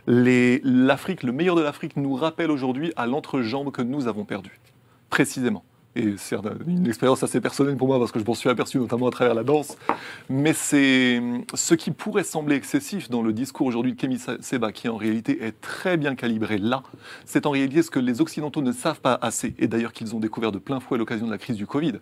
l'Afrique, 0.08 1.24
le 1.24 1.32
meilleur 1.32 1.56
de 1.56 1.62
l'Afrique, 1.62 1.98
nous 1.98 2.14
rappelle 2.16 2.52
aujourd'hui 2.52 2.94
à 2.96 3.08
l'entrejambe 3.08 3.72
que 3.72 3.82
nous 3.82 4.08
avons 4.08 4.26
perdu, 4.26 4.60
précisément. 5.10 5.64
Et 5.98 6.16
c'est 6.18 6.36
une 6.68 6.88
expérience 6.88 7.24
assez 7.24 7.40
personnelle 7.40 7.78
pour 7.78 7.88
moi 7.88 7.98
parce 8.00 8.12
que 8.12 8.20
je 8.20 8.26
m'en 8.26 8.34
suis 8.34 8.50
aperçu 8.50 8.78
notamment 8.78 9.08
à 9.08 9.12
travers 9.12 9.34
la 9.34 9.44
danse. 9.44 9.78
Mais 10.30 10.52
c'est 10.52 11.22
ce 11.54 11.74
qui 11.74 11.92
pourrait 11.92 12.26
sembler 12.26 12.58
excessif 12.58 13.10
dans 13.10 13.22
le 13.22 13.32
discours 13.32 13.66
aujourd'hui 13.66 13.94
de 13.94 13.98
Kémy 13.98 14.20
Seba, 14.42 14.74
qui 14.74 14.90
en 14.90 14.98
réalité 14.98 15.42
est 15.42 15.54
très 15.62 15.96
bien 15.96 16.16
calibré 16.16 16.58
là, 16.58 16.84
c'est 17.24 17.46
en 17.46 17.52
réalité 17.52 17.82
ce 17.82 17.90
que 17.90 18.00
les 18.00 18.20
Occidentaux 18.20 18.62
ne 18.62 18.74
savent 18.74 19.00
pas 19.00 19.18
assez, 19.22 19.56
et 19.58 19.68
d'ailleurs 19.70 19.94
qu'ils 19.94 20.14
ont 20.14 20.20
découvert 20.20 20.52
de 20.52 20.60
plein 20.60 20.82
fouet 20.82 20.96
à 20.96 21.00
l'occasion 21.00 21.28
de 21.28 21.32
la 21.32 21.38
crise 21.38 21.56
du 21.56 21.66
Covid. 21.66 21.94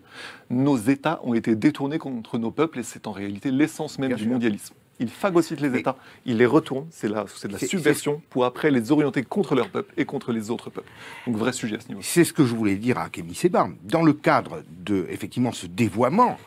Nos 0.50 0.76
États 0.76 1.20
ont 1.22 1.34
été 1.34 1.54
détournés 1.54 1.98
contre 1.98 2.38
nos 2.38 2.50
peuples, 2.50 2.80
et 2.80 2.82
c'est 2.82 3.06
en 3.06 3.12
réalité 3.12 3.52
l'essence 3.52 4.00
même 4.00 4.08
Bien 4.08 4.16
du 4.16 4.24
sûr. 4.24 4.32
mondialisme. 4.32 4.74
Ils 5.00 5.08
phagocytent 5.08 5.60
les 5.60 5.68
Mais- 5.68 5.80
États, 5.80 5.96
ils 6.24 6.36
les 6.36 6.46
retournent, 6.46 6.86
c'est 6.90 7.08
de 7.08 7.14
la 7.14 7.58
subversion, 7.58 8.22
pour 8.30 8.44
après 8.44 8.70
les 8.70 8.92
orienter 8.92 9.22
contre 9.22 9.54
leur 9.54 9.68
peuple 9.68 9.92
et 9.96 10.04
contre 10.04 10.32
les 10.32 10.50
autres 10.50 10.70
peuples. 10.70 10.90
Donc 11.26 11.36
vrai 11.36 11.52
sujet 11.52 11.76
à 11.76 11.80
ce 11.80 11.88
niveau. 11.88 12.00
C'est 12.02 12.24
ce 12.24 12.32
que 12.32 12.44
je 12.44 12.54
voulais 12.54 12.76
dire 12.76 12.98
à 12.98 13.08
Kémy 13.08 13.34
Sébar. 13.34 13.68
Dans 13.82 14.02
le 14.02 14.12
cadre 14.12 14.62
de, 14.70 15.06
effectivement, 15.10 15.52
ce 15.52 15.66
dévoiement, 15.66 16.38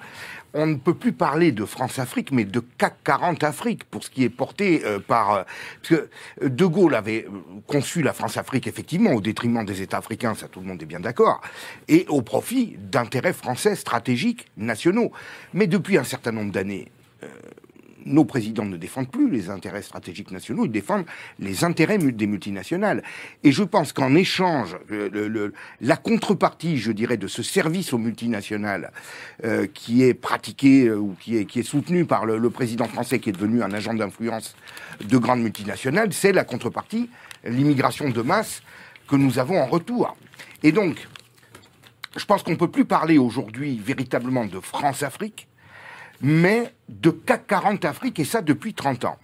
on 0.53 0.65
ne 0.65 0.75
peut 0.75 0.93
plus 0.93 1.11
parler 1.11 1.51
de 1.51 1.65
France-Afrique, 1.65 2.31
mais 2.31 2.45
de 2.45 2.61
CAC 2.77 2.95
40 3.03 3.43
Afrique, 3.43 3.83
pour 3.83 4.03
ce 4.03 4.09
qui 4.09 4.23
est 4.23 4.29
porté 4.29 4.81
euh, 4.85 4.97
par... 4.97 5.33
euh, 5.33 5.43
parce 5.81 5.89
que 5.89 6.09
euh, 6.43 6.49
De 6.49 6.65
Gaulle 6.65 6.95
avait 6.95 7.27
conçu 7.67 8.01
la 8.01 8.13
France-Afrique, 8.13 8.65
effectivement, 8.65 9.11
au 9.11 9.21
détriment 9.21 9.65
des 9.65 9.81
États 9.81 9.97
africains, 9.97 10.35
ça 10.35 10.47
tout 10.47 10.61
le 10.61 10.65
monde 10.65 10.81
est 10.81 10.85
bien 10.85 11.01
d'accord, 11.01 11.41
et 11.89 12.05
au 12.07 12.21
profit 12.21 12.75
d'intérêts 12.79 13.33
français 13.33 13.75
stratégiques, 13.75 14.47
nationaux. 14.55 15.11
Mais 15.53 15.67
depuis 15.67 15.97
un 15.97 16.05
certain 16.05 16.31
nombre 16.31 16.53
d'années, 16.53 16.87
nos 18.07 18.25
présidents 18.25 18.65
ne 18.65 18.77
défendent 18.77 19.11
plus 19.11 19.29
les 19.29 19.49
intérêts 19.49 19.81
stratégiques 19.81 20.31
nationaux, 20.31 20.65
ils 20.65 20.71
défendent 20.71 21.05
les 21.39 21.63
intérêts 21.63 21.97
des 21.97 22.27
multinationales. 22.27 23.03
Et 23.43 23.51
je 23.51 23.63
pense 23.63 23.93
qu'en 23.93 24.15
échange, 24.15 24.77
le- 24.89 25.53
la 25.81 25.97
contrepartie, 25.97 26.77
je 26.77 26.91
dirais, 26.91 27.17
de 27.17 27.27
ce 27.27 27.43
service 27.43 27.93
aux 27.93 27.97
multinationales 27.97 28.91
euh, 29.43 29.67
qui 29.73 30.03
est 30.03 30.13
pratiqué 30.13 30.87
euh, 30.87 30.95
ou 30.97 31.15
qui 31.19 31.37
est, 31.37 31.45
qui 31.45 31.59
est 31.59 31.63
soutenu 31.63 32.05
par 32.05 32.25
le, 32.25 32.37
le 32.37 32.49
président 32.49 32.85
français 32.85 33.19
qui 33.19 33.29
est 33.29 33.33
devenu 33.33 33.61
un 33.61 33.71
agent 33.71 33.93
d'influence 33.93 34.55
de 35.03 35.17
grandes 35.17 35.41
multinationales, 35.41 36.13
c'est 36.13 36.31
la 36.31 36.43
contrepartie, 36.43 37.09
l'immigration 37.43 38.09
de 38.09 38.21
masse 38.21 38.61
que 39.07 39.15
nous 39.15 39.39
avons 39.39 39.59
en 39.61 39.67
retour. 39.67 40.17
Et 40.63 40.71
donc, 40.71 41.07
je 42.15 42.25
pense 42.25 42.41
qu'on 42.43 42.51
ne 42.51 42.55
peut 42.57 42.71
plus 42.71 42.85
parler 42.85 43.17
aujourd'hui 43.17 43.79
véritablement 43.83 44.45
de 44.45 44.59
France-Afrique, 44.59 45.46
mais 46.21 46.73
de 46.89 47.09
CAC 47.09 47.47
40 47.47 47.85
Afrique, 47.85 48.19
et 48.19 48.25
ça 48.25 48.41
depuis 48.41 48.73
30 48.73 49.05
ans. 49.05 49.17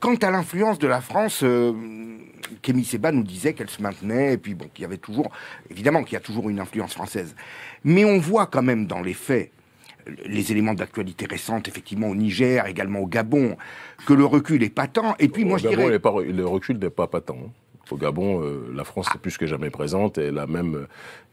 Quant 0.00 0.14
à 0.16 0.30
l'influence 0.30 0.78
de 0.78 0.86
la 0.86 1.00
France, 1.00 1.42
euh, 1.42 1.72
Kémy 2.62 2.84
Seba 2.84 3.12
nous 3.12 3.22
disait 3.22 3.52
qu'elle 3.52 3.68
se 3.70 3.82
maintenait, 3.82 4.34
et 4.34 4.38
puis 4.38 4.54
bon, 4.54 4.66
qu'il 4.72 4.82
y 4.82 4.84
avait 4.86 4.96
toujours, 4.96 5.30
évidemment 5.70 6.02
qu'il 6.02 6.14
y 6.14 6.16
a 6.16 6.20
toujours 6.20 6.48
une 6.48 6.58
influence 6.60 6.94
française. 6.94 7.34
Mais 7.84 8.04
on 8.04 8.18
voit 8.18 8.46
quand 8.46 8.62
même 8.62 8.86
dans 8.86 9.02
les 9.02 9.14
faits, 9.14 9.50
les 10.24 10.50
éléments 10.50 10.74
d'actualité 10.74 11.26
récente, 11.26 11.68
effectivement 11.68 12.08
au 12.08 12.14
Niger, 12.14 12.66
également 12.66 13.00
au 13.00 13.06
Gabon, 13.06 13.56
que 14.06 14.14
le 14.14 14.24
recul 14.24 14.62
est 14.62 14.70
patent. 14.70 15.14
Et 15.18 15.28
puis 15.28 15.44
moi, 15.44 15.56
Au 15.56 15.58
je 15.58 15.68
Gabon, 15.68 15.82
dirais... 15.84 15.98
pas 15.98 16.14
le 16.20 16.46
recul 16.46 16.78
n'est 16.78 16.90
pas 16.90 17.06
patent. 17.06 17.36
hein. 17.36 17.50
Au 17.90 17.96
Gabon, 17.96 18.40
euh, 18.42 18.72
la 18.74 18.84
France 18.84 19.08
est 19.14 19.18
plus 19.18 19.36
que 19.36 19.46
jamais 19.46 19.68
présente 19.68 20.16
et 20.16 20.30
la 20.30 20.46
même, 20.46 20.86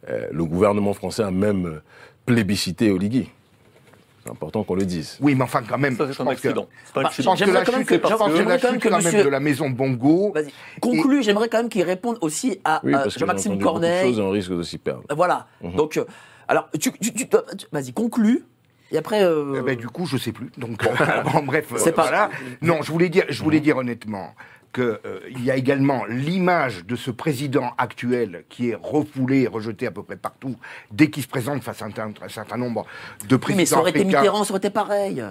euh, 0.09 0.27
le 0.31 0.43
gouvernement 0.43 0.93
français 0.93 1.21
a 1.23 1.29
même 1.31 1.65
euh, 1.67 1.79
plébiscité 2.25 2.89
Oligui. 2.91 3.29
C'est 4.27 4.31
important 4.33 4.63
qu'on 4.63 4.75
le 4.75 4.85
dise. 4.85 5.17
Oui, 5.21 5.35
mais 5.35 5.43
enfin, 5.43 5.61
quand 5.67 5.77
même, 5.77 5.95
Ça, 5.95 6.05
je 6.07 6.11
c'est 6.13 6.21
un 6.21 6.25
pense 6.25 6.33
que, 6.41 6.47
accident. 6.47 6.67
C'est 6.85 6.97
un 6.97 7.01
je 7.01 7.07
accident. 7.07 7.31
pense 7.31 7.39
que 7.39 7.45
J'aimerais 7.45 7.59
la 7.59 7.65
quand 7.65 7.71
même 7.71 7.81
chute, 7.81 7.87
que- 7.89 7.95
je 7.95 7.99
pense 8.01 8.09
que 8.33 8.37
la 8.37 8.57
quand 8.59 8.71
même 8.71 8.79
que 8.79 8.89
monsieur- 8.89 9.23
de 9.23 9.29
la 9.29 9.39
maison 9.39 9.69
Bongo, 9.69 10.31
Vas-y. 10.33 10.53
Conclu, 10.81 11.23
j'aimerais 11.23 11.47
quand 11.49 11.57
même 11.59 11.69
qu'il 11.69 11.83
réponde 11.83 12.17
aussi 12.21 12.59
à 12.65 12.81
Oui, 12.83 12.93
euh, 12.93 13.09
Jean-Maxime 13.09 13.57
de 13.57 13.63
Corneille. 13.63 14.03
choses 14.09 14.19
et 14.19 14.21
on 14.21 14.29
risque 14.31 14.51
de 14.51 14.63
s'y 14.63 14.77
perdre. 14.77 15.03
Euh, 15.11 15.15
Voilà. 15.15 15.47
Donc, 15.63 15.97
euh, 15.97 16.05
alors, 16.47 16.69
tu, 16.79 16.91
tu, 16.91 17.13
tu- 17.13 17.27
tu- 17.27 17.65
vas-y, 17.71 17.93
conclue. 17.93 18.43
Et 18.91 18.97
après. 18.97 19.23
euh, 19.23 19.55
Eh 19.59 19.61
ben, 19.61 19.75
du 19.75 19.87
coup, 19.87 20.05
je 20.05 20.15
sais 20.17 20.31
plus. 20.31 20.49
Donc, 20.57 20.81
euh, 20.85 20.89
bon, 21.33 21.43
bref, 21.43 21.65
C'est 21.77 21.89
euh, 21.89 21.91
pas- 21.91 22.03
voilà. 22.03 22.29
Non, 22.61 22.81
je 22.81 22.91
voulais 22.91 23.09
dire, 23.09 23.25
je 23.29 23.43
voulais 23.43 23.59
dire 23.59 23.77
honnêtement 23.77 24.33
euh, 24.81 25.19
il 25.29 25.43
y 25.43 25.51
a 25.51 25.55
également 25.55 26.05
l'image 26.05 26.85
de 26.85 26.95
ce 26.95 27.11
président 27.11 27.73
actuel 27.77 28.43
qui 28.49 28.69
est 28.69 28.77
refoulé 28.81 29.41
et 29.41 29.47
rejeté 29.47 29.87
à 29.87 29.91
peu 29.91 30.03
près 30.03 30.17
partout 30.17 30.55
dès 30.91 31.09
qu'il 31.09 31.23
se 31.23 31.27
présente 31.27 31.63
face 31.63 31.81
à 31.81 31.85
un, 31.85 32.13
un 32.21 32.29
certain 32.29 32.57
nombre 32.57 32.85
de 33.27 33.35
oui, 33.35 33.39
présidents 33.39 33.57
mais 33.57 33.65
ça 33.65 33.79
aurait 33.79 33.89
été. 33.91 34.05
Mitterrand, 34.05 34.43
ça 34.43 34.51
aurait 34.51 34.59
été 34.59 34.69
pareil. 34.69 35.23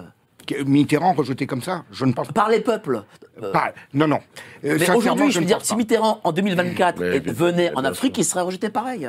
Mitterrand 0.65 1.13
rejeté 1.13 1.45
comme 1.47 1.61
ça 1.61 1.83
Je 1.91 2.05
ne 2.05 2.13
pense 2.13 2.27
Par 2.31 2.49
les 2.49 2.59
peuples. 2.61 3.03
Euh, 3.43 3.51
pas. 3.51 3.73
Non, 3.93 4.07
non. 4.07 4.19
Euh, 4.65 4.77
mais 4.79 4.89
aujourd'hui, 4.89 5.27
je 5.27 5.31
je 5.33 5.39
veux 5.39 5.45
dire, 5.45 5.59
si 5.61 5.71
pas. 5.73 5.77
Mitterrand, 5.77 6.19
en 6.23 6.31
2024, 6.31 6.99
Mais 6.99 7.17
et- 7.17 7.19
bien- 7.19 7.33
venait 7.33 7.71
en 7.75 7.83
Afrique, 7.85 8.15
sûr. 8.15 8.21
il 8.21 8.25
serait 8.25 8.41
rejeté 8.41 8.69
pareil. 8.69 9.07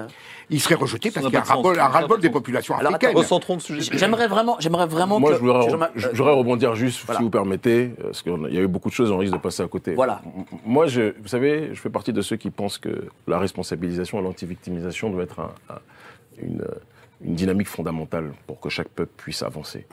Il 0.51 0.61
serait 0.61 0.75
rejeté 0.75 1.11
parce 1.11 1.25
qu'il 1.25 1.33
y 1.35 1.37
a 1.39 1.41
un 1.41 1.45
pas 1.45 1.55
ras-le-bol 1.89 2.17
pas 2.19 2.23
des 2.23 2.31
populations 2.31 2.75
Alors, 2.77 2.93
africaines. 2.95 3.17
Recentrons 3.17 3.55
le 3.55 3.61
sujet. 3.61 3.97
J'aimerais 3.97 4.29
vraiment, 4.29 4.57
j'aimerais 4.59 4.87
vraiment 4.87 5.19
Moi, 5.21 5.31
que. 5.31 5.37
je 5.37 5.41
voudrais, 5.41 5.65
que 5.65 5.71
Jean-Ma- 5.71 5.91
je 5.95 6.09
voudrais 6.09 6.33
rebondir 6.35 6.75
juste, 6.75 7.05
voilà. 7.07 7.19
si 7.19 7.25
vous 7.25 7.31
permettez, 7.31 7.93
parce 8.03 8.23
qu'il 8.23 8.33
y 8.51 8.59
a 8.59 8.61
eu 8.61 8.67
beaucoup 8.69 8.89
de 8.91 8.95
choses, 8.95 9.11
on 9.11 9.19
risque 9.19 9.33
de 9.33 9.39
passer 9.39 9.63
à 9.63 9.69
côté. 9.69 9.95
Voilà. 9.95 10.21
Moi, 10.67 10.87
je, 10.89 11.15
vous 11.23 11.29
savez, 11.29 11.71
je 11.73 11.81
fais 11.81 11.91
partie 11.91 12.13
de 12.13 12.21
ceux 12.21 12.37
qui 12.37 12.51
pensent 12.51 12.79
que 12.79 13.07
la 13.27 13.39
responsabilisation 13.39 14.21
et 14.21 14.23
l'anti-victimisation 14.23 15.09
doit 15.11 15.23
être 15.23 15.41
un- 15.41 15.53
un- 15.75 15.79
une, 16.43 16.65
une 17.21 17.35
dynamique 17.35 17.69
fondamentale 17.69 18.33
pour 18.47 18.61
que 18.61 18.69
chaque 18.69 18.89
peuple 18.89 19.13
puisse 19.17 19.43
avancer. 19.43 19.87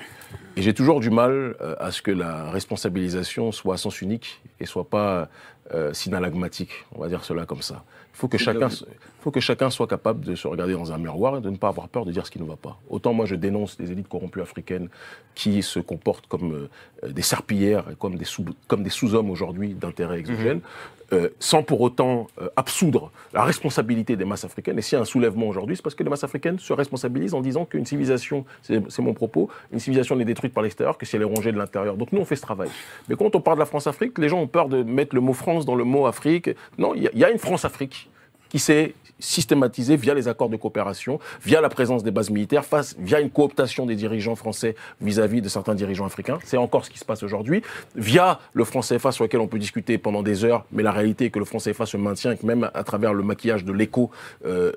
Et 0.55 0.61
j'ai 0.61 0.73
toujours 0.73 0.99
du 0.99 1.09
mal 1.09 1.55
euh, 1.59 1.75
à 1.79 1.91
ce 1.91 2.01
que 2.01 2.11
la 2.11 2.51
responsabilisation 2.51 3.51
soit 3.51 3.75
à 3.75 3.77
sens 3.77 4.01
unique 4.01 4.41
et 4.59 4.65
soit 4.65 4.89
pas 4.89 5.29
euh, 5.73 5.93
synalagmatique, 5.93 6.85
on 6.93 6.99
va 6.99 7.07
dire 7.07 7.23
cela 7.23 7.45
comme 7.45 7.63
ça. 7.63 7.83
Il 8.13 8.17
faut 8.17 8.27
que, 8.27 8.37
chacun, 8.37 8.69
faut 9.19 9.31
que 9.31 9.39
chacun 9.39 9.69
soit 9.69 9.87
capable 9.87 10.23
de 10.23 10.35
se 10.35 10.47
regarder 10.47 10.73
dans 10.73 10.93
un 10.93 10.97
miroir 10.97 11.37
et 11.37 11.41
de 11.41 11.49
ne 11.49 11.57
pas 11.57 11.69
avoir 11.69 11.89
peur 11.89 12.05
de 12.05 12.11
dire 12.11 12.25
ce 12.25 12.31
qui 12.31 12.39
ne 12.39 12.45
va 12.45 12.55
pas. 12.55 12.79
Autant 12.89 13.13
moi 13.13 13.25
je 13.25 13.35
dénonce 13.35 13.77
les 13.79 13.91
élites 13.91 14.07
corrompues 14.07 14.41
africaines 14.41 14.89
qui 15.33 15.63
se 15.63 15.79
comportent 15.79 16.27
comme 16.27 16.69
euh, 17.03 17.11
des 17.11 17.23
serpillères 17.23 17.89
et 17.91 17.95
comme 17.95 18.15
des, 18.15 18.25
comme 18.67 18.83
des 18.83 18.91
sous-hommes 18.91 19.31
aujourd'hui 19.31 19.73
d'intérêt 19.73 20.19
exogène, 20.19 20.61
euh, 21.13 21.29
sans 21.39 21.63
pour 21.63 21.81
autant 21.81 22.27
euh, 22.41 22.49
absoudre 22.55 23.11
la 23.33 23.43
responsabilité 23.43 24.15
des 24.15 24.25
masses 24.25 24.45
africaines. 24.45 24.77
Et 24.79 24.81
s'il 24.81 24.95
y 24.95 24.99
a 24.99 25.01
un 25.01 25.05
soulèvement 25.05 25.47
aujourd'hui, 25.47 25.75
c'est 25.75 25.81
parce 25.81 25.95
que 25.95 26.03
les 26.03 26.09
masses 26.09 26.23
africaines 26.23 26.59
se 26.59 26.73
responsabilisent 26.73 27.33
en 27.33 27.41
disant 27.41 27.65
qu'une 27.65 27.85
civilisation, 27.85 28.45
c'est 28.61 28.99
mon 28.99 29.13
propos, 29.13 29.49
une 29.71 29.79
civilisation 29.79 30.15
n'est 30.15 30.25
détruite 30.25 30.53
par 30.53 30.63
l'extérieur 30.63 30.97
que 30.97 31.05
si 31.05 31.15
elle 31.15 31.21
est 31.21 31.25
rongée 31.25 31.51
de 31.51 31.57
l'intérieur. 31.57 31.95
Donc 31.95 32.11
nous, 32.11 32.21
on 32.21 32.25
fait 32.25 32.35
ce 32.35 32.41
travail. 32.41 32.69
Mais 33.07 33.15
quand 33.15 33.35
on 33.35 33.41
parle 33.41 33.57
de 33.57 33.61
la 33.61 33.65
France-Afrique, 33.65 34.17
les 34.17 34.29
gens 34.29 34.39
ont 34.39 34.47
peur 34.47 34.69
de 34.69 34.83
mettre 34.83 35.15
le 35.15 35.21
mot 35.21 35.33
France 35.33 35.65
dans 35.65 35.75
le 35.75 35.83
mot 35.83 36.05
Afrique. 36.07 36.49
Non, 36.77 36.93
il 36.95 37.09
y, 37.13 37.19
y 37.19 37.23
a 37.23 37.29
une 37.29 37.39
France-Afrique 37.39 38.09
qui 38.49 38.59
s'est 38.59 38.93
systématisée 39.19 39.95
via 39.95 40.13
les 40.13 40.27
accords 40.27 40.49
de 40.49 40.57
coopération, 40.57 41.19
via 41.43 41.61
la 41.61 41.69
présence 41.69 42.03
des 42.03 42.11
bases 42.11 42.29
militaires, 42.29 42.65
face, 42.65 42.95
via 42.99 43.19
une 43.19 43.29
cooptation 43.29 43.85
des 43.85 43.95
dirigeants 43.95 44.35
français 44.35 44.75
vis-à-vis 45.01 45.41
de 45.41 45.49
certains 45.49 45.75
dirigeants 45.75 46.05
africains. 46.05 46.39
C'est 46.43 46.57
encore 46.57 46.85
ce 46.85 46.89
qui 46.89 46.99
se 46.99 47.05
passe 47.05 47.23
aujourd'hui. 47.23 47.61
Via 47.95 48.39
le 48.53 48.63
franc 48.63 48.81
CFA 48.81 49.11
sur 49.11 49.23
lequel 49.23 49.39
on 49.39 49.47
peut 49.47 49.59
discuter 49.59 49.97
pendant 49.97 50.23
des 50.23 50.43
heures, 50.43 50.65
mais 50.71 50.83
la 50.83 50.91
réalité 50.91 51.25
est 51.25 51.29
que 51.29 51.39
le 51.39 51.45
franc 51.45 51.59
CFA 51.59 51.85
se 51.85 51.97
maintient 51.97 52.31
et 52.31 52.37
que 52.37 52.45
même 52.45 52.69
à 52.73 52.83
travers 52.83 53.13
le 53.13 53.23
maquillage 53.23 53.63
de 53.63 53.71
l'écho, 53.71 54.11
euh, 54.45 54.71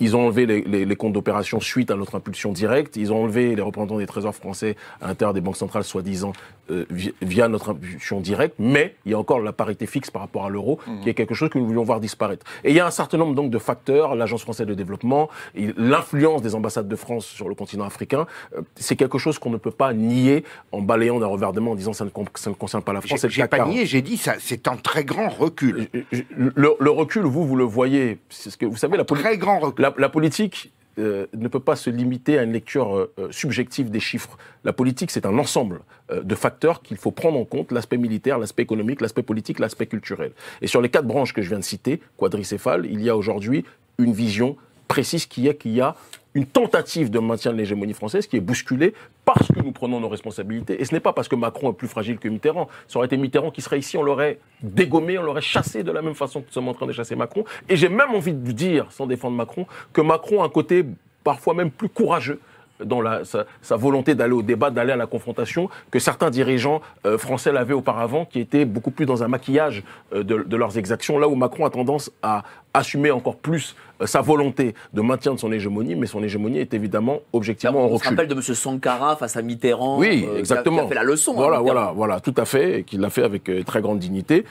Ils 0.00 0.16
ont 0.16 0.26
enlevé 0.26 0.46
les, 0.46 0.62
les- 0.62 0.84
les 0.84 0.96
comptes 0.96 1.12
d'opération 1.12 1.60
suite 1.60 1.90
à 1.90 1.96
notre 1.96 2.14
impulsion 2.16 2.52
directe. 2.52 2.96
Ils 2.96 3.12
ont 3.12 3.22
enlevé 3.22 3.54
les 3.54 3.62
représentants 3.62 3.98
des 3.98 4.06
trésors 4.06 4.34
français 4.34 4.76
à 5.00 5.06
l'intérieur 5.08 5.34
des 5.34 5.40
banques 5.40 5.56
centrales, 5.56 5.84
soi-disant, 5.84 6.32
euh, 6.70 6.84
vi- 6.90 7.14
via 7.22 7.48
notre 7.48 7.70
impulsion 7.70 8.20
directe. 8.20 8.54
Mais 8.58 8.94
il 9.06 9.12
y 9.12 9.14
a 9.14 9.18
encore 9.18 9.40
la 9.40 9.52
parité 9.52 9.86
fixe 9.86 10.10
par 10.10 10.22
rapport 10.22 10.44
à 10.46 10.48
l'euro, 10.50 10.78
qui 11.02 11.08
est 11.10 11.14
quelque 11.14 11.34
chose 11.34 11.48
que 11.50 11.58
nous 11.58 11.66
voulions 11.66 11.84
voir 11.84 12.00
disparaître. 12.00 12.44
Et 12.64 12.70
il 12.70 12.76
y 12.76 12.80
a 12.80 12.86
un 12.86 12.90
certain 12.90 13.18
nombre 13.18 13.34
donc 13.34 13.50
de 13.50 13.58
facteurs, 13.58 14.14
l'Agence 14.16 14.42
française 14.42 14.66
de 14.66 14.74
développement, 14.74 15.28
l'influence 15.76 16.42
des 16.42 16.54
ambassades 16.54 16.88
de 16.88 16.96
France 16.96 17.26
sur 17.26 17.48
le 17.48 17.54
continent 17.54 17.84
africain. 17.84 18.26
euh, 18.56 18.62
C'est 18.76 18.96
quelque 18.96 19.18
chose 19.18 19.38
qu'on 19.38 19.50
ne 19.50 19.56
peut 19.56 19.70
pas 19.70 19.92
nier 19.92 20.44
en 20.72 20.80
balayant 20.80 21.18
d'un 21.20 21.26
revers 21.26 21.52
de 21.52 21.60
main 21.60 21.70
en 21.72 21.74
disant 21.74 21.92
ça 21.92 22.04
ne, 22.04 22.10
ça 22.34 22.50
ne 22.50 22.54
concerne 22.54 22.82
pas 22.82 22.92
la 22.92 23.00
France. 23.00 23.20
J'ai 23.28 23.42
pas 23.48 23.58
40. 23.58 23.74
nié, 23.74 23.86
j'ai 23.86 24.02
dit 24.02 24.16
ça, 24.16 24.34
c'est 24.38 24.68
un 24.68 24.76
très 24.76 25.04
grand 25.04 25.28
recul. 25.28 25.88
Le, 26.36 26.74
le 26.78 26.90
recul, 26.90 27.22
vous, 27.24 27.46
vous 27.46 27.56
le 27.56 27.64
voyez. 27.64 28.18
C'est 28.28 28.50
ce 28.50 28.56
que 28.56 28.66
vous 28.66 28.76
savez, 28.76 28.96
la, 28.96 29.04
poli- 29.04 29.20
Très 29.22 29.38
grand 29.38 29.58
recul. 29.58 29.83
La, 29.98 30.08
politique 30.08 30.72
euh, 30.98 31.26
ne 31.34 31.48
peut 31.48 31.60
pas 31.60 31.76
se 31.76 31.90
limiter 31.90 32.38
à 32.38 32.42
une 32.42 32.52
lecture 32.52 32.96
euh, 32.96 33.12
euh, 33.18 33.32
subjective 33.32 33.90
des 33.90 34.00
chiffres. 34.00 34.38
La 34.62 34.72
politique, 34.72 35.10
c'est 35.10 35.26
un 35.26 35.38
ensemble 35.38 35.80
de 36.12 36.34
facteurs 36.34 36.82
qu'il 36.82 36.98
faut 36.98 37.10
prendre 37.10 37.38
en 37.38 37.44
compte 37.44 37.72
l'aspect 37.72 37.96
militaire, 37.96 38.38
l'aspect 38.38 38.62
économique, 38.62 39.00
l'aspect 39.00 39.22
politique, 39.22 39.58
l'aspect 39.58 39.86
culturel. 39.86 40.32
Et 40.60 40.66
sur 40.66 40.82
les 40.82 40.90
quatre 40.90 41.06
branches 41.06 41.32
que 41.32 41.40
je 41.40 41.48
viens 41.48 41.58
de 41.58 41.64
citer, 41.64 42.00
quadricéphale, 42.18 42.86
il 42.86 43.02
y 43.02 43.08
a 43.08 43.16
aujourd'hui 43.16 43.64
une 43.98 44.12
vision 44.12 44.56
précise 44.86 45.24
qui 45.24 45.48
est 45.48 45.54
qu'il 45.54 45.72
y 45.72 45.80
a 45.80 45.96
une 46.34 46.46
tentative 46.46 47.10
de 47.10 47.18
maintien 47.20 47.52
de 47.52 47.56
l'hégémonie 47.56 47.92
française 47.92 48.26
qui 48.26 48.36
est 48.36 48.40
bousculée 48.40 48.92
parce 49.24 49.48
que 49.48 49.60
nous 49.60 49.72
prenons 49.72 50.00
nos 50.00 50.08
responsabilités. 50.08 50.80
Et 50.80 50.84
ce 50.84 50.92
n'est 50.92 51.00
pas 51.00 51.12
parce 51.12 51.28
que 51.28 51.36
Macron 51.36 51.70
est 51.70 51.74
plus 51.74 51.88
fragile 51.88 52.18
que 52.18 52.28
Mitterrand. 52.28 52.68
Ça 52.88 52.98
aurait 52.98 53.06
été 53.06 53.16
Mitterrand 53.16 53.50
qui 53.50 53.62
serait 53.62 53.78
ici, 53.78 53.96
on 53.96 54.02
l'aurait 54.02 54.38
dégommé, 54.60 55.16
on 55.18 55.22
l'aurait 55.22 55.40
chassé 55.40 55.84
de 55.84 55.92
la 55.92 56.02
même 56.02 56.14
façon 56.14 56.40
que 56.40 56.46
nous 56.46 56.52
sommes 56.52 56.68
en 56.68 56.74
train 56.74 56.86
de 56.86 56.92
chasser 56.92 57.14
Macron. 57.14 57.44
Et 57.68 57.76
j'ai 57.76 57.88
même 57.88 58.10
envie 58.14 58.32
de 58.32 58.52
dire, 58.52 58.90
sans 58.90 59.06
défendre 59.06 59.36
Macron, 59.36 59.66
que 59.92 60.00
Macron 60.00 60.42
a 60.42 60.46
un 60.46 60.48
côté 60.48 60.84
parfois 61.22 61.54
même 61.54 61.70
plus 61.70 61.88
courageux 61.88 62.40
dans 62.82 63.02
sa, 63.24 63.76
volonté 63.76 64.14
d'aller 64.14 64.32
au 64.32 64.42
débat, 64.42 64.70
d'aller 64.70 64.92
à 64.92 64.96
la 64.96 65.06
confrontation, 65.06 65.68
que 65.90 65.98
certains 65.98 66.30
dirigeants 66.30 66.80
euh, 67.06 67.18
français 67.18 67.52
l'avaient 67.52 67.74
auparavant, 67.74 68.24
qui 68.24 68.40
étaient 68.40 68.64
beaucoup 68.64 68.90
plus 68.90 69.06
dans 69.06 69.22
un 69.22 69.28
maquillage 69.28 69.84
euh, 70.12 70.24
de, 70.24 70.56
leurs 70.56 70.76
exactions, 70.76 71.18
là 71.18 71.28
où 71.28 71.36
Macron 71.36 71.66
a 71.66 71.70
tendance 71.70 72.10
à 72.22 72.42
assumer 72.72 73.10
encore 73.10 73.36
plus 73.36 73.76
sa 74.04 74.20
volonté 74.20 74.74
de 74.92 75.00
maintien 75.00 75.34
de 75.34 75.38
son 75.38 75.52
hégémonie, 75.52 75.94
mais 75.94 76.06
son 76.06 76.22
hégémonie 76.22 76.58
est 76.58 76.74
évidemment 76.74 77.20
objectivement 77.32 77.80
en 77.82 77.86
On 77.86 77.88
se 77.90 77.94
recul. 77.94 78.08
rappelle 78.10 78.28
de 78.28 78.34
M. 78.34 78.42
Sankara 78.42 79.16
face 79.16 79.36
à 79.36 79.42
Mitterrand. 79.42 79.98
Oui, 79.98 80.24
euh, 80.26 80.30
qui 80.30 80.36
a- 80.36 80.38
exactement. 80.40 80.78
Qui 80.78 80.84
a, 80.84 80.88
fait 80.88 80.94
la 80.94 81.02
leçon. 81.04 81.32
hein, 81.32 81.36
Voilà, 81.36 81.58
Mitterrand. 81.60 81.74
voilà, 81.74 81.92
voilà, 81.92 82.20
tout 82.20 82.34
à 82.36 82.44
fait, 82.44 82.80
et 82.80 82.82
qu'il 82.84 83.00
l'a 83.00 83.10
fait 83.10 83.22
avec 83.22 83.48
euh, 83.48 83.62
très 83.62 83.80
grande 83.80 83.98
dignité. 83.98 84.44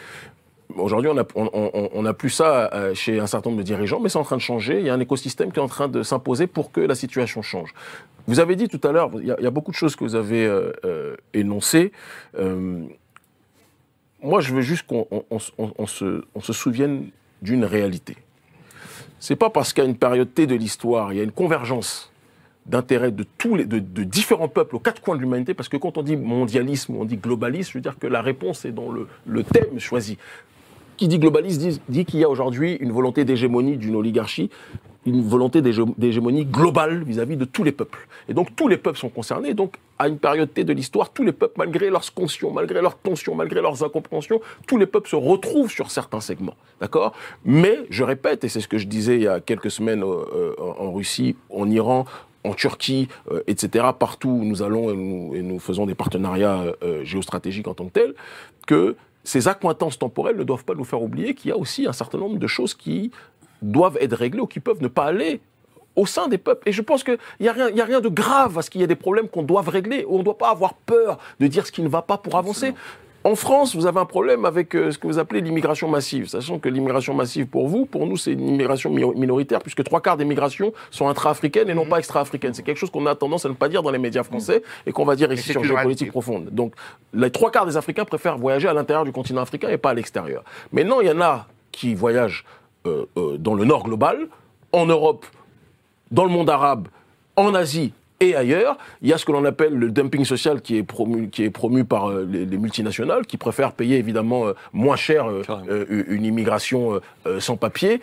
Aujourd'hui, 0.75 1.09
on 1.13 1.17
a, 1.19 1.23
on, 1.35 1.49
on- 1.53 1.89
on 1.93 2.05
a 2.05 2.13
plus 2.13 2.31
ça 2.31 2.71
euh, 2.73 2.93
chez 2.95 3.19
un 3.19 3.27
certain 3.27 3.49
nombre 3.51 3.61
de 3.61 3.65
dirigeants, 3.65 3.99
mais 3.99 4.09
c'est 4.09 4.17
en 4.17 4.23
train 4.23 4.37
de 4.37 4.41
changer. 4.41 4.79
Il 4.79 4.85
y 4.85 4.89
a 4.89 4.93
un 4.95 4.99
écosystème 4.99 5.51
qui 5.51 5.59
est 5.59 5.61
en 5.61 5.67
train 5.67 5.87
de 5.87 6.01
s'imposer 6.01 6.47
pour 6.47 6.71
que 6.71 6.81
la 6.81 6.95
situation 6.95 7.41
change. 7.43 7.73
Vous 8.25 8.39
avez 8.39 8.55
dit 8.55 8.67
tout 8.69 8.79
à 8.87 8.91
l'heure, 8.91 9.11
il 9.19 9.27
y, 9.27 9.31
a- 9.31 9.35
il 9.37 9.43
y 9.43 9.47
a 9.47 9.51
beaucoup 9.51 9.69
de 9.71 9.75
choses 9.75 9.95
que 9.95 10.03
vous 10.03 10.15
avez 10.15 10.45
euh, 10.47 10.71
euh, 10.85 11.15
énoncées. 11.35 11.91
Euh, 12.39 12.79
moi, 14.23 14.39
je 14.41 14.53
veux 14.53 14.61
juste 14.61 14.87
qu'on 14.87 15.05
on- 15.11 15.23
on- 15.29 15.37
on- 15.57 15.73
on 15.77 15.85
se, 15.85 16.23
on 16.33 16.39
se 16.39 16.53
souvienne 16.53 17.09
d'une 17.41 17.65
réalité. 17.65 18.15
C'est 19.25 19.37
pas 19.37 19.49
parce 19.49 19.71
qu'à 19.71 19.85
une 19.85 19.95
période 19.95 20.33
T 20.33 20.47
de 20.47 20.55
l'histoire, 20.55 21.13
il 21.13 21.15
y 21.15 21.21
a 21.21 21.23
une 21.23 21.31
convergence 21.31 22.11
d'intérêts 22.65 23.13
de 23.13 23.25
tous 23.37 23.55
les, 23.55 23.63
différents 23.63 24.49
peuples 24.49 24.75
aux 24.75 24.79
quatre 24.79 25.01
coins 25.01 25.15
de 25.15 25.21
l'humanité, 25.21 25.53
parce 25.53 25.69
que 25.69 25.77
quand 25.77 25.97
on 25.97 26.03
dit 26.03 26.17
mondialisme 26.17 26.97
on 26.97 27.05
dit 27.05 27.15
globalisme, 27.15 27.71
je 27.71 27.77
veux 27.77 27.81
dire 27.81 27.97
que 27.97 28.05
la 28.05 28.21
réponse 28.21 28.65
est 28.65 28.73
dans 28.73 28.91
le 28.91 29.43
thème 29.45 29.79
choisi. 29.79 30.17
Qui 31.03 31.09
dit 31.09 31.19
globalisme 31.19 31.81
dit, 31.89 32.05
qu'il 32.05 32.21
y 32.21 32.23
a 32.23 32.29
aujourd'hui 32.29 32.75
une 32.75 32.93
volonté 32.93 33.25
d'hégémonie 33.25 33.75
d'une 33.75 33.93
oligarchie, 33.93 34.49
une 35.05 35.21
volonté 35.21 35.61
d'hégé- 35.61 35.83
d'hégémonie 35.97 36.45
globale 36.45 37.03
vis-à-vis 37.03 37.35
de 37.35 37.43
tous 37.43 37.65
les 37.65 37.73
peuples. 37.73 38.07
Et 38.29 38.33
donc 38.33 38.55
tous 38.55 38.69
les 38.69 38.77
peuples 38.77 38.97
sont 38.97 39.09
concernés. 39.09 39.53
Donc 39.53 39.73
à 39.99 40.07
une 40.07 40.17
période 40.17 40.53
T 40.53 40.63
de 40.63 40.71
l'histoire, 40.71 41.09
tous 41.09 41.25
les 41.25 41.33
peuples, 41.33 41.55
malgré 41.57 41.89
leurs 41.89 42.13
conscients, 42.13 42.51
malgré 42.51 42.81
leurs 42.81 42.97
tensions, 42.97 43.35
malgré 43.35 43.59
leurs 43.59 43.83
incompréhensions, 43.83 44.39
tous 44.65 44.77
les 44.77 44.85
peuples 44.85 45.09
se 45.09 45.17
retrouvent 45.17 45.69
sur 45.69 45.91
certains 45.91 46.21
segments. 46.21 46.55
D'accord? 46.79 47.11
Mais 47.43 47.79
je 47.89 48.05
répète, 48.05 48.45
et 48.45 48.47
c'est 48.47 48.61
ce 48.61 48.69
que 48.69 48.77
je 48.77 48.87
disais 48.87 49.15
il 49.17 49.23
y 49.23 49.27
a 49.27 49.41
quelques 49.41 49.71
semaines 49.71 50.03
euh, 50.03 50.23
euh, 50.33 50.53
en 50.57 50.93
Russie, 50.93 51.35
en 51.49 51.69
Iran, 51.69 52.05
en 52.45 52.53
Turquie, 52.53 53.09
euh, 53.29 53.43
etc., 53.47 53.87
partout 53.99 54.29
où 54.29 54.45
nous 54.45 54.63
allons 54.63 54.89
et 55.33 55.41
nous, 55.41 55.59
faisons 55.59 55.85
des 55.85 55.95
partenariats 55.95 56.63
géostratégiques 57.03 57.67
en 57.67 57.73
tant 57.73 57.87
que 57.87 57.91
tels, 57.91 58.13
que 58.67 58.95
ces 59.23 59.47
accointances 59.47 59.97
temporelles 59.97 60.35
ne 60.37 60.43
doivent 60.43 60.65
pas 60.65 60.75
nous 60.75 60.83
faire 60.83 61.01
oublier 61.01 61.33
qu'il 61.33 61.49
y 61.49 61.51
a 61.51 61.57
aussi 61.57 61.87
un 61.87 61.93
certain 61.93 62.17
nombre 62.17 62.37
de 62.37 62.47
choses 62.47 62.73
qui 62.73 63.11
doivent 63.61 63.97
être 64.01 64.13
réglées 64.15 64.41
ou 64.41 64.47
qui 64.47 64.59
peuvent 64.59 64.81
ne 64.81 64.87
pas 64.89 65.05
aller 65.05 65.39
au 65.95 66.05
sein 66.05 66.27
des 66.27 66.37
peuples. 66.37 66.67
Et 66.67 66.71
je 66.71 66.81
pense 66.81 67.03
qu'il 67.03 67.17
n'y 67.39 67.47
a, 67.47 67.53
rien- 67.53 67.67
a 67.97 68.01
de 68.01 68.09
grave 68.09 68.57
à 68.57 68.61
ce 68.61 68.69
qu'il 68.69 68.81
y 68.81 68.83
ait 68.83 68.87
des 68.87 68.95
problèmes 68.95 69.29
qu'on 69.29 69.43
doit 69.43 69.61
régler. 69.61 70.05
On 70.09 70.17
ne 70.17 70.23
doit 70.23 70.37
pas 70.37 70.49
avoir 70.49 70.73
peur 70.73 71.19
de 71.39 71.47
dire 71.47 71.65
ce 71.67 71.71
qui 71.71 71.81
ne 71.81 71.87
va 71.87 72.01
pas 72.01 72.17
pour 72.17 72.35
avancer. 72.35 72.73
En 73.25 73.35
France, 73.35 73.73
vous 73.73 73.85
avez 73.85 73.99
un 74.01 74.05
problème 74.05 74.43
avec 74.43 74.75
euh, 74.75 74.91
ce 74.91 74.97
que 74.97 75.07
vous 75.07 75.17
appelez 75.17 75.39
l'immigration 75.39 75.87
massive. 75.87 76.27
Sachant 76.27 76.59
que 76.59 76.67
l'immigration 76.67 77.13
massive, 77.13 77.47
pour 77.47 77.69
vous, 77.69 77.85
pour 77.85 78.05
nous, 78.05 78.17
c'est 78.17 78.33
une 78.33 78.47
immigration 78.49 78.89
mi- 78.89 79.05
minoritaire, 79.15 79.59
puisque 79.61 79.81
trois 79.85 80.01
quarts 80.01 80.17
des 80.17 80.25
migrations 80.25 80.73
sont 80.91 81.07
intra-africaines 81.07 81.69
et 81.69 81.73
non 81.73 81.85
pas 81.85 81.99
extra-africaines. 81.99 82.53
C'est 82.53 82.63
quelque 82.63 82.77
chose 82.79 82.89
qu'on 82.91 83.05
a 83.05 83.15
tendance 83.15 83.45
à 83.45 83.49
ne 83.49 83.53
pas 83.53 83.69
dire 83.69 83.81
dans 83.81 83.91
les 83.91 83.97
médias 83.97 84.23
français 84.23 84.61
et 84.85 84.91
qu'on 84.91 85.05
va 85.05 85.15
dire 85.15 85.31
ici 85.31 85.51
sur 85.53 85.63
géopolitique 85.63 86.11
profonde. 86.11 86.49
Donc, 86.51 86.73
les 87.13 87.31
trois 87.31 87.49
quarts 87.49 87.65
des 87.65 87.77
Africains 87.77 88.03
préfèrent 88.03 88.37
voyager 88.37 88.67
à 88.67 88.73
l'intérieur 88.73 89.05
du 89.05 89.13
continent 89.13 89.41
africain 89.41 89.69
et 89.69 89.77
pas 89.77 89.91
à 89.91 89.93
l'extérieur. 89.93 90.43
Maintenant, 90.73 90.99
il 90.99 91.07
y 91.07 91.11
en 91.11 91.21
a 91.21 91.47
qui 91.71 91.95
voyagent 91.95 92.43
euh, 92.85 93.05
euh, 93.17 93.37
dans 93.37 93.53
le 93.53 93.63
nord 93.63 93.83
global, 93.83 94.27
en 94.73 94.85
Europe, 94.85 95.25
dans 96.11 96.25
le 96.25 96.29
monde 96.29 96.49
arabe, 96.49 96.89
en 97.37 97.55
Asie 97.55 97.93
et 98.29 98.35
ailleurs, 98.35 98.77
il 99.01 99.09
y 99.09 99.13
a 99.13 99.17
ce 99.17 99.25
que 99.25 99.31
l'on 99.31 99.45
appelle 99.45 99.73
le 99.73 99.89
dumping 99.91 100.25
social 100.25 100.61
qui 100.61 100.77
est 100.77 100.83
promu, 100.83 101.29
qui 101.29 101.43
est 101.43 101.49
promu 101.49 101.83
par 101.83 102.09
euh, 102.09 102.27
les, 102.29 102.45
les 102.45 102.57
multinationales, 102.57 103.25
qui 103.25 103.37
préfèrent 103.37 103.71
payer 103.73 103.97
évidemment 103.97 104.47
euh, 104.47 104.53
moins 104.73 104.95
cher 104.95 105.27
euh, 105.29 105.85
une 106.09 106.25
immigration 106.25 106.99
sans 107.39 107.55
papier 107.57 108.01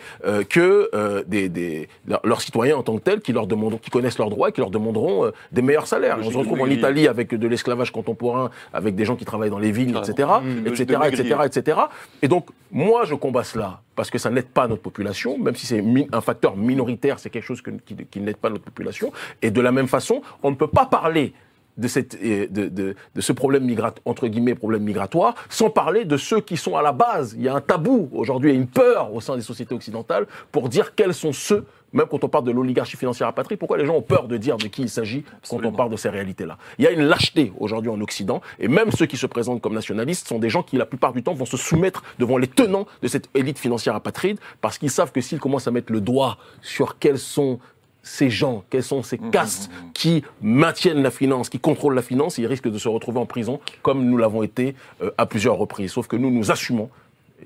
que 0.49 0.89
des, 1.27 1.49
des- 1.49 1.87
leurs- 2.23 2.41
citoyens 2.41 2.77
en 2.77 2.83
tant 2.83 2.95
que 2.97 3.01
tels 3.03 3.21
qui 3.21 3.33
leur 3.33 3.45
demandent, 3.47 3.79
qui 3.79 3.89
connaissent 3.91 4.17
leurs 4.17 4.29
droits 4.29 4.49
et 4.49 4.51
qui 4.51 4.61
leur 4.61 4.71
demanderont 4.71 5.31
des 5.51 5.61
meilleurs 5.61 5.87
salaires. 5.87 6.17
On 6.21 6.31
se 6.31 6.37
retrouve 6.37 6.61
en. 6.61 6.65
Italie 6.71 7.07
avec 7.07 7.35
de 7.35 7.47
l'esclavage 7.47 7.91
contemporain, 7.91 8.49
avec 8.73 8.95
des 8.95 9.05
gens 9.05 9.15
qui 9.15 9.25
travaillent 9.25 9.49
dans 9.49 9.59
les 9.59 9.71
vignes, 9.71 9.93
Carrément. 9.93 10.03
etc., 10.13 10.27
Mmh, 10.41 10.67
etc., 10.67 10.99
etc., 11.07 11.35
etc. 11.45 11.77
Et 12.21 12.27
donc, 12.27 12.47
moi, 12.71 13.03
je 13.05 13.13
combats 13.15 13.43
cela 13.43 13.81
parce 13.95 14.09
que 14.09 14.17
ça 14.17 14.29
n'aide 14.29 14.47
pas 14.47 14.67
notre 14.67 14.81
population, 14.81 15.37
même 15.37 15.55
si 15.55 15.65
c'est 15.67 15.83
un 16.11 16.21
facteur 16.21 16.55
minoritaire, 16.55 17.19
c'est 17.19 17.29
quelque 17.29 17.43
chose 17.45 17.61
que- 17.61 17.71
qui, 17.85 17.95
qui 18.09 18.19
n'aide 18.21 18.37
pas 18.37 18.49
notre 18.49 18.63
population. 18.63 19.11
Et 19.41 19.51
de 19.51 19.61
la 19.61 19.71
même 19.71 19.87
façon, 19.87 20.10
on 20.43 20.51
ne 20.51 20.55
peut 20.55 20.67
pas 20.67 20.85
parler 20.85 21.33
de, 21.77 21.87
cette, 21.87 22.17
euh, 22.21 22.47
de, 22.49 22.67
de- 22.67 22.95
de 23.15 23.21
ce 23.21 23.31
problème 23.31 23.63
migratoire, 23.63 24.01
entre 24.05 24.27
guillemets, 24.27 24.55
problème 24.55 24.83
migratoire, 24.83 25.35
sans 25.49 25.69
parler 25.69 26.03
de 26.05 26.17
ceux 26.17 26.41
qui 26.41 26.57
sont 26.57 26.75
à 26.75 26.81
la 26.81 26.91
base. 26.91 27.33
Il 27.37 27.43
y 27.43 27.47
a 27.47 27.55
un 27.55 27.61
tabou 27.61 28.09
aujourd'hui 28.13 28.51
et 28.51 28.53
une 28.53 28.67
peur 28.67 29.13
au 29.13 29.21
sein 29.21 29.35
des 29.35 29.41
sociétés 29.41 29.73
occidentales 29.73 30.27
pour 30.51 30.67
dire 30.67 30.93
quels 30.95 31.13
sont 31.13 31.31
ceux, 31.31 31.65
même 31.93 32.07
quand 32.07 32.23
on 32.25 32.29
parle 32.29 32.43
de 32.43 32.51
l'oligarchie 32.51 32.97
financière 32.97 33.29
apatride, 33.29 33.57
pourquoi 33.57 33.77
les 33.77 33.85
gens 33.85 33.95
ont 33.95 34.01
peur 34.01 34.27
de 34.27 34.35
dire 34.37 34.57
de 34.57 34.67
qui 34.67 34.81
il 34.81 34.89
s'agit 34.89 35.23
quand 35.49 35.63
on 35.65 35.71
parle 35.71 35.89
de 35.89 35.95
ces 35.97 36.09
réalités-là. 36.09 36.57
Il 36.77 36.83
y 36.83 36.87
a 36.87 36.91
une 36.91 37.03
lâcheté 37.03 37.51
aujourd'hui 37.57 37.89
en 37.89 37.99
Occident, 38.01 38.41
et 38.59 38.67
même 38.67 38.91
ceux 38.91 39.05
qui 39.05 39.17
se 39.17 39.25
présentent 39.25 39.61
comme 39.61 39.73
nationalistes 39.73 40.27
sont 40.27 40.39
des 40.39 40.49
gens 40.49 40.63
qui, 40.63 40.75
la 40.77 40.85
plupart 40.85 41.13
du 41.13 41.23
temps, 41.23 41.33
vont 41.33 41.45
se 41.45 41.57
soumettre 41.57 42.03
devant 42.19 42.37
les 42.37 42.47
tenants 42.47 42.85
de 43.01 43.07
cette 43.07 43.29
élite 43.33 43.57
financière 43.59 43.95
apatride, 43.95 44.39
parce 44.59 44.77
qu'ils 44.77 44.91
savent 44.91 45.11
que 45.13 45.21
s'ils 45.21 45.39
commencent 45.39 45.67
à 45.67 45.71
mettre 45.71 45.91
le 45.91 46.01
doigt 46.01 46.37
sur 46.61 46.99
quels 46.99 47.17
sont 47.19 47.59
ces 48.03 48.29
gens, 48.29 48.63
quelles 48.69 48.83
sont 48.83 49.03
ces 49.03 49.17
castes 49.17 49.69
qui 49.93 50.23
maintiennent 50.41 51.03
la 51.03 51.11
finance, 51.11 51.49
qui 51.49 51.59
contrôlent 51.59 51.95
la 51.95 52.01
finance, 52.01 52.37
ils 52.37 52.47
risquent 52.47 52.69
de 52.71 52.77
se 52.77 52.87
retrouver 52.89 53.19
en 53.19 53.25
prison, 53.25 53.59
comme 53.81 54.05
nous 54.05 54.17
l'avons 54.17 54.43
été 54.43 54.75
euh, 55.01 55.11
à 55.17 55.25
plusieurs 55.25 55.55
reprises. 55.57 55.91
Sauf 55.91 56.07
que 56.07 56.15
nous, 56.15 56.31
nous 56.31 56.51
assumons 56.51 56.89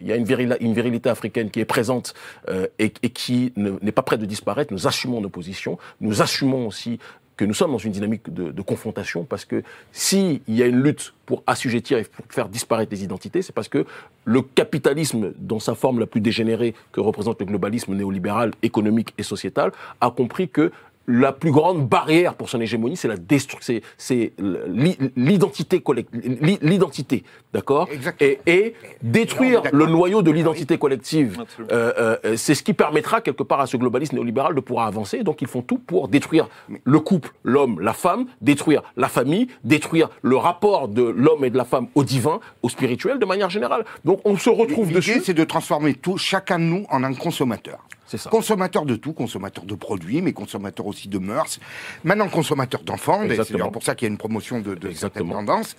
il 0.01 0.07
y 0.07 0.11
a 0.11 0.15
une, 0.17 0.25
virilité 0.25 1.09
africaine 1.09 1.49
qui 1.49 1.61
est 1.61 1.65
présente 1.65 2.15
euh, 2.49 2.67
et, 2.79 2.91
et 3.01 3.09
qui 3.09 3.53
ne- 3.55 3.79
n'est 3.81 3.93
pas 3.93 4.01
prête 4.01 4.19
de 4.19 4.25
disparaître. 4.25 4.73
Nous 4.73 4.87
assumons 4.87 5.21
nos 5.21 5.29
positions. 5.29 5.77
Nous 6.01 6.21
assumons 6.21 6.67
aussi 6.67 6.99
que 7.37 7.45
nous 7.45 7.53
sommes 7.53 7.71
dans 7.71 7.77
une 7.77 7.91
dynamique 7.91 8.33
de, 8.33 8.61
confrontation 8.61 9.25
parce 9.25 9.45
que 9.45 9.63
s'il 9.91 10.41
y 10.47 10.63
a 10.63 10.65
une 10.65 10.81
lutte 10.81 11.13
pour 11.25 11.43
assujettir 11.45 11.97
et 11.97 12.03
pour 12.03 12.25
faire 12.29 12.49
disparaître 12.49 12.91
les 12.91 13.03
identités, 13.03 13.41
c'est 13.41 13.53
parce 13.53 13.67
que 13.67 13.85
le 14.23 14.41
capitalisme, 14.41 15.33
dans 15.37 15.59
sa 15.59 15.75
forme 15.75 15.99
la 15.99 16.07
plus 16.07 16.21
dégénérée 16.21 16.73
que 16.91 16.99
représente 16.99 17.39
le 17.39 17.45
globalisme 17.45 17.93
néolibéral, 17.93 18.51
économique 18.63 19.13
et 19.17 19.23
sociétal, 19.23 19.71
a 20.01 20.09
compris 20.09 20.49
que 20.49 20.71
la 21.07 21.31
plus 21.31 21.51
grande 21.51 21.87
barrière 21.87 22.33
pour 22.35 22.49
son 22.49 22.59
hégémonie, 22.61 22.97
c'est 22.97 23.07
la 23.07 23.17
destruction, 23.17 23.79
c'est 23.97 24.33
l'i- 24.67 24.97
l'identité 25.15 25.79
collective, 25.81 26.37
l'identité, 26.61 27.23
d'accord? 27.53 27.87
Exactement. 27.91 28.31
et, 28.47 28.51
et 28.51 28.75
détruire 29.01 29.61
le 29.71 29.85
noyau 29.85 30.21
de 30.21 30.31
l'identité 30.31 30.77
collective, 30.77 31.37
Absolument. 31.39 31.73
euh, 31.73 32.15
euh, 32.25 32.35
c'est 32.37 32.55
ce 32.55 32.63
qui 32.63 32.73
permettra 32.73 33.21
quelque 33.21 33.43
part 33.43 33.59
à 33.59 33.67
ce 33.67 33.77
globalisme 33.77 34.15
néolibéral 34.15 34.55
de 34.55 34.59
pouvoir 34.61 34.87
avancer. 34.87 35.23
Donc 35.23 35.41
ils 35.41 35.47
font 35.47 35.61
tout 35.61 35.77
pour 35.77 36.07
détruire 36.07 36.47
le 36.83 36.99
couple, 36.99 37.31
l'homme, 37.43 37.79
la 37.79 37.93
femme, 37.93 38.25
détruire 38.41 38.81
la 38.97 39.07
famille, 39.07 39.47
détruire 39.63 40.09
le 40.21 40.37
rapport 40.37 40.87
de 40.87 41.03
l'homme 41.03 41.45
et 41.45 41.49
de 41.49 41.57
la 41.57 41.65
femme 41.65 41.87
au 41.95 42.03
divin, 42.03 42.39
au 42.63 42.69
spirituel 42.69 43.19
de 43.19 43.25
manière 43.25 43.49
générale. 43.49 43.85
Donc 44.05 44.21
on 44.25 44.37
se 44.37 44.49
retrouve 44.49 44.87
L'idée, 44.87 44.99
dessus. 44.99 45.21
c'est 45.23 45.33
de 45.33 45.43
transformer 45.43 45.93
tout, 45.93 46.17
chacun 46.17 46.57
de 46.59 46.63
nous 46.65 46.85
en 46.89 47.03
un 47.03 47.13
consommateur. 47.13 47.85
C'est 48.07 48.17
ça. 48.17 48.29
Consommateur 48.29 48.85
de 48.85 48.95
tout, 48.95 49.13
consommateur 49.13 49.65
de 49.65 49.75
produits, 49.75 50.21
mais 50.21 50.33
consommateur 50.33 50.85
aussi 50.85 51.07
de 51.07 51.17
mœurs. 51.17 51.59
Maintenant, 52.03 52.29
consommateur 52.29 52.83
d'enfants. 52.83 53.23
et 53.23 53.35
C'est 53.43 53.57
pour 53.57 53.83
ça 53.83 53.95
qu'il 53.95 54.05
y 54.05 54.09
a 54.09 54.11
une 54.11 54.17
promotion 54.17 54.59
de, 54.59 54.75
de 54.75 54.91
certaines 54.91 55.29
tendances. 55.29 55.75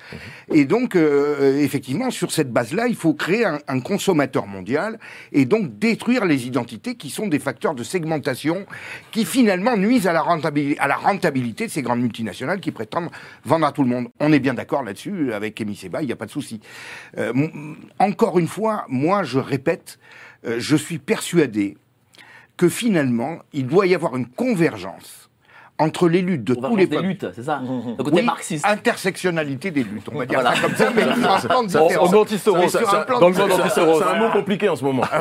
Et 0.52 0.64
donc, 0.64 0.96
euh, 0.96 1.58
effectivement, 1.60 2.10
sur 2.10 2.32
cette 2.32 2.52
base-là, 2.52 2.88
il 2.88 2.96
faut 2.96 3.14
créer 3.14 3.44
un, 3.44 3.58
un 3.68 3.80
consommateur 3.80 4.46
mondial 4.46 4.98
et 5.32 5.44
donc 5.44 5.78
détruire 5.78 6.24
les 6.24 6.46
identités 6.46 6.96
qui 6.96 7.10
sont 7.10 7.28
des 7.28 7.38
facteurs 7.38 7.74
de 7.74 7.84
segmentation 7.84 8.66
qui 9.12 9.24
finalement 9.24 9.76
nuisent 9.76 10.06
à 10.06 10.12
la 10.12 10.22
rentabilité, 10.22 10.80
à 10.80 10.88
la 10.88 10.96
rentabilité 10.96 11.66
de 11.66 11.70
ces 11.70 11.82
grandes 11.82 12.00
multinationales 12.00 12.60
qui 12.60 12.72
prétendent 12.72 13.10
vendre 13.44 13.66
à 13.66 13.72
tout 13.72 13.82
le 13.82 13.88
monde. 13.88 14.08
On 14.20 14.32
est 14.32 14.40
bien 14.40 14.54
d'accord 14.54 14.82
là-dessus 14.82 15.32
avec 15.32 15.60
Emi 15.60 15.76
Seba, 15.76 16.02
il 16.02 16.06
n'y 16.06 16.12
a 16.12 16.16
pas 16.16 16.26
de 16.26 16.30
souci. 16.30 16.60
Euh, 17.18 17.32
encore 17.98 18.38
une 18.38 18.48
fois, 18.48 18.84
moi, 18.88 19.22
je 19.22 19.38
répète, 19.38 19.98
euh, 20.46 20.56
je 20.58 20.76
suis 20.76 20.98
persuadé 20.98 21.76
que 22.56 22.68
finalement, 22.68 23.38
il 23.52 23.66
doit 23.66 23.86
y 23.86 23.94
avoir 23.94 24.16
une 24.16 24.26
convergence 24.26 25.25
entre 25.78 26.08
les 26.08 26.22
luttes 26.22 26.44
de 26.44 26.54
On 26.56 26.60
va 26.60 26.68
tous 26.68 26.76
les 26.76 26.86
des 26.86 26.96
peuples. 26.96 27.08
luttes, 27.08 27.26
c'est 27.34 27.42
ça 27.42 27.60
Le 27.62 28.02
côté 28.02 28.16
Oui, 28.16 28.22
marxiste. 28.22 28.64
intersectionnalité 28.66 29.70
des 29.70 29.84
luttes, 29.84 30.08
on 30.12 30.18
va 30.18 30.26
dire 30.26 30.40
Voilà. 30.40 30.56
ça 30.56 30.62
comme 30.62 30.74
ça, 30.76 30.90
mais 30.94 31.02
sur 31.06 32.94
un 32.94 33.02
plan 33.02 33.22
anti-Soros. 33.22 34.00
C'est 34.00 34.04
un 34.04 34.18
mot 34.18 34.30
compliqué 34.30 34.68
en 34.68 34.76
ce 34.76 34.84
moment. 34.84 35.02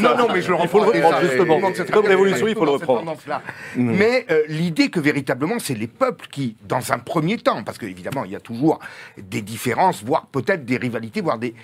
Non, 0.00 0.16
non, 0.16 0.26
mais 0.32 0.42
je 0.42 0.50
le 0.50 0.56
Il 0.62 0.68
faut 0.68 0.78
le 0.80 0.86
reprends 0.86 1.20
justement. 1.20 1.60
Comme 1.60 1.72
que 1.72 2.48
il 2.48 2.54
faut 2.54 2.64
le 2.64 2.70
reprendre. 2.72 3.00
tendance-là. 3.00 3.42
Mais 3.76 4.26
euh, 4.30 4.42
l'idée 4.48 4.88
que 4.90 5.00
véritablement, 5.00 5.58
c'est 5.58 5.74
les 5.74 5.86
peuples 5.86 6.26
qui, 6.30 6.56
dans 6.68 6.92
un 6.92 6.98
premier 6.98 7.38
temps, 7.38 7.62
parce 7.62 7.78
qu'évidemment, 7.78 8.24
il 8.24 8.32
y 8.32 8.36
a 8.36 8.40
toujours 8.40 8.78
des 9.18 9.42
différences, 9.42 10.02
voire 10.04 10.26
peut-être 10.26 10.64
des 10.64 10.76
rivalités, 10.76 11.20
voire 11.20 11.38
des 11.38 11.54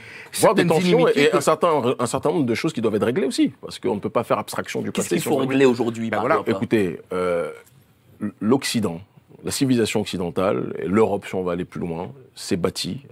Voir 0.41 0.55
des 0.55 0.63
certaines 0.63 0.69
tensions 0.69 1.09
et 1.09 1.33
un 1.33 1.41
certain, 1.41 1.95
un 1.99 2.07
certain 2.07 2.31
nombre 2.31 2.47
de 2.47 2.55
choses 2.55 2.73
qui 2.73 2.81
doivent 2.81 2.95
être 2.97 3.05
réglées 3.07 3.27
aussi. 3.27 3.53
Parce 3.61 3.79
qu'on 3.79 3.95
ne 3.95 4.01
peut 4.01 4.11
pas 4.11 4.25
faire 4.25 4.39
abstraction 4.39 4.81
du 4.83 4.93
Qu'est-ce 4.93 5.07
passé. 5.07 5.17
qu'il 5.17 5.23
si 5.23 5.29
faut 5.29 5.37
régler 5.37 5.65
aujourd'hui, 5.65 6.11
Ben 6.11 6.23
Écoutez, 6.47 7.01
euh, 7.13 7.51
l'Occident, 8.41 9.01
la 9.45 9.51
civilisation 9.51 10.01
occidentale, 10.01 10.75
l'Europe, 10.85 11.25
si 11.27 11.35
on 11.35 11.43
va 11.43 11.53
aller 11.53 11.65
plus 11.65 11.81
loin, 11.81 12.11
s'est 12.35 12.57
bâtie 12.57 13.03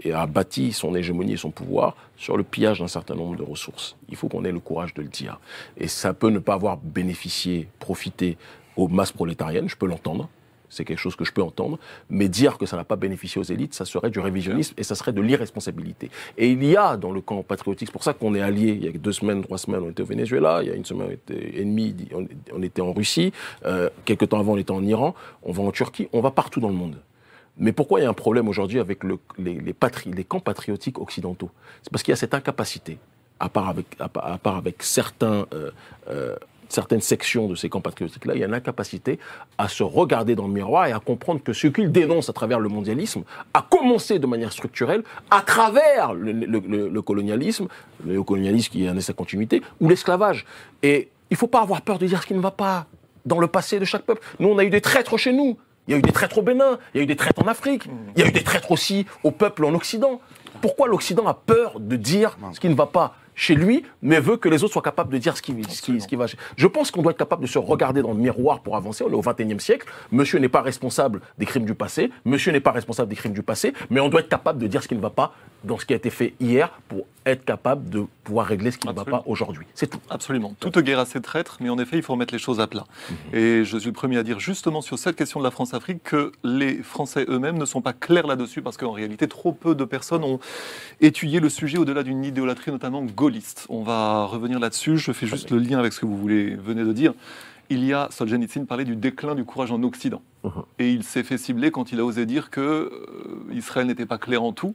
et 0.00 0.12
a 0.12 0.26
bâti 0.26 0.72
son 0.72 0.94
hégémonie 0.94 1.34
et 1.34 1.36
son 1.36 1.50
pouvoir 1.50 1.94
sur 2.16 2.36
le 2.36 2.42
pillage 2.42 2.80
d'un 2.80 2.88
certain 2.88 3.14
nombre 3.14 3.36
de 3.36 3.42
ressources. 3.42 3.96
Il 4.08 4.16
faut 4.16 4.28
qu'on 4.28 4.44
ait 4.44 4.52
le 4.52 4.60
courage 4.60 4.94
de 4.94 5.02
le 5.02 5.08
dire. 5.08 5.40
Et 5.76 5.88
ça 5.88 6.14
peut 6.14 6.30
ne 6.30 6.38
pas 6.38 6.54
avoir 6.54 6.78
bénéficié, 6.78 7.68
profité 7.80 8.38
aux 8.76 8.88
masses 8.88 9.12
prolétariennes, 9.12 9.68
je 9.68 9.76
peux 9.76 9.86
l'entendre. 9.86 10.28
C'est 10.72 10.86
quelque 10.86 10.98
chose 10.98 11.16
que 11.16 11.24
je 11.24 11.32
peux 11.32 11.42
entendre, 11.42 11.78
mais 12.08 12.28
dire 12.28 12.56
que 12.56 12.64
ça 12.64 12.78
n'a 12.78 12.84
pas 12.84 12.96
bénéficié 12.96 13.38
aux 13.38 13.44
élites, 13.44 13.74
ça 13.74 13.84
serait 13.84 14.10
du 14.10 14.20
révisionnisme 14.20 14.74
et 14.78 14.82
ça 14.82 14.94
serait 14.94 15.12
de 15.12 15.20
l'irresponsabilité. 15.20 16.10
Et 16.38 16.50
il 16.50 16.64
y 16.64 16.76
a 16.76 16.96
dans 16.96 17.12
le 17.12 17.20
camp 17.20 17.42
patriotique, 17.42 17.88
c'est 17.88 17.92
pour 17.92 18.04
ça 18.04 18.14
qu'on 18.14 18.34
est 18.34 18.40
alliés. 18.40 18.72
Il 18.80 18.84
y 18.84 18.88
a 18.88 18.92
deux 18.92 19.12
semaines, 19.12 19.42
trois 19.42 19.58
semaines, 19.58 19.82
on 19.84 19.90
était 19.90 20.02
au 20.02 20.06
Venezuela. 20.06 20.60
Il 20.62 20.68
y 20.68 20.72
a 20.72 20.74
une 20.74 20.86
semaine, 20.86 21.10
était 21.10 21.60
ennemis. 21.60 21.94
On, 22.54 22.62
était 22.62 22.80
en 22.80 22.92
Russie. 22.92 23.32
Euh, 23.66 23.90
quelques 24.06 24.30
temps 24.30 24.40
avant, 24.40 24.54
on 24.54 24.56
était 24.56 24.70
en 24.70 24.82
Iran. 24.82 25.14
On 25.42 25.52
va 25.52 25.62
en 25.62 25.72
Turquie. 25.72 26.08
On 26.14 26.22
va 26.22 26.30
partout 26.30 26.60
dans 26.60 26.68
le 26.68 26.74
monde. 26.74 26.96
Mais 27.58 27.72
pourquoi 27.72 28.00
il 28.00 28.04
y 28.04 28.06
a 28.06 28.08
un 28.08 28.14
problème 28.14 28.48
aujourd'hui 28.48 28.78
avec 28.78 29.04
le- 29.04 29.18
les, 29.38 30.24
camps 30.24 30.40
patriotiques 30.40 30.98
occidentaux? 30.98 31.50
C'est 31.82 31.90
parce 31.90 32.02
qu'il 32.02 32.12
y 32.12 32.14
a 32.14 32.16
cette 32.16 32.34
incapacité, 32.34 32.98
à 33.38 33.48
part 33.48 33.68
avec, 33.68 33.86
à 33.98 34.08
part, 34.08 34.26
à 34.32 34.38
part 34.38 34.56
avec 34.56 34.82
certains, 34.82 35.46
euh, 35.52 35.70
euh, 36.08 36.36
certaines 36.72 37.00
sections 37.00 37.46
de 37.48 37.54
ces 37.54 37.68
camps 37.68 37.80
patriotiques-là, 37.80 38.34
il 38.34 38.40
y 38.40 38.44
a 38.44 38.46
une 38.46 38.54
incapacité 38.54 39.18
à 39.58 39.68
se 39.68 39.82
regarder 39.82 40.34
dans 40.34 40.46
le 40.46 40.52
miroir 40.52 40.86
et 40.86 40.92
à 40.92 40.98
comprendre 41.00 41.42
que 41.42 41.52
ce 41.52 41.66
qu'ils 41.68 41.92
dénoncent 41.92 42.28
à 42.30 42.32
travers 42.32 42.58
le 42.60 42.68
mondialisme 42.68 43.22
a 43.54 43.62
commencé 43.68 44.18
de 44.18 44.26
manière 44.26 44.52
structurelle 44.52 45.02
à 45.30 45.42
travers 45.42 46.14
le, 46.14 46.32
le- 46.32 46.62
le- 46.66 46.88
le 46.88 47.02
colonialisme, 47.02 47.68
le 48.06 48.22
colonialisme 48.22 48.70
qui 48.72 48.84
est 48.86 49.00
sa 49.00 49.12
continuité, 49.12 49.62
ou 49.80 49.88
l'esclavage. 49.88 50.44
Et 50.82 51.08
il 51.30 51.34
ne 51.34 51.38
faut 51.38 51.46
pas 51.46 51.60
avoir 51.62 51.82
peur 51.82 51.98
de 51.98 52.06
dire 52.06 52.22
ce 52.22 52.26
qui 52.26 52.34
ne 52.34 52.40
va 52.40 52.50
pas 52.50 52.86
dans 53.24 53.38
le 53.38 53.46
passé 53.46 53.78
de 53.78 53.84
chaque 53.84 54.02
peuple. 54.02 54.20
Nous, 54.38 54.48
on 54.48 54.58
a 54.58 54.64
eu 54.64 54.70
des 54.70 54.80
traîtres 54.80 55.16
chez 55.16 55.32
nous. 55.32 55.56
Il 55.88 55.92
y 55.92 55.94
a 55.94 55.98
eu 55.98 56.02
des 56.02 56.12
traîtres 56.12 56.38
au 56.38 56.42
Bénin, 56.42 56.78
il 56.94 56.98
y 56.98 57.00
a 57.00 57.02
eu 57.04 57.06
des 57.06 57.16
traîtres 57.16 57.42
en 57.42 57.48
Afrique, 57.48 57.88
il 58.14 58.22
y 58.22 58.24
a 58.24 58.28
eu 58.28 58.32
des 58.32 58.44
traîtres 58.44 58.70
aussi 58.70 59.04
au 59.24 59.32
peuple 59.32 59.64
en 59.64 59.74
Occident. 59.74 60.20
Pourquoi 60.60 60.86
l'Occident 60.86 61.26
a 61.26 61.34
peur 61.34 61.80
de 61.80 61.96
dire 61.96 62.38
ce 62.52 62.60
qui 62.60 62.68
ne 62.68 62.74
va 62.74 62.86
pas 62.86 63.16
chez 63.42 63.56
lui, 63.56 63.82
mais 64.02 64.20
veut 64.20 64.36
que 64.36 64.48
les 64.48 64.62
autres 64.62 64.72
soient 64.72 64.82
capables 64.82 65.12
de 65.12 65.18
dire 65.18 65.36
ce 65.36 65.42
qui, 65.42 65.52
ce 65.68 65.82
qui, 65.82 66.00
ce 66.00 66.06
qui 66.06 66.14
va 66.14 66.26
Je 66.56 66.66
pense 66.68 66.92
qu'on 66.92 67.02
doit 67.02 67.10
être 67.10 67.18
capable 67.18 67.42
de 67.42 67.48
se 67.48 67.58
regarder 67.58 68.00
dans 68.00 68.12
le 68.12 68.18
miroir 68.18 68.60
pour 68.60 68.76
avancer. 68.76 69.02
On 69.02 69.10
est 69.10 69.14
au 69.14 69.20
XXIe 69.20 69.58
siècle. 69.58 69.88
Monsieur 70.12 70.38
n'est 70.38 70.48
pas 70.48 70.62
responsable 70.62 71.20
des 71.38 71.46
crimes 71.46 71.64
du 71.64 71.74
passé. 71.74 72.12
Monsieur 72.24 72.52
n'est 72.52 72.60
pas 72.60 72.70
responsable 72.70 73.08
des 73.08 73.16
crimes 73.16 73.32
du 73.32 73.42
passé. 73.42 73.72
Mais 73.90 73.98
on 73.98 74.08
doit 74.08 74.20
être 74.20 74.28
capable 74.28 74.60
de 74.60 74.68
dire 74.68 74.80
ce 74.80 74.86
qui 74.86 74.94
ne 74.94 75.00
va 75.00 75.10
pas 75.10 75.34
dans 75.64 75.78
ce 75.78 75.86
qui 75.86 75.92
a 75.92 75.96
été 75.96 76.10
fait 76.10 76.34
hier 76.40 76.70
pour 76.88 77.06
être 77.24 77.44
capable 77.44 77.88
de 77.88 78.04
pouvoir 78.24 78.46
régler 78.46 78.70
ce 78.70 78.78
qui 78.78 78.88
ne 78.88 78.92
va 78.92 79.04
pas 79.04 79.22
aujourd'hui. 79.26 79.66
C'est 79.74 79.88
tout. 79.88 80.00
Absolument. 80.10 80.54
Toute 80.58 80.78
guerre 80.78 80.98
a 80.98 81.06
ses 81.06 81.20
traîtres, 81.20 81.58
mais 81.60 81.68
en 81.68 81.78
effet, 81.78 81.96
il 81.96 82.02
faut 82.02 82.14
remettre 82.14 82.34
les 82.34 82.40
choses 82.40 82.60
à 82.60 82.66
plat. 82.66 82.84
Et 83.32 83.64
je 83.64 83.78
suis 83.78 83.88
le 83.88 83.92
premier 83.92 84.18
à 84.18 84.22
dire 84.22 84.40
justement 84.40 84.80
sur 84.80 84.98
cette 84.98 85.16
question 85.16 85.38
de 85.38 85.44
la 85.44 85.52
France-Afrique 85.52 86.02
que 86.02 86.32
les 86.42 86.82
Français 86.82 87.24
eux-mêmes 87.28 87.58
ne 87.58 87.64
sont 87.64 87.80
pas 87.80 87.92
clairs 87.92 88.26
là-dessus, 88.26 88.62
parce 88.62 88.76
qu'en 88.76 88.92
réalité, 88.92 89.28
trop 89.28 89.52
peu 89.52 89.74
de 89.74 89.84
personnes 89.84 90.24
ont 90.24 90.40
étudié 91.00 91.38
le 91.38 91.48
sujet 91.48 91.78
au-delà 91.78 92.02
d'une 92.02 92.24
idolâtrie, 92.24 92.72
notamment 92.72 93.02
gaulliste. 93.02 93.31
On 93.68 93.82
va 93.82 94.24
revenir 94.24 94.58
là-dessus. 94.58 94.98
Je 94.98 95.12
fais 95.12 95.26
juste 95.26 95.50
le 95.50 95.58
lien 95.58 95.78
avec 95.78 95.92
ce 95.92 96.00
que 96.00 96.06
vous 96.06 96.16
voulez, 96.16 96.54
venez 96.54 96.84
de 96.84 96.92
dire. 96.92 97.14
Il 97.70 97.84
y 97.84 97.92
a, 97.92 98.08
Solzhenitsyn 98.10 98.66
parlait 98.66 98.84
du 98.84 98.96
déclin 98.96 99.34
du 99.34 99.44
courage 99.44 99.72
en 99.72 99.82
Occident. 99.82 100.20
Et 100.78 100.90
il 100.90 101.04
s'est 101.04 101.22
fait 101.22 101.38
cibler 101.38 101.70
quand 101.70 101.92
il 101.92 102.00
a 102.00 102.04
osé 102.04 102.26
dire 102.26 102.50
que 102.50 102.60
euh, 102.60 103.54
Israël 103.54 103.86
n'était 103.86 104.06
pas 104.06 104.18
clair 104.18 104.42
en 104.42 104.52
tout. 104.52 104.74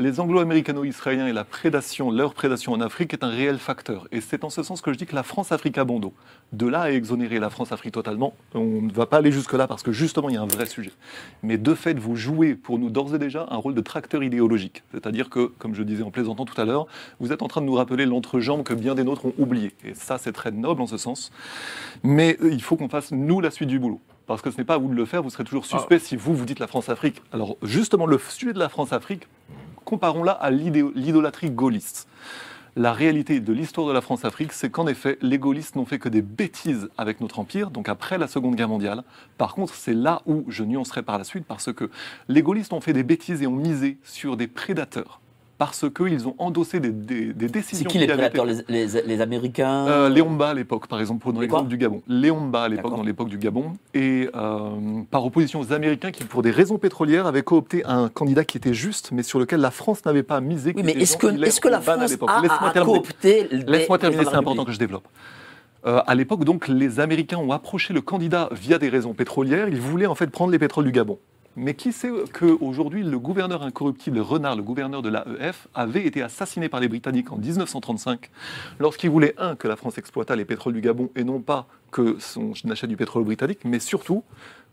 Les 0.00 0.20
anglo-américano-israéliens 0.20 1.26
et 1.26 1.32
la 1.32 1.42
prédation, 1.42 2.12
leur 2.12 2.32
prédation 2.32 2.72
en 2.72 2.80
Afrique 2.80 3.14
est 3.14 3.24
un 3.24 3.30
réel 3.30 3.58
facteur. 3.58 4.06
Et 4.12 4.20
c'est 4.20 4.44
en 4.44 4.48
ce 4.48 4.62
sens 4.62 4.80
que 4.80 4.92
je 4.92 4.96
dis 4.96 5.06
que 5.06 5.16
la 5.16 5.24
France-Afrique 5.24 5.76
a. 5.76 5.84
De 6.52 6.66
là 6.68 6.82
à 6.82 6.90
exonérer 6.92 7.40
la 7.40 7.50
France-Afrique 7.50 7.94
totalement, 7.94 8.34
on 8.54 8.82
ne 8.82 8.92
va 8.92 9.06
pas 9.06 9.16
aller 9.16 9.32
jusque-là 9.32 9.66
parce 9.66 9.82
que 9.82 9.90
justement 9.90 10.28
il 10.28 10.36
y 10.36 10.38
a 10.38 10.40
un 10.42 10.46
vrai 10.46 10.66
sujet. 10.66 10.92
Mais 11.42 11.58
de 11.58 11.74
fait, 11.74 11.98
vous 11.98 12.14
jouez 12.14 12.54
pour 12.54 12.78
nous 12.78 12.90
d'ores 12.90 13.16
et 13.16 13.18
déjà 13.18 13.48
un 13.50 13.56
rôle 13.56 13.74
de 13.74 13.80
tracteur 13.80 14.22
idéologique. 14.22 14.84
C'est-à-dire 14.92 15.30
que, 15.30 15.46
comme 15.58 15.74
je 15.74 15.82
disais 15.82 16.04
en 16.04 16.12
plaisantant 16.12 16.44
tout 16.44 16.60
à 16.60 16.64
l'heure, 16.64 16.86
vous 17.18 17.32
êtes 17.32 17.42
en 17.42 17.48
train 17.48 17.60
de 17.60 17.66
nous 17.66 17.74
rappeler 17.74 18.06
l'entrejambe 18.06 18.62
que 18.62 18.74
bien 18.74 18.94
des 18.94 19.02
nôtres 19.02 19.24
ont 19.24 19.34
oublié. 19.36 19.72
Et 19.84 19.94
ça, 19.94 20.16
c'est 20.16 20.32
très 20.32 20.52
noble 20.52 20.80
en 20.80 20.86
ce 20.86 20.96
sens. 20.96 21.32
Mais 22.04 22.36
euh, 22.40 22.52
il 22.52 22.62
faut 22.62 22.76
qu'on 22.76 22.88
fasse, 22.88 23.10
nous, 23.10 23.40
la 23.40 23.50
suite 23.50 23.68
du 23.68 23.80
boulot. 23.80 24.00
Parce 24.28 24.42
que 24.42 24.50
ce 24.50 24.58
n'est 24.58 24.64
pas 24.64 24.74
à 24.74 24.78
vous 24.78 24.88
de 24.88 24.94
le 24.94 25.06
faire, 25.06 25.22
vous 25.22 25.30
serez 25.30 25.44
toujours 25.44 25.64
suspect 25.64 25.98
si 25.98 26.14
vous, 26.14 26.36
vous 26.36 26.44
dites 26.44 26.58
la 26.58 26.66
France-Afrique. 26.66 27.22
Alors, 27.32 27.56
justement, 27.62 28.04
le 28.04 28.18
sujet 28.18 28.52
de 28.52 28.58
la 28.58 28.68
France-Afrique, 28.68 29.26
comparons-la 29.86 30.32
à 30.32 30.50
l'idolâtrie 30.50 31.50
gaulliste. 31.50 32.06
La 32.76 32.92
réalité 32.92 33.40
de 33.40 33.52
l'histoire 33.54 33.88
de 33.88 33.92
la 33.92 34.02
France-Afrique, 34.02 34.52
c'est 34.52 34.68
qu'en 34.68 34.86
effet, 34.86 35.16
les 35.22 35.38
gaullistes 35.38 35.76
n'ont 35.76 35.86
fait 35.86 35.98
que 35.98 36.10
des 36.10 36.20
bêtises 36.20 36.90
avec 36.98 37.22
notre 37.22 37.38
empire, 37.38 37.70
donc 37.70 37.88
après 37.88 38.18
la 38.18 38.28
Seconde 38.28 38.54
Guerre 38.54 38.68
mondiale. 38.68 39.02
Par 39.38 39.54
contre, 39.54 39.74
c'est 39.74 39.94
là 39.94 40.20
où 40.26 40.44
je 40.46 40.62
nuancerai 40.62 41.02
par 41.02 41.16
la 41.16 41.24
suite, 41.24 41.46
parce 41.46 41.72
que 41.72 41.90
les 42.28 42.42
gaullistes 42.42 42.74
ont 42.74 42.82
fait 42.82 42.92
des 42.92 43.04
bêtises 43.04 43.40
et 43.40 43.46
ont 43.46 43.56
misé 43.56 43.96
sur 44.04 44.36
des 44.36 44.46
prédateurs. 44.46 45.22
Parce 45.58 45.86
qu'ils 45.90 46.28
ont 46.28 46.36
endossé 46.38 46.78
des, 46.78 46.90
des- 46.90 47.32
des 47.34 47.46
C'est 47.46 47.52
décisions 47.52 47.90
qui 47.90 47.98
les 47.98 48.06
prédateurs 48.06 48.44
les, 48.46 48.62
les- 48.68 49.02
les 49.02 49.20
Américains 49.20 49.86
euh, 49.88 50.06
à 50.40 50.54
l'époque, 50.54 50.86
par 50.86 51.00
exemple, 51.00 51.20
prenons 51.20 51.40
Les 51.40 51.48
quoi 51.48 51.58
l'exemple 51.58 51.70
du 51.70 51.78
Gabon. 51.78 52.00
Léon 52.06 52.40
Mba 52.42 52.62
à 52.62 52.68
l'époque, 52.68 52.96
dans 52.96 53.02
l'époque 53.02 53.28
du 53.28 53.38
Gabon, 53.38 53.72
et 53.92 54.30
euh, 54.36 54.70
par 55.10 55.24
opposition 55.26 55.58
aux 55.60 55.72
Américains 55.72 56.12
qui, 56.12 56.22
pour 56.22 56.42
des 56.42 56.52
raisons 56.52 56.78
pétrolières, 56.78 57.26
avaient 57.26 57.42
coopté 57.42 57.84
un 57.84 58.08
candidat 58.08 58.44
qui 58.44 58.56
était 58.56 58.72
juste, 58.74 59.10
mais 59.10 59.24
sur 59.24 59.40
lequel 59.40 59.60
la 59.60 59.72
France 59.72 60.04
n'avait 60.04 60.22
pas 60.22 60.40
misé. 60.40 60.72
Oui, 60.76 60.82
mais 60.84 60.92
est-ce 60.92 61.16
que, 61.16 61.26
la 61.68 61.80
France 61.80 62.12
a, 62.28 62.68
a 62.68 62.72
coopté 62.84 63.48
les- 63.50 63.58
Laisse-moi 63.64 63.96
les 63.96 64.00
terminer, 64.00 64.24
c'est 64.24 64.36
important 64.36 64.64
que 64.64 64.72
je 64.72 64.78
développe. 64.78 65.08
Euh, 65.86 66.00
à 66.06 66.14
l'époque, 66.14 66.44
donc, 66.44 66.68
les 66.68 67.00
Américains 67.00 67.38
ont 67.38 67.50
approché 67.52 67.92
le 67.94 68.00
candidat 68.00 68.48
via 68.52 68.78
des 68.78 68.88
raisons 68.88 69.14
pétrolières. 69.14 69.68
Ils 69.68 69.80
voulaient 69.80 70.06
en 70.06 70.14
fait 70.14 70.26
prendre 70.28 70.50
les 70.52 70.58
pétroles 70.58 70.84
du 70.84 70.92
Gabon. 70.92 71.18
Mais 71.60 71.74
qui 71.74 71.92
sait 71.92 72.12
qu'aujourd'hui, 72.32 73.02
le 73.02 73.18
gouverneur 73.18 73.64
incorruptible 73.64 74.20
Renard, 74.20 74.54
le 74.54 74.62
gouverneur 74.62 75.02
de 75.02 75.08
l'AEF, 75.08 75.66
avait 75.74 76.06
été 76.06 76.22
assassiné 76.22 76.68
par 76.68 76.78
les 76.78 76.86
Britanniques 76.86 77.32
en 77.32 77.36
1935 77.36 78.30
lorsqu'il 78.78 79.10
voulait, 79.10 79.34
un, 79.38 79.56
que 79.56 79.66
la 79.66 79.74
France 79.74 79.98
exploitât 79.98 80.36
les 80.36 80.44
pétroles 80.44 80.74
du 80.74 80.80
Gabon 80.80 81.10
et 81.16 81.24
non 81.24 81.40
pas 81.40 81.66
que 81.90 82.16
son 82.20 82.52
achète 82.70 82.88
du 82.88 82.96
pétrole 82.96 83.24
britannique, 83.24 83.64
mais 83.64 83.80
surtout 83.80 84.22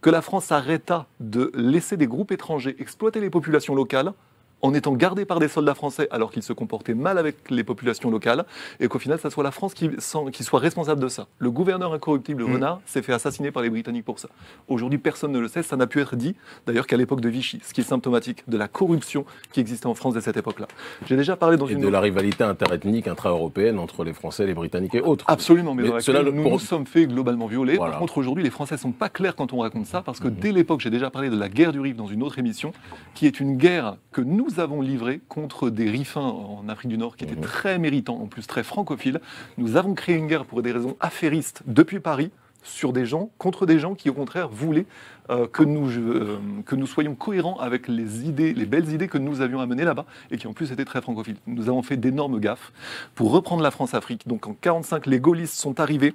que 0.01 0.11
la 0.11 0.21
France 0.21 0.51
arrêta 0.51 1.07
de 1.19 1.51
laisser 1.55 1.97
des 1.97 2.05
groupes 2.05 2.31
étrangers 2.31 2.75
exploiter 2.77 3.19
les 3.19 3.31
populations 3.31 3.73
locales 3.73 4.13
en 4.61 4.73
étant 4.73 4.93
gardés 4.93 5.25
par 5.25 5.39
des 5.39 5.47
soldats 5.47 5.75
français 5.75 6.07
alors 6.11 6.31
qu'ils 6.31 6.43
se 6.43 6.53
comportaient 6.53 6.93
mal 6.95 7.17
avec 7.17 7.51
les 7.51 7.63
populations 7.63 8.09
locales, 8.09 8.45
et 8.79 8.87
qu'au 8.87 8.99
final, 8.99 9.19
ça 9.19 9.29
soit 9.29 9.43
la 9.43 9.51
France 9.51 9.73
qui, 9.73 9.89
qui 10.31 10.43
soit 10.43 10.59
responsable 10.59 11.01
de 11.01 11.07
ça. 11.07 11.27
Le 11.37 11.51
gouverneur 11.51 11.93
incorruptible 11.93 12.43
Renard 12.43 12.81
s'est 12.85 13.01
fait 13.01 13.13
assassiner 13.13 13.51
par 13.51 13.61
les 13.63 13.69
Britanniques 13.69 14.05
pour 14.05 14.19
ça. 14.19 14.29
Aujourd'hui, 14.67 14.97
personne 14.97 15.31
ne 15.31 15.39
le 15.39 15.47
sait, 15.47 15.61
ça 15.63 15.75
n'a 15.77 15.87
pu 15.87 15.99
être 16.01 16.15
dit, 16.15 16.35
d'ailleurs 16.65 16.87
qu'à 16.87 16.97
l'époque 16.97 17.21
de 17.21 17.29
Vichy, 17.29 17.59
ce 17.63 17.73
qui 17.73 17.81
est 17.81 17.85
symptomatique 17.85 18.43
de 18.47 18.57
la 18.57 18.67
corruption 18.67 19.25
qui 19.51 19.59
existait 19.59 19.87
en 19.87 19.93
France 19.93 20.15
à 20.15 20.21
cette 20.21 20.37
époque-là. 20.37 20.67
J'ai 21.05 21.15
déjà 21.15 21.35
parlé 21.35 21.57
dans 21.57 21.67
Et 21.67 21.73
une... 21.73 21.81
de 21.81 21.87
la 21.87 21.99
rivalité 21.99 22.43
interethnique, 22.43 23.07
intra-européenne 23.07 23.77
entre 23.77 24.03
les 24.03 24.13
Français, 24.13 24.45
les 24.45 24.53
Britanniques 24.53 24.95
et 24.95 25.01
autres. 25.01 25.25
Absolument, 25.27 25.75
mais, 25.75 25.83
Mais 25.83 25.89
dans 25.89 25.99
cela, 25.99 26.23
nous 26.23 26.41
pour- 26.41 26.53
nous 26.53 26.59
sommes 26.59 26.87
fait 26.87 27.05
globalement 27.05 27.47
violer. 27.47 27.75
Voilà. 27.77 27.91
Par 27.91 27.99
contre, 27.99 28.17
aujourd'hui, 28.17 28.43
les 28.43 28.49
Français 28.49 28.77
sont 28.77 28.91
pas 28.91 29.09
clairs 29.09 29.35
quand 29.35 29.53
on 29.53 29.59
raconte 29.59 29.85
ça, 29.85 30.01
parce 30.01 30.19
que 30.19 30.27
dès 30.27 30.51
l'époque, 30.51 30.81
j'ai 30.81 30.89
déjà 30.89 31.09
parlé 31.09 31.29
de 31.29 31.37
la 31.37 31.49
guerre 31.49 31.71
du 31.71 31.79
Rif 31.79 31.95
dans 31.95 32.07
une 32.07 32.23
autre 32.23 32.39
émission, 32.39 32.73
qui 33.13 33.27
est 33.27 33.39
une 33.39 33.57
guerre 33.57 33.97
que 34.11 34.21
nous 34.21 34.54
nous 34.55 34.61
avons 34.61 34.81
livré 34.81 35.19
contre 35.27 35.69
des 35.69 35.89
rifins 35.89 36.21
en 36.21 36.69
Afrique 36.69 36.89
du 36.89 36.97
Nord 36.97 37.17
qui 37.17 37.25
étaient 37.25 37.35
très 37.35 37.77
méritants, 37.77 38.21
en 38.21 38.27
plus 38.27 38.47
très 38.47 38.63
francophiles. 38.63 39.19
Nous 39.57 39.75
avons 39.75 39.93
créé 39.93 40.15
une 40.15 40.27
guerre 40.27 40.45
pour 40.45 40.61
des 40.61 40.71
raisons 40.71 40.95
affairistes 40.99 41.61
depuis 41.65 41.99
Paris 41.99 42.31
sur 42.63 42.93
des 42.93 43.05
gens, 43.05 43.31
contre 43.37 43.65
des 43.65 43.79
gens 43.79 43.95
qui 43.95 44.09
au 44.09 44.13
contraire 44.13 44.49
voulaient 44.49 44.85
euh, 45.29 45.45
que, 45.47 45.61
nous, 45.61 45.89
euh, 45.91 46.39
que 46.65 46.75
nous 46.75 46.87
soyons 46.87 47.15
cohérents 47.15 47.59
avec 47.59 47.87
les 47.87 48.25
idées, 48.25 48.53
les 48.53 48.65
belles 48.65 48.91
idées 48.91 49.07
que 49.07 49.17
nous 49.17 49.41
avions 49.41 49.59
amenées 49.59 49.83
là-bas 49.83 50.05
et 50.31 50.37
qui 50.37 50.47
en 50.47 50.53
plus 50.53 50.71
étaient 50.71 50.85
très 50.85 51.01
francophiles. 51.01 51.37
Nous 51.47 51.67
avons 51.67 51.83
fait 51.83 51.97
d'énormes 51.97 52.39
gaffes 52.39 52.71
pour 53.13 53.31
reprendre 53.31 53.61
la 53.61 53.71
France-Afrique. 53.71 54.27
Donc 54.27 54.47
en 54.47 54.51
1945, 54.51 55.05
les 55.05 55.19
gaullistes 55.19 55.55
sont 55.55 55.79
arrivés. 55.79 56.13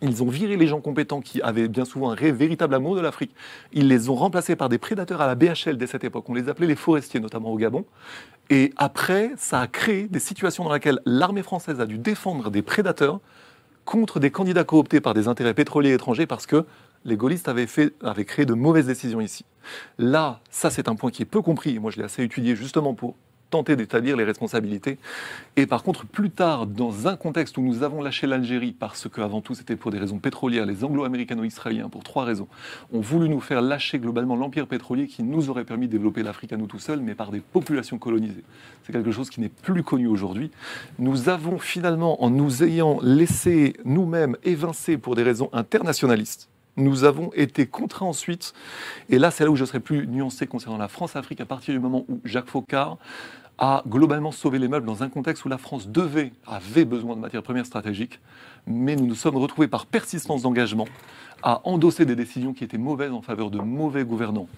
Ils 0.00 0.22
ont 0.22 0.28
viré 0.28 0.56
les 0.56 0.66
gens 0.66 0.80
compétents 0.80 1.20
qui 1.20 1.42
avaient 1.42 1.68
bien 1.68 1.84
souvent 1.84 2.10
un 2.10 2.14
véritable 2.14 2.74
amour 2.74 2.94
de 2.94 3.00
l'Afrique. 3.00 3.34
Ils 3.72 3.88
les 3.88 4.08
ont 4.08 4.14
remplacés 4.14 4.54
par 4.54 4.68
des 4.68 4.78
prédateurs 4.78 5.20
à 5.20 5.26
la 5.26 5.34
BHL 5.34 5.76
dès 5.76 5.86
cette 5.86 6.04
époque. 6.04 6.28
On 6.28 6.34
les 6.34 6.48
appelait 6.48 6.66
les 6.68 6.76
forestiers, 6.76 7.20
notamment 7.20 7.50
au 7.50 7.56
Gabon. 7.56 7.84
Et 8.50 8.72
après, 8.76 9.32
ça 9.36 9.60
a 9.60 9.66
créé 9.66 10.06
des 10.06 10.20
situations 10.20 10.64
dans 10.64 10.72
lesquelles 10.72 11.00
l'armée 11.04 11.42
française 11.42 11.80
a 11.80 11.86
dû 11.86 11.98
défendre 11.98 12.50
des 12.50 12.62
prédateurs 12.62 13.20
contre 13.84 14.20
des 14.20 14.30
candidats 14.30 14.64
cooptés 14.64 15.00
par 15.00 15.14
des 15.14 15.28
intérêts 15.28 15.54
pétroliers 15.54 15.94
étrangers 15.94 16.26
parce 16.26 16.46
que 16.46 16.64
les 17.04 17.16
gaullistes 17.16 17.48
avaient, 17.48 17.66
fait, 17.66 17.94
créé 18.26 18.44
de 18.44 18.54
mauvaises 18.54 18.86
décisions 18.86 19.20
ici. 19.20 19.44
Là, 19.98 20.40
ça 20.50 20.70
c'est 20.70 20.88
un 20.88 20.94
point 20.94 21.10
qui 21.10 21.22
est 21.22 21.26
peu 21.26 21.40
compris, 21.40 21.78
moi 21.78 21.90
je 21.90 21.96
l'ai 21.96 22.04
assez 22.04 22.22
étudié 22.22 22.54
justement 22.54 22.94
pour 22.94 23.16
tenter 23.50 23.76
d'établir 23.76 24.16
les 24.16 24.24
responsabilités. 24.24 24.98
Et 25.56 25.66
par 25.66 25.82
contre, 25.82 26.06
plus 26.06 26.30
tard, 26.30 26.66
dans 26.66 27.08
un 27.08 27.16
contexte 27.16 27.58
où 27.58 27.62
nous 27.62 27.82
avons 27.82 28.02
lâché 28.02 28.26
l'Algérie, 28.26 28.72
parce 28.72 29.08
qu'avant 29.08 29.40
tout 29.40 29.54
c'était 29.54 29.76
pour 29.76 29.90
des 29.90 29.98
raisons 29.98 30.18
pétrolières, 30.18 30.66
les 30.66 30.84
anglo-américano-israéliens, 30.84 31.88
pour 31.88 32.02
trois 32.02 32.24
raisons, 32.24 32.48
ont 32.92 33.00
voulu 33.00 33.28
nous 33.28 33.40
faire 33.40 33.62
lâcher 33.62 33.98
globalement 33.98 34.36
l'empire 34.36 34.66
pétrolier 34.66 35.06
qui 35.06 35.22
nous 35.22 35.50
aurait 35.50 35.64
permis 35.64 35.86
de 35.86 35.92
développer 35.92 36.22
l'Afrique 36.22 36.52
à 36.52 36.56
nous 36.56 36.66
tout 36.66 36.78
seuls, 36.78 37.00
mais 37.00 37.14
par 37.14 37.30
des 37.30 37.40
populations 37.40 37.98
colonisées. 37.98 38.44
C'est 38.84 38.92
quelque 38.92 39.12
chose 39.12 39.30
qui 39.30 39.40
n'est 39.40 39.48
plus 39.48 39.82
connu 39.82 40.06
aujourd'hui. 40.06 40.50
Nous 40.98 41.28
avons 41.28 41.58
finalement, 41.58 42.22
en 42.22 42.30
nous 42.30 42.62
ayant 42.62 42.98
laissé 43.02 43.74
nous-mêmes 43.84 44.36
évincer 44.44 44.98
pour 44.98 45.14
des 45.14 45.22
raisons 45.22 45.50
internationalistes, 45.52 46.48
nous 46.78 47.04
avons 47.04 47.30
été 47.34 47.66
contraints 47.66 48.06
ensuite, 48.06 48.54
et 49.10 49.18
là 49.18 49.30
c'est 49.30 49.44
là 49.44 49.50
où 49.50 49.56
je 49.56 49.64
serai 49.64 49.80
plus 49.80 50.06
nuancé 50.06 50.46
concernant 50.46 50.78
la 50.78 50.88
France-Afrique, 50.88 51.40
à 51.40 51.46
partir 51.46 51.74
du 51.74 51.80
moment 51.80 52.04
où 52.08 52.20
Jacques 52.24 52.48
Faucard 52.48 52.96
a 53.58 53.82
globalement 53.88 54.30
sauvé 54.30 54.58
les 54.58 54.68
meubles 54.68 54.86
dans 54.86 55.02
un 55.02 55.08
contexte 55.08 55.44
où 55.44 55.48
la 55.48 55.58
France 55.58 55.88
devait, 55.88 56.32
avait 56.46 56.84
besoin 56.84 57.16
de 57.16 57.20
matières 57.20 57.42
premières 57.42 57.66
stratégiques, 57.66 58.20
mais 58.66 58.94
nous 58.94 59.06
nous 59.06 59.16
sommes 59.16 59.36
retrouvés 59.36 59.68
par 59.68 59.86
persistance 59.86 60.42
d'engagement 60.42 60.86
à 61.42 61.60
endosser 61.64 62.06
des 62.06 62.16
décisions 62.16 62.54
qui 62.54 62.64
étaient 62.64 62.78
mauvaises 62.78 63.12
en 63.12 63.22
faveur 63.22 63.50
de 63.50 63.58
mauvais 63.58 64.04
gouvernants 64.04 64.48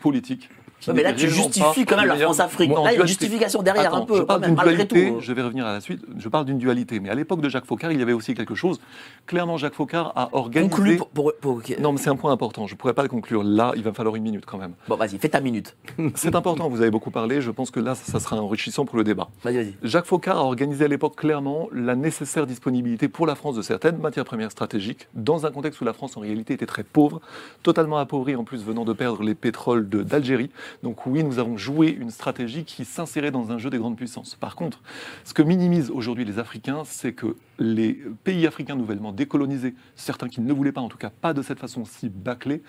politiques. 0.00 0.48
Qui 0.80 0.90
Ouais, 0.90 0.96
mais 0.96 1.02
là, 1.02 1.12
tu 1.12 1.28
justifies 1.28 1.84
quand 1.84 1.96
même 1.96 2.06
la 2.06 2.16
France-Afrique. 2.16 2.70
Là, 2.70 2.92
il 2.92 2.96
y 2.96 2.98
a 2.98 3.00
une 3.00 3.06
justification 3.06 3.62
derrière, 3.62 3.86
Attends, 3.94 4.02
un 4.02 4.06
peu, 4.06 4.16
je 4.18 4.22
parle 4.22 4.42
d'une 4.42 4.54
dualité, 4.54 5.08
tout. 5.12 5.20
je 5.20 5.32
vais 5.32 5.42
revenir 5.42 5.66
à 5.66 5.72
la 5.72 5.80
suite, 5.80 6.02
je 6.18 6.28
parle 6.28 6.44
d'une 6.44 6.58
dualité, 6.58 7.00
mais 7.00 7.08
à 7.10 7.14
l'époque 7.14 7.40
de 7.40 7.48
Jacques 7.48 7.64
Faucard, 7.66 7.92
il 7.92 7.98
y 7.98 8.02
avait 8.02 8.12
aussi 8.12 8.34
quelque 8.34 8.54
chose. 8.54 8.80
Clairement, 9.26 9.56
Jacques 9.56 9.74
Faucard 9.74 10.12
a 10.16 10.28
organisé... 10.32 10.70
Conclu 10.70 10.96
pour. 10.96 11.08
pour- 11.08 11.32
pour- 11.40 11.56
ok. 11.56 11.76
Non, 11.80 11.92
mais 11.92 11.98
c'est 11.98 12.10
un 12.10 12.16
point 12.16 12.32
important, 12.32 12.66
je 12.66 12.74
ne 12.74 12.78
pourrais 12.78 12.94
pas 12.94 13.02
le 13.02 13.08
conclure 13.08 13.42
là, 13.42 13.72
il 13.76 13.82
va 13.82 13.90
me 13.90 13.94
falloir 13.94 14.16
une 14.16 14.22
minute 14.22 14.44
quand 14.46 14.58
même. 14.58 14.72
Bon, 14.88 14.96
vas-y, 14.96 15.18
fais 15.18 15.28
ta 15.28 15.40
minute. 15.40 15.76
C'est 16.14 16.34
important, 16.34 16.68
vous 16.68 16.80
avez 16.80 16.90
beaucoup 16.90 17.10
parlé, 17.10 17.40
je 17.40 17.50
pense 17.50 17.70
que 17.70 17.80
là, 17.80 17.94
ça 17.94 18.20
sera 18.20 18.36
enrichissant 18.36 18.84
pour 18.84 18.96
le 18.98 19.04
débat. 19.04 19.28
Vas-y, 19.44 19.56
vas-y. 19.56 19.74
Jacques 19.82 20.06
Faucard 20.06 20.36
a 20.38 20.42
organisé 20.44 20.84
à 20.84 20.88
l'époque 20.88 21.16
clairement 21.16 21.68
la 21.72 21.94
nécessaire 21.96 22.46
disponibilité 22.46 23.08
pour 23.08 23.26
la 23.26 23.34
France 23.34 23.56
de 23.56 23.62
certaines 23.62 23.98
matières 23.98 24.24
premières 24.24 24.50
stratégiques, 24.50 25.08
dans 25.14 25.46
un 25.46 25.50
contexte 25.50 25.80
où 25.80 25.84
la 25.84 25.92
France 25.92 26.16
en 26.16 26.20
réalité 26.20 26.54
était 26.54 26.66
très 26.66 26.82
pauvre, 26.84 27.20
totalement 27.62 27.96
appauvrie 27.98 28.36
en 28.36 28.44
plus 28.44 28.62
venant 28.64 28.84
de 28.84 28.92
perdre 28.92 29.22
les 29.22 29.34
pétroles 29.34 29.88
d'Algérie. 29.88 30.50
Donc 30.82 31.06
oui, 31.06 31.22
nous 31.24 31.38
avons 31.38 31.56
joué 31.56 31.88
une 31.90 32.10
stratégie 32.10 32.64
qui 32.64 32.84
s'insérait 32.84 33.30
dans 33.30 33.52
un 33.52 33.58
jeu 33.58 33.70
des 33.70 33.78
grandes 33.78 33.96
puissances. 33.96 34.34
Par 34.34 34.56
contre, 34.56 34.82
ce 35.24 35.34
que 35.34 35.42
minimisent 35.42 35.90
aujourd'hui 35.90 36.24
les 36.24 36.38
Africains, 36.38 36.82
c'est 36.84 37.12
que 37.12 37.36
les 37.58 37.94
pays 38.24 38.46
africains 38.46 38.76
nouvellement 38.76 39.12
décolonisés, 39.12 39.74
certains 39.94 40.28
qui 40.28 40.40
ne 40.40 40.52
voulaient 40.52 40.72
pas, 40.72 40.80
en 40.80 40.88
tout 40.88 40.98
cas 40.98 41.10
pas 41.10 41.32
de 41.32 41.42
cette 41.42 41.58
façon 41.58 41.84
si 41.84 42.08
bâclée, 42.08 42.62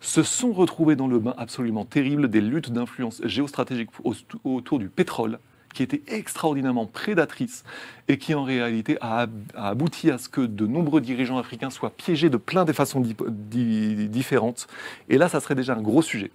se 0.00 0.22
sont 0.22 0.52
retrouvés 0.52 0.94
dans 0.96 1.08
le 1.08 1.18
bain 1.18 1.34
absolument 1.38 1.84
terrible 1.84 2.28
des 2.28 2.40
luttes 2.40 2.70
d'influence 2.70 3.22
géostratégique 3.24 3.90
au- 4.04 4.14
autour 4.44 4.78
du 4.78 4.88
pétrole 4.88 5.38
qui 5.76 5.82
était 5.82 6.00
extraordinairement 6.08 6.86
prédatrice 6.86 7.62
et 8.08 8.16
qui 8.16 8.32
en 8.34 8.44
réalité 8.44 8.96
a, 9.02 9.20
ab- 9.20 9.30
a 9.54 9.68
abouti 9.68 10.10
à 10.10 10.16
ce 10.16 10.30
que 10.30 10.40
de 10.40 10.66
nombreux 10.66 11.02
dirigeants 11.02 11.36
africains 11.36 11.68
soient 11.68 11.90
piégés 11.90 12.30
de 12.30 12.38
plein 12.38 12.64
de 12.64 12.72
façons 12.72 13.00
di- 13.00 13.14
di- 13.28 14.08
différentes. 14.08 14.68
Et 15.10 15.18
là, 15.18 15.28
ça 15.28 15.38
serait 15.40 15.54
déjà 15.54 15.74
un 15.74 15.82
gros 15.82 16.00
sujet. 16.00 16.30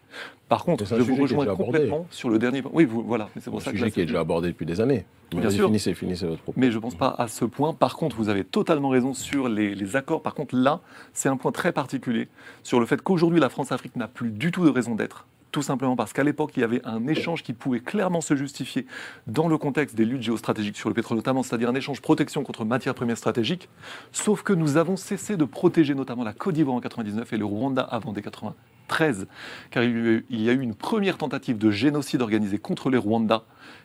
Par 0.48 0.64
contre, 0.64 0.84
un 0.94 0.98
je 0.98 1.02
vous 1.02 1.16
rejoins 1.16 1.44
abordé. 1.46 1.64
complètement 1.64 2.06
sur 2.12 2.30
le 2.30 2.38
dernier 2.38 2.62
point. 2.62 2.70
Oui, 2.74 2.86
vous- 2.86 3.02
voilà. 3.02 3.30
Mais 3.36 3.42
c'est 3.42 3.48
Un 3.50 3.52
pour 3.52 3.64
que 3.64 3.72
sujet 3.72 3.86
là, 3.86 3.90
qui 3.92 4.02
est 4.02 4.06
déjà 4.06 4.20
abordé 4.20 4.50
depuis 4.50 4.68
des 4.68 4.80
années. 4.80 5.06
Bien 5.32 5.50
sûr. 5.50 5.66
Finissez, 5.68 5.96
finissez 5.96 6.28
votre 6.28 6.42
propos. 6.44 6.60
mais 6.60 6.70
je 6.70 6.76
ne 6.76 6.82
pense 6.82 6.94
pas 6.96 7.16
à 7.18 7.28
ce 7.28 7.46
point. 7.46 7.74
Par 7.74 7.96
contre, 7.96 8.18
vous 8.18 8.30
avez 8.30 8.44
totalement 8.44 8.90
raison 8.90 9.14
sur 9.16 9.50
les, 9.50 9.74
les 9.74 9.96
accords. 9.96 10.22
Par 10.22 10.36
contre, 10.36 10.56
là, 10.56 10.82
c'est 11.14 11.30
un 11.30 11.38
point 11.38 11.52
très 11.52 11.72
particulier 11.72 12.28
sur 12.62 12.80
le 12.80 12.86
fait 12.86 13.02
qu'aujourd'hui, 13.02 13.40
la 13.40 13.50
France-Afrique 13.50 13.96
n'a 13.96 14.08
plus 14.08 14.30
du 14.30 14.52
tout 14.52 14.64
de 14.66 14.70
raison 14.70 14.94
d'être. 14.94 15.26
Tout 15.52 15.62
simplement 15.62 15.96
parce 15.98 16.14
qu'à 16.14 16.24
l'époque, 16.24 16.52
il 16.56 16.62
y 16.62 16.64
avait 16.64 16.82
un 16.86 17.08
échange 17.08 17.44
qui 17.44 17.54
pouvait 17.54 17.82
clairement 17.82 18.22
se 18.22 18.36
justifier 18.36 18.86
dans 19.28 19.50
le 19.50 19.58
contexte 19.58 19.96
des 19.96 20.06
luttes 20.06 20.22
géostratégiques 20.22 20.78
sur 20.78 20.88
le 20.88 20.96
pétrole 20.96 21.18
notamment, 21.18 21.44
c'est-à-dire 21.44 21.70
un 21.70 21.76
échange 21.76 22.02
protection 22.02 22.44
contre 22.44 22.64
matières 22.64 22.96
premières 22.96 23.18
stratégiques. 23.18 23.68
Sauf 24.14 24.44
que 24.44 24.54
nous 24.54 24.78
avons 24.78 24.96
cessé 24.96 25.36
de 25.36 25.44
protéger 25.44 25.94
notamment 25.94 26.24
la 26.24 26.34
Côte 26.34 26.56
d'Ivoire 26.56 26.78
en 26.78 26.82
99 26.82 27.34
et 27.34 27.38
le 27.38 27.46
Rwanda 27.46 27.82
avant 27.82 28.14
des 28.14 28.22
93, 28.88 29.28
car 29.70 29.84
il 29.84 30.24
y 30.30 30.50
a 30.50 30.54
eu- 30.54 30.62
une 30.62 30.76
première 30.76 31.18
tentative 31.18 31.58
de 31.58 31.72
génocide 31.72 32.22
organisé 32.22 32.58
contre 32.58 32.90
les 32.90 32.98
Rwandais 32.98 33.36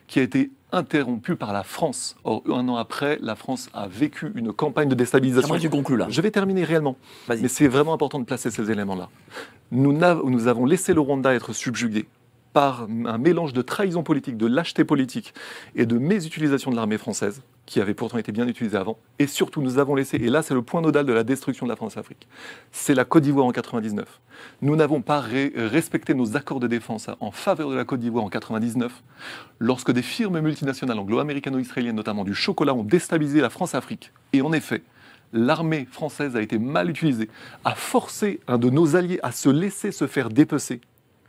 qui 0.07 0.19
a 0.19 0.23
été 0.23 0.51
interrompue 0.71 1.35
par 1.35 1.53
la 1.53 1.63
France. 1.63 2.15
Or, 2.23 2.43
un 2.47 2.67
an 2.69 2.75
après, 2.75 3.17
la 3.21 3.35
France 3.35 3.69
a 3.73 3.87
vécu 3.87 4.31
une 4.35 4.51
campagne 4.53 4.89
de 4.89 4.95
déstabilisation. 4.95 5.47
Tu 5.57 5.97
là. 5.97 6.07
Je 6.09 6.21
vais 6.21 6.31
terminer 6.31 6.63
réellement. 6.63 6.97
Mais 7.29 7.47
c'est 7.47 7.67
vraiment 7.67 7.93
important 7.93 8.19
de 8.19 8.25
placer 8.25 8.51
ces 8.51 8.69
éléments-là. 8.71 9.09
Nous 9.71 10.47
avons 10.47 10.65
laissé 10.65 10.93
le 10.93 11.01
Rwanda 11.01 11.33
être 11.33 11.53
subjugué 11.53 12.05
par 12.57 12.87
un 13.05 13.19
mélange 13.19 13.53
de 13.53 13.61
trahison 13.61 14.01
politique, 14.01 14.35
de 14.35 14.47
lâcheté 14.47 14.83
politique 14.83 15.35
et 15.75 15.85
de 15.85 15.99
mésutilisation 15.99 16.71
de 16.71 16.75
l'armée 16.75 16.97
française, 16.97 17.43
qui 17.67 17.79
avait 17.79 17.93
pourtant 17.93 18.17
été 18.17 18.31
bien 18.31 18.47
utilisée 18.47 18.77
avant. 18.77 18.97
Et 19.19 19.27
surtout, 19.27 19.61
nous 19.61 19.77
avons 19.77 19.93
laissé, 19.93 20.17
et 20.17 20.27
là 20.27 20.41
c'est 20.41 20.55
le 20.55 20.63
point 20.63 20.81
nodal 20.81 21.05
de 21.05 21.13
la 21.13 21.23
destruction 21.23 21.67
de 21.67 21.69
la 21.71 21.75
France-Afrique, 21.75 22.27
c'est 22.71 22.95
la 22.95 23.05
Côte 23.05 23.21
d'Ivoire 23.21 23.45
en 23.45 23.51
99. 23.51 24.07
Nous 24.63 24.75
n'avons 24.75 25.03
pas 25.03 25.19
respecté 25.21 26.15
nos 26.15 26.35
accords 26.35 26.59
de 26.59 26.65
défense 26.65 27.11
en 27.19 27.29
faveur 27.29 27.69
de 27.69 27.75
la 27.75 27.85
Côte 27.85 27.99
d'Ivoire 27.99 28.25
en 28.25 28.29
99, 28.29 29.03
lorsque 29.59 29.91
des 29.91 30.01
firmes 30.01 30.39
multinationales 30.39 30.97
anglo-américano-israéliennes, 30.97 31.95
notamment 31.95 32.23
du 32.23 32.33
chocolat, 32.33 32.73
ont 32.73 32.83
déstabilisé 32.83 33.39
la 33.39 33.51
France-Afrique. 33.51 34.11
Et 34.33 34.41
en 34.41 34.51
effet, 34.51 34.81
l'armée 35.31 35.87
française 35.91 36.35
a 36.35 36.41
été 36.41 36.57
mal 36.57 36.89
utilisée, 36.89 37.29
a 37.65 37.75
forcé 37.75 38.39
un 38.47 38.57
de 38.57 38.71
nos 38.71 38.95
alliés 38.95 39.19
à 39.21 39.31
se 39.31 39.49
laisser 39.49 39.91
se 39.91 40.07
faire 40.07 40.31
dépecer. 40.31 40.81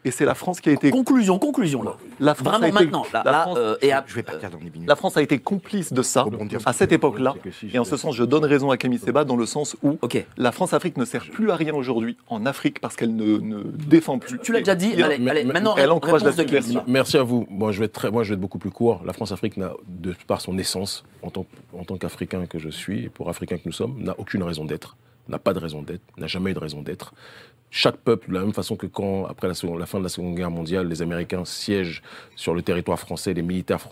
Et 0.09 0.11
c'est 0.11 0.25
la 0.25 0.35
France 0.35 0.63
qui 0.63 0.71
a 0.71 0.73
été... 0.73 0.91
Conclusion, 0.91 1.39
conclusion 1.39 1.83
là. 1.83 1.97
La 2.19 2.35
France 2.35 2.49
Vraiment 2.49 2.65
a 2.65 2.69
été- 2.69 2.85
maintenant. 2.87 3.05
Là, 3.13 3.23
la 3.27 3.31
là, 3.31 3.43
France- 3.43 3.59
euh, 3.61 3.77
et 3.83 3.93
à- 3.93 4.03
Je 4.07 4.15
vais 4.15 4.23
partir 4.23 4.49
dans 4.49 4.57
les 4.59 4.71
minutes. 4.71 4.89
la 4.89 4.97
France 4.97 5.19
a 5.19 5.23
été 5.23 5.39
complice 5.39 5.93
de 5.93 6.01
ça 6.01 6.25
à 6.65 6.73
cette 6.73 6.93
époque-là. 6.93 7.35
Et 7.75 7.79
en 7.79 7.85
ce 7.85 7.99
sens, 7.99 8.17
je 8.17 8.25
donne 8.25 8.47
raison 8.47 8.71
à 8.71 8.79
Camille 8.79 8.99
Seba 8.99 9.25
dans 9.25 9.37
le 9.37 9.45
sens 9.45 9.77
où 9.83 9.99
la 10.39 10.51
France-Afrique 10.51 10.97
ne 10.97 11.05
sert 11.05 11.27
plus 11.31 11.51
à 11.51 11.57
rien 11.57 11.75
aujourd'hui 11.75 12.17
en 12.29 12.47
Afrique 12.47 12.81
parce 12.81 12.97
qu'elle 12.97 13.15
ne, 13.15 13.37
ne 13.37 13.63
défend 13.65 14.19
plus. 14.19 14.39
Tu 14.39 14.53
l'as 14.53 14.61
déjà 14.61 14.75
dit. 14.75 14.95
Allez, 15.03 15.19
mais- 15.19 15.31
allez, 15.31 15.45
mais- 15.45 15.53
maintenant, 15.53 15.75
elle 15.77 15.91
encourage 15.91 16.25
la 16.25 16.33
subversion. 16.33 16.83
Merci 16.87 17.19
à 17.19 17.23
vous. 17.23 17.47
Moi, 17.51 17.71
je 17.73 17.81
vais 17.81 17.85
être 17.85 17.93
très, 17.93 18.11
moi, 18.11 18.23
je 18.25 18.31
vais 18.31 18.35
être 18.35 18.41
beaucoup 18.41 18.59
plus 18.59 18.71
court. 18.71 19.03
La 19.05 19.13
France-Afrique 19.13 19.59
n'a, 19.59 19.73
de 19.89 20.15
par 20.27 20.41
son 20.41 20.57
essence, 20.57 21.05
en 21.23 21.29
tant, 21.29 21.45
en 21.79 21.85
tant 21.85 21.99
qu'Africain 21.99 22.47
que 22.47 22.59
je 22.59 22.71
suis, 22.71 23.05
et 23.05 23.09
pour 23.11 23.29
Africain 23.29 23.57
que 23.59 23.63
nous 23.67 23.73
sommes, 23.73 23.97
n'a 24.03 24.15
aucune 24.19 24.43
raison 24.43 24.65
d'être, 24.65 24.97
n'a 25.29 25.39
pas 25.39 25.55
de 25.55 25.59
raison 25.59 25.83
d'être, 25.83 26.03
n'a 26.17 26.27
jamais 26.27 26.51
eu 26.51 26.55
de 26.55 26.59
raison 26.59 26.83
d'être. 26.83 27.13
Chaque 27.71 27.99
peuple, 27.99 28.31
de 28.31 28.35
la 28.35 28.41
même 28.41 28.55
façon 28.55 28.77
que 28.77 28.87
quand, 28.87 29.27
après 29.27 29.47
la, 29.47 29.55
fin 29.55 29.99
de 29.99 30.03
la 30.03 30.09
Seconde 30.09 30.35
Guerre 30.35 30.51
mondiale, 30.51 30.89
les 30.89 31.03
Américains 31.03 31.45
siègent 31.45 32.03
sur 32.35 32.55
le 32.55 32.63
territoire 32.63 32.99
français, 32.99 33.35
les 33.35 33.43
militaires 33.43 33.83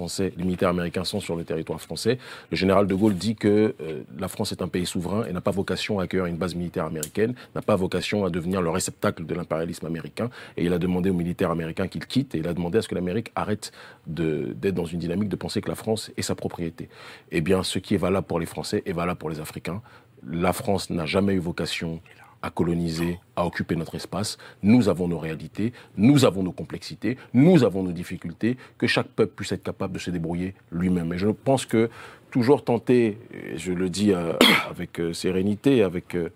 américains 0.71 1.05
sont 1.05 1.21
sur 1.21 1.37
le 1.37 1.45
territoire 1.45 1.79
français. 1.79 2.19
Le 2.51 2.57
général 2.57 2.87
de 2.87 2.95
Gaulle 2.95 3.17
dit 3.17 3.37
que 3.37 3.75
euh, 3.83 4.03
la 4.19 4.29
France 4.29 4.53
est 4.53 4.63
un 4.63 4.69
pays 4.69 4.87
souverain 4.87 5.27
et 5.27 5.33
n'a 5.33 5.43
pas 5.43 5.51
vocation 5.51 6.01
à 6.01 6.05
accueillir 6.05 6.25
une 6.25 6.39
base 6.39 6.55
militaire 6.55 6.87
américaine, 6.87 7.35
n'a 7.55 7.61
pas 7.61 7.77
vocation 7.77 8.25
à 8.25 8.31
devenir 8.31 8.63
le 8.63 8.71
réceptacle 8.71 9.27
de 9.27 9.35
l'impérialisme 9.35 9.85
américain. 9.85 10.31
Et 10.57 10.65
il 10.65 10.73
a 10.73 10.79
demandé 10.79 11.11
aux 11.11 11.15
militaires 11.15 11.51
américains 11.51 11.87
qu'ils 11.87 12.07
quittent 12.07 12.35
et 12.35 12.39
il 12.39 12.49
a 12.49 12.55
demandé 12.55 12.79
à 12.79 12.83
ce 12.83 12.89
que 12.89 12.95
l'Amérique 12.95 13.31
arrête 13.35 13.73
d'être 14.07 14.75
dans 14.75 14.87
une 14.87 15.01
dynamique 15.01 15.29
de 15.29 15.37
penser 15.37 15.61
que 15.61 15.69
la 15.69 15.75
France 15.75 16.11
est 16.17 16.23
sa 16.23 16.35
propriété. 16.35 16.89
Eh 17.31 17.43
bien, 17.43 17.63
ce 17.63 17.79
qui 17.79 17.95
est 17.95 17.99
valable 17.99 18.27
pour 18.27 18.41
les 18.41 18.47
Français 18.47 18.83
est 18.87 18.93
valable 18.93 19.19
pour 19.19 19.29
les 19.29 19.41
Africains. 19.41 19.83
La 20.29 20.53
France 20.53 20.91
n'a 20.91 21.07
jamais 21.07 21.35
eu 21.35 21.39
vocation 21.39 22.01
à 22.43 22.51
coloniser, 22.51 23.19
à 23.37 23.47
occuper 23.47 23.77
notre 23.77 23.95
espace. 23.95 24.39
Nous 24.63 24.89
avons 24.89 25.09
nos 25.09 25.19
réalités, 25.19 25.73
nous 25.97 26.25
avons 26.25 26.43
nos 26.43 26.53
complexités, 26.53 27.17
nous 27.33 27.65
avons 27.65 27.83
nos 27.83 27.93
difficultés, 27.93 28.57
que 28.79 28.87
chaque 28.87 29.09
peuple 29.09 29.33
puisse 29.37 29.53
être 29.53 29.63
capable 29.63 29.95
de 29.95 29.99
se 29.99 30.11
débrouiller 30.11 30.55
lui-même. 30.73 31.13
Et 31.13 31.19
je 31.19 31.29
pense 31.29 31.65
que 31.65 31.91
toujours 32.31 32.65
tenter, 32.65 33.19
je 33.57 33.73
le 33.73 33.89
dis 33.89 34.13
euh, 34.13 34.33
avec 34.71 35.01
euh, 35.01 35.13
sérénité, 35.13 35.83
avec, 35.83 36.15
euh, 36.15 36.31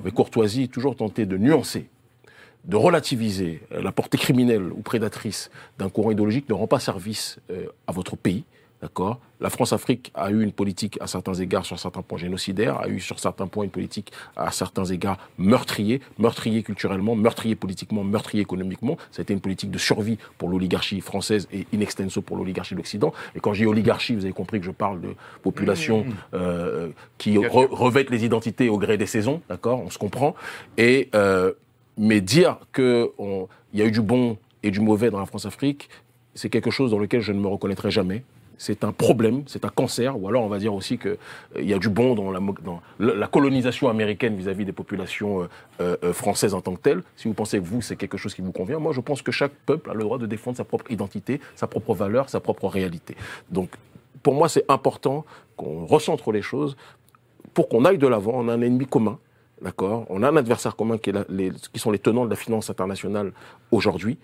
avec 0.00 0.14
courtoisie, 0.14 0.68
toujours 0.68 0.96
tenter 0.96 1.26
de 1.26 1.36
nuancer 1.36 1.88
de 2.64 2.76
relativiser 2.76 3.60
la 3.72 3.90
portée 3.90 4.18
criminelle 4.18 4.70
ou 4.70 4.82
prédatrice 4.82 5.50
d'un 5.80 5.88
courant 5.88 6.12
idéologique 6.12 6.48
ne 6.48 6.54
rend 6.54 6.68
pas 6.68 6.78
service 6.78 7.40
à 7.88 7.90
votre 7.90 8.14
pays. 8.14 8.44
D'accord? 8.82 9.20
La 9.40 9.48
France-Afrique 9.48 10.10
a 10.14 10.30
eu 10.32 10.42
une 10.42 10.50
politique 10.50 10.98
à 11.00 11.06
certains 11.06 11.34
égards, 11.34 11.64
sur 11.64 11.78
certains 11.78 12.02
points 12.02 12.18
génocidaire, 12.18 12.80
a 12.80 12.88
eu 12.88 12.98
sur 12.98 13.20
certains 13.20 13.46
points 13.46 13.62
une 13.64 13.70
politique 13.70 14.12
à 14.36 14.50
certains 14.50 14.84
égards 14.84 15.18
meurtrier, 15.38 16.00
meurtrier 16.18 16.64
culturellement, 16.64 17.14
meurtrier 17.14 17.54
politiquement, 17.54 18.02
meurtrier 18.02 18.42
économiquement. 18.42 18.96
Ça 19.12 19.20
a 19.20 19.22
été 19.22 19.32
une 19.34 19.40
politique 19.40 19.70
de 19.70 19.78
survie 19.78 20.18
pour 20.36 20.48
l'oligarchie 20.48 21.00
française 21.00 21.46
et 21.52 21.64
in 21.72 21.78
extenso 21.80 22.22
pour 22.22 22.36
l'oligarchie 22.36 22.74
de 22.74 22.78
l'Occident. 22.78 23.12
Et 23.36 23.40
quand 23.40 23.54
j'ai 23.54 23.66
oligarchie, 23.66 24.16
vous 24.16 24.24
avez 24.24 24.34
compris 24.34 24.58
que 24.58 24.66
je 24.66 24.72
parle 24.72 25.00
de 25.00 25.14
populations 25.42 26.04
euh, 26.34 26.88
qui 27.18 27.34
re- 27.36 27.68
revêtent 27.70 28.10
les 28.10 28.24
identités 28.24 28.68
au 28.68 28.78
gré 28.78 28.96
des 28.98 29.06
saisons, 29.06 29.42
d'accord? 29.48 29.80
On 29.80 29.90
se 29.90 29.98
comprend. 29.98 30.34
Et 30.76 31.08
euh, 31.14 31.52
mais 31.96 32.20
dire 32.20 32.58
que 32.72 33.12
on- 33.18 33.46
il 33.72 33.78
y 33.78 33.82
a 33.82 33.86
eu 33.86 33.92
du 33.92 34.02
bon 34.02 34.38
et 34.64 34.72
du 34.72 34.80
mauvais 34.80 35.10
dans 35.10 35.20
la 35.20 35.26
France-Afrique, 35.26 35.88
c'est 36.34 36.48
quelque 36.48 36.70
chose 36.72 36.90
dans 36.90 36.98
lequel 36.98 37.20
je 37.20 37.32
ne 37.32 37.38
me 37.38 37.46
reconnaîtrai 37.46 37.90
jamais. 37.92 38.24
C'est 38.62 38.84
un 38.84 38.92
problème, 38.92 39.42
c'est 39.46 39.64
un 39.64 39.70
cancer, 39.70 40.16
ou 40.16 40.28
alors 40.28 40.44
on 40.44 40.48
va 40.48 40.60
dire 40.60 40.72
aussi 40.72 40.96
qu'il 40.96 41.18
y 41.56 41.74
a 41.74 41.78
du 41.80 41.88
bon 41.88 42.14
dans 42.14 42.30
la, 43.00 43.26
colonisation 43.26 43.88
américaine 43.88 44.36
vis-à-vis 44.36 44.64
des 44.64 44.70
populations 44.70 45.42
euh, 45.42 45.48
euh, 45.80 45.96
euh, 46.04 46.12
françaises 46.12 46.54
en 46.54 46.60
tant 46.60 46.76
que 46.76 46.80
telles. 46.80 47.02
Si 47.16 47.26
vous 47.26 47.34
pensez 47.34 47.58
que 47.58 47.64
vous, 47.64 47.82
c'est 47.82 47.96
quelque 47.96 48.16
chose 48.16 48.34
qui 48.36 48.40
vous 48.40 48.52
convient, 48.52 48.78
moi 48.78 48.92
je 48.92 49.00
pense 49.00 49.20
que 49.20 49.32
chaque 49.32 49.50
peuple 49.66 49.90
a 49.90 49.94
le 49.94 50.04
droit 50.04 50.16
de 50.16 50.26
défendre 50.26 50.56
sa 50.56 50.62
propre 50.62 50.88
identité, 50.92 51.40
sa 51.56 51.66
propre 51.66 51.92
valeur, 51.92 52.28
sa 52.28 52.38
propre 52.38 52.68
réalité. 52.68 53.16
Donc 53.50 53.70
pour 54.22 54.34
moi 54.34 54.48
c'est 54.48 54.64
important 54.70 55.24
qu'on 55.56 55.84
recentre 55.84 56.30
les 56.30 56.42
choses 56.42 56.76
pour 57.54 57.68
qu'on 57.68 57.84
aille 57.84 57.98
de 57.98 58.06
l'avant. 58.06 58.34
On 58.36 58.46
a 58.46 58.52
un 58.52 58.60
ennemi 58.60 58.86
commun, 58.86 59.18
d'accord? 59.60 60.06
On 60.08 60.22
a 60.22 60.28
un 60.30 60.36
adversaire 60.36 60.76
commun 60.76 60.98
qui 60.98 61.10
sont 61.80 61.90
les 61.90 61.98
tenants 61.98 62.26
de 62.26 62.30
la 62.30 62.36
finance 62.36 62.70
internationale 62.70 63.32
aujourd'hui. 63.72 64.18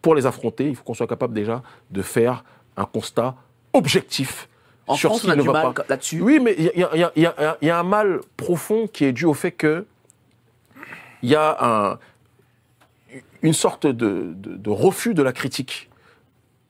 Pour 0.00 0.14
les 0.14 0.26
affronter, 0.26 0.68
il 0.68 0.76
faut 0.76 0.84
qu'on 0.84 0.94
soit 0.94 1.08
capable 1.08 1.34
déjà 1.34 1.60
de 1.90 2.02
faire 2.02 2.44
un 2.76 2.84
constat 2.84 3.34
objectif 3.72 4.48
En 4.86 4.94
sur 4.94 5.10
France, 5.10 5.22
ce 5.22 5.26
on 5.26 5.30
a 5.30 5.36
ne 5.36 5.42
du 5.42 5.46
va 5.46 5.52
mal 5.64 5.74
pas. 5.74 5.84
là-dessus. 5.88 6.20
Oui, 6.20 6.40
mais 6.40 6.54
il 6.58 6.64
y 6.78 6.82
a, 6.84 7.12
y 7.16 7.22
y 7.22 7.66
y 7.66 7.70
un 7.70 7.82
mal 7.82 8.20
profond 8.36 8.86
qui 8.86 9.04
est 9.04 9.12
dû 9.12 9.24
au 9.26 9.34
fait 9.34 9.52
que 9.52 9.86
il 11.22 11.28
y 11.30 11.34
a 11.34 11.56
un- 11.60 11.98
une 13.42 13.52
sorte 13.52 13.86
de, 13.86 14.32
de- 14.34 14.56
de 14.56 14.70
refus 14.70 15.14
de 15.14 15.22
la 15.22 15.32
critique 15.32 15.88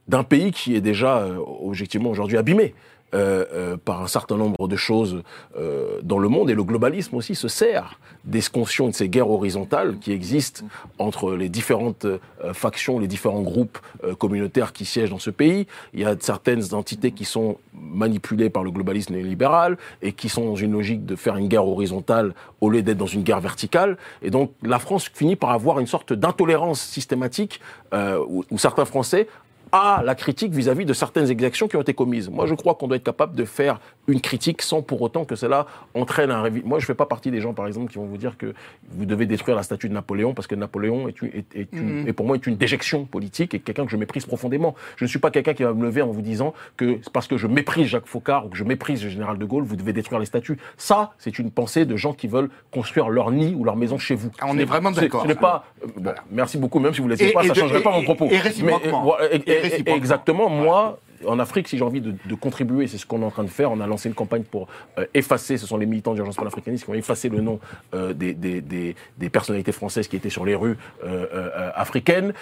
d'un 0.07 0.23
pays 0.25 0.53
qui 0.53 0.75
est 0.75 0.81
déjà 0.81 1.19
euh, 1.19 1.39
objectivement 1.63 2.11
aujourd'hui 2.11 2.37
abîmé. 2.39 2.75
Euh, 3.15 3.47
euh, 3.55 3.77
par 3.83 4.03
un 4.03 4.07
certain 4.07 4.37
nombre 4.37 4.69
de 4.69 4.77
choses 4.77 5.23
euh, 5.59 5.99
dans 6.03 6.19
le 6.19 6.29
monde 6.29 6.51
et 6.51 6.55
le 6.55 6.63
globalisme 6.63 7.17
aussi 7.17 7.35
se 7.35 7.49
sert 7.49 7.99
des 8.27 8.43
sconcions 8.43 8.89
et 8.89 8.91
de 8.91 8.95
ces 8.95 9.09
guerres 9.09 9.31
horizontales 9.31 9.99
qui 9.99 10.13
existent 10.13 10.63
entre 10.99 11.33
les 11.33 11.49
différentes 11.49 12.07
factions, 12.53 12.99
les 12.99 13.07
différents 13.07 13.41
groupes 13.41 13.79
communautaires 14.19 14.75
qui 14.75 14.85
siègent 14.85 15.09
dans 15.09 15.19
ce 15.19 15.31
pays. 15.31 15.67
Il 15.95 16.01
y 16.01 16.05
a 16.05 16.15
certaines 16.21 16.75
entités 16.75 17.13
qui 17.13 17.25
sont 17.25 17.57
manipulées 17.73 18.51
par 18.51 18.63
le 18.63 18.71
globalisme 18.71 19.15
libéral 19.17 19.79
et 20.03 20.13
qui 20.13 20.29
sont 20.29 20.45
dans 20.45 20.57
une 20.57 20.73
logique 20.73 21.07
de 21.07 21.17
faire 21.17 21.37
une 21.37 21.49
guerre 21.49 21.67
horizontale 21.67 22.35
au 22.61 22.69
lieu 22.69 22.83
d'être 22.83 22.99
dans 22.99 23.07
une 23.07 23.23
guerre 23.23 23.41
verticale. 23.41 23.97
Et 24.21 24.31
donc 24.31 24.53
la 24.63 24.79
France 24.79 25.09
finit 25.15 25.37
par 25.37 25.53
avoir 25.53 25.79
une 25.79 25.87
sorte 25.87 26.13
d'intolérance 26.13 26.81
systématique 26.81 27.61
où 27.95 28.59
certains 28.59 28.85
Français 28.85 29.29
à 29.73 30.03
la 30.05 30.15
critique 30.15 30.53
vis-à-vis 30.53 30.85
de 30.85 30.93
certaines 30.93 31.31
exactions 31.31 31.69
qui 31.69 31.77
ont 31.77 31.81
été 31.83 31.95
commises. 31.95 32.29
Moi, 32.29 32.47
je 32.47 32.55
crois 32.55 32.75
qu'on 32.75 32.89
doit 32.89 32.97
être 32.97 33.05
capable 33.05 33.35
de 33.37 33.45
faire 33.45 33.81
une 34.07 34.21
critique 34.21 34.63
sans 34.63 34.83
pour 34.83 35.03
autant 35.03 35.25
que 35.25 35.37
cela 35.37 35.67
entraîne 35.95 36.31
un 36.31 36.43
révi- 36.43 36.63
Moi, 36.65 36.79
je 36.79 36.87
fais 36.87 36.95
pas 36.95 37.07
partie 37.07 37.31
des 37.31 37.41
gens, 37.41 37.53
par 37.55 37.67
exemple, 37.67 37.91
qui 37.93 37.99
vont 37.99 38.07
vous 38.07 38.17
dire 38.17 38.37
que 38.39 38.55
vous 38.91 39.05
devez 39.07 39.27
détruire 39.27 39.57
la 39.57 39.63
statue 39.63 39.89
de 39.89 39.95
Napoléon 39.95 40.35
parce 40.35 40.47
que 40.47 40.55
Napoléon 40.55 41.09
est, 41.09 41.21
une- 41.23 41.29
est, 41.29 41.57
est 41.57 41.69
une- 41.73 42.09
est 42.09 42.13
pour 42.13 42.27
moi 42.27 42.37
est 42.37 42.47
une 42.47 42.57
déjection 42.57 43.05
politique 43.05 43.55
et 43.55 43.61
quelqu'un 43.61 43.85
que 43.85 43.91
je 43.91 43.97
méprise 43.97 44.25
profondément. 44.27 44.75
Je 44.97 45.05
ne 45.05 45.09
suis 45.09 45.19
pas 45.19 45.31
quelqu'un 45.31 45.55
qui 45.55 45.63
va 45.63 45.73
me 45.75 45.83
lever 45.85 46.03
en 46.03 46.09
vous 46.11 46.23
disant 46.23 46.55
que 46.77 46.99
c'est 47.03 47.13
parce 47.13 47.27
que 47.29 47.37
je 47.37 47.47
méprise 47.47 47.87
Jacques 47.87 48.07
Faucard 48.07 48.47
ou 48.47 48.49
que 48.49 48.57
je 48.57 48.65
méprise 48.65 49.03
le 49.05 49.11
général 49.11 49.39
de 49.39 49.45
Gaulle, 49.45 49.65
vous 49.65 49.77
devez 49.77 49.93
détruire 49.93 50.19
les 50.21 50.27
statues. 50.27 50.59
Ça, 50.77 51.13
c'est 51.19 51.39
une 51.39 51.51
pensée 51.51 51.85
de 51.85 51.97
gens 51.97 52.13
qui 52.13 52.29
veulent 52.29 52.51
construire 52.73 53.09
leur 53.09 53.31
nid 53.31 53.55
ou 53.57 53.65
leur 53.65 53.77
maison 53.77 53.99
chez 53.99 54.15
vous. 54.15 54.31
Ah, 54.41 54.47
on 54.49 54.57
est 54.59 54.65
vraiment 54.65 54.91
d'accord. 54.91 55.23
Ce 55.23 55.29
n'est 55.29 55.35
pas. 55.35 55.65
euh, 55.85 55.89
bon, 55.97 56.13
merci 56.31 56.57
beaucoup, 56.59 56.79
même 56.79 56.95
si 56.95 57.01
vous 57.01 57.09
ne 57.09 57.15
Et- 57.15 57.33
pas, 57.33 57.45
et 57.45 57.49
ça 57.49 57.55
de- 57.55 57.59
changerait 57.59 57.83
pas 57.83 57.91
et- 57.91 57.97
mon 57.97 58.03
propos. 58.05 58.29
et 58.31 58.39
réciproquement. 58.39 59.17
Mais, 59.31 59.43
réciproquement. 59.61 59.97
exactement, 59.97 60.49
moi, 60.49 60.99
en 61.27 61.39
Afrique, 61.39 61.69
si 61.69 61.79
j'ai 61.79 61.85
envie 61.85 62.01
de, 62.01 62.15
de 62.25 62.35
contribuer, 62.35 62.87
c'est 62.87 62.99
ce 62.99 63.07
qu'on 63.07 63.23
est 63.23 63.25
en 63.25 63.31
train 63.31 63.45
de 63.45 63.49
faire. 63.49 63.73
On 63.73 63.81
a 63.81 63.87
lancé 63.87 64.09
une 64.09 64.15
campagne 64.15 64.43
pour 64.43 64.69
euh, 64.99 65.07
effacer, 65.15 65.57
ce 65.57 65.67
sont 65.67 65.77
les 65.77 65.87
militants 65.87 66.15
d'urgence 66.15 66.37
panafricaniste 66.37 66.85
qui 66.85 66.91
ont 66.91 66.95
effacé 66.95 67.29
le 67.29 67.41
nom 67.41 67.59
euh, 67.95 68.13
des, 68.13 68.35
des, 68.35 68.61
des, 68.61 68.95
des 69.17 69.29
personnalités 69.31 69.73
françaises 69.73 70.09
qui 70.09 70.17
étaient 70.17 70.31
sur 70.31 70.45
les 70.45 70.55
rues 70.55 70.77
euh, 71.05 71.27
euh, 71.33 71.71
africaines. 71.75 72.33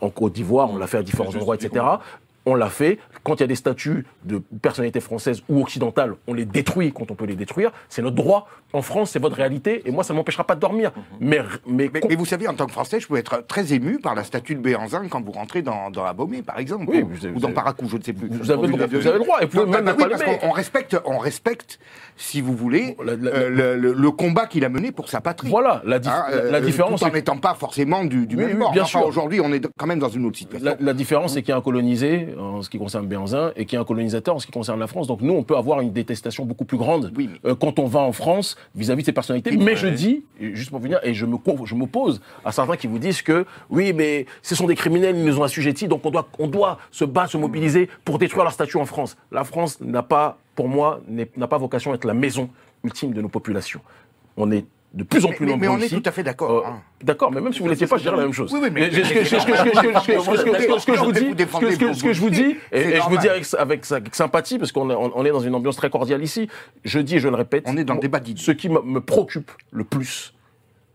En 0.00 0.10
Côte 0.10 0.32
d'Ivoire, 0.32 0.70
on 0.70 0.76
l'a 0.76 0.86
fait 0.86 0.98
à 0.98 1.02
différents 1.02 1.34
endroits, 1.34 1.54
etc. 1.54 1.84
On 2.50 2.54
l'a 2.54 2.70
fait. 2.70 2.98
Quand 3.24 3.34
il 3.36 3.40
y 3.40 3.44
a 3.44 3.46
des 3.46 3.54
statuts 3.56 4.06
de 4.24 4.38
personnalités 4.62 5.00
françaises 5.00 5.42
ou 5.50 5.60
occidentales, 5.60 6.14
on 6.26 6.32
les 6.32 6.46
détruit 6.46 6.92
quand 6.94 7.10
on 7.10 7.14
peut 7.14 7.26
les 7.26 7.36
détruire. 7.36 7.72
C'est 7.90 8.00
notre 8.00 8.16
droit. 8.16 8.48
En 8.72 8.80
France, 8.82 9.10
c'est 9.10 9.18
votre 9.18 9.36
réalité. 9.36 9.82
Et 9.86 9.90
moi, 9.90 10.02
ça 10.04 10.12
ne 10.14 10.18
m'empêchera 10.18 10.44
pas 10.44 10.54
de 10.54 10.60
dormir. 10.60 10.92
Mais, 11.20 11.40
mais, 11.66 11.90
Mais, 11.92 12.00
mais 12.08 12.14
vous 12.16 12.24
savez, 12.24 12.48
en 12.48 12.54
tant 12.54 12.66
que 12.66 12.72
Français, 12.72 13.00
je 13.00 13.06
peux 13.08 13.16
être 13.16 13.46
très 13.46 13.72
ému 13.74 13.98
par 13.98 14.14
la 14.14 14.24
statue 14.24 14.54
de 14.54 14.60
Béanzin 14.60 15.08
quand 15.08 15.22
vous 15.22 15.32
rentrez 15.32 15.60
dans, 15.62 15.90
dans 15.90 16.04
la 16.04 16.12
Baumée, 16.14 16.42
par 16.42 16.58
exemple, 16.58 16.86
Oui, 16.88 17.02
ou, 17.02 17.08
vous 17.08 17.26
avez- 17.26 17.34
ou 17.34 17.40
dans 17.40 17.52
Paracou, 17.52 17.86
je 17.88 17.96
ne 17.98 18.02
sais 18.02 18.12
plus. 18.14 18.28
vous 18.28 18.50
avez 18.50 18.66
le 18.66 18.72
droit. 18.72 18.86
Vous 18.86 19.06
avez 19.06 19.18
le 19.18 19.24
droit. 19.24 19.38
Et 19.42 19.46
vous 19.46 19.58
Non, 19.60 19.64
bah, 19.70 19.80
même 19.82 19.96
bah 19.96 20.04
oui, 20.04 20.10
parce 20.10 20.22
on 20.42 20.50
respecte, 20.50 20.96
on 21.04 21.18
respecte, 21.18 21.78
si 22.16 22.40
vous 22.40 22.54
voulez, 22.54 22.96
La- 23.04 23.16
la- 23.16 23.30
euh, 23.30 23.48
le, 23.50 23.76
le- 23.76 23.92
le 23.94 24.10
combat 24.10 24.46
qu'il 24.46 24.64
a 24.64 24.68
mené 24.70 24.90
pour 24.92 25.08
sa 25.10 25.20
patrie. 25.20 25.48
Voilà, 25.50 25.82
la, 25.84 25.98
dif- 25.98 26.08
Hein, 26.10 26.24
euh, 26.32 26.60
différence. 26.60 27.00
Tout 27.00 27.06
en 27.06 27.10
n'étant 27.12 27.36
pas 27.38 27.54
forcément 27.54 28.04
du, 28.04 28.26
du 28.26 28.36
Oui, 28.36 28.42
même 28.44 28.52
oui, 28.52 28.58
bord. 28.58 28.72
bien 28.72 28.82
Enfin, 28.82 29.00
sûr. 29.00 29.06
aujourd'hui, 29.06 29.40
on 29.40 29.52
est 29.52 29.66
quand 29.78 29.86
même 29.86 29.98
dans 29.98 30.08
une 30.08 30.24
autre 30.26 30.38
situation. 30.38 30.64
La, 30.66 30.76
la 30.78 30.92
différence, 30.94 31.34
c'est 31.34 31.42
qu'il 31.42 31.50
y 31.50 31.52
a 31.52 31.56
un 31.56 31.62
colonisé 31.62 32.28
en 32.38 32.62
ce 32.62 32.70
qui 32.70 32.78
concerne 32.78 33.06
Béanzin 33.06 33.52
et 33.56 33.64
qu'il 33.64 33.74
y 33.74 33.78
a 33.78 33.80
un 33.80 33.84
colonisateur 33.84 34.34
en 34.36 34.38
ce 34.38 34.46
qui 34.46 34.52
concerne 34.52 34.78
la 34.80 34.86
France. 34.86 35.06
Donc 35.06 35.20
nous, 35.20 35.32
on 35.34 35.42
peut 35.42 35.56
avoir 35.56 35.80
une 35.80 35.92
détestation 35.92 36.44
beaucoup 36.44 36.64
plus 36.64 36.78
grande 36.78 37.12
Oui, 37.16 37.28
mais- 37.32 37.50
euh, 37.50 37.54
quand 37.54 37.78
on 37.78 37.86
va 37.86 38.00
en 38.00 38.12
France 38.12 38.56
vis-à-vis 38.74 39.02
de 39.02 39.06
ces 39.06 39.12
personnalités. 39.12 39.56
Mais 39.56 39.76
je 39.76 39.88
dis, 39.88 40.24
juste 40.40 40.70
pour 40.70 40.80
venir, 40.80 41.00
et 41.02 41.14
je 41.14 41.26
m'oppose 41.26 42.20
à 42.44 42.52
certains 42.52 42.76
qui 42.76 42.86
vous 42.86 42.98
disent 42.98 43.22
que 43.22 43.44
oui, 43.70 43.92
mais 43.92 44.26
ce 44.42 44.54
sont 44.54 44.66
des 44.66 44.74
criminels, 44.74 45.16
ils 45.16 45.24
nous 45.24 45.38
ont 45.38 45.42
assujettis, 45.42 45.88
donc 45.88 46.04
on 46.04 46.10
doit, 46.10 46.28
on 46.38 46.46
doit 46.46 46.78
se 46.90 47.04
battre, 47.04 47.32
se 47.32 47.38
mobiliser 47.38 47.88
pour 48.04 48.18
détruire 48.18 48.44
leur 48.44 48.52
statut 48.52 48.76
en 48.76 48.86
France. 48.86 49.16
La 49.32 49.44
France 49.44 49.80
n'a 49.80 50.02
pas, 50.02 50.38
pour 50.54 50.68
moi, 50.68 51.00
n'a 51.36 51.48
pas 51.48 51.58
vocation 51.58 51.92
à 51.92 51.94
être 51.96 52.04
la 52.04 52.14
maison 52.14 52.48
ultime 52.84 53.12
de 53.12 53.20
nos 53.20 53.28
populations. 53.28 53.80
On 54.36 54.50
est 54.52 54.64
de 54.94 55.04
plus 55.04 55.24
en 55.24 55.28
plus 55.28 55.44
mais, 55.44 55.52
nombreux. 55.52 55.68
Mais 55.68 55.68
on 55.68 55.78
est 55.78 55.88
tout 55.88 56.02
à 56.04 56.12
fait 56.12 56.22
d'accord. 56.22 56.50
Euh, 56.50 56.70
hein. 56.70 56.80
D'accord, 57.02 57.30
mais 57.30 57.40
même 57.40 57.52
si 57.52 57.60
vous 57.60 57.68
n'étiez 57.68 57.86
pas, 57.86 57.98
je 57.98 58.02
dirais 58.02 58.16
la 58.16 58.22
même 58.22 58.32
chose. 58.32 58.52
Oui, 58.52 58.60
oui, 58.62 58.70
mais. 58.72 58.90
Ce 58.90 60.86
que 60.86 60.94
je 60.94 61.00
vous 61.00 61.12
dis, 61.12 61.26
ce 61.94 62.02
que 62.02 62.12
je 62.12 62.20
vous 62.20 62.30
dis, 62.30 62.56
et 62.72 62.96
je 62.96 63.08
vous 63.08 63.18
dis 63.18 63.28
avec 63.28 63.84
sympathie, 64.14 64.58
parce 64.58 64.72
qu'on 64.72 65.24
est 65.24 65.30
dans 65.30 65.40
une 65.40 65.54
ambiance 65.54 65.76
très 65.76 65.90
cordiale 65.90 66.22
ici, 66.22 66.48
je 66.84 66.98
dis 66.98 67.16
et 67.16 67.20
je 67.20 67.28
le 67.28 67.36
répète. 67.36 67.64
On 67.66 67.76
est 67.76 67.84
dans 67.84 67.94
le 67.94 68.00
débat. 68.00 68.20
Ce 68.36 68.50
qui 68.50 68.68
me 68.68 69.00
préoccupe 69.00 69.50
le 69.70 69.84
plus, 69.84 70.32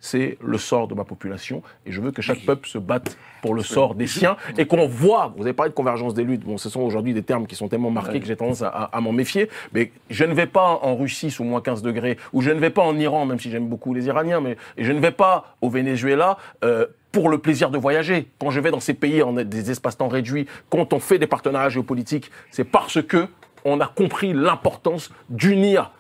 c'est 0.06 0.38
le 0.44 0.58
sort 0.58 0.90
de 0.90 0.96
ma 0.96 1.06
population. 1.06 1.64
Et 1.86 1.94
je 1.94 2.02
veux 2.02 2.12
que 2.12 2.22
chaque 2.22 2.42
peuple 2.46 2.68
se 2.68 2.78
batte 2.78 3.18
pour 3.42 3.54
le 3.56 3.64
sort 3.64 3.96
des 3.96 4.06
siens 4.06 4.36
et 4.58 4.66
qu'on 4.66 4.86
voit, 4.86 5.34
vous 5.38 5.44
avez 5.44 5.54
parlé 5.54 5.70
de 5.70 5.76
convergence 5.76 6.14
des 6.14 6.26
luttes, 6.26 6.44
bon, 6.44 6.58
ce 6.58 6.68
sont 6.70 6.82
aujourd'hui 6.82 7.14
des 7.14 7.24
termes 7.24 7.48
qui 7.48 7.56
sont 7.56 7.70
tellement 7.70 7.90
marqués 7.90 8.20
que 8.20 8.26
j'ai 8.26 8.36
tendance 8.36 8.62
à, 8.64 8.68
à- 8.68 8.98
à 8.98 9.00
m'en 9.00 9.14
méfier, 9.14 9.50
mais 9.72 9.94
je 10.10 10.26
ne 10.26 10.34
vais 10.34 10.46
pas 10.46 10.80
en 10.82 10.98
Russie 10.98 11.32
sous 11.32 11.46
moins 11.46 11.62
15 11.62 11.82
degrés, 11.82 12.18
ou 12.34 12.42
je 12.42 12.52
ne 12.52 12.60
vais 12.60 12.70
pas 12.70 12.82
en 12.82 12.98
Iran, 13.00 13.26
même 13.26 13.40
si 13.40 13.50
j'aime 13.50 13.70
beaucoup 13.70 13.94
les 13.94 14.08
Iraniens, 14.08 14.42
mais 14.42 14.58
et 14.76 14.84
je 14.84 14.92
ne 14.92 15.00
vais 15.00 15.12
pas 15.12 15.56
au 15.62 15.70
Venezuela 15.70 16.38
euh, 16.66 16.86
pour 17.14 17.30
le 17.30 17.38
plaisir 17.38 17.70
de 17.70 17.78
voyager. 17.78 18.28
Quand 18.40 18.52
je 18.52 18.60
vais 18.60 18.72
dans 18.72 18.82
ces 18.82 18.94
pays 18.94 19.24
en 19.24 19.32
des 19.32 19.72
espaces-temps 19.72 20.10
réduits, 20.10 20.48
quand 20.70 20.92
on 20.92 21.00
fait 21.00 21.18
des 21.18 21.28
partenariats 21.28 21.70
géopolitiques, 21.70 22.30
c'est 22.52 22.66
parce 22.66 23.02
que 23.02 23.28
on 23.64 23.80
a 23.80 23.88
compris 23.88 24.34
l'importance 24.34 25.12
d'unir 25.30 25.92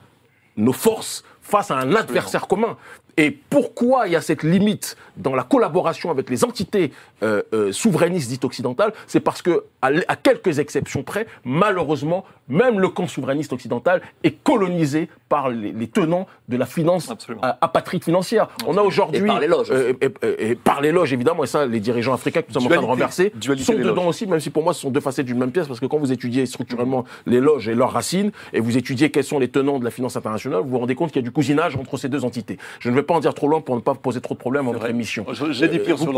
nos 0.57 0.73
forces 0.73 1.23
face 1.41 1.71
à 1.71 1.77
un 1.77 1.93
adversaire 1.95 2.47
commun. 2.47 2.77
Et 3.17 3.31
pourquoi 3.49 4.07
il 4.07 4.13
y 4.13 4.15
a 4.15 4.21
cette 4.21 4.43
limite 4.43 4.97
dans 5.17 5.35
la 5.35 5.43
collaboration 5.43 6.09
avec 6.09 6.29
les 6.29 6.43
entités 6.43 6.91
euh, 7.21 7.43
euh, 7.53 7.71
souverainistes 7.71 8.29
dites 8.29 8.43
occidentales? 8.45 8.93
C'est 9.07 9.19
parce 9.19 9.41
que, 9.41 9.63
à, 9.81 9.91
quelques 10.15 10.59
exceptions 10.59 11.03
près, 11.03 11.27
malheureusement, 11.45 12.25
même 12.49 12.79
le 12.79 12.89
camp 12.89 13.07
souverainiste 13.07 13.53
occidental 13.53 14.01
est 14.23 14.43
colonisé 14.43 15.09
par 15.29 15.49
les, 15.49 15.71
les 15.71 15.87
tenants 15.87 16.27
de 16.49 16.57
la 16.57 16.65
finance 16.65 17.09
Absolument. 17.09 17.41
apatride 17.61 18.03
financière. 18.03 18.47
On 18.67 18.77
a 18.77 18.81
aujourd'hui 18.81 19.21
Et 19.21 19.25
par 19.25 19.39
les 19.39 19.47
loges 19.47 19.67
euh, 19.71 19.93
et, 20.01 20.05
et- 20.27 20.49
et 20.51 20.55
par 20.55 20.81
les 20.81 20.91
loges 20.91 21.13
évidemment, 21.13 21.43
et 21.43 21.47
ça, 21.47 21.65
les 21.65 21.79
dirigeants 21.79 22.13
africains 22.13 22.41
que 22.41 22.47
nous 22.49 22.53
sommes 22.55 22.65
en 22.65 22.69
train 22.69 22.81
de 22.81 22.85
renverser 22.85 23.31
Dualité 23.35 23.65
sont 23.71 23.77
dedans 23.79 23.95
loges. 23.95 24.07
aussi, 24.07 24.27
même 24.27 24.39
si 24.39 24.49
pour 24.49 24.63
moi 24.63 24.73
ce 24.73 24.81
sont 24.81 24.89
deux 24.91 24.99
facettes 24.99 25.25
d'une 25.25 25.37
même 25.39 25.51
pièce, 25.51 25.67
parce 25.67 25.79
que 25.79 25.85
quand 25.85 25.97
vous 25.97 26.11
étudiez 26.11 26.45
structurellement 26.45 27.05
les 27.25 27.39
loges 27.39 27.67
et 27.69 27.75
leurs 27.75 27.91
racines, 27.91 28.31
et 28.51 28.59
vous 28.59 28.77
étudiez 28.77 29.09
quels 29.11 29.23
sont 29.23 29.39
les 29.39 29.47
tenants 29.49 29.79
de 29.79 29.85
la 29.85 29.91
finance 29.91 30.15
internationale, 30.17 30.61
vous 30.63 30.69
vous 30.69 30.79
rendez 30.79 30.95
compte 30.95 31.11
qu'il 31.11 31.21
y 31.21 31.23
a 31.25 31.27
du 31.27 31.31
cousinage 31.31 31.75
entre 31.77 31.97
ces 31.97 32.09
deux 32.09 32.25
entités. 32.25 32.57
Je 32.79 32.89
ne 32.89 32.95
vais 32.95 33.02
pas 33.03 33.13
en 33.13 33.19
dire 33.19 33.33
trop 33.33 33.47
loin 33.47 33.61
pour 33.61 33.75
ne 33.75 33.81
pas 33.81 33.93
poser 33.95 34.19
trop 34.21 34.33
de 34.33 34.39
problèmes 34.39 34.67
à 34.67 34.71
votre 34.71 34.89
émission. 34.89 35.25
J'ai 35.51 35.67
dit 35.67 35.79
pire 35.79 35.95
vous 35.97 36.03
sur 36.03 36.13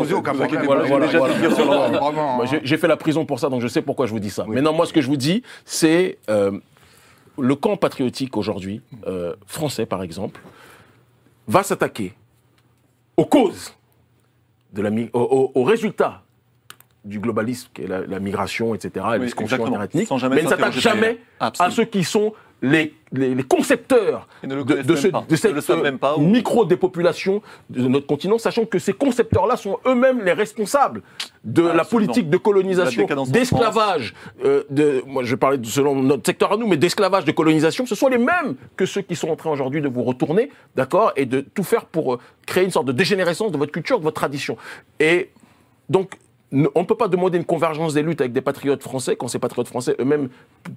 j'ai 2.64 2.78
fait 2.78 2.88
la 2.88 2.98
prison 2.98 3.26
pour 3.26 3.40
ça, 3.40 3.50
donc 3.50 3.62
je 3.62 3.68
sais 3.68 3.82
pourquoi 3.82 4.06
je 4.06 4.12
vous 4.12 4.20
dis 4.20 4.30
ça. 4.30 4.46
Maintenant, 4.48 4.74
moi, 4.74 4.86
ce 4.86 4.94
que 4.94 5.02
je 5.02 5.08
vous 5.08 5.18
dis, 5.18 5.44
c'est 5.66 6.18
euh, 6.30 6.52
le 7.38 7.56
camp 7.56 7.78
patriotique 7.78 8.38
aujourd'hui, 8.38 8.82
euh, 9.08 9.34
français 9.46 9.86
par 9.86 10.02
exemple, 10.04 10.40
va 11.48 11.64
s'attaquer 11.64 12.14
aux 13.18 13.26
causes 13.26 13.74
de 14.74 14.82
la, 14.82 14.90
mi- 14.90 15.10
au, 15.14 15.20
au- 15.22 15.52
au 15.62 15.64
résultat 15.64 16.22
du 17.04 17.20
globalisme, 17.20 17.70
qui 17.74 17.84
est 17.84 17.88
la, 17.88 18.02
la 18.06 18.20
migration, 18.20 18.74
etc., 18.74 19.06
et 19.16 19.20
Oui, 20.00 20.06
mais 20.30 20.42
elle 20.42 20.46
ne 20.46 20.50
s'attaque 20.50 20.74
jamais 20.82 21.18
à 21.60 21.70
ceux 21.72 21.84
qui 21.86 22.04
sont 22.04 22.34
les, 22.62 22.94
les, 23.12 23.36
les 23.36 23.44
concepteurs 23.44 24.28
Ils 24.42 24.50
ne 24.50 24.56
le 24.56 24.64
de, 24.64 24.82
de 24.82 24.96
ce- 24.96 25.02
cette 25.02 25.12
ou- 26.18 26.22
micro-dépopulation 26.22 27.42
de 27.70 27.88
notre 27.88 28.08
continent, 28.08 28.38
sachant 28.38 28.66
que 28.66 28.80
ces 28.80 28.94
concepteurs-là 28.94 29.58
sont 29.58 29.78
eux-mêmes 29.86 30.22
les 30.24 30.34
responsables 30.34 31.02
de 31.44 31.62
la 31.62 31.82
Absolument. 31.82 31.90
politique 32.08 32.30
de 32.30 32.38
colonisation, 32.38 33.06
La 33.08 33.26
d'esclavage, 33.26 34.14
euh, 34.44 34.64
de, 34.70 35.04
moi 35.06 35.24
je 35.24 35.36
parlais 35.36 35.58
de- 35.58 35.66
selon 35.66 35.96
notre 36.02 36.26
secteur 36.26 36.54
à 36.54 36.58
nous, 36.58 36.66
mais 36.68 36.78
d'esclavage, 36.78 37.26
de 37.26 37.32
colonisation, 37.32 37.86
ce 37.86 37.94
sont 37.96 38.08
les 38.08 38.18
mêmes 38.18 38.56
que 38.78 38.86
ceux 38.86 39.02
qui 39.02 39.16
sont 39.16 39.30
en 39.30 39.36
train 39.36 39.52
aujourd'hui 39.52 39.82
de 39.82 39.88
vous 39.90 40.04
retourner, 40.04 40.50
d'accord, 40.76 41.12
et 41.16 41.26
de 41.26 41.42
tout 41.42 41.64
faire 41.64 41.86
pour 41.86 42.16
euh, 42.16 42.20
créer 42.48 42.64
une 42.64 42.72
sorte 42.72 42.88
de 42.88 42.92
dégénérescence 42.94 43.52
de 43.52 43.58
votre 43.58 43.72
culture, 43.72 44.00
de 44.00 44.04
votre 44.04 44.16
tradition. 44.16 44.58
Et 45.00 45.30
donc, 45.90 46.18
on 46.54 46.82
ne 46.82 46.86
peut 46.86 46.96
pas 46.96 47.08
demander 47.08 47.38
une 47.38 47.44
convergence 47.46 47.94
des 47.96 48.02
luttes 48.04 48.22
avec 48.22 48.32
des 48.32 48.42
patriotes 48.42 48.82
français 48.84 49.16
quand 49.16 49.28
ces 49.28 49.40
patriotes 49.40 49.68
français 49.68 49.96
eux-mêmes 50.00 50.30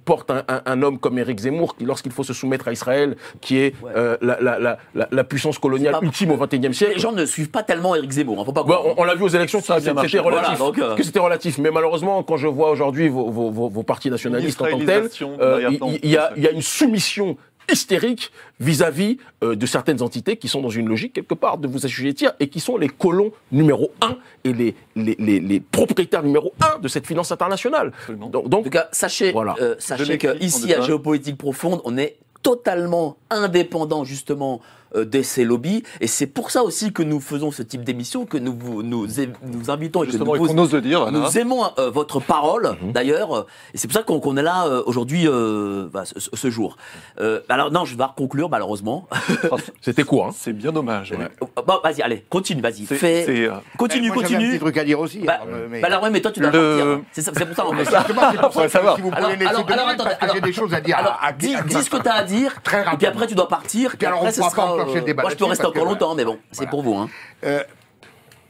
portent 0.03 0.31
un, 0.31 0.43
un- 0.47 0.61
un 0.65 0.81
homme 0.81 0.97
comme 0.97 1.17
Éric 1.19 1.39
Zemmour, 1.39 1.75
qui, 1.77 1.85
lorsqu'il 1.85 2.11
faut 2.11 2.23
se 2.23 2.33
soumettre 2.33 2.67
à 2.67 2.71
Israël, 2.71 3.15
qui 3.39 3.57
est 3.59 3.75
euh, 3.95 4.17
la, 4.21 4.39
la- 4.41 4.59
la- 4.59 4.77
la- 4.95 5.07
la 5.11 5.23
puissance 5.23 5.57
coloniale 5.59 5.95
ultime 6.01 6.31
au 6.31 6.37
XXIe 6.37 6.73
siècle. 6.73 6.93
Les 6.95 6.99
gens 6.99 7.11
ne 7.11 7.25
suivent 7.25 7.51
pas 7.51 7.63
tellement 7.63 7.95
Éric 7.95 8.11
Zemmour, 8.11 8.39
hein, 8.39 8.45
faut 8.45 8.51
pas 8.51 8.63
croire. 8.63 8.85
on, 8.85 8.95
on 8.97 9.03
l'a 9.03 9.15
vu 9.15 9.23
aux 9.23 9.27
élections, 9.29 9.61
Ça 9.61 9.75
a 9.75 9.79
bien 9.79 9.93
marché. 9.93 10.19
relatif. 10.19 10.57
Voilà, 10.57 10.71
donc, 10.71 10.79
euh, 10.79 10.95
que 10.95 11.03
c'était 11.03 11.19
relatif. 11.19 11.57
Mais 11.59 11.71
malheureusement, 11.71 12.23
quand 12.23 12.37
je 12.37 12.47
vois 12.47 12.71
aujourd'hui 12.71 13.07
vos, 13.07 13.29
vos- 13.29 13.51
vos- 13.51 13.69
vos 13.69 13.83
partis 13.83 14.09
nationalistes 14.09 14.61
en 14.61 14.65
tant 14.69 14.79
que 14.79 14.85
tels, 14.85 15.09
euh, 15.39 15.69
y, 15.71 15.97
il 16.03 16.09
y 16.09 16.17
a 16.47 16.51
une 16.51 16.61
soumission 16.63 17.37
hystérique 17.71 18.31
vis-à-vis 18.59 19.17
euh, 19.43 19.55
de 19.55 19.65
certaines 19.65 20.01
entités 20.01 20.37
qui 20.37 20.47
sont 20.47 20.61
dans 20.61 20.69
une 20.69 20.87
logique 20.89 21.13
quelque 21.13 21.33
part 21.33 21.57
de 21.57 21.67
vous 21.67 21.85
assujettir 21.85 22.33
et 22.39 22.47
qui 22.49 22.59
sont 22.59 22.77
les 22.77 22.89
colons 22.89 23.31
numéro 23.51 23.91
un 24.01 24.17
et 24.43 24.53
les, 24.53 24.75
les, 24.95 25.15
les- 25.19 25.39
les 25.39 25.59
propriétaires 25.59 26.23
numéro 26.23 26.53
un 26.61 26.79
de 26.79 26.87
cette 26.87 27.05
finance 27.07 27.31
internationale. 27.31 27.91
Donc, 28.09 28.35
En 28.35 28.41
donc, 28.49 28.63
tout 28.65 28.69
cas, 28.69 28.87
sachez, 28.91 29.31
Voilà. 29.31 29.55
euh, 29.61 29.75
sachez 29.79 30.17
que 30.17 30.37
ici 30.43 30.73
à. 30.73 30.81
Géopolitique 30.81 31.37
Profonde, 31.37 31.81
on 31.85 31.97
est 31.97 32.17
totalement 32.41 33.17
indépendant 33.29 34.03
justement 34.05 34.61
euh, 34.61 34.78
de 34.95 35.21
ces 35.21 35.43
lobbies 35.43 35.83
et 36.01 36.07
c'est 36.07 36.27
pour 36.27 36.51
ça 36.51 36.63
aussi 36.63 36.91
que 36.93 37.03
nous 37.03 37.19
faisons 37.19 37.51
ce 37.51 37.61
type 37.63 37.83
d'émission 37.83 38.25
que 38.25 38.37
nous 38.37 38.55
vous- 38.57 38.83
nous, 38.83 39.07
nous 39.43 39.69
invitons 39.71 40.03
et 40.03 40.07
que 40.07 40.11
Justement, 40.11 40.35
nous 40.35 40.45
et 40.45 40.47
qu'on 40.49 40.57
ose 40.57 40.73
le 40.73 40.81
dire. 40.81 41.11
Nous 41.11 41.37
aimons 41.37 41.63
euh, 41.77 41.89
votre 41.89 42.19
parole, 42.19 42.75
Mhm. 42.81 42.91
d'ailleurs, 42.91 43.35
euh, 43.37 43.45
et 43.73 43.77
c'est 43.77 43.87
pour 43.87 43.95
ça 43.95 44.03
qu'on 44.03 44.19
qu'on 44.19 44.37
est 44.37 44.41
là 44.43 44.65
euh, 44.67 44.81
aujourd'hui, 44.85 45.27
euh, 45.27 45.87
bah, 45.91 46.03
ce, 46.05 46.19
ce 46.33 46.49
jour. 46.49 46.77
Euh, 47.19 47.41
alors 47.49 47.71
non, 47.71 47.85
je 47.85 47.95
vais 47.95 48.03
conclure 48.15 48.49
malheureusement. 48.49 49.07
c'était 49.81 50.03
court. 50.03 50.27
Hein. 50.27 50.31
C'est 50.35 50.53
bien 50.53 50.71
dommage. 50.71 51.11
ouais. 51.11 51.29
bon, 51.65 51.75
vas-y, 51.83 52.01
allez, 52.01 52.25
continue, 52.29 52.61
vas-y, 52.61 52.85
C'est- 52.85 52.95
fais, 52.95 53.23
c'est, 53.25 53.45
euh, 53.47 53.51
continue, 53.77 54.07
Moi, 54.09 54.17
j'avais 54.23 54.27
un 54.35 54.37
continue. 54.37 54.51
petit 54.53 54.59
truc 54.59 54.77
à 54.77 54.83
dire 54.83 54.99
aussi. 54.99 55.19
Bah, 55.19 55.39
alors, 55.41 55.47
euh, 55.55 55.67
mais- 55.69 55.81
bah 55.81 55.87
alors 55.87 56.03
ouais, 56.03 56.09
mais 56.09 56.21
toi 56.21 56.31
tu 56.31 56.39
dois 56.39 56.49
Le- 56.51 56.77
partir. 56.77 56.99
C'est 57.11 57.21
ça- 57.21 57.31
c'est 57.35 57.45
pour 57.45 57.55
ça 57.55 57.63
fait. 57.75 57.85
Justement, 57.85 58.21
c'est 58.31 58.37
pour 58.41 58.53
ça 58.53 58.63
que 58.63 58.67
savoir. 58.69 58.95
si 58.95 59.01
vous 59.01 59.11
Alors, 59.13 59.29
laisser 59.29 59.45
alors, 59.45 59.71
alors, 59.71 59.87
attendez, 59.89 60.09
parce 60.09 60.15
que 60.19 60.25
j'ai 60.25 60.31
alors- 60.31 60.41
des 60.45 60.53
choses 60.53 60.73
à 60.73 60.81
dire. 60.81 60.97
Alors, 60.97 61.19
à- 61.21 61.27
à- 61.27 61.31
dis, 61.33 61.55
à- 61.55 61.61
dis 61.61 61.73
ce 61.83 61.89
que 61.89 61.97
tu 61.97 62.07
as 62.07 62.13
à 62.13 62.23
dire, 62.23 62.61
Très 62.63 62.77
et 62.77 62.81
puis 62.81 62.89
rapidement. 62.89 63.13
après 63.13 63.27
tu 63.27 63.35
dois 63.35 63.47
partir. 63.47 63.95
Puis 63.97 64.07
alors, 64.07 64.23
on 64.23 64.31
pourra 64.31 64.49
pas 64.51 64.78
enclencher 64.81 64.99
le 64.99 65.05
débat 65.05 65.21
Moi 65.23 65.31
je 65.31 65.35
peux 65.37 65.45
rester 65.45 65.63
que, 65.63 65.69
encore 65.69 65.85
longtemps, 65.85 66.15
mais 66.15 66.25
bon, 66.25 66.39
c'est 66.51 66.57
Voilà. 66.57 66.71
pour 66.71 66.83
vous. 66.83 66.95
Hein. 66.95 67.09
Euh, 67.43 67.63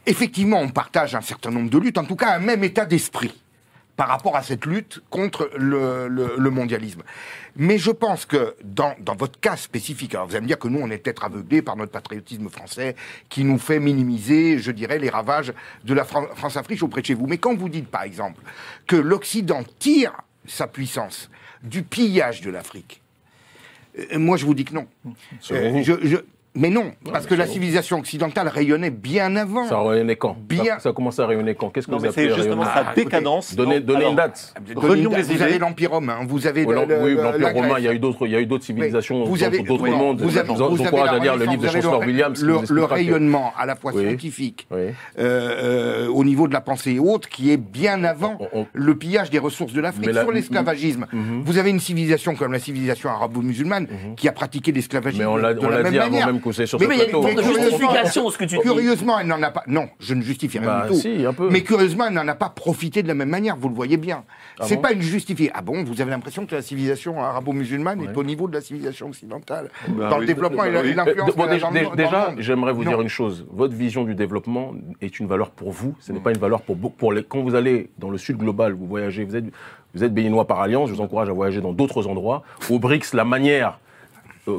effectivement, 0.06 0.58
on 0.60 0.68
partage 0.68 1.14
un 1.14 1.20
certain 1.20 1.50
nombre 1.50 1.70
de 1.70 1.78
luttes, 1.78 1.98
en 1.98 2.04
tout 2.04 2.16
cas 2.16 2.34
un 2.34 2.38
même 2.40 2.64
état 2.64 2.84
d'esprit 2.84 3.40
par 3.96 4.08
rapport 4.08 4.34
à 4.34 4.42
cette 4.42 4.64
lutte 4.64 5.00
contre 5.10 5.50
le, 5.58 6.08
le- 6.08 6.34
le 6.38 6.50
mondialisme. 6.50 7.02
Mais 7.56 7.76
je 7.76 7.90
pense 7.90 8.24
que 8.24 8.54
dans, 8.64 8.94
dans 9.00 9.14
votre 9.14 9.38
cas 9.38 9.56
spécifique, 9.56 10.14
alors 10.14 10.26
vous 10.26 10.32
allez 10.34 10.40
me 10.42 10.46
dire 10.46 10.58
que 10.58 10.68
nous, 10.68 10.80
on 10.80 10.90
est 10.90 10.96
peut-être 10.96 11.22
aveuglés 11.24 11.60
par 11.60 11.76
notre 11.76 11.92
patriotisme 11.92 12.48
français 12.48 12.96
qui 13.28 13.44
nous 13.44 13.58
fait 13.58 13.78
minimiser, 13.78 14.58
je 14.58 14.70
dirais, 14.70 14.98
les 14.98 15.10
ravages 15.10 15.52
de 15.84 15.92
la 15.92 16.04
Fran- 16.04 16.28
France-Afrique 16.34 16.82
auprès 16.82 17.02
de 17.02 17.06
chez 17.08 17.14
vous. 17.14 17.26
Mais 17.26 17.36
quand 17.36 17.54
vous 17.54 17.68
dites, 17.68 17.88
par 17.88 18.02
exemple, 18.04 18.40
que 18.86 18.96
l'Occident 18.96 19.62
tire 19.78 20.12
sa 20.46 20.66
puissance 20.66 21.28
du 21.62 21.82
pillage 21.82 22.40
de 22.40 22.50
l'Afrique, 22.50 23.02
moi 24.16 24.36
je 24.36 24.44
vous 24.44 24.54
dis 24.54 24.64
que 24.64 24.74
non. 24.74 24.86
Je- 25.82 26.06
je- 26.06 26.16
mais 26.54 26.68
non, 26.70 26.92
parce 27.12 27.26
que 27.26 27.34
la 27.34 27.46
civilisation 27.46 27.98
occidentale 27.98 28.48
rayonnait 28.48 28.90
bien 28.90 29.36
avant. 29.36 29.66
Ça 29.68 29.78
a 29.78 29.82
rayonné 29.88 30.16
quand 30.16 30.36
Bien. 30.48 30.74
Ça, 30.74 30.80
ça 30.80 30.88
a 30.88 30.92
commencé 30.92 31.22
à 31.22 31.26
rayonner 31.26 31.54
quand 31.54 31.70
Qu'est-ce 31.70 31.86
que 31.86 31.92
Non, 31.92 31.98
vous 31.98 32.02
mais 32.04 32.08
appelez 32.08 32.28
c'est 32.30 32.34
justement 32.34 32.62
rayonner 32.62 32.74
sa 32.84 32.90
Ah, 32.90 32.94
décadence. 32.94 33.54
Donnez, 33.54 33.80
donnez 33.80 33.98
alors, 34.00 34.10
une 34.10 34.16
date. 34.16 34.54
Relions 34.74 35.10
les 35.10 35.22
vous 35.22 35.32
idées. 35.32 35.42
avez 35.42 35.58
l'Empire 35.58 35.90
romain, 35.92 36.18
vous 36.26 36.46
avez 36.46 36.64
Oui, 36.64 36.74
le, 36.74 36.84
le- 36.86 37.02
oui, 37.02 37.10
le- 37.14 37.22
l'Empire 37.22 37.52
romain, 37.54 37.74
il 37.78 37.84
y 37.84 37.88
a 37.88 37.92
eu 37.94 37.98
d'autres, 37.98 38.26
il 38.26 38.32
y 38.32 38.36
a 38.36 38.40
eu 38.40 38.46
d'autres 38.46 38.64
civilisations 38.64 39.24
Vous 39.24 39.38
dans 39.38 39.44
avez 39.46 39.58
d'autres 39.62 39.82
oui, 39.84 39.90
mondes. 39.90 40.20
Vous 40.20 40.36
avez, 40.36 40.48
vous 40.48 40.76
vous 40.76 40.86
avez 40.86 40.98
à 40.98 41.18
lire 41.18 41.36
le 41.36 41.44
livre 41.44 41.62
de 41.62 41.66
vous 41.68 41.72
Chancellor 41.72 42.00
Williams. 42.00 42.42
Le, 42.42 42.52
vous 42.52 42.58
le 42.58 42.62
expliquera 42.64 42.88
que- 42.88 42.94
rayonnement 42.94 43.52
à 43.58 43.66
la 43.66 43.76
fois 43.76 43.92
scientifique, 43.92 44.66
euh, 44.72 44.90
euh, 45.18 46.08
au 46.08 46.24
niveau 46.24 46.48
de 46.48 46.52
la 46.52 46.60
pensée 46.60 46.98
haute, 46.98 47.26
qui 47.26 47.52
est 47.52 47.56
bien 47.56 48.04
avant 48.04 48.36
On- 48.52 48.60
on- 48.60 48.66
le 48.72 48.94
pillage 48.96 49.30
des 49.30 49.38
ressources 49.38 49.72
de 49.72 49.80
l'Afrique 49.80 50.12
sur 50.12 50.32
l'esclavagisme. 50.32 51.06
Mhm. 51.12 51.42
Vous 51.44 51.58
avez 51.58 51.70
une 51.70 51.80
civilisation 51.80 52.34
comme 52.34 52.52
la 52.52 52.58
civilisation 52.58 53.08
arabo-musulmane 53.10 53.86
qui 54.16 54.28
a 54.28 54.32
pratiqué 54.32 54.72
l'esclavagime 54.72 55.20
Mais 55.20 55.26
on 55.26 55.36
l'a 55.36 55.54
de 55.54 55.66
la 55.66 55.82
même 55.82 55.92
dit 55.92 55.98
avant 55.98 56.10
manière. 56.10 56.39
Sur 56.52 56.78
Mais 56.80 56.84
ce 56.84 56.88
Mais 56.88 56.94
il 56.96 56.98
y 56.98 57.02
a 57.02 57.30
une 57.30 57.42
justification, 57.42 58.30
ce 58.30 58.38
que 58.38 58.44
tu 58.44 58.56
dis. 58.56 58.62
Curieusement, 58.62 59.18
elle 59.18 59.26
n'en 59.26 59.42
a 59.42 59.50
pas. 59.50 59.62
Non, 59.66 59.88
je 59.98 60.14
ne 60.14 60.22
justifie 60.22 60.58
rien 60.58 60.68
Bah, 60.68 60.82
du 60.86 60.94
tout. 60.94 61.00
si, 61.00 61.24
un 61.24 61.32
peu. 61.32 61.48
Mais 61.50 61.62
curieusement, 61.62 62.06
elle 62.08 62.14
n'en 62.14 62.26
a 62.28 62.34
pas 62.34 62.48
profité 62.48 63.02
de 63.02 63.08
la 63.08 63.14
même 63.14 63.28
manière. 63.28 63.56
Vous 63.56 63.68
le 63.68 63.74
voyez 63.74 63.96
bien. 63.96 64.24
Ah 64.58 64.64
c'est 64.66 64.76
bon 64.76 64.82
pas 64.82 64.92
une 64.92 65.02
justifiée. 65.02 65.50
Ah 65.54 65.62
bon 65.62 65.84
Vous 65.84 66.00
avez 66.00 66.10
l'impression 66.10 66.46
que 66.46 66.54
la 66.54 66.62
civilisation 66.62 67.20
arabo-musulmane 67.22 68.02
est 68.02 68.16
au 68.16 68.24
niveau 68.24 68.48
de 68.48 68.54
la 68.54 68.60
civilisation 68.60 69.08
occidentale 69.08 69.70
Bah 69.88 70.08
dans 70.08 70.18
le 70.18 70.26
développement 70.26 70.64
et 70.64 70.70
l'influence 70.94 71.34
bon, 71.36 71.46
déjà, 71.46 71.70
déjà, 71.96 72.34
j'aimerais 72.38 72.72
vous 72.72 72.84
Non. 72.84 72.90
dire 72.90 73.00
une 73.00 73.08
chose. 73.08 73.46
Votre 73.52 73.74
vision 73.74 74.04
du 74.04 74.14
développement 74.14 74.74
est 75.00 75.18
une 75.20 75.26
valeur 75.26 75.50
pour 75.50 75.70
vous. 75.70 75.94
Ce 76.00 76.12
n'est 76.12 76.20
pas 76.20 76.30
une 76.30 76.38
valeur 76.38 76.62
pour, 76.62 76.76
pour 76.92 77.12
les. 77.12 77.22
Quand 77.24 77.42
vous 77.42 77.54
allez 77.54 77.90
dans 77.98 78.10
le 78.10 78.18
sud 78.18 78.36
global, 78.36 78.72
vous 78.72 78.86
voyagez, 78.86 79.24
vous 79.24 79.36
êtes, 79.36 79.44
vous 79.94 80.04
êtes 80.04 80.12
béninois 80.14 80.46
par 80.46 80.60
alliance. 80.60 80.88
Je 80.88 80.94
vous 80.94 81.00
encourage 81.00 81.28
à 81.28 81.32
voyager 81.32 81.60
dans 81.60 81.72
d'autres 81.72 82.06
endroits. 82.06 82.42
Au 82.70 82.78
BRICS, 82.78 83.14
la 83.14 83.24
manière, 83.24 83.68
euh, 83.68 83.89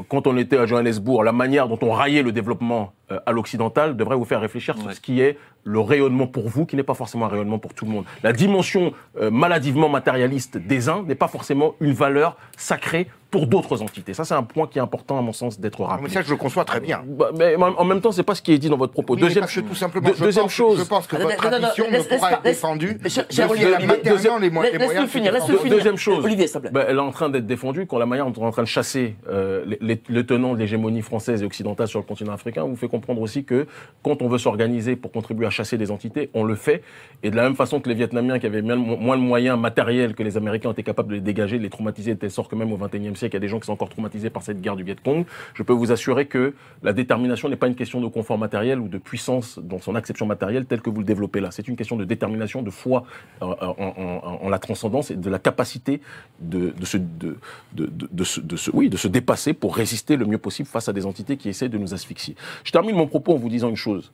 quand 0.08 0.26
on 0.26 0.36
était 0.36 0.56
à 0.56 0.66
Johannesburg, 0.66 1.24
la 1.24 1.32
manière 1.32 1.68
dont 1.68 1.78
on 1.82 1.92
raillait 1.92 2.22
le 2.22 2.32
développement 2.32 2.82
euh, 2.82 2.86
à 3.26 3.32
l'occidental 3.32 3.96
devrait 3.96 4.16
vous 4.16 4.24
faire 4.24 4.40
réfléchir 4.40 4.76
sur 4.78 4.92
ce 4.92 5.00
qui 5.00 5.20
est 5.20 5.36
le 5.64 5.78
rayonnement 5.78 6.26
pour 6.26 6.48
vous, 6.48 6.66
qui 6.66 6.74
n'est 6.74 6.82
pas 6.82 6.94
forcément 6.94 7.26
un 7.26 7.28
rayonnement 7.28 7.58
pour 7.60 7.72
tout 7.72 7.84
le 7.84 7.92
monde. 7.92 8.04
La 8.24 8.32
dimension 8.32 8.92
euh, 9.20 9.30
maladivement 9.30 9.88
matérialiste 9.88 10.56
des 10.58 10.88
uns 10.88 11.04
n'est 11.06 11.14
pas 11.14 11.28
forcément 11.28 11.74
une 11.80 11.92
valeur 11.92 12.36
sacrée 12.56 13.08
pour 13.30 13.46
d'autres 13.46 13.80
entités. 13.80 14.12
Ça, 14.12 14.24
c'est 14.24 14.34
un 14.34 14.42
point 14.42 14.66
qui 14.66 14.78
est 14.78 14.82
important, 14.82 15.18
à 15.18 15.22
mon 15.22 15.32
sens, 15.32 15.58
d'être 15.60 15.80
Ah, 15.84 15.86
rappelé. 15.92 16.08
mais 16.08 16.12
ça, 16.14 16.20
je 16.22 16.30
le 16.30 16.36
conçois 16.36 16.64
très 16.66 16.80
bien. 16.80 17.02
Bah, 17.06 17.30
mais 17.38 17.54
en 17.56 17.84
même 17.84 18.00
temps, 18.00 18.10
c'est 18.12 18.24
pas 18.24 18.34
ce 18.34 18.42
qui 18.42 18.52
est 18.52 18.58
dit 18.58 18.68
dans 18.68 18.76
votre 18.76 18.92
propos. 18.92 19.14
Oui, 19.14 19.20
deuxième 19.20 19.42
parce 19.44 19.54
que 19.54 19.60
tout 19.60 19.74
simplement, 19.74 20.08
deux- 20.08 20.14
je 20.16 20.22
deuxième 20.24 20.44
pense, 20.44 20.52
chose. 20.52 20.78
Je 20.80 20.84
pense 20.84 21.06
que 21.06 21.16
Attends, 21.16 21.24
votre 21.28 21.36
tradition 21.36 21.84
laisse- 21.90 22.10
ne 22.10 22.16
pourra 22.16 22.28
pas- 22.28 22.34
être 22.36 22.44
laisse- 22.44 22.56
défendue. 22.56 22.94
De 22.94 23.02
laisse-le 23.04 25.02
de 25.02 25.06
finir. 25.06 25.32
Deuxième 25.70 25.96
chose, 25.96 26.24
Olivier, 26.24 26.46
s'il 26.46 26.56
te 26.56 26.58
plaît. 26.60 26.70
ben, 26.72 26.84
elle 26.88 26.96
est 26.96 27.00
en 27.00 27.10
train 27.10 27.28
d'être 27.30 27.46
défendue 27.46 27.86
quand 27.86 27.98
la 27.98 28.06
manière 28.06 28.26
dont 28.26 28.32
on 28.40 28.44
est 28.44 28.48
en 28.48 28.52
train 28.52 28.62
de 28.62 28.68
chasser 28.68 29.16
euh, 29.28 29.64
les, 29.66 29.78
les- 29.80 30.02
les 30.08 30.26
tenants 30.26 30.54
de 30.54 30.58
l'hégémonie 30.58 31.02
française 31.02 31.42
et 31.42 31.46
occidentale 31.46 31.88
sur 31.88 31.98
le 32.00 32.04
continent 32.04 32.32
africain 32.32 32.64
vous 32.64 32.76
fait 32.76 32.88
comprendre 32.88 33.01
aussi 33.10 33.44
que 33.44 33.66
quand 34.02 34.20
on 34.22 34.28
veut 34.28 34.38
s'organiser 34.38 34.96
pour 34.96 35.12
contribuer 35.12 35.46
à 35.46 35.50
chasser 35.50 35.78
des 35.78 35.90
entités, 35.90 36.30
on 36.34 36.42
le 36.44 36.54
fait. 36.54 36.82
Et 37.22 37.30
de 37.30 37.36
la 37.36 37.42
même 37.44 37.54
façon 37.54 37.80
que 37.80 37.88
les 37.88 37.94
Vietnamiens 37.94 38.38
qui 38.38 38.46
avaient 38.46 38.62
moins 38.62 39.16
de 39.16 39.22
moyens 39.22 39.58
matériels 39.58 40.14
que 40.14 40.22
les 40.22 40.36
Américains 40.36 40.72
été 40.72 40.82
capables 40.82 41.10
de 41.10 41.14
les 41.14 41.20
dégager, 41.20 41.58
de 41.58 41.62
les 41.62 41.70
traumatiser 41.70 42.14
de 42.14 42.18
telle 42.18 42.30
sorte 42.30 42.50
que 42.50 42.56
même 42.56 42.72
au 42.72 42.76
XXIe 42.76 43.14
siècle, 43.16 43.34
il 43.34 43.34
y 43.34 43.36
a 43.36 43.40
des 43.40 43.48
gens 43.48 43.60
qui 43.60 43.66
sont 43.66 43.72
encore 43.72 43.88
traumatisés 43.90 44.30
par 44.30 44.42
cette 44.42 44.60
guerre 44.60 44.76
du 44.76 44.82
Viet 44.82 44.96
Cong. 45.04 45.24
Je 45.54 45.62
peux 45.62 45.72
vous 45.72 45.92
assurer 45.92 46.26
que 46.26 46.54
la 46.82 46.92
détermination 46.92 47.48
n'est 47.48 47.56
pas 47.56 47.68
une 47.68 47.74
question 47.76 48.00
de 48.00 48.08
confort 48.08 48.38
matériel 48.38 48.80
ou 48.80 48.88
de 48.88 48.98
puissance 48.98 49.58
dans 49.62 49.78
son 49.78 49.94
acception 49.94 50.26
matérielle 50.26 50.66
telle 50.66 50.80
que 50.82 50.90
vous 50.90 50.98
le 50.98 51.04
développez 51.04 51.40
là. 51.40 51.50
C'est 51.52 51.68
une 51.68 51.76
question 51.76 51.96
de 51.96 52.04
détermination, 52.04 52.62
de 52.62 52.70
foi 52.70 53.04
euh, 53.42 53.46
en, 53.46 53.74
en- 53.78 53.94
en- 53.96 54.38
en 54.42 54.48
la 54.48 54.58
transcendance 54.58 55.10
et 55.10 55.16
de 55.16 55.30
la 55.30 55.38
capacité 55.38 56.00
de, 56.40 56.70
de, 56.70 56.84
se, 56.84 56.96
de, 56.96 57.36
de, 57.72 57.86
de- 57.86 58.08
de 58.10 58.24
se, 58.24 58.40
de 58.40 58.56
se- 58.56 58.70
oui, 58.72 58.88
de 58.90 58.96
se 58.96 59.08
dépasser 59.08 59.52
pour 59.52 59.76
résister 59.76 60.16
le 60.16 60.24
mieux 60.26 60.38
possible 60.38 60.68
face 60.68 60.88
à 60.88 60.92
des 60.92 61.06
entités 61.06 61.36
qui 61.36 61.48
essaient 61.48 61.68
de 61.68 61.78
nous 61.78 61.94
asphyxier. 61.94 62.34
Je 62.64 62.72
termine 62.82 62.96
mon 62.96 63.06
propos 63.06 63.34
en 63.34 63.36
vous 63.36 63.48
disant 63.48 63.68
une 63.68 63.76
chose. 63.76 64.12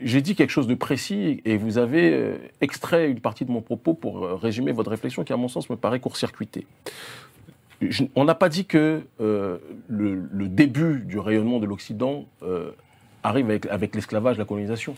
J'ai 0.00 0.20
dit 0.20 0.34
quelque 0.34 0.50
chose 0.50 0.66
de 0.66 0.74
précis 0.74 1.40
et 1.44 1.56
vous 1.56 1.78
avez 1.78 2.12
euh, 2.12 2.36
extrait 2.60 3.08
une 3.08 3.20
partie 3.20 3.44
de 3.44 3.52
mon 3.52 3.60
propos 3.60 3.94
pour 3.94 4.24
euh, 4.24 4.34
résumer 4.34 4.72
votre 4.72 4.90
réflexion 4.90 5.22
qui, 5.22 5.32
à 5.32 5.36
mon 5.36 5.46
sens, 5.46 5.70
me 5.70 5.76
paraît 5.76 6.00
court-circuitée. 6.00 6.66
On 8.16 8.24
n'a 8.24 8.34
pas 8.34 8.48
dit 8.48 8.64
que 8.64 9.02
euh, 9.20 9.58
le, 9.88 10.48
début 10.48 11.02
du 11.04 11.20
rayonnement 11.20 11.60
de 11.60 11.66
l'Occident 11.66 12.26
arrive 13.24 13.58
avec 13.70 13.94
l'esclavage, 13.94 14.38
la 14.38 14.44
colonisation. 14.44 14.94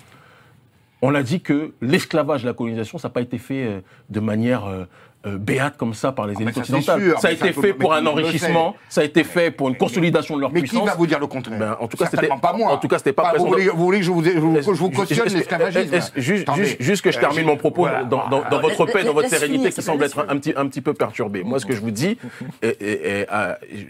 On 1.02 1.14
a 1.14 1.22
dit 1.22 1.40
que 1.40 1.72
l'esclavage, 1.82 2.44
la 2.44 2.52
colonisation, 2.54 2.98
ça 2.98 3.08
n'a 3.08 3.12
pas 3.12 3.20
été 3.20 3.38
fait 3.38 3.64
euh, 3.66 3.80
de 4.08 4.20
manière 4.20 4.64
euh, 4.66 4.84
euh, 5.26 5.36
béate 5.38 5.76
comme 5.76 5.92
ça 5.94 6.12
par 6.12 6.26
les 6.26 6.34
mais 6.34 6.42
élites 6.44 6.54
ça, 6.56 6.64
c'est 6.64 6.72
occidentales. 6.74 7.02
sûr, 7.02 7.18
ça 7.20 7.28
a 7.28 7.30
mais 7.30 7.36
ça, 7.36 7.46
été 7.48 7.60
fait 7.60 7.66
mais 7.68 7.72
pour 7.74 7.92
un 7.94 8.06
enrichissement, 8.06 8.76
ça 8.88 9.00
a 9.00 9.04
été 9.04 9.24
fait 9.24 9.50
pour 9.50 9.68
une 9.68 9.76
consolidation 9.76 10.36
de 10.36 10.40
leur 10.42 10.52
Mais 10.52 10.60
qui 10.62 10.68
puissance. 10.68 10.86
va 10.88 10.94
vous 10.94 11.06
dire 11.06 11.18
le 11.18 11.26
contraire 11.26 11.58
Ben, 11.58 11.76
en 11.80 11.88
tout 11.88 11.96
cas, 11.96 12.06
c'était- 12.06 12.28
pas 12.28 12.52
moi. 12.56 12.72
en 12.72 12.76
tout 12.78 12.88
cas, 12.88 12.98
c'était 12.98 13.12
pas 13.14 13.30
présent 13.30 13.44
Vous 13.44 13.50
voulez, 13.50 13.68
vous 13.68 13.84
voulez 13.84 13.98
que 14.00 14.04
je 14.04 14.10
vous, 14.10 14.22
je 14.24 14.30
vous- 14.38 14.60
je 14.62 14.70
vous 14.78 14.90
cautionne 14.90 15.26
l'esclavagisme 15.28 15.98
juste, 16.16 16.50
juste- 16.54 16.76
juste 16.82 17.02
que 17.04 17.10
je 17.10 17.18
termine 17.18 17.46
mon 17.46 17.56
propos 17.56 17.82
voilà. 17.82 18.04
dans, 18.04 18.28
dans- 18.28 18.40
dans 18.40 18.42
Alors, 18.46 18.60
votre 18.62 18.86
paix, 18.86 19.04
dans 19.04 19.12
votre 19.14 19.28
sérénité 19.28 19.70
qui 19.72 19.82
semble 19.82 20.04
être 20.04 20.24
un, 20.28 20.36
petit, 20.38 20.52
un 20.56 20.66
petit 20.68 20.80
peu 20.80 20.94
perturbée. 20.94 21.42
Moi, 21.42 21.58
ce 21.58 21.66
que 21.66 21.74
je 21.74 21.80
vous 21.80 21.90
dis, 21.90 22.18
et, 22.62 22.68
et- 22.68 23.20
et, 23.20 23.26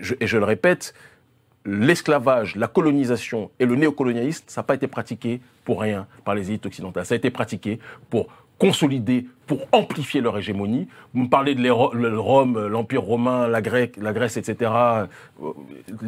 je, 0.02 0.14
et 0.20 0.26
je 0.26 0.38
le 0.38 0.44
répète, 0.44 0.94
l'esclavage, 1.64 2.56
la 2.56 2.68
colonisation 2.68 3.50
et 3.58 3.66
le 3.66 3.74
néocolonialisme, 3.76 4.44
ça 4.46 4.60
n'a 4.60 4.64
pas 4.64 4.74
été 4.74 4.86
pratiqué 4.86 5.40
pour 5.64 5.80
rien 5.80 6.06
par 6.24 6.34
les 6.34 6.50
élites 6.50 6.66
occidentales. 6.66 7.06
Ça 7.06 7.14
a 7.14 7.16
été 7.16 7.30
pratiqué 7.30 7.78
pour 8.10 8.28
consolider, 8.58 9.26
pour 9.46 9.58
amplifier 9.72 10.22
leur 10.22 10.38
hégémonie. 10.38 10.88
Vous 11.12 11.24
me 11.24 11.28
parlez 11.28 11.54
de 11.54 11.60
le 11.62 12.18
Rome, 12.18 12.66
l'Empire 12.66 13.02
romain, 13.02 13.46
la, 13.46 13.60
Grèce, 13.60 13.90
la 14.00 14.14
Grèce, 14.14 14.38
etc. 14.38 14.70
Euh, 14.72 15.06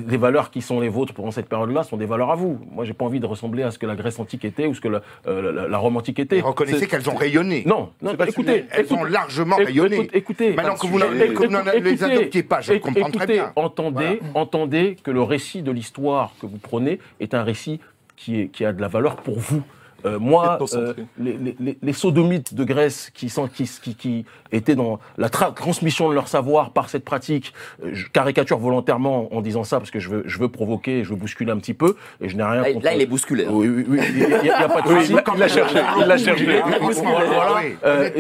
Les 0.09 0.16
valeurs 0.16 0.51
qui 0.51 0.62
sont 0.62 0.81
les 0.81 0.89
vôtres 0.89 1.12
pendant 1.12 1.31
cette 1.31 1.48
période-là 1.48 1.82
sont 1.82 1.98
des 1.98 2.06
valeurs 2.06 2.31
à 2.31 2.35
vous. 2.35 2.59
Moi, 2.73 2.86
j'ai 2.86 2.94
pas 2.94 3.05
envie 3.05 3.20
de 3.20 3.27
ressembler 3.27 3.62
à 3.62 3.70
ce 3.70 3.78
que 3.78 3.85
la 3.85 3.94
Grèce 3.94 4.18
antique 4.18 4.44
était 4.47 4.66
ou 4.66 4.74
ce 4.74 4.81
que 4.81 4.89
la, 4.89 5.02
euh, 5.27 5.52
la- 5.52 5.68
la 5.68 5.78
Rome 5.78 5.98
antique 5.98 6.18
était. 6.18 6.39
Et 6.39 6.40
reconnaissez 6.40 6.86
qu'elles 6.86 7.10
ont 7.10 7.14
rayonné. 7.14 7.62
Non, 7.66 7.90
écoutez. 8.27 8.64
Elles 8.70 8.85
écoute- 8.86 8.98
ont 8.98 9.05
largement 9.05 9.56
écoute- 9.56 9.66
rayonné. 9.66 9.97
écoute- 9.97 10.10
écoutez, 10.14 10.52
Maintenant 10.55 10.74
que 10.77 10.86
vous 10.86 10.98
Écoutez, 10.98 11.81
les 11.81 12.05
adoptiez 12.05 12.43
pas, 12.43 12.60
je 12.62 12.73
comprends 12.74 13.10
très 13.10 13.27
bien. 13.27 13.52
Entendez, 13.56 14.20
entendez 14.35 14.97
que 15.02 15.10
le 15.10 15.23
récit 15.23 15.60
de 15.62 15.73
l'histoire 15.73 16.32
que 16.40 16.47
vous 16.47 16.59
prenez 16.59 17.01
est 17.20 17.35
un 17.35 17.43
récit 17.43 17.81
qui, 18.16 18.40
est, 18.40 18.47
qui 18.48 18.64
a 18.64 18.73
de 18.73 18.81
la 18.81 18.89
valeur 18.89 19.16
pour 19.16 19.39
vous. 19.39 19.62
Euh, 20.07 20.19
moi, 20.19 20.59
euh, 20.74 20.95
les, 21.19 21.33
les- 21.37 21.57
les- 21.61 21.78
les 21.83 21.93
sodomites 21.93 22.55
de 22.55 22.65
Grèce 22.65 23.11
qui, 23.12 23.28
sont, 23.28 23.49
qui, 23.49 23.65
qui, 23.83 23.95
qui 23.95 24.24
étaient 24.53 24.74
dans 24.77 25.01
la 25.19 25.28
tra- 25.28 25.53
transmission 25.53 26.09
de 26.09 26.15
leur 26.15 26.28
savoir 26.28 26.70
par 26.70 26.89
cette 26.89 27.05
pratique, 27.05 27.53
euh, 27.85 27.91
je 27.93 28.07
caricature 28.09 28.59
volontairement 28.59 29.35
en 29.35 29.41
disant 29.41 29.65
ça 29.65 29.78
parce 29.78 29.91
que 29.91 29.99
je 29.99 30.09
veux, 30.09 30.23
je 30.27 30.39
veux 30.39 30.49
provoquer, 30.49 31.03
je 31.05 31.11
veux 31.11 31.16
bousculer 31.16 31.51
un 31.53 31.59
petit 31.59 31.74
peu, 31.74 31.97
et 32.20 32.28
je 32.28 32.37
n'ai 32.37 32.45
rien 32.45 32.62
Là, 32.62 32.73
contre... 32.73 32.85
là, 32.85 32.95
il 32.95 33.03
est 33.03 33.07
bousculé. 33.07 33.45
hein. 33.47 33.51
Oui, 33.53 33.69
oui, 33.69 33.85
oui, 33.89 33.99
il 34.11 34.43
n'y 34.43 34.49
a, 34.51 34.69
pas 34.69 34.83
de 34.83 34.89
souci. 34.89 35.12
il 35.35 35.39
l'a 35.41 35.49
cherché, 35.49 35.78
il 36.01 36.07
l'a 36.07 36.16
cherché. 36.19 36.62
Voilà, 37.03 37.61
Euh, 37.85 38.11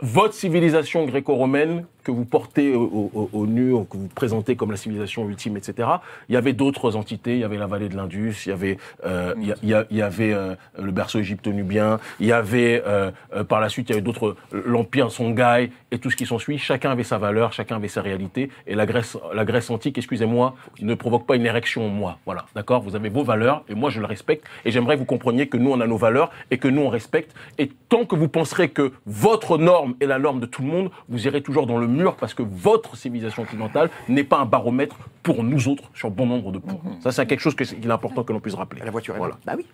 votre 0.00 0.34
civilisation 0.34 1.04
gréco-romaine 1.04 1.84
que 2.02 2.10
vous 2.10 2.24
portez 2.26 2.74
au, 2.74 3.10
au, 3.14 3.30
au 3.32 3.46
nu, 3.46 3.72
ou 3.72 3.84
que 3.84 3.96
vous 3.96 4.08
présentez 4.08 4.56
comme 4.56 4.70
la 4.70 4.76
civilisation 4.76 5.26
ultime, 5.28 5.56
etc. 5.56 5.88
Il 6.28 6.34
y 6.34 6.36
avait 6.36 6.52
d'autres 6.52 6.96
entités. 6.96 7.32
Il 7.34 7.38
y 7.40 7.44
avait 7.44 7.56
la 7.56 7.66
vallée 7.66 7.88
de 7.88 7.96
l'Indus. 7.96 8.34
Il 8.44 8.50
y 8.50 8.52
avait, 8.52 8.76
euh, 9.06 9.34
il 9.40 9.48
y 9.48 9.52
a- 9.52 9.56
il 9.62 9.68
y, 9.70 9.74
a- 9.74 9.86
il 9.90 9.96
y 9.96 10.02
avait 10.02 10.32
euh, 10.34 10.54
le 10.82 10.92
berceau 10.92 11.18
égypto-nubien. 11.34 11.98
Il 12.20 12.26
y 12.26 12.32
avait 12.32 12.82
euh, 12.86 13.10
euh, 13.34 13.44
par 13.44 13.60
la 13.60 13.68
suite, 13.68 13.88
il 13.88 13.92
y 13.92 13.94
avait 13.94 14.02
d'autres, 14.02 14.36
euh, 14.54 14.62
l'empire 14.64 15.10
Songhai 15.10 15.70
et 15.90 15.98
tout 15.98 16.10
ce 16.10 16.16
qui 16.16 16.26
s'ensuit. 16.26 16.58
Chacun 16.58 16.90
avait 16.90 17.04
sa 17.04 17.18
valeur, 17.18 17.52
chacun 17.52 17.76
avait 17.76 17.88
sa 17.88 18.02
réalité. 18.02 18.50
Et 18.66 18.74
la 18.74 18.86
Grèce, 18.86 19.16
la 19.32 19.44
Grèce 19.44 19.70
antique, 19.70 19.98
excusez-moi, 19.98 20.54
ne 20.80 20.94
provoque 20.94 21.26
pas 21.26 21.36
une 21.36 21.46
érection 21.46 21.86
en 21.86 21.88
moi. 21.88 22.18
Voilà, 22.24 22.46
d'accord? 22.54 22.82
Vous 22.82 22.96
avez 22.96 23.08
vos 23.08 23.24
valeurs 23.24 23.64
et 23.68 23.74
moi 23.74 23.90
je 23.90 24.00
le 24.00 24.06
respecte. 24.06 24.46
Et 24.64 24.70
j'aimerais 24.70 24.94
que 24.94 25.00
vous 25.00 25.04
compreniez 25.06 25.48
que 25.48 25.56
nous 25.56 25.70
on 25.70 25.80
a 25.80 25.86
nos 25.86 25.96
valeurs 25.96 26.30
et 26.50 26.58
que 26.58 26.68
nous 26.68 26.82
on 26.82 26.88
respecte. 26.88 27.34
Et 27.58 27.70
tant 27.88 28.04
que 28.04 28.16
vous 28.16 28.28
penserez 28.28 28.68
que 28.68 28.92
votre 29.06 29.58
norme 29.58 29.94
est 30.00 30.06
la 30.06 30.18
norme 30.18 30.40
de 30.40 30.46
tout 30.46 30.62
le 30.62 30.68
monde, 30.68 30.90
vous 31.08 31.26
irez 31.26 31.42
toujours 31.42 31.66
dans 31.66 31.78
le 31.78 31.86
mur 31.86 32.16
parce 32.16 32.34
que 32.34 32.42
votre 32.42 32.96
civilisation 32.96 33.42
occidentale 33.42 33.90
n'est 34.08 34.24
pas 34.24 34.38
un 34.38 34.46
baromètre 34.46 34.96
pour 35.22 35.42
nous 35.42 35.68
autres 35.68 35.90
sur 35.94 36.10
bon 36.10 36.26
nombre 36.26 36.52
de 36.52 36.58
points. 36.58 36.80
Ça 37.00 37.12
c'est 37.12 37.26
quelque 37.26 37.40
chose 37.40 37.56
qu'il 37.56 37.86
est 37.86 37.90
important 37.90 38.22
que 38.24 38.32
l'on 38.32 38.40
puisse 38.40 38.54
rappeler. 38.54 38.82
La 38.84 38.90
voiture 38.90 39.14
est 39.14 39.18
Voilà. 39.18 39.36
Bah 39.46 39.54
oui. 39.56 39.66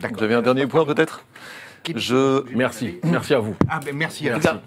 D'accord. 0.00 0.18
J'avais 0.20 0.34
un 0.34 0.42
dernier 0.42 0.66
point 0.66 0.84
peut-être. 0.84 1.24
Je 1.94 2.44
Merci, 2.54 2.98
merci 3.04 3.34
à 3.34 3.38
vous. 3.38 3.56
Ah 3.68 3.80
ben 3.84 3.96
merci. 3.96 4.24
Merci. 4.24 4.48
alors. 4.48 4.62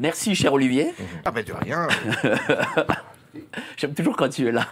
Merci, 0.00 0.34
cher 0.34 0.52
Olivier. 0.52 0.92
Ah 1.24 1.30
ben 1.30 1.44
de 1.44 1.52
rien. 1.52 1.86
J'aime 3.76 3.94
toujours 3.94 4.16
quand 4.16 4.28
tu 4.28 4.46
es 4.46 4.52
là. 4.52 4.66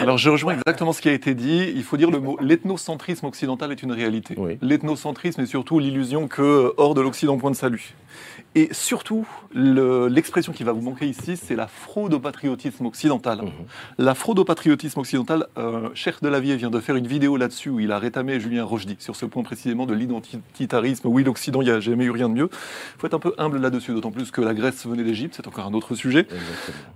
Alors 0.00 0.18
je 0.18 0.30
rejoins 0.30 0.54
exactement 0.54 0.92
ce 0.92 1.00
qui 1.00 1.08
a 1.08 1.12
été 1.12 1.34
dit. 1.34 1.72
Il 1.74 1.82
faut 1.82 1.96
dire 1.96 2.10
le 2.10 2.20
mot 2.20 2.38
l'ethnocentrisme 2.40 3.26
occidental 3.26 3.72
est 3.72 3.82
une 3.82 3.92
réalité. 3.92 4.34
Oui. 4.36 4.58
L'ethnocentrisme 4.62 5.42
est 5.42 5.46
surtout 5.46 5.78
l'illusion 5.78 6.28
que 6.28 6.42
euh, 6.42 6.72
hors 6.76 6.94
de 6.94 7.00
l'Occident 7.00 7.38
point 7.38 7.50
de 7.50 7.56
salut. 7.56 7.94
Et 8.54 8.68
surtout, 8.72 9.26
le- 9.54 10.08
l'expression 10.08 10.52
qui 10.52 10.64
va 10.64 10.72
vous 10.72 10.80
manquer 10.80 11.06
ici, 11.06 11.36
c'est 11.36 11.54
la 11.54 11.68
fraude 11.68 12.14
au 12.14 12.18
patriotisme 12.18 12.86
occidental. 12.86 13.42
La 13.98 14.14
fraude 14.14 14.38
au 14.38 14.44
patriotisme 14.44 14.98
occidental, 15.00 15.46
euh, 15.58 15.90
Cher 15.94 16.18
Delavier 16.22 16.56
vient 16.56 16.70
de 16.70 16.80
faire 16.80 16.96
une 16.96 17.06
vidéo 17.06 17.36
là-dessus 17.36 17.68
où 17.68 17.78
il 17.78 17.92
a 17.92 17.98
rétamé 17.98 18.40
Julien 18.40 18.64
Rochdy 18.64 18.96
sur 18.98 19.14
ce 19.16 19.26
point 19.26 19.42
précisément 19.42 19.86
de 19.86 19.94
l'identitarisme. 19.94 21.08
Oui, 21.08 21.22
l'Occident, 21.24 21.60
il 21.60 21.66
n'y 21.66 21.70
a 21.70 21.78
jamais 21.80 22.06
eu 22.06 22.10
rien 22.10 22.28
de 22.28 22.34
mieux. 22.34 22.48
Il 22.52 23.00
faut 23.00 23.06
être 23.06 23.14
un 23.14 23.18
peu 23.20 23.34
humble 23.38 23.58
là-dessus, 23.60 23.92
d'autant 23.92 24.10
plus 24.10 24.30
que 24.30 24.40
la 24.40 24.54
Grèce 24.54 24.86
venait 24.86 25.04
d'Égypte, 25.04 25.34
c'est 25.36 25.46
encore 25.46 25.66
un 25.66 25.74
autre 25.74 25.94
sujet. 25.94 26.26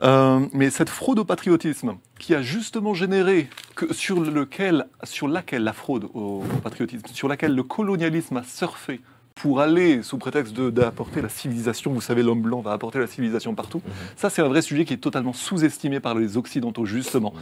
Euh, 0.02 0.40
mais 0.52 0.70
cette 0.70 0.88
fraude 0.90 1.18
au 1.18 1.24
patriotisme, 1.24 1.96
qui 2.18 2.34
a 2.34 2.42
justement 2.42 2.94
généré, 2.94 3.48
que, 3.76 3.92
sur, 3.92 4.20
lequel, 4.20 4.86
sur 5.04 5.28
laquelle 5.28 5.62
la 5.64 5.72
fraude 5.74 6.04
au, 6.14 6.42
au 6.42 6.60
patriotisme, 6.62 7.06
sur 7.12 7.28
laquelle 7.28 7.54
le 7.54 7.62
colonialisme 7.62 8.38
a 8.38 8.42
surfé 8.42 9.00
pour 9.34 9.60
aller, 9.60 10.02
sous 10.02 10.18
prétexte 10.18 10.54
d'apporter 10.60 11.22
la 11.22 11.28
civilisation, 11.28 11.92
vous 11.92 12.00
savez, 12.00 12.22
l'homme 12.22 12.42
blanc 12.42 12.60
va 12.60 12.72
apporter 12.72 12.98
la 12.98 13.06
civilisation 13.06 13.54
partout, 13.54 13.82
ça 14.16 14.30
c'est 14.30 14.42
un 14.42 14.48
vrai 14.48 14.62
sujet 14.62 14.84
qui 14.84 14.94
est 14.94 14.98
totalement 14.98 15.32
sous-estimé 15.32 16.00
par 16.00 16.14
les 16.14 16.36
Occidentaux, 16.36 16.84
justement. 16.86 17.32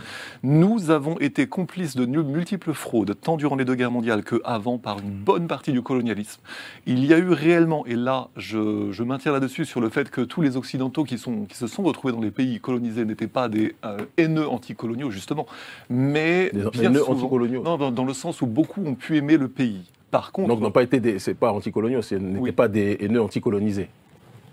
Nous 0.42 0.90
avons 0.90 1.18
été 1.18 1.46
complices 1.46 1.96
de 1.96 2.06
multiples 2.22 2.72
fraudes, 2.72 3.16
tant 3.20 3.36
durant 3.36 3.56
les 3.56 3.64
deux 3.64 3.74
guerres 3.74 3.90
mondiales 3.90 4.22
que 4.24 4.40
avant, 4.44 4.78
par 4.78 4.98
une 5.00 5.10
bonne 5.10 5.46
partie 5.46 5.72
du 5.72 5.82
colonialisme. 5.82 6.40
Il 6.86 7.04
y 7.04 7.12
a 7.12 7.18
eu 7.18 7.30
réellement, 7.30 7.84
et 7.86 7.96
là 7.96 8.28
je, 8.36 8.90
je 8.92 9.02
maintiens 9.02 9.32
là-dessus 9.32 9.64
sur 9.64 9.80
le 9.80 9.88
fait 9.88 10.10
que 10.10 10.20
tous 10.20 10.42
les 10.42 10.56
Occidentaux 10.56 11.04
qui, 11.04 11.18
sont, 11.18 11.44
qui 11.46 11.56
se 11.56 11.66
sont 11.66 11.82
retrouvés 11.82 12.12
dans 12.12 12.20
les 12.20 12.30
pays 12.30 12.60
colonisés 12.60 13.04
n'étaient 13.04 13.26
pas 13.26 13.48
des 13.48 13.74
euh, 13.84 13.98
haineux 14.16 14.48
anticoloniaux, 14.48 15.10
justement, 15.10 15.46
mais 15.88 16.50
Des 16.52 16.70
bien 16.70 16.92
souvent- 16.94 17.12
anticoloniaux. 17.12 17.62
Non, 17.62 17.76
dans, 17.76 17.90
dans 17.90 18.04
le 18.04 18.14
sens 18.14 18.40
où 18.42 18.46
beaucoup 18.46 18.82
ont 18.84 18.94
pu 18.94 19.16
aimer 19.16 19.36
le 19.36 19.48
pays. 19.48 19.82
Par 20.10 20.32
contre, 20.32 20.48
Donc 20.48 20.60
n'ont 20.60 20.70
pas 20.70 20.82
été 20.82 20.98
des, 21.00 21.18
c'est 21.18 21.34
pas 21.34 21.52
anticoloniaux, 21.52 22.02
ce 22.02 22.14
n'étaient 22.16 22.38
Oui. 22.40 22.52
pas 22.52 22.68
des 22.68 22.96
haineux 23.00 23.22
anticolonisés. 23.22 23.88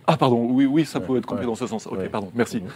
Ah 0.10 0.16
pardon, 0.16 0.48
oui, 0.52 0.66
oui, 0.66 0.86
ça 0.86 1.02
pouvait 1.02 1.20
être 1.20 1.26
compris 1.26 1.44
ouais. 1.44 1.52
dans 1.52 1.56
ce 1.56 1.68
sens. 1.68 1.86
Ok, 1.86 1.98
Ouais. 1.98 2.08
pardon, 2.08 2.32
merci. 2.34 2.58
Mhm. 2.62 2.68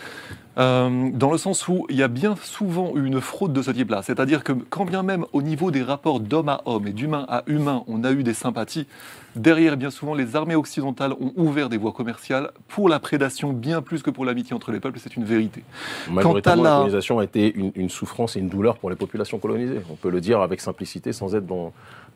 Euh, 0.57 1.09
dans 1.13 1.31
le 1.31 1.37
sens 1.37 1.65
où 1.69 1.85
il 1.89 1.95
y 1.95 2.03
a 2.03 2.09
bien 2.09 2.35
souvent 2.43 2.91
eu 2.97 3.05
une 3.05 3.21
fraude 3.21 3.53
de 3.53 3.61
ce 3.61 3.71
type-là. 3.71 4.01
C'est-à-dire 4.03 4.43
que 4.43 4.51
quand 4.51 4.83
bien 4.83 5.01
même 5.01 5.23
au 5.31 5.41
niveau 5.41 5.71
des 5.71 5.81
rapports 5.81 6.19
d'homme 6.19 6.49
à 6.49 6.59
homme 6.65 6.87
et 6.87 6.91
d'humain 6.91 7.25
à 7.29 7.43
humain, 7.47 7.83
on 7.87 8.03
a 8.03 8.11
eu 8.11 8.23
des 8.23 8.33
sympathies, 8.33 8.85
derrière 9.37 9.77
bien 9.77 9.91
souvent 9.91 10.13
les 10.13 10.35
armées 10.35 10.55
occidentales 10.55 11.13
ont 11.13 11.31
ouvert 11.37 11.69
des 11.69 11.77
voies 11.77 11.93
commerciales 11.93 12.51
pour 12.67 12.89
la 12.89 12.99
prédation 12.99 13.53
bien 13.53 13.81
plus 13.81 14.01
que 14.03 14.09
pour 14.09 14.25
l'amitié 14.25 14.53
entre 14.53 14.73
les 14.73 14.81
peuples, 14.81 14.99
c'est 14.99 15.15
une 15.15 15.23
vérité. 15.23 15.63
Majoritairement, 16.11 16.63
la- 16.63 16.69
la 16.69 16.75
colonisation 16.79 17.19
a 17.19 17.23
été 17.23 17.55
une, 17.55 17.71
une 17.75 17.89
souffrance 17.89 18.35
et 18.35 18.41
une 18.41 18.49
douleur 18.49 18.77
pour 18.77 18.89
les 18.89 18.97
populations 18.97 19.39
colonisées. 19.39 19.79
On 19.89 19.95
peut 19.95 20.09
le 20.09 20.19
dire 20.19 20.41
avec 20.41 20.59
simplicité 20.59 21.13
sans 21.13 21.33
être 21.33 21.45
dans, 21.47 21.71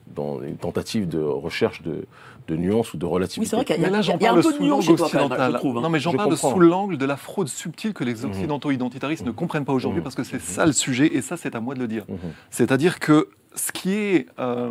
dans 0.07 0.41
une 0.41 0.57
tentative 0.57 1.07
de 1.07 1.19
recherche 1.19 1.81
de, 1.81 2.05
de 2.47 2.55
nuances 2.55 2.93
ou 2.93 2.97
de 2.97 3.05
relativité. 3.05 3.41
Oui, 3.41 3.47
c'est 3.49 3.55
vrai 3.55 3.65
qu'il 3.65 3.75
y 3.75 3.79
a, 3.79 3.81
Mais 3.81 3.89
là, 3.91 3.97
il 3.97 3.97
y 3.97 3.99
a- 3.99 4.01
j'en 4.03 4.13
a 4.13 4.15
un 4.15 4.19
parle 4.19 4.41
peu 4.41 4.51
de 4.51 4.55
sous 4.57 4.63
nuance 4.63 4.85
l'angle 4.87 4.87
chez 4.87 4.95
toi, 4.95 5.07
quand 5.11 5.17
même, 5.17 5.23
occidental. 5.31 5.51
je 5.53 5.57
trouve. 5.57 5.77
hein. 5.77 5.81
Non, 5.81 5.89
mais 5.89 5.99
j'en 5.99 6.11
Je 6.11 6.17
parle 6.17 6.29
comprends. 6.31 6.51
sous 6.53 6.59
l'angle 6.59 6.97
de 6.97 7.05
la 7.05 7.17
fraude 7.17 7.47
subtile 7.47 7.93
que 7.93 8.03
les 8.03 8.23
occidentaux 8.25 8.71
identitaristes 8.71 9.25
ne 9.25 9.31
comprennent 9.31 9.65
pas 9.65 9.73
aujourd'hui, 9.73 9.99
Mhm. 9.99 10.03
parce 10.03 10.15
que 10.15 10.23
c'est 10.23 10.39
ça 10.41 10.65
le 10.65 10.73
sujet, 10.73 11.15
et 11.15 11.21
ça, 11.21 11.37
c'est 11.37 11.55
à 11.55 11.59
moi 11.59 11.73
de 11.75 11.79
le 11.79 11.87
dire. 11.87 12.05
Mhm. 12.07 12.17
C'est-à-dire 12.51 12.99
que 12.99 13.29
ce 13.55 13.71
qui 13.71 13.93
est 13.93 14.27
euh, 14.39 14.69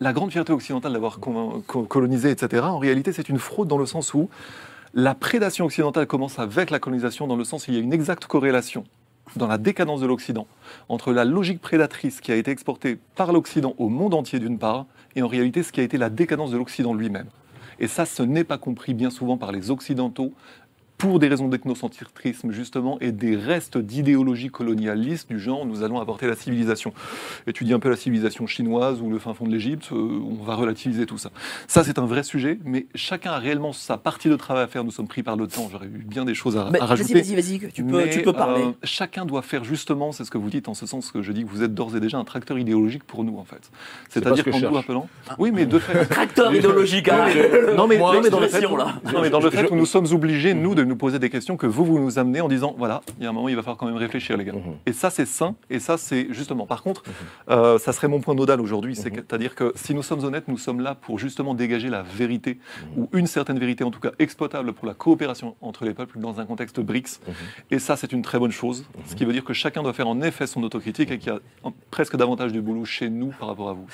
la 0.00 0.12
grande 0.12 0.30
fierté 0.32 0.52
occidentale 0.52 0.92
d'avoir 0.92 1.20
colonisé, 1.20 2.30
etc., 2.30 2.62
en 2.64 2.78
réalité, 2.78 3.12
c'est 3.12 3.28
une 3.28 3.38
fraude 3.38 3.68
dans 3.68 3.78
le 3.78 3.86
sens 3.86 4.12
où 4.14 4.28
la 4.94 5.14
prédation 5.14 5.64
occidentale 5.66 6.06
commence 6.06 6.38
avec 6.38 6.70
la 6.70 6.78
colonisation, 6.78 7.26
dans 7.26 7.36
le 7.36 7.44
sens 7.44 7.66
où 7.68 7.70
il 7.70 7.74
y 7.74 7.76
a 7.78 7.82
une 7.82 7.92
exacte 7.92 8.26
corrélation 8.26 8.84
dans 9.34 9.46
la 9.46 9.58
décadence 9.58 10.00
de 10.00 10.06
l'Occident 10.06 10.46
entre 10.88 11.12
la 11.12 11.24
logique 11.24 11.60
prédatrice 11.60 12.20
qui 12.20 12.30
a 12.32 12.36
été 12.36 12.50
exportée 12.50 12.98
par 13.16 13.32
l'Occident 13.32 13.74
au 13.78 13.88
monde 13.88 14.14
entier 14.14 14.38
d'une 14.38 14.58
part, 14.58 14.86
et 15.16 15.22
en 15.22 15.28
réalité 15.28 15.62
ce 15.62 15.72
qui 15.72 15.80
a 15.80 15.82
été 15.82 15.98
la 15.98 16.10
décadence 16.10 16.52
de 16.52 16.56
l'Occident 16.56 16.94
lui-même. 16.94 17.26
Et 17.78 17.88
ça, 17.88 18.06
ce 18.06 18.22
n'est 18.22 18.44
pas 18.44 18.58
compris 18.58 18.94
bien 18.94 19.10
souvent 19.10 19.36
par 19.36 19.52
les 19.52 19.70
Occidentaux 19.70 20.32
pour 20.98 21.18
des 21.18 21.28
raisons 21.28 21.48
d'ethnocentrisme 21.48 22.50
justement 22.52 22.98
et 23.00 23.12
des 23.12 23.36
restes 23.36 23.76
d'idéologie 23.78 24.48
colonialiste 24.48 25.28
du 25.28 25.38
genre 25.38 25.66
nous 25.66 25.82
allons 25.82 26.00
apporter 26.00 26.26
la 26.26 26.34
civilisation. 26.36 26.92
Étudier 27.46 27.74
un 27.74 27.78
peu 27.78 27.90
la 27.90 27.96
civilisation 27.96 28.46
chinoise 28.46 29.00
ou 29.02 29.10
le 29.10 29.18
fin 29.18 29.34
fond 29.34 29.46
de 29.46 29.52
l'Égypte, 29.52 29.88
euh, 29.92 30.20
on 30.26 30.42
va 30.42 30.54
relativiser 30.54 31.04
tout 31.06 31.18
ça. 31.18 31.30
Ça 31.68 31.84
c'est 31.84 31.98
un 31.98 32.06
vrai 32.06 32.22
sujet, 32.22 32.58
mais 32.64 32.86
chacun 32.94 33.32
a 33.32 33.38
réellement 33.38 33.72
sa 33.72 33.98
partie 33.98 34.28
de 34.28 34.36
travail 34.36 34.64
à 34.64 34.66
faire. 34.66 34.84
Nous 34.84 34.90
sommes 34.90 35.08
pris 35.08 35.22
par 35.22 35.36
le 35.36 35.46
temps. 35.46 35.68
J'aurais 35.70 35.86
eu 35.86 36.04
bien 36.06 36.24
des 36.24 36.34
choses 36.34 36.56
à, 36.56 36.68
Mais 36.70 36.78
à 36.78 36.86
Vas-y, 36.86 36.88
rajouter. 36.88 37.14
vas-y, 37.14 37.34
vas-y, 37.34 37.72
tu 37.72 37.84
peux, 37.84 37.96
Mais, 38.04 38.10
tu 38.10 38.22
peux 38.22 38.32
parler. 38.32 38.62
euh, 38.62 38.70
chacun 38.84 39.26
doit 39.26 39.42
faire 39.42 39.64
justement, 39.64 40.12
c'est 40.12 40.24
ce 40.24 40.30
que 40.30 40.38
vous 40.38 40.48
dites 40.50 40.68
en 40.68 40.74
ce 40.74 40.86
sens 40.86 41.10
que 41.10 41.20
je 41.22 41.32
dis 41.32 41.44
que 41.44 41.50
vous 41.50 41.62
êtes 41.62 41.74
d'ores 41.74 41.94
et 41.96 42.00
déjà 42.00 42.18
un 42.18 42.24
tracteur 42.24 42.58
idéologique 42.58 43.04
pour 43.04 43.22
nous 43.24 43.36
en 43.38 43.44
fait. 43.44 43.70
C'est-à-dire 44.08 44.38
ce 44.38 44.50
que 44.50 44.50
qu'en 44.50 44.70
nous 44.70 44.76
appelant. 44.78 45.08
Oui, 45.38 45.50
mais 45.52 45.66
de 45.66 45.78
fait. 45.78 46.06
Tracteur 46.08 46.54
idéologique, 46.54 47.08
hein. 47.08 47.26
Non 47.76 47.86
mais, 47.86 47.98
Moi, 47.98 48.14
non, 48.14 48.20
mais 48.22 48.30
dans 48.30 48.40
le 48.40 48.48
fait, 48.48 48.60
là. 48.62 48.68
non, 49.12 49.20
mais 49.22 49.30
dans 49.30 49.40
le 49.40 49.50
Je- 49.50 49.56
fait 49.56 49.66
je- 49.66 49.72
où 49.72 49.76
nous 49.76 49.86
sommes 49.86 50.06
obligés, 50.12 50.54
nous, 50.54 50.74
de 50.74 50.84
nous 50.86 50.96
poser 50.96 51.18
des 51.18 51.30
questions 51.30 51.56
que 51.56 51.66
vous, 51.66 51.84
vous 51.84 51.98
nous 51.98 52.18
amenez 52.18 52.40
en 52.40 52.48
disant, 52.48 52.74
voilà, 52.78 53.02
il 53.18 53.24
y 53.24 53.26
a 53.26 53.30
un 53.30 53.32
moment, 53.32 53.48
il 53.48 53.56
va 53.56 53.62
falloir 53.62 53.76
quand 53.76 53.86
même 53.86 53.96
réfléchir, 53.96 54.36
les 54.36 54.44
gars. 54.44 54.52
Mhm. 54.52 54.76
Et 54.86 54.92
ça, 54.92 55.10
c'est 55.10 55.26
sain, 55.26 55.54
et 55.70 55.78
ça, 55.80 55.96
c'est 55.98 56.28
justement. 56.30 56.66
Par 56.66 56.82
contre, 56.82 57.02
euh, 57.50 57.78
ça 57.78 57.92
serait 57.92 58.08
mon 58.08 58.20
point 58.20 58.34
nodal 58.34 58.60
aujourd'hui, 58.60 58.94
Mhm. 58.96 59.02
c'est-à-dire 59.02 59.54
que 59.54 59.72
si 59.76 59.94
nous 59.94 60.02
sommes 60.02 60.24
honnêtes, 60.24 60.48
nous 60.48 60.58
sommes 60.58 60.80
là 60.80 60.94
pour 60.94 61.18
justement 61.18 61.54
dégager 61.54 61.88
la 61.88 62.02
vérité, 62.02 62.58
Mhm. 62.96 63.02
ou 63.02 63.08
une 63.12 63.26
certaine 63.26 63.58
vérité, 63.58 63.84
en 63.84 63.90
tout 63.90 64.00
cas 64.00 64.12
exploitable 64.18 64.72
pour 64.72 64.86
la 64.86 64.94
coopération 64.94 65.56
entre 65.60 65.84
les 65.84 65.94
peuples 65.94 66.18
dans 66.18 66.40
un 66.40 66.46
contexte 66.46 66.80
BRICS. 66.80 67.20
Mhm. 67.26 67.34
Et 67.72 67.78
ça, 67.78 67.96
c'est 67.96 68.12
une 68.12 68.22
très 68.22 68.38
bonne 68.38 68.52
chose, 68.52 68.84
ce 69.06 69.14
qui 69.14 69.24
veut 69.24 69.32
dire 69.32 69.44
que 69.44 69.52
chacun 69.52 69.82
doit 69.82 69.92
faire 69.92 70.08
en 70.08 70.20
effet 70.22 70.46
son 70.46 70.62
autocritique 70.62 71.10
et 71.10 71.18
qu'il 71.18 71.32
y 71.32 71.34
a 71.34 71.40
en- 71.62 71.72
presque 71.90 72.16
davantage 72.16 72.52
de 72.52 72.60
boulot 72.60 72.84
chez 72.84 73.10
nous 73.10 73.32
par 73.38 73.48
rapport 73.48 73.68
à 73.70 73.72
vous. 73.72 73.86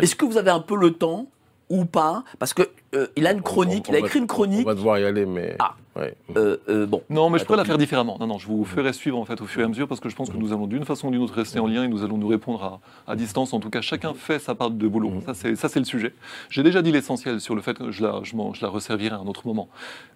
Est-ce 0.00 0.14
que 0.16 0.24
vous 0.24 0.36
avez 0.38 0.50
un 0.50 0.60
peu 0.60 0.76
le 0.76 0.92
temps 0.92 1.26
ou 1.70 1.84
pas? 1.84 2.24
Parce 2.38 2.54
que 2.54 2.62
euh, 2.94 3.06
il 3.16 3.26
a 3.26 3.32
une 3.32 3.42
chronique, 3.42 3.84
On- 3.88 3.90
on 3.90 3.94
il 3.94 3.98
a 3.98 4.00
va- 4.00 4.06
écrit 4.06 4.18
une 4.18 4.26
chronique. 4.26 4.66
On 4.66 4.70
va 4.70 4.74
devoir 4.74 4.98
y 4.98 5.04
aller, 5.04 5.26
mais. 5.26 5.56
Ah. 5.58 5.74
Ouais. 5.98 6.14
Euh, 6.36 6.56
euh, 6.68 6.86
bon, 6.86 7.02
Non, 7.10 7.30
mais 7.30 7.38
je 7.38 7.44
pourrais 7.44 7.58
la 7.58 7.64
faire 7.64 7.78
différemment. 7.78 8.16
Non, 8.20 8.26
non, 8.26 8.38
je 8.38 8.46
vous 8.46 8.64
ferai 8.64 8.92
suivre 8.92 9.18
en 9.18 9.24
fait 9.24 9.40
au 9.40 9.46
fur 9.46 9.62
et 9.62 9.64
à 9.64 9.68
mesure 9.68 9.88
parce 9.88 10.00
que 10.00 10.08
je 10.08 10.16
pense 10.16 10.30
que 10.30 10.36
nous 10.36 10.52
allons 10.52 10.66
d'une 10.66 10.84
façon 10.84 11.08
ou 11.08 11.10
d'une 11.10 11.20
autre 11.22 11.34
rester 11.34 11.58
en 11.58 11.66
lien 11.66 11.84
et 11.84 11.88
nous 11.88 12.04
allons 12.04 12.18
nous 12.18 12.28
répondre 12.28 12.80
à, 13.06 13.12
à 13.12 13.16
distance. 13.16 13.52
En 13.52 13.60
tout 13.60 13.70
cas, 13.70 13.80
chacun 13.80 14.14
fait 14.14 14.38
sa 14.38 14.54
part 14.54 14.70
de 14.70 14.88
boulot. 14.88 15.12
Ça, 15.26 15.34
c'est 15.34 15.56
ça, 15.56 15.68
c'est 15.68 15.78
le 15.80 15.84
sujet. 15.84 16.14
J'ai 16.50 16.62
déjà 16.62 16.82
dit 16.82 16.92
l'essentiel 16.92 17.40
sur 17.40 17.54
le 17.54 17.62
fait 17.62 17.76
que 17.78 17.90
je 17.90 18.02
la, 18.02 18.20
je, 18.22 18.36
m'en- 18.36 18.52
je 18.54 18.62
la 18.62 18.68
resservirai 18.70 19.14
à 19.14 19.18
un 19.18 19.26
autre 19.26 19.46
moment. 19.46 19.68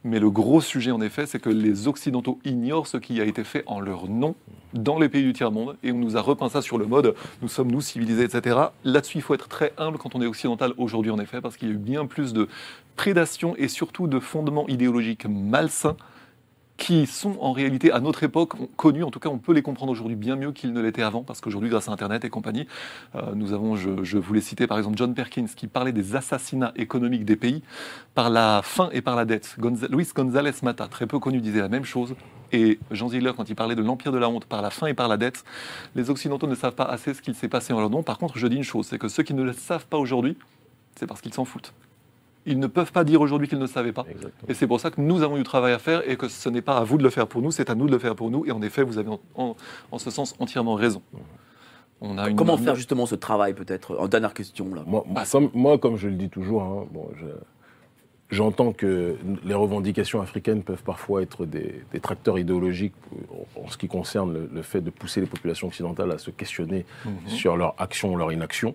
Mais 0.05 0.19
le 0.19 0.31
gros 0.31 0.61
sujet, 0.61 0.91
en 0.91 1.01
effet, 1.01 1.27
c'est 1.27 1.41
que 1.41 1.51
les 1.51 1.89
Occidentaux 1.89 2.39
ignorent 2.45 2.87
ce 2.87 2.97
qui 2.97 3.21
a 3.21 3.25
été 3.25 3.45
fait 3.45 3.63
en 3.67 3.81
leur 3.81 4.09
nom 4.09 4.35
dans 4.75 4.99
les 4.99 5.09
pays 5.11 5.23
du 5.23 5.33
tiers-monde 5.35 5.77
et 5.83 5.93
on 5.93 5.99
nous 5.99 6.17
a 6.17 6.21
repeint 6.23 6.49
ça 6.49 6.63
sur 6.63 6.79
le 6.79 6.87
mode 6.87 7.15
nous 7.43 7.49
sommes 7.49 7.71
nous 7.71 7.83
civilisés, 7.83 8.25
etc. 8.25 8.57
Là-dessus, 8.85 9.19
il 9.19 9.21
faut 9.21 9.35
être 9.35 9.47
très 9.49 9.73
humble 9.77 9.99
quand 9.99 10.15
on 10.15 10.23
est 10.23 10.27
occidental 10.27 10.73
aujourd'hui, 10.79 11.11
en 11.11 11.19
effet, 11.19 11.41
parce 11.43 11.57
qu'il 11.59 11.69
y 11.69 11.71
a 11.71 11.75
eu 11.75 11.79
bien 11.79 12.07
plus 12.07 12.33
de 12.33 12.49
prédation 12.97 13.55
et 13.57 13.69
surtout 13.69 14.07
de 14.07 14.21
fondements 14.21 14.69
idéologiques 14.69 15.27
malsains 15.27 15.97
qui 16.79 17.07
sont 17.07 17.37
en 17.41 17.53
réalité 17.53 17.93
à 17.93 18.01
notre 18.01 18.25
époque 18.25 18.55
on- 18.59 18.67
connus, 18.67 19.05
en 19.05 19.11
tout 19.11 19.21
cas 19.21 19.29
on 19.29 19.39
peut 19.39 19.53
les 19.53 19.63
comprendre 19.63 19.93
aujourd'hui 19.93 20.17
bien 20.17 20.35
mieux 20.35 20.51
qu'ils 20.51 20.73
ne 20.73 20.81
l'étaient 20.81 21.03
avant, 21.03 21.23
parce 21.23 21.41
qu'aujourd'hui 21.41 21.71
grâce 21.71 21.89
à 21.89 21.93
Internet 21.93 22.25
et 22.25 22.31
compagnie, 22.31 22.67
euh, 23.15 23.35
nous 23.37 23.53
avons, 23.53 23.77
je, 23.77 24.19
voulais 24.19 24.41
citer 24.41 24.67
par 24.67 24.79
exemple 24.79 24.97
John 24.97 25.15
Perkins 25.15 25.47
qui 25.55 25.69
parlait 25.69 25.93
des 25.93 26.17
assassinats 26.17 26.73
économiques 26.75 27.25
des 27.25 27.37
pays 27.37 27.63
par 28.15 28.31
la 28.31 28.63
faim 28.65 28.89
et 28.93 29.01
par 29.01 29.15
la 29.15 29.25
dette. 29.25 29.57
Luis 29.91 30.09
González 30.15 30.53
Mata, 30.63 30.89
très 30.89 31.07
peu 31.07 31.21
connu, 31.21 31.41
disait 31.41 31.61
la 31.61 31.69
même 31.69 31.85
chose. 31.85 32.17
Et 32.51 32.81
Jean 32.91 33.09
Ziegler, 33.09 33.33
quand 33.37 33.49
il 33.49 33.55
parlait 33.55 33.77
de 33.77 33.83
l'empire 33.83 34.11
de 34.11 34.19
la 34.19 34.29
honte 34.29 34.47
par 34.47 34.61
la 34.61 34.71
faim 34.71 34.89
et 34.89 34.95
par 34.95 35.09
la 35.09 35.17
dette, 35.17 35.45
les 35.95 36.11
Occidentaux 36.11 36.47
ne 36.49 36.55
savent 36.55 36.75
pas 36.75 36.85
assez 36.85 37.15
ce 37.15 37.23
qu'il 37.23 37.35
s'est 37.35 37.49
passé 37.49 37.73
en 37.73 37.81
leur 37.81 37.91
nom. 37.91 38.03
Par 38.03 38.19
contre, 38.19 38.39
je 38.39 38.47
dis 38.47 38.57
une 38.57 38.65
chose, 38.65 38.87
c'est 38.87 38.99
que 38.99 39.09
ceux 39.09 39.23
qui 39.23 39.35
ne 39.35 39.43
le 39.43 39.53
savent 39.53 39.87
pas 39.87 39.99
aujourd'hui, 39.99 40.37
c'est 40.97 41.07
parce 41.07 41.21
qu'ils 41.21 41.33
s'en 41.33 41.45
foutent. 41.45 41.73
Ils 42.45 42.59
ne 42.59 42.67
peuvent 42.67 42.91
pas 42.93 43.05
dire 43.05 43.21
aujourd'hui 43.21 43.47
qu'ils 43.49 43.59
ne 43.61 43.67
savaient 43.67 43.93
pas. 43.93 44.05
Exactement. 44.11 44.49
Et 44.49 44.55
c'est 44.55 44.67
pour 44.67 44.81
ça 44.81 44.91
que 44.91 45.01
nous 45.01 45.23
avons 45.23 45.37
eu 45.37 45.41
du 45.41 45.45
travail 45.45 45.73
à 45.73 45.79
faire 45.79 46.03
et 46.09 46.17
que 46.17 46.29
ce 46.29 46.49
n'est 46.49 46.63
pas 46.63 46.77
à 46.79 46.85
vous 46.85 46.99
de 46.99 47.03
le 47.05 47.11
faire 47.11 47.29
pour 47.29 47.41
nous, 47.43 47.51
c'est 47.53 47.71
à 47.71 47.75
nous 47.77 47.87
de 47.87 47.93
le 47.93 47.99
faire 47.99 48.17
pour 48.17 48.31
nous. 48.31 48.45
Et 48.47 48.51
en 48.51 48.61
effet, 48.63 48.83
vous 48.83 48.99
avez 48.99 49.11
en, 49.11 49.21
en- 49.37 49.57
en 49.93 49.99
ce 49.99 50.11
sens 50.11 50.35
entièrement 50.41 50.75
raison. 50.75 51.03
On 52.01 52.19
a 52.19 52.29
une, 52.29 52.35
comment 52.37 52.57
faire 52.57 52.75
justement 52.75 53.07
ce 53.07 53.15
travail 53.15 53.55
peut-être? 53.55 53.97
En 53.97 54.09
dernière 54.09 54.35
question 54.35 54.75
là. 54.75 54.83
Moi, 54.87 55.05
comme, 55.31 55.51
moi, 55.55 55.79
comme 55.79 55.97
je 55.97 56.09
le 56.09 56.17
dis 56.17 56.29
toujours, 56.29 56.63
hein, 56.65 56.87
bon, 56.91 57.09
je- 57.21 57.27
j'entends 58.33 58.73
que 58.73 59.17
les 59.45 59.55
revendications 59.55 60.21
africaines 60.21 60.63
peuvent 60.63 60.83
parfois 60.83 61.23
être 61.23 61.47
des, 61.47 61.83
des 61.93 62.01
tracteurs 62.01 62.39
idéologiques 62.39 62.95
en, 63.57 63.69
ce 63.71 63.77
qui 63.79 63.87
concerne 63.87 64.33
le, 64.33 64.51
le 64.53 64.63
fait 64.63 64.81
de 64.81 64.91
pousser 64.91 65.21
les 65.21 65.27
populations 65.29 65.69
occidentales 65.69 66.11
à 66.11 66.19
se 66.19 66.31
questionner 66.31 66.85
sur 67.27 67.57
leur 67.57 67.75
action 67.79 68.13
ou 68.13 68.17
leur 68.17 68.33
inaction. 68.33 68.75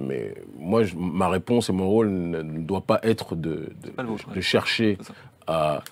Mais 0.00 0.34
moi, 0.58 0.82
je- 0.82 0.96
ma 0.96 1.28
réponse 1.28 1.68
et 1.68 1.72
mon 1.72 1.88
rôle 1.88 2.08
ne, 2.08 2.42
ne 2.42 2.58
doit 2.60 2.80
pas 2.80 2.98
être 3.02 3.36
de, 3.36 3.70
de- 3.84 3.90
pas 3.90 4.02
le 4.02 4.08
vôtre, 4.08 4.28
de 4.30 4.34
ouais. 4.36 4.40
chercher 4.42 4.98
à 5.46 5.82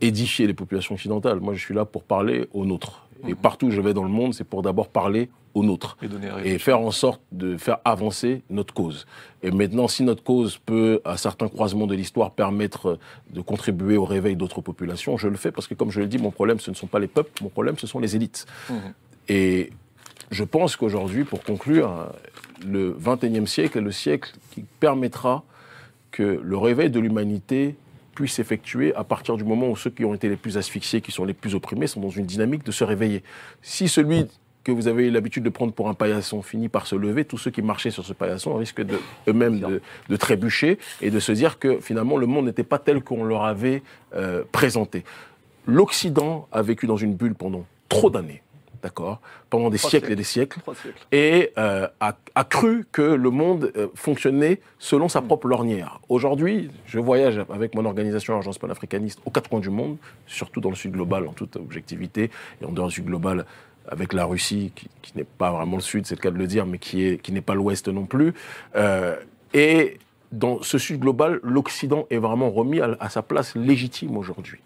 édifier 0.00 0.46
les 0.46 0.54
populations 0.54 0.94
occidentales. 0.94 1.38
Moi, 1.40 1.54
je 1.54 1.60
suis 1.60 1.74
là 1.74 1.84
pour 1.84 2.02
parler 2.04 2.48
aux 2.54 2.64
nôtres. 2.64 3.06
Et 3.26 3.34
partout 3.34 3.66
où 3.66 3.70
je 3.70 3.80
vais 3.80 3.94
dans 3.94 4.04
le 4.04 4.10
monde, 4.10 4.34
c'est 4.34 4.44
pour 4.44 4.62
d'abord 4.62 4.88
parler 4.88 5.28
aux 5.54 5.62
nôtres 5.62 5.96
Et 6.44 6.58
faire 6.58 6.80
en 6.80 6.90
sorte 6.90 7.20
de 7.30 7.56
faire 7.56 7.78
avancer 7.84 8.42
notre 8.48 8.72
cause. 8.72 9.06
Et 9.42 9.50
maintenant, 9.50 9.86
si 9.86 10.02
notre 10.02 10.22
cause 10.22 10.58
peut, 10.58 11.00
à 11.04 11.16
certains 11.16 11.48
croisements 11.48 11.86
de 11.86 11.94
l'histoire, 11.94 12.30
permettre 12.30 12.98
de 13.30 13.40
contribuer 13.40 13.96
au 13.96 14.04
réveil 14.04 14.34
d'autres 14.34 14.60
populations, 14.60 15.16
je 15.16 15.28
le 15.28 15.36
fais 15.36 15.52
parce 15.52 15.66
que, 15.66 15.74
comme 15.74 15.90
je 15.90 16.00
le 16.00 16.06
dis, 16.06 16.18
mon 16.18 16.30
problème, 16.30 16.58
ce 16.58 16.70
ne 16.70 16.76
sont 16.76 16.86
pas 16.86 16.98
les 16.98 17.06
peuples, 17.06 17.30
mon 17.42 17.50
problème, 17.50 17.76
ce 17.78 17.86
sont 17.86 17.98
les 17.98 18.16
élites. 18.16 18.46
Mhm. 18.70 18.94
Et 19.28 19.70
je 20.30 20.44
pense 20.44 20.76
qu'aujourd'hui, 20.76 21.24
pour 21.24 21.42
conclure, 21.42 22.08
le 22.66 22.96
XXIe 22.98 23.46
siècle 23.46 23.78
est 23.78 23.82
le 23.82 23.92
siècle 23.92 24.32
qui 24.52 24.64
permettra 24.80 25.44
que 26.10 26.40
le 26.42 26.56
réveil 26.56 26.90
de 26.90 27.00
l'humanité 27.00 27.76
puisse 28.14 28.34
s'effectuer 28.34 28.94
à 28.94 29.04
partir 29.04 29.36
du 29.36 29.44
moment 29.44 29.68
où 29.68 29.76
ceux 29.76 29.90
qui 29.90 30.04
ont 30.04 30.14
été 30.14 30.28
les 30.28 30.36
plus 30.36 30.58
asphyxiés, 30.58 31.00
qui 31.00 31.12
sont 31.12 31.24
les 31.24 31.34
plus 31.34 31.54
opprimés, 31.54 31.86
sont 31.86 32.00
dans 32.00 32.10
une 32.10 32.26
dynamique 32.26 32.64
de 32.64 32.72
se 32.72 32.84
réveiller. 32.84 33.22
Si 33.62 33.88
celui 33.88 34.26
que 34.64 34.72
vous 34.72 34.88
avez 34.88 35.10
l'habitude 35.10 35.42
de 35.42 35.48
prendre 35.48 35.72
pour 35.72 35.88
un 35.88 35.94
paillasson 35.94 36.42
finit 36.42 36.68
par 36.68 36.86
se 36.86 36.94
lever, 36.94 37.24
tous 37.24 37.38
ceux 37.38 37.50
qui 37.50 37.62
marchaient 37.62 37.90
sur 37.90 38.04
ce 38.04 38.12
paillasson 38.12 38.54
risquent 38.54 38.84
eux-mêmes 39.28 39.60
de, 39.60 39.82
de 40.08 40.16
trébucher 40.16 40.78
et 41.00 41.10
de 41.10 41.20
se 41.20 41.32
dire 41.32 41.58
que 41.58 41.80
finalement 41.80 42.16
le 42.16 42.26
monde 42.26 42.46
n'était 42.46 42.62
pas 42.62 42.78
tel 42.78 43.02
qu'on 43.02 43.24
leur 43.24 43.44
avait 43.44 43.82
euh, 44.14 44.44
présenté. 44.52 45.04
L'Occident 45.66 46.48
a 46.52 46.62
vécu 46.62 46.86
dans 46.86 46.96
une 46.96 47.14
bulle 47.14 47.34
pendant 47.34 47.64
trop 47.88 48.10
d'années, 48.10 48.42
d'accord 48.82 49.20
Pendant 49.50 49.70
des 49.70 49.78
siècles, 49.78 49.90
siècles. 49.90 50.12
et 50.12 50.16
des 50.16 50.24
siècles 50.24 50.60
et 51.12 51.52
euh, 51.58 51.86
a, 52.00 52.16
a 52.34 52.44
cru 52.44 52.84
que 52.90 53.02
le 53.02 53.30
monde 53.30 53.72
euh, 53.76 53.88
fonctionnait 53.94 54.60
selon 54.78 55.08
sa 55.08 55.22
propre 55.22 55.46
lornière. 55.46 56.00
Aujourd'hui, 56.08 56.70
je 56.86 56.98
voyage 56.98 57.38
avec 57.50 57.74
mon 57.74 57.84
organisation 57.84 58.38
Agence 58.38 58.58
panafricaniste 58.58 59.20
aux 59.24 59.30
quatre 59.30 59.48
coins 59.48 59.60
du 59.60 59.70
monde, 59.70 59.96
surtout 60.26 60.60
dans 60.60 60.70
le 60.70 60.76
sud 60.76 60.92
global 60.92 61.26
en 61.26 61.32
toute 61.32 61.56
objectivité, 61.56 62.30
et 62.60 62.64
en 62.64 62.72
dehors 62.72 62.88
du 62.88 62.94
sud 62.94 63.06
global 63.06 63.46
avec 63.88 64.12
la 64.12 64.24
Russie, 64.24 64.72
qui, 64.74 64.88
qui 65.02 65.12
n'est 65.16 65.24
pas 65.24 65.50
vraiment 65.50 65.76
le 65.76 65.82
sud, 65.82 66.06
c'est 66.06 66.14
le 66.14 66.20
cas 66.20 66.30
de 66.30 66.38
le 66.38 66.46
dire, 66.46 66.66
mais 66.66 66.78
qui 66.78 67.04
est 67.04 67.18
qui 67.20 67.32
n'est 67.32 67.40
pas 67.40 67.54
l'ouest 67.54 67.88
non 67.88 68.06
plus. 68.06 68.32
Euh, 68.76 69.16
et 69.54 69.98
dans 70.30 70.62
ce 70.62 70.78
sud 70.78 71.00
global, 71.00 71.40
l'Occident 71.42 72.06
est 72.10 72.16
vraiment 72.18 72.50
remis 72.50 72.80
à, 72.80 72.96
à 73.00 73.08
sa 73.10 73.22
place 73.22 73.54
légitime 73.54 74.16
aujourd'hui. 74.16 74.60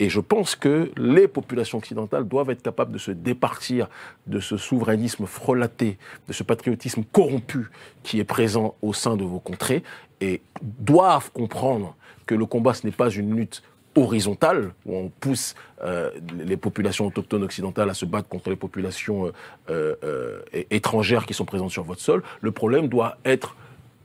Et 0.00 0.08
je 0.08 0.20
pense 0.20 0.56
que 0.56 0.90
les 0.96 1.28
populations 1.28 1.78
occidentales 1.78 2.26
doivent 2.26 2.50
être 2.50 2.62
capables 2.62 2.92
de 2.92 2.98
se 2.98 3.10
départir 3.10 3.88
de 4.26 4.40
ce 4.40 4.56
souverainisme 4.56 5.26
frelaté, 5.26 5.98
de 6.26 6.32
ce 6.32 6.42
patriotisme 6.42 7.04
corrompu 7.12 7.70
qui 8.02 8.18
est 8.18 8.24
présent 8.24 8.74
au 8.82 8.92
sein 8.92 9.16
de 9.16 9.24
vos 9.24 9.38
contrées, 9.38 9.82
et 10.20 10.42
doivent 10.62 11.30
comprendre 11.32 11.96
que 12.26 12.34
le 12.34 12.46
combat, 12.46 12.74
ce 12.74 12.86
n'est 12.86 12.92
pas 12.92 13.10
une 13.10 13.36
lutte 13.36 13.62
horizontale, 13.96 14.72
où 14.86 14.96
on 14.96 15.08
pousse 15.08 15.54
euh, 15.84 16.10
les 16.36 16.56
populations 16.56 17.06
autochtones 17.06 17.44
occidentales 17.44 17.90
à 17.90 17.94
se 17.94 18.04
battre 18.04 18.28
contre 18.28 18.50
les 18.50 18.56
populations 18.56 19.32
euh, 19.70 19.94
euh, 20.02 20.40
étrangères 20.70 21.26
qui 21.26 21.34
sont 21.34 21.44
présentes 21.44 21.70
sur 21.70 21.84
votre 21.84 22.00
sol. 22.00 22.22
Le 22.40 22.50
problème 22.50 22.88
doit 22.88 23.18
être 23.24 23.54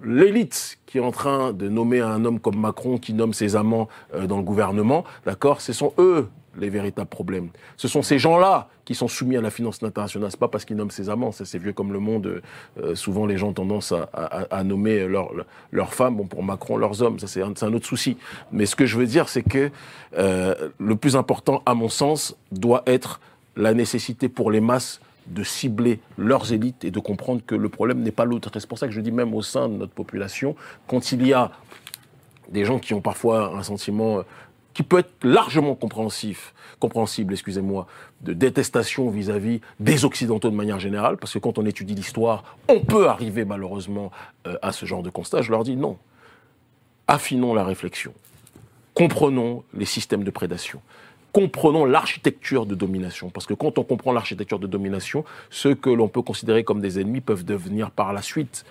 l'élite 0.03 0.77
qui 0.85 0.97
est 0.97 1.01
en 1.01 1.11
train 1.11 1.53
de 1.53 1.69
nommer 1.69 1.99
un 2.01 2.25
homme 2.25 2.39
comme 2.39 2.57
Macron, 2.59 2.97
qui 2.97 3.13
nomme 3.13 3.33
ses 3.33 3.55
amants 3.55 3.87
euh, 4.13 4.27
dans 4.27 4.37
le 4.37 4.43
gouvernement, 4.43 5.03
d'accord, 5.25 5.61
ce 5.61 5.73
sont 5.73 5.93
eux 5.97 6.27
les 6.57 6.69
véritables 6.69 7.07
problèmes. 7.09 7.49
Ce 7.77 7.87
sont 7.87 8.01
ces 8.01 8.17
gens-là 8.17 8.67
qui 8.83 8.95
sont 8.95 9.07
soumis 9.07 9.37
à 9.37 9.41
la 9.41 9.51
finance 9.51 9.81
internationale. 9.83 10.31
C'est 10.31 10.39
pas 10.39 10.47
parce 10.47 10.65
qu'ils 10.65 10.75
nomment 10.75 10.89
ses 10.91 11.09
amants, 11.09 11.31
ça 11.31 11.45
c'est 11.45 11.59
vieux 11.59 11.73
comme 11.73 11.93
le 11.93 11.99
monde. 11.99 12.41
Euh, 12.81 12.95
souvent 12.95 13.25
les 13.27 13.37
gens 13.37 13.49
ont 13.49 13.53
tendance 13.53 13.91
à, 13.91 14.09
à- 14.13 14.47
à 14.57 14.63
nommer 14.63 15.07
leurs 15.71 15.93
femmes, 15.93 16.15
bon 16.17 16.25
pour 16.25 16.43
Macron 16.43 16.75
leurs 16.75 17.01
hommes, 17.03 17.19
ça 17.19 17.27
c'est 17.27 17.43
un, 17.43 17.53
un 17.61 17.73
autre 17.73 17.85
souci. 17.85 18.17
Mais 18.51 18.65
ce 18.65 18.75
que 18.75 18.85
je 18.87 18.97
veux 18.97 19.05
dire, 19.05 19.29
c'est 19.29 19.43
que 19.43 19.69
euh, 20.17 20.55
le 20.79 20.95
plus 20.95 21.15
important, 21.15 21.61
à 21.67 21.75
mon 21.75 21.87
sens, 21.87 22.35
doit 22.51 22.81
être 22.87 23.21
la 23.55 23.73
nécessité 23.73 24.27
pour 24.27 24.49
les 24.51 24.59
masses 24.61 24.99
de 25.29 25.43
cibler 25.43 25.99
leurs 26.17 26.51
élites 26.53 26.83
et 26.83 26.91
de 26.91 26.99
comprendre 26.99 27.41
que 27.45 27.55
le 27.55 27.69
problème 27.69 28.01
n'est 28.01 28.11
pas 28.11 28.25
l'autre. 28.25 28.49
C'est 28.53 28.67
pour 28.67 28.77
ça 28.77 28.87
que 28.87 28.93
je 28.93 29.01
dis 29.01 29.11
même 29.11 29.33
au 29.33 29.41
sein 29.41 29.69
de 29.69 29.75
notre 29.75 29.93
population, 29.93 30.55
quand 30.87 31.11
il 31.11 31.25
y 31.25 31.33
a 31.33 31.51
des 32.49 32.65
gens 32.65 32.79
qui 32.79 32.93
ont 32.93 33.01
parfois 33.01 33.55
un 33.55 33.63
sentiment 33.63 34.19
euh, 34.19 34.23
qui 34.73 34.83
peut 34.83 34.99
être 34.99 35.11
largement 35.23 35.75
compréhensif, 35.75 36.53
compréhensible, 36.79 37.33
excusez-moi, 37.33 37.87
de 38.21 38.33
détestation 38.33 39.09
vis-à-vis 39.09 39.61
des 39.79 40.05
Occidentaux 40.05 40.49
de 40.49 40.55
manière 40.55 40.79
générale, 40.79 41.17
parce 41.17 41.33
que 41.33 41.39
quand 41.39 41.57
on 41.57 41.65
étudie 41.65 41.95
l'histoire, 41.95 42.57
on 42.67 42.79
peut 42.79 43.07
arriver 43.07 43.45
malheureusement 43.45 44.11
euh, 44.47 44.55
à 44.61 44.71
ce 44.71 44.85
genre 44.85 45.03
de 45.03 45.09
constat. 45.09 45.41
Je 45.41 45.51
leur 45.51 45.63
dis 45.63 45.75
non. 45.75 45.97
Affinons 47.07 47.53
la 47.53 47.63
réflexion. 47.63 48.13
Comprenons 48.93 49.63
les 49.73 49.85
systèmes 49.85 50.23
de 50.23 50.31
prédation. 50.31 50.81
Comprenons 51.31 51.85
l'architecture 51.85 52.65
de 52.65 52.75
domination. 52.75 53.29
Parce 53.29 53.45
que 53.45 53.53
quand 53.53 53.77
on 53.77 53.83
comprend 53.83 54.11
l'architecture 54.11 54.59
de 54.59 54.67
domination, 54.67 55.23
ceux 55.49 55.75
que 55.75 55.89
l'on 55.89 56.07
peut 56.07 56.21
considérer 56.21 56.63
comme 56.63 56.81
des 56.81 56.99
ennemis 56.99 57.21
peuvent 57.21 57.45
devenir 57.45 57.91
par 57.91 58.13
la 58.13 58.21
suite, 58.21 58.65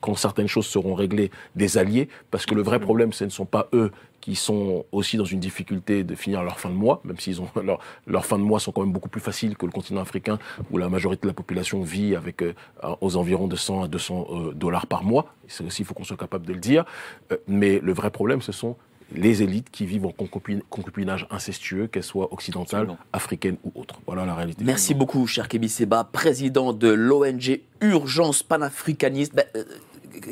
quand 0.00 0.14
certaines 0.14 0.48
choses 0.48 0.66
seront 0.66 0.94
réglées, 0.94 1.30
des 1.56 1.78
alliés. 1.78 2.08
Parce 2.30 2.46
que 2.46 2.54
le 2.54 2.62
vrai 2.62 2.80
problème, 2.80 3.12
ce 3.12 3.24
ne 3.24 3.30
sont 3.30 3.44
pas 3.44 3.68
eux 3.72 3.92
qui 4.20 4.34
sont 4.34 4.84
aussi 4.92 5.16
dans 5.16 5.24
une 5.24 5.40
difficulté 5.40 6.04
de 6.04 6.14
finir 6.14 6.42
leur 6.42 6.58
fin 6.58 6.68
de 6.68 6.74
mois, 6.74 7.00
même 7.04 7.18
s'ils 7.18 7.40
ont 7.40 7.48
leur, 7.62 7.78
leur 8.06 8.26
fin 8.26 8.38
de 8.38 8.42
mois 8.42 8.60
sont 8.60 8.72
quand 8.72 8.82
même 8.82 8.92
beaucoup 8.92 9.08
plus 9.08 9.20
faciles 9.20 9.56
que 9.56 9.66
le 9.66 9.72
continent 9.72 10.00
africain, 10.00 10.38
où 10.70 10.78
la 10.78 10.88
majorité 10.88 11.22
de 11.22 11.28
la 11.28 11.34
population 11.34 11.82
vit 11.82 12.14
avec 12.14 12.42
euh, 12.42 12.54
aux 13.00 13.16
environs 13.16 13.46
de 13.46 13.56
100 13.56 13.84
à 13.84 13.88
200 13.88 14.26
euh, 14.30 14.52
dollars 14.52 14.86
par 14.86 15.04
mois. 15.04 15.26
C'est 15.48 15.64
aussi, 15.64 15.82
il 15.82 15.84
faut 15.84 15.94
qu'on 15.94 16.04
soit 16.04 16.16
capable 16.16 16.46
de 16.46 16.52
le 16.52 16.60
dire. 16.60 16.84
Euh, 17.32 17.36
mais 17.46 17.80
le 17.80 17.92
vrai 17.92 18.10
problème, 18.10 18.42
ce 18.42 18.52
sont 18.52 18.76
les 19.14 19.42
élites 19.42 19.70
qui 19.70 19.86
vivent 19.86 20.06
en 20.06 20.12
concupinage 20.12 21.26
incestueux, 21.30 21.86
qu'elles 21.86 22.02
soient 22.02 22.32
occidentales, 22.32 22.82
Absolument. 22.82 22.98
africaines 23.12 23.56
ou 23.64 23.72
autres. 23.80 24.00
Voilà 24.06 24.24
la 24.24 24.34
réalité. 24.34 24.64
Merci 24.64 24.94
beaucoup, 24.94 25.26
cher 25.26 25.48
Kébi 25.48 25.68
Seba, 25.68 26.04
président 26.04 26.72
de 26.72 26.88
l'ONG 26.88 27.60
Urgence 27.80 28.42
panafricaniste. 28.42 29.34
Ben, 29.34 29.44
euh, 29.56 29.64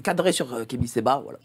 cadré 0.03 0.33
sur 0.33 0.53
euh, 0.55 0.65
Kébi 0.65 0.89
Seba, 0.89 1.21
voilà. 1.23 1.39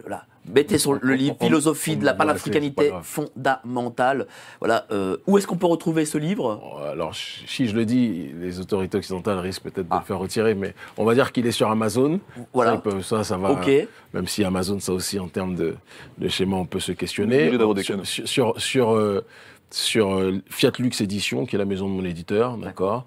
Voilà. 0.00 0.24
Mettez 0.52 0.76
sur 0.78 0.94
le 0.94 1.14
livre 1.14 1.36
Philosophie 1.40 1.96
de 1.96 2.04
la 2.04 2.14
panafricanité 2.14 2.90
fondamentale. 3.02 4.26
Voilà. 4.60 4.86
euh, 4.90 5.16
où 5.26 5.38
est-ce 5.38 5.46
qu'on 5.46 5.56
peut 5.56 5.66
retrouver 5.66 6.04
ce 6.04 6.18
livre? 6.18 6.80
Alors, 6.90 7.14
si 7.14 7.68
je 7.68 7.74
le 7.76 7.84
dis, 7.84 8.30
les 8.40 8.58
autorités 8.58 8.98
occidentales 8.98 9.38
risquent 9.38 9.62
peut-être 9.62 9.88
de 9.88 9.94
Ah. 9.94 9.98
le 10.00 10.04
faire 10.04 10.18
retirer, 10.18 10.54
mais 10.54 10.74
on 10.96 11.04
va 11.04 11.14
dire 11.14 11.30
qu'il 11.32 11.46
est 11.46 11.52
sur 11.52 11.70
Amazon. 11.70 12.18
Voilà. 12.52 12.82
Ça, 12.84 13.02
ça, 13.02 13.24
ça 13.24 13.36
va. 13.36 13.52
Ok. 13.52 13.70
Même 14.14 14.26
si 14.26 14.42
Amazon, 14.44 14.80
ça 14.80 14.92
aussi, 14.92 15.18
en 15.20 15.28
termes 15.28 15.54
de, 15.54 15.76
de 16.18 16.28
schéma, 16.28 16.56
on 16.56 16.66
peut 16.66 16.80
se 16.80 16.92
questionner. 16.92 17.50
Sur, 17.82 18.04
sur, 18.04 18.04
sur, 18.06 18.60
sur, 18.60 18.90
euh, 18.94 19.24
sur, 19.70 20.14
euh, 20.14 20.42
Fiat 20.50 20.72
Lux 20.80 21.00
Édition, 21.00 21.46
qui 21.46 21.54
est 21.54 21.58
la 21.58 21.64
maison 21.64 21.88
de 21.88 21.92
mon 21.94 22.04
éditeur, 22.04 22.56
d'accord 22.58 23.04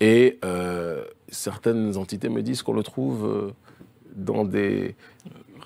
Et 0.00 0.38
euh, 0.44 1.04
certaines 1.28 1.96
entités 1.98 2.28
me 2.30 2.42
disent 2.42 2.62
qu'on 2.62 2.72
le 2.72 2.82
trouve 2.82 3.52
dans 4.16 4.44
des 4.44 4.96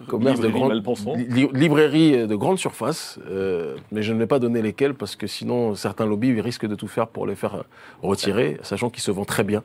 commerces 0.08 0.40
de 0.40 0.48
grande, 0.48 0.72
li- 1.16 1.26
li- 1.28 1.48
librairies 1.52 2.26
de 2.26 2.34
grande 2.36 2.58
surface, 2.58 3.18
euh, 3.28 3.76
mais 3.90 4.02
je 4.02 4.12
ne 4.12 4.18
vais 4.18 4.26
pas 4.26 4.38
donner 4.38 4.62
lesquelles 4.62 4.94
parce 4.94 5.16
que 5.16 5.26
sinon 5.26 5.74
certains 5.74 6.06
lobbies 6.06 6.40
risquent 6.40 6.66
de 6.66 6.74
tout 6.74 6.88
faire 6.88 7.08
pour 7.08 7.26
les 7.26 7.34
faire 7.34 7.54
euh, 7.56 7.62
retirer, 8.02 8.58
sachant 8.62 8.90
qu'ils 8.90 9.02
se 9.02 9.10
vendent 9.10 9.26
très 9.26 9.44
bien. 9.44 9.62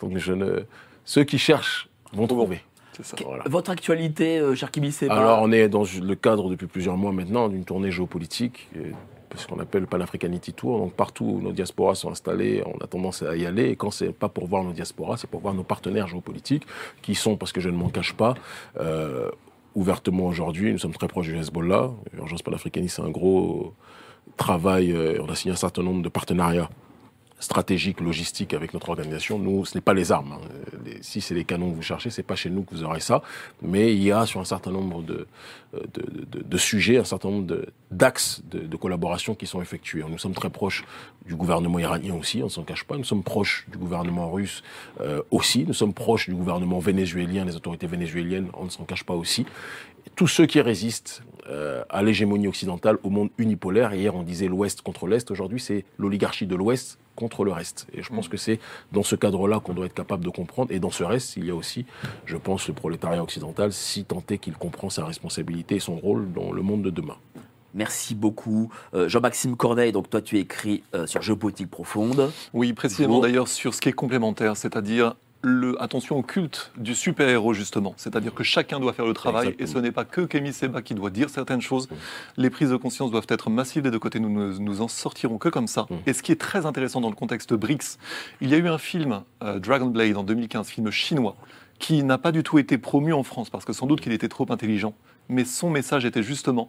Donc 0.00 0.16
je 0.16 0.32
ne, 0.32 0.60
ceux 1.04 1.24
qui 1.24 1.38
cherchent 1.38 1.88
vont 2.12 2.26
trouver. 2.26 2.60
C'est 2.94 3.06
ça. 3.06 3.16
Voilà. 3.24 3.44
Votre 3.48 3.70
actualité, 3.70 4.38
euh, 4.38 4.54
cher 4.54 4.70
c'est 4.90 5.08
Alors 5.08 5.40
on 5.42 5.50
est 5.52 5.68
dans 5.68 5.84
le 6.02 6.14
cadre 6.14 6.50
depuis 6.50 6.66
plusieurs 6.66 6.96
mois 6.96 7.12
maintenant 7.12 7.48
d'une 7.48 7.64
tournée 7.64 7.90
géopolitique. 7.90 8.68
Ce 9.34 9.46
qu'on 9.46 9.60
appelle 9.60 9.80
le 9.80 9.86
Pan-Africanity 9.86 10.52
Tour. 10.52 10.78
Donc 10.78 10.92
partout 10.92 11.24
où 11.24 11.40
nos 11.40 11.52
diasporas 11.52 11.94
sont 11.94 12.10
installées, 12.10 12.62
on 12.66 12.76
a 12.84 12.86
tendance 12.86 13.22
à 13.22 13.34
y 13.34 13.46
aller. 13.46 13.70
Et 13.70 13.76
quand 13.76 13.90
c'est 13.90 14.12
pas 14.12 14.28
pour 14.28 14.46
voir 14.46 14.62
nos 14.62 14.72
diasporas, 14.72 15.16
c'est 15.16 15.26
pour 15.30 15.40
voir 15.40 15.54
nos 15.54 15.62
partenaires 15.62 16.06
géopolitiques, 16.06 16.66
qui 17.00 17.14
sont, 17.14 17.36
parce 17.38 17.50
que 17.50 17.62
je 17.62 17.70
ne 17.70 17.76
m'en 17.78 17.88
cache 17.88 18.12
pas, 18.12 18.34
euh, 18.78 19.30
ouvertement 19.74 20.26
aujourd'hui, 20.26 20.72
nous 20.72 20.78
sommes 20.78 20.92
très 20.92 21.08
proches 21.08 21.26
du 21.26 21.36
Hezbollah. 21.36 21.90
L'urgence 22.12 22.42
panafricaniste, 22.42 22.96
c'est 22.96 23.02
un 23.02 23.10
gros 23.10 23.74
travail. 24.36 24.92
euh, 24.92 25.18
on 25.22 25.30
a 25.30 25.34
signé 25.34 25.52
un 25.52 25.56
certain 25.56 25.82
nombre 25.82 26.02
de 26.02 26.08
partenariats 26.08 26.68
stratégiques, 27.42 28.00
logistiques 28.00 28.54
avec 28.54 28.72
notre 28.72 28.88
organisation. 28.90 29.38
Nous, 29.38 29.64
ce 29.64 29.76
n'est 29.76 29.80
pas 29.80 29.94
les 29.94 30.12
armes. 30.12 30.32
hein. 30.32 30.90
Si 31.00 31.20
c'est 31.20 31.34
les 31.34 31.44
canons 31.44 31.70
que 31.70 31.76
vous 31.76 31.82
cherchez, 31.82 32.08
c'est 32.08 32.22
pas 32.22 32.36
chez 32.36 32.50
nous 32.50 32.62
que 32.62 32.74
vous 32.74 32.84
aurez 32.84 33.00
ça. 33.00 33.22
Mais 33.60 33.92
il 33.92 34.02
y 34.02 34.12
a 34.12 34.26
sur 34.26 34.40
un 34.40 34.44
certain 34.44 34.70
nombre 34.70 35.02
de, 35.02 35.26
euh, 35.74 35.80
de, 36.44 36.58
sujets, 36.58 36.98
un 36.98 37.04
certain 37.04 37.30
nombre 37.30 37.66
d'axes 37.90 38.42
de, 38.44 38.76
collaboration 38.76 39.34
qui 39.34 39.46
sont 39.46 39.60
effectués. 39.60 40.04
Nous 40.08 40.18
sommes 40.18 40.34
très 40.34 40.50
proches 40.50 40.84
du 41.26 41.34
gouvernement 41.34 41.78
iranien 41.78 42.14
aussi, 42.14 42.40
on 42.42 42.46
ne 42.46 42.50
s'en 42.50 42.62
cache 42.62 42.84
pas. 42.84 42.96
Nous 42.96 43.04
sommes 43.04 43.24
proches 43.24 43.66
du 43.70 43.78
gouvernement 43.78 44.30
russe 44.30 44.62
euh, 45.00 45.22
aussi. 45.30 45.64
Nous 45.66 45.74
sommes 45.74 45.94
proches 45.94 46.28
du 46.28 46.34
gouvernement 46.34 46.78
vénézuélien, 46.78 47.44
des 47.44 47.56
autorités 47.56 47.86
vénézuéliennes, 47.86 48.48
on 48.54 48.64
ne 48.64 48.70
s'en 48.70 48.84
cache 48.84 49.04
pas 49.04 49.14
aussi. 49.14 49.46
Tous 50.14 50.28
ceux 50.28 50.46
qui 50.46 50.60
résistent 50.60 51.22
euh, 51.48 51.82
à 51.90 52.02
l'hégémonie 52.04 52.46
occidentale, 52.46 52.98
au 53.02 53.10
monde 53.10 53.30
unipolaire. 53.36 53.94
Hier, 53.94 54.14
on 54.14 54.22
disait 54.22 54.46
l'Ouest 54.46 54.82
contre 54.82 55.08
l'Est. 55.08 55.30
Aujourd'hui, 55.30 55.58
c'est 55.58 55.84
l'oligarchie 55.98 56.46
de 56.46 56.54
l'Ouest 56.54 56.98
contre 57.16 57.44
le 57.44 57.52
reste. 57.52 57.86
Et 57.92 58.02
je 58.02 58.08
pense 58.08 58.28
que 58.28 58.36
c'est 58.36 58.58
dans 58.92 59.02
ce 59.02 59.16
cadre-là 59.16 59.60
qu'on 59.60 59.74
doit 59.74 59.86
être 59.86 59.94
capable 59.94 60.24
de 60.24 60.30
comprendre. 60.30 60.72
Et 60.72 60.80
dans 60.80 60.90
ce 60.90 61.04
reste, 61.04 61.36
il 61.36 61.46
y 61.46 61.50
a 61.50 61.54
aussi, 61.54 61.86
je 62.26 62.36
pense, 62.36 62.68
le 62.68 62.74
prolétariat 62.74 63.22
occidental, 63.22 63.72
si 63.72 64.04
tant 64.04 64.22
est 64.30 64.38
qu'il 64.38 64.54
comprend 64.54 64.90
sa 64.90 65.04
responsabilité 65.04 65.76
et 65.76 65.80
son 65.80 65.96
rôle 65.96 66.32
dans 66.32 66.52
le 66.52 66.62
monde 66.62 66.82
de 66.82 66.90
demain. 66.90 67.16
Merci 67.74 68.14
beaucoup. 68.14 68.70
Euh, 68.94 69.08
Jean-Maxime 69.08 69.56
Corneille, 69.56 69.92
donc 69.92 70.10
toi 70.10 70.20
tu 70.20 70.38
écris 70.38 70.82
euh, 70.94 71.06
sur 71.06 71.22
Géopolitique 71.22 71.70
Profonde. 71.70 72.30
Oui, 72.52 72.72
précisément 72.74 73.20
d'ailleurs 73.20 73.48
sur 73.48 73.72
ce 73.72 73.80
qui 73.80 73.88
est 73.88 73.94
complémentaire, 73.94 74.56
c'est-à-dire 74.56 75.14
le, 75.42 75.80
attention 75.82 76.16
au 76.16 76.22
culte 76.22 76.72
du 76.76 76.94
super-héros 76.94 77.52
justement. 77.52 77.94
C'est-à-dire 77.96 78.34
que 78.34 78.44
chacun 78.44 78.80
doit 78.80 78.92
faire 78.92 79.06
le 79.06 79.12
travail 79.12 79.48
Exactement. 79.48 79.68
et 79.68 79.72
ce 79.72 79.78
n'est 79.78 79.92
pas 79.92 80.04
que 80.04 80.22
Kémy 80.22 80.52
Seba 80.52 80.82
qui 80.82 80.94
doit 80.94 81.10
dire 81.10 81.28
certaines 81.30 81.60
choses. 81.60 81.88
Les 82.36 82.50
prises 82.50 82.70
de 82.70 82.76
conscience 82.76 83.10
doivent 83.10 83.26
être 83.28 83.50
massives 83.50 83.82
des 83.82 83.90
deux 83.90 83.98
côtés. 83.98 84.20
Nous 84.20 84.30
ne 84.30 84.58
nous 84.58 84.80
en 84.80 84.88
sortirons 84.88 85.38
que 85.38 85.48
comme 85.48 85.66
ça. 85.66 85.86
Et 86.06 86.12
ce 86.12 86.22
qui 86.22 86.32
est 86.32 86.40
très 86.40 86.64
intéressant 86.66 87.00
dans 87.00 87.10
le 87.10 87.16
contexte 87.16 87.52
BRICS, 87.54 87.98
il 88.40 88.48
y 88.48 88.54
a 88.54 88.56
eu 88.56 88.68
un 88.68 88.78
film, 88.78 89.22
euh, 89.42 89.58
Dragon 89.58 89.86
Blade 89.86 90.16
en 90.16 90.22
2015, 90.22 90.68
film 90.68 90.90
chinois, 90.90 91.36
qui 91.78 92.04
n'a 92.04 92.18
pas 92.18 92.30
du 92.30 92.42
tout 92.42 92.58
été 92.58 92.78
promu 92.78 93.12
en 93.12 93.24
France 93.24 93.50
parce 93.50 93.64
que 93.64 93.72
sans 93.72 93.86
doute 93.86 94.00
qu'il 94.00 94.12
était 94.12 94.28
trop 94.28 94.46
intelligent. 94.50 94.94
Mais 95.28 95.44
son 95.44 95.70
message 95.70 96.04
était 96.04 96.22
justement 96.22 96.68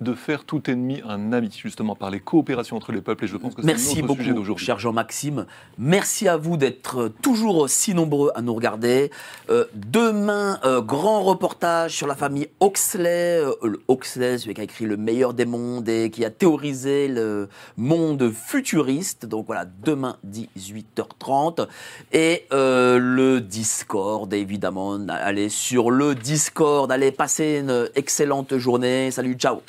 de 0.00 0.14
faire 0.14 0.44
tout 0.44 0.70
ennemi 0.70 1.02
un 1.08 1.32
ami, 1.32 1.50
justement 1.52 1.96
par 1.96 2.10
les 2.10 2.20
coopérations 2.20 2.76
entre 2.76 2.92
les 2.92 3.00
peuples. 3.00 3.24
Et 3.24 3.28
je 3.28 3.36
pense 3.36 3.54
que 3.54 3.62
c'est 3.62 3.66
Merci 3.66 4.02
notre 4.02 4.14
sujet 4.16 4.30
beaucoup, 4.30 4.38
d'aujourd'hui. 4.38 4.64
cher 4.64 4.78
Jean-Maxime. 4.78 5.46
Merci 5.78 6.28
à 6.28 6.36
vous 6.36 6.56
d'être 6.56 7.12
toujours 7.22 7.68
si 7.68 7.94
nombreux 7.94 8.30
à 8.34 8.42
nous 8.42 8.54
regarder. 8.54 9.10
Euh, 9.50 9.64
demain, 9.74 10.60
euh, 10.64 10.80
grand 10.80 11.22
reportage 11.22 11.96
sur 11.96 12.06
la 12.06 12.14
famille 12.14 12.48
Oxley. 12.60 13.40
Euh, 13.42 13.76
celui 14.14 14.54
qui 14.54 14.60
a 14.60 14.64
écrit 14.64 14.84
Le 14.84 14.96
meilleur 14.96 15.34
des 15.34 15.46
mondes 15.46 15.88
et 15.88 16.10
qui 16.10 16.24
a 16.24 16.30
théorisé 16.30 17.08
le 17.08 17.48
monde 17.76 18.30
futuriste. 18.32 19.26
Donc 19.26 19.46
voilà, 19.46 19.64
demain, 19.64 20.16
18h30. 20.26 21.66
Et 22.12 22.46
euh, 22.52 22.98
le 22.98 23.40
Discord, 23.40 24.32
évidemment. 24.32 24.98
Allez 25.08 25.48
sur 25.48 25.90
le 25.90 26.14
Discord. 26.14 26.90
Allez 26.90 27.12
passer 27.12 27.60
une 27.60 27.88
excellente 27.96 28.56
journée. 28.58 29.10
Salut, 29.10 29.34
ciao. 29.34 29.62